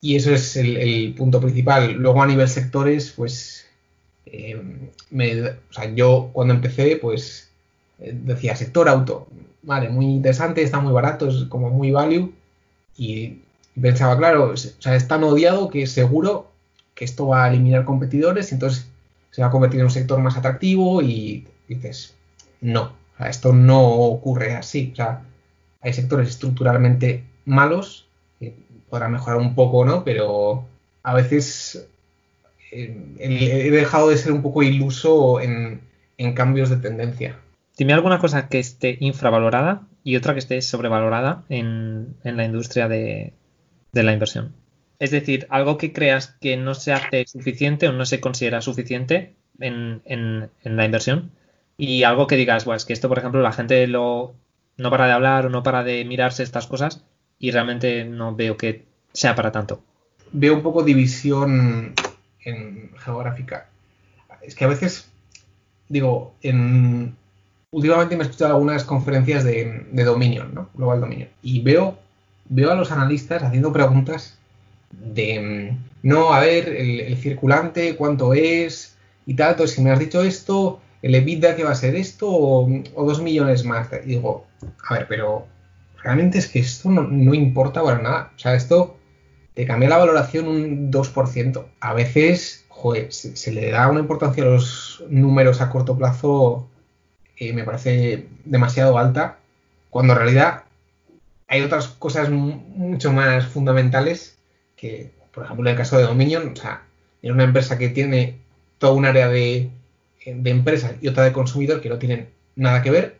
Y 0.00 0.16
eso 0.16 0.32
es 0.32 0.56
el, 0.56 1.14
punto 1.16 1.40
principal. 1.40 1.92
Luego 1.92 2.22
a 2.22 2.26
nivel 2.26 2.48
sectores, 2.48 3.12
pues, 3.14 3.66
eh, 4.26 4.56
o 5.68 5.72
sea, 5.72 5.94
yo 5.94 6.30
cuando 6.32 6.54
empecé, 6.54 6.96
pues, 6.96 7.50
eh, 7.98 8.12
decía 8.14 8.56
sector 8.56 8.88
auto, 8.88 9.28
vale, 9.62 9.90
muy 9.90 10.06
interesante, 10.06 10.62
está 10.62 10.80
muy 10.80 10.92
barato, 10.92 11.28
es 11.28 11.44
como 11.50 11.68
muy 11.70 11.90
value. 11.90 12.32
Y 12.96 13.40
pensaba, 13.80 14.16
claro, 14.16 14.52
o 14.52 14.56
sea, 14.56 14.96
es 14.96 15.06
tan 15.06 15.22
odiado 15.24 15.68
que 15.68 15.86
seguro 15.86 16.49
que 17.00 17.06
esto 17.06 17.28
va 17.28 17.44
a 17.44 17.48
eliminar 17.48 17.86
competidores, 17.86 18.52
y 18.52 18.56
entonces 18.56 18.86
se 19.30 19.40
va 19.40 19.48
a 19.48 19.50
convertir 19.50 19.80
en 19.80 19.86
un 19.86 19.90
sector 19.90 20.20
más 20.20 20.36
atractivo 20.36 21.00
y 21.00 21.48
dices, 21.66 22.14
no, 22.60 22.92
esto 23.18 23.54
no 23.54 23.82
ocurre 23.82 24.54
así. 24.54 24.90
O 24.92 24.96
sea, 24.96 25.22
hay 25.80 25.94
sectores 25.94 26.28
estructuralmente 26.28 27.24
malos, 27.46 28.06
que 28.38 28.54
podrán 28.90 29.12
mejorar 29.12 29.40
un 29.40 29.54
poco, 29.54 29.86
¿no? 29.86 30.04
Pero 30.04 30.66
a 31.02 31.14
veces 31.14 31.88
eh, 32.70 33.16
he 33.18 33.70
dejado 33.70 34.10
de 34.10 34.18
ser 34.18 34.32
un 34.32 34.42
poco 34.42 34.62
iluso 34.62 35.40
en, 35.40 35.80
cambios 36.34 36.68
de 36.68 36.76
tendencia. 36.76 37.38
Dime 37.78 37.94
alguna 37.94 38.18
cosa 38.18 38.46
que 38.48 38.58
esté 38.58 38.98
infravalorada 39.00 39.86
y 40.04 40.16
otra 40.16 40.34
que 40.34 40.40
esté 40.40 40.60
sobrevalorada 40.60 41.44
en, 41.48 42.14
la 42.24 42.44
industria 42.44 42.88
de, 42.88 43.32
la 43.94 44.12
inversión. 44.12 44.52
Es 45.00 45.10
decir, 45.10 45.46
algo 45.48 45.78
que 45.78 45.94
creas 45.94 46.36
que 46.42 46.58
no 46.58 46.74
se 46.74 46.92
hace 46.92 47.26
suficiente 47.26 47.88
o 47.88 47.92
no 47.92 48.04
se 48.04 48.20
considera 48.20 48.60
suficiente 48.60 49.34
en, 49.58 50.50
la 50.62 50.84
inversión 50.84 51.32
y 51.78 52.02
algo 52.02 52.26
que 52.26 52.36
digas, 52.36 52.66
bueno, 52.66 52.76
es 52.76 52.84
que 52.84 52.92
esto, 52.92 53.08
por 53.08 53.18
ejemplo, 53.18 53.40
la 53.40 53.52
gente 53.52 53.86
lo 53.86 54.34
no 54.76 54.90
para 54.90 55.06
de 55.06 55.12
hablar 55.12 55.46
o 55.46 55.48
no 55.48 55.62
para 55.62 55.82
de 55.84 56.04
mirarse 56.04 56.42
estas 56.42 56.66
cosas 56.66 57.02
y 57.38 57.50
realmente 57.50 58.04
no 58.04 58.36
veo 58.36 58.58
que 58.58 58.84
sea 59.14 59.34
para 59.34 59.50
tanto. 59.50 59.82
Veo 60.32 60.54
un 60.54 60.62
poco 60.62 60.82
división 60.82 61.94
en 62.44 62.90
geográfica. 62.98 63.70
Es 64.42 64.54
que 64.54 64.66
a 64.66 64.68
veces, 64.68 65.10
digo, 65.88 66.34
en, 66.42 67.16
últimamente 67.70 68.16
me 68.16 68.24
he 68.24 68.26
escuchado 68.26 68.52
algunas 68.52 68.84
conferencias 68.84 69.44
de, 69.44 69.86
de 69.90 70.04
Dominion, 70.04 70.54
¿no? 70.54 70.68
Global 70.74 71.00
Dominion. 71.00 71.30
Y 71.42 71.62
veo, 71.62 71.98
veo 72.50 72.70
a 72.70 72.74
los 72.74 72.92
analistas 72.92 73.42
haciendo 73.42 73.72
preguntas 73.72 74.39
de, 74.90 75.76
no, 76.02 76.32
a 76.32 76.40
ver, 76.40 76.68
el, 76.68 77.16
circulante, 77.16 77.96
cuánto 77.96 78.34
es 78.34 78.96
y 79.26 79.34
tal. 79.34 79.52
Entonces, 79.52 79.76
si 79.76 79.82
me 79.82 79.90
has 79.90 79.98
dicho 79.98 80.22
esto, 80.22 80.80
el 81.02 81.14
EBITDA 81.14 81.56
que 81.56 81.64
va 81.64 81.72
a 81.72 81.74
ser 81.74 81.94
esto 81.94 82.28
o, 82.28 82.68
dos 82.96 83.22
millones 83.22 83.64
más. 83.64 83.88
Y 84.04 84.10
digo, 84.10 84.46
a 84.88 84.94
ver, 84.94 85.06
pero 85.08 85.46
realmente 86.02 86.38
es 86.38 86.48
que 86.48 86.60
esto 86.60 86.90
no, 86.90 87.34
importa 87.34 87.82
para 87.82 88.02
nada. 88.02 88.32
O 88.34 88.38
sea, 88.38 88.54
esto 88.54 88.96
te 89.54 89.66
cambia 89.66 89.88
la 89.88 89.98
valoración 89.98 90.48
un 90.48 90.92
2%. 90.92 91.64
A 91.80 91.94
veces, 91.94 92.64
joder, 92.68 93.12
se, 93.12 93.52
le 93.52 93.70
da 93.70 93.88
una 93.88 94.00
importancia 94.00 94.42
a 94.42 94.46
los 94.46 95.04
números 95.08 95.60
a 95.60 95.70
corto 95.70 95.96
plazo, 95.96 96.68
eh, 97.36 97.52
me 97.52 97.64
parece 97.64 98.28
demasiado 98.44 98.98
alta, 98.98 99.38
cuando 99.90 100.12
en 100.12 100.18
realidad 100.18 100.64
hay 101.48 101.62
otras 101.62 101.88
cosas 101.88 102.30
mucho 102.30 103.12
más 103.12 103.46
fundamentales 103.46 104.39
que, 104.80 105.10
por 105.32 105.44
ejemplo, 105.44 105.68
en 105.68 105.72
el 105.72 105.76
caso 105.76 105.98
de 105.98 106.04
Dominion, 106.04 106.52
o 106.52 106.56
sea, 106.56 106.82
en 107.22 107.32
una 107.32 107.44
empresa 107.44 107.76
que 107.76 107.90
tiene 107.90 108.36
toda 108.78 108.94
un 108.94 109.04
área 109.04 109.28
de, 109.28 109.68
de 110.24 110.50
empresa 110.50 110.94
y 111.02 111.08
otra 111.08 111.24
de 111.24 111.32
consumidor 111.32 111.82
que 111.82 111.90
no 111.90 111.98
tienen 111.98 112.30
nada 112.56 112.82
que 112.82 112.90
ver, 112.90 113.16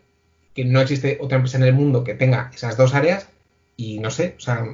que 0.55 0.65
no 0.65 0.81
existe 0.81 1.19
otra 1.21 1.37
empresa 1.37 1.59
en 1.59 1.65
el 1.65 1.75
mundo 1.75 2.03
que 2.03 2.15
tenga 2.15 2.51
esas 2.55 2.77
dos 2.79 2.95
áreas 2.95 3.29
y 3.77 3.99
no 3.99 4.11
sé, 4.11 4.35
o 4.39 4.41
sea, 4.41 4.65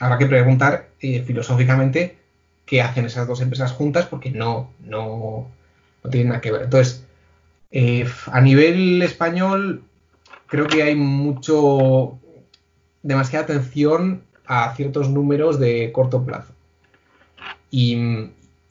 habrá 0.00 0.18
que 0.18 0.26
preguntar 0.26 0.88
eh, 1.00 1.22
filosóficamente 1.22 2.16
qué 2.66 2.82
hacen 2.82 3.04
esas 3.04 3.28
dos 3.28 3.40
empresas 3.40 3.72
juntas 3.72 4.06
porque 4.06 4.30
no, 4.30 4.70
no, 4.84 5.48
no 6.02 6.10
tienen 6.10 6.30
nada 6.30 6.40
que 6.40 6.52
ver. 6.52 6.62
Entonces, 6.62 7.04
eh, 7.70 8.08
a 8.26 8.40
nivel 8.40 9.00
español, 9.02 9.84
creo 10.48 10.66
que 10.66 10.82
hay 10.82 10.96
mucho, 10.96 12.18
demasiada 13.02 13.44
atención 13.44 14.24
a 14.46 14.74
ciertos 14.74 15.08
números 15.10 15.58
de 15.58 15.90
corto 15.92 16.24
plazo. 16.24 16.52
Y, 17.70 17.96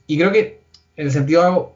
creo 0.07 0.31
que 0.31 0.61
en 0.95 1.07
el 1.07 1.11
sentido 1.11 1.75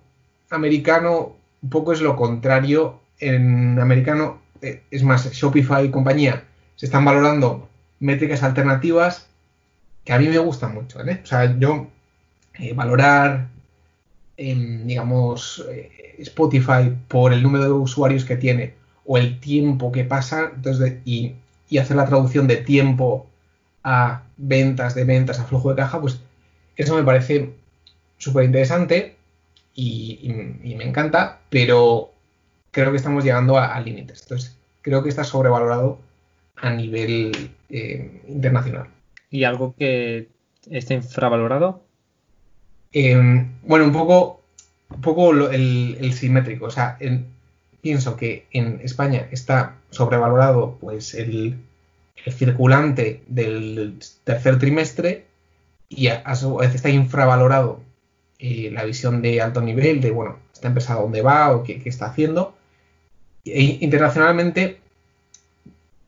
americano, 0.50 1.36
un 1.62 1.70
poco 1.70 1.92
es 1.92 2.02
lo 2.02 2.16
contrario. 2.16 3.00
En 3.20 3.80
americano, 3.80 4.42
eh, 4.62 4.84
es 4.92 5.04
más, 5.04 5.32
Shopify 5.32 5.86
y 5.86 5.92
compañía 5.92 6.44
se 6.76 6.86
están 6.86 7.06
valorando 7.06 7.70
métricas 8.00 8.44
alternativas 8.44 9.28
que 10.04 10.14
a 10.14 10.20
mí 10.20 10.28
me 10.28 10.38
gustan 10.38 10.76
mucho. 10.76 11.00
¿eh? 11.02 11.22
O 11.24 11.26
sea, 11.26 11.58
yo 11.58 11.88
eh, 12.60 12.74
valorar, 12.74 13.48
em, 14.38 14.86
digamos, 14.86 15.66
Spotify 16.20 16.94
por 17.08 17.34
el 17.34 17.42
número 17.42 17.64
de 17.64 17.72
usuarios 17.72 18.26
que 18.26 18.36
tiene 18.36 18.74
o 19.06 19.18
el 19.18 19.40
tiempo 19.40 19.92
que 19.92 20.04
pasa 20.04 20.52
entonces 20.56 20.98
y, 21.06 21.36
y, 21.70 21.78
hacer 21.78 21.98
la 21.98 22.06
traducción 22.06 22.48
de 22.48 22.58
tiempo 22.58 23.28
a 23.86 24.24
ventas, 24.36 24.96
de 24.96 25.04
ventas, 25.04 25.40
a 25.40 25.46
flujo 25.46 25.70
de 25.70 25.76
caja, 25.76 26.02
pues 26.02 26.20
eso 26.76 26.96
me 26.96 27.04
parece 27.04 27.54
súper 28.18 28.44
interesante 28.44 29.16
y, 29.76 30.34
me 30.76 30.84
encanta, 30.84 31.40
pero 31.52 32.12
creo 32.72 32.90
que 32.90 32.98
estamos 32.98 33.24
llegando 33.24 33.60
a, 33.60 33.80
límites. 33.80 34.24
Entonces, 34.24 34.58
creo 34.82 35.04
que 35.04 35.10
está 35.10 35.24
sobrevalorado 35.24 36.00
a 36.56 36.72
nivel 36.72 37.52
eh, 37.70 38.22
internacional. 38.28 38.88
¿Y 39.30 39.44
algo 39.44 39.76
que 39.78 40.30
esté 40.72 40.96
infravalorado? 40.96 41.84
Em, 42.92 43.52
bueno, 43.64 43.86
un 43.86 43.92
poco, 43.92 44.42
un 44.90 45.02
poco 45.02 45.32
el, 45.32 46.14
simétrico. 46.14 46.66
O 46.66 46.72
sea, 46.72 46.98
pienso 47.82 48.18
que 48.18 48.48
en 48.52 48.80
España 48.82 49.28
está 49.32 49.76
sobrevalorado 49.92 50.78
pues 50.80 51.14
el, 51.14 51.60
circulante 52.32 53.22
del 53.28 54.00
tercer 54.24 54.58
trimestre 54.58 55.26
y 55.90 56.08
a, 56.08 56.36
su 56.36 56.56
vez 56.56 56.74
está 56.74 56.90
infravalorado 56.90 57.82
eh, 58.40 58.70
la 58.72 58.84
visión 58.84 59.22
de 59.22 59.42
alto 59.42 59.62
nivel, 59.62 60.02
de, 60.02 60.12
bueno, 60.12 60.40
esta 60.54 60.68
empresa 60.68 60.96
dónde 60.96 61.22
va 61.22 61.56
o 61.56 61.64
qué, 61.64 61.82
está 61.86 62.08
haciendo. 62.08 62.56
E, 63.46 63.78
internacionalmente, 63.82 64.80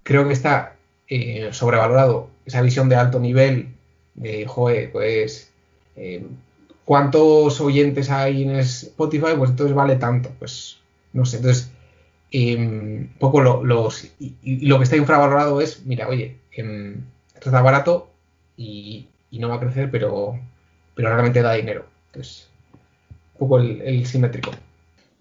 creo 0.04 0.28
que 0.28 0.34
está 0.34 0.76
eh, 1.08 1.50
sobrevalorado 1.52 2.30
esa 2.46 2.62
visión 2.62 2.90
de 2.90 2.96
alto 2.96 3.20
nivel 3.20 3.70
de, 4.16 4.46
joder, 4.48 4.92
pues, 4.92 5.52
eh, 5.96 6.26
¿cuántos 6.86 7.62
oyentes 7.62 8.10
hay 8.10 8.44
en 8.44 8.56
Spotify? 8.58 9.34
Pues 9.38 9.52
entonces 9.52 9.76
vale 9.76 9.96
tanto. 9.96 10.32
Pues, 10.40 10.78
no 11.14 11.26
sé, 11.26 11.38
entonces, 11.38 11.72
em, 12.32 13.08
poco 13.20 13.42
lo, 13.42 13.64
los, 13.64 14.12
y, 14.20 14.68
lo 14.68 14.78
que 14.78 14.84
está 14.84 14.98
infravalorado 14.98 15.62
es, 15.62 15.86
mira, 15.86 16.08
oye, 16.08 16.38
em, 16.52 17.02
esto 17.34 17.50
está 17.50 17.62
barato 17.62 18.10
y, 18.56 19.08
y, 19.32 19.40
no 19.40 19.50
va 19.50 19.56
a 19.56 19.60
crecer, 19.60 19.90
pero, 19.92 20.40
pero 20.96 21.10
realmente 21.10 21.42
da 21.42 21.54
dinero. 21.54 21.86
Entonces, 22.08 22.50
un 23.34 23.40
poco 23.40 23.60
el, 23.60 24.06
simétrico. 24.06 24.52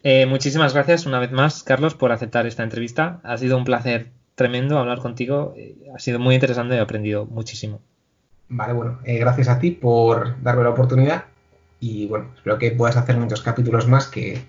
Eh, 0.03 0.27
muchísimas 0.27 0.73
gracias 0.73 1.07
una 1.07 1.19
vez 1.19 1.33
más, 1.33 1.63
Carlos, 1.63 1.95
por 1.95 2.13
aceptar 2.13 2.47
esta 2.47 2.63
entrevista. 2.63 3.21
Ha 3.23 3.37
sido 3.39 3.57
un 3.57 3.65
placer 3.65 4.09
tremendo 4.35 4.79
hablar 4.79 5.01
contigo. 5.01 5.55
Eh, 5.57 5.77
ha 5.95 5.99
sido 5.99 6.19
muy 6.19 6.35
interesante 6.35 6.75
y 6.75 6.79
he 6.79 6.81
aprendido 6.81 7.27
muchísimo. 7.27 7.81
Vale, 8.49 8.73
bueno, 8.73 9.01
eh, 9.05 9.19
gracias 9.19 9.49
a 9.49 9.59
ti 9.59 9.73
por 9.73 10.41
darme 10.43 10.63
la 10.63 10.71
oportunidad 10.71 11.25
y 11.81 12.07
bueno, 12.07 12.31
espero 12.37 12.59
que 12.59 12.71
puedas 12.71 12.97
hacer 12.97 13.17
muchos 13.17 13.43
capítulos 13.43 13.89
más 13.89 14.07
que, 14.07 14.41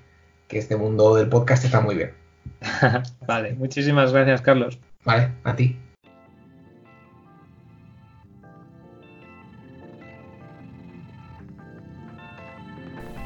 que 0.48 0.60
este 0.60 0.78
mundo 0.78 1.16
del 1.16 1.30
podcast 1.30 1.66
está 1.66 1.82
muy 1.82 1.96
bien. 1.96 2.12
vale, 3.28 3.54
muchísimas 3.54 4.12
gracias, 4.12 4.42
Carlos. 4.42 4.80
Vale, 5.04 5.32
a 5.44 5.56
ti. 5.56 5.78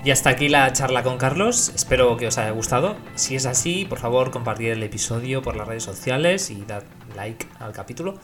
Y 0.03 0.09
hasta 0.09 0.31
aquí 0.31 0.49
la 0.49 0.71
charla 0.73 1.03
con 1.03 1.19
Carlos, 1.19 1.71
espero 1.75 2.17
que 2.17 2.25
os 2.25 2.37
haya 2.39 2.49
gustado. 2.51 2.95
Si 3.13 3.35
es 3.35 3.45
así, 3.45 3.85
por 3.85 3.99
favor 3.99 4.31
compartir 4.31 4.71
el 4.71 4.81
episodio 4.81 5.43
por 5.43 5.55
las 5.55 5.67
redes 5.67 5.83
sociales 5.83 6.49
y 6.49 6.65
dad 6.65 6.83
like 7.15 7.47
al 7.59 7.71
capítulo. 7.71 8.19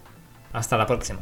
Hasta 0.53 0.75
la 0.75 0.87
próxima. 0.87 1.19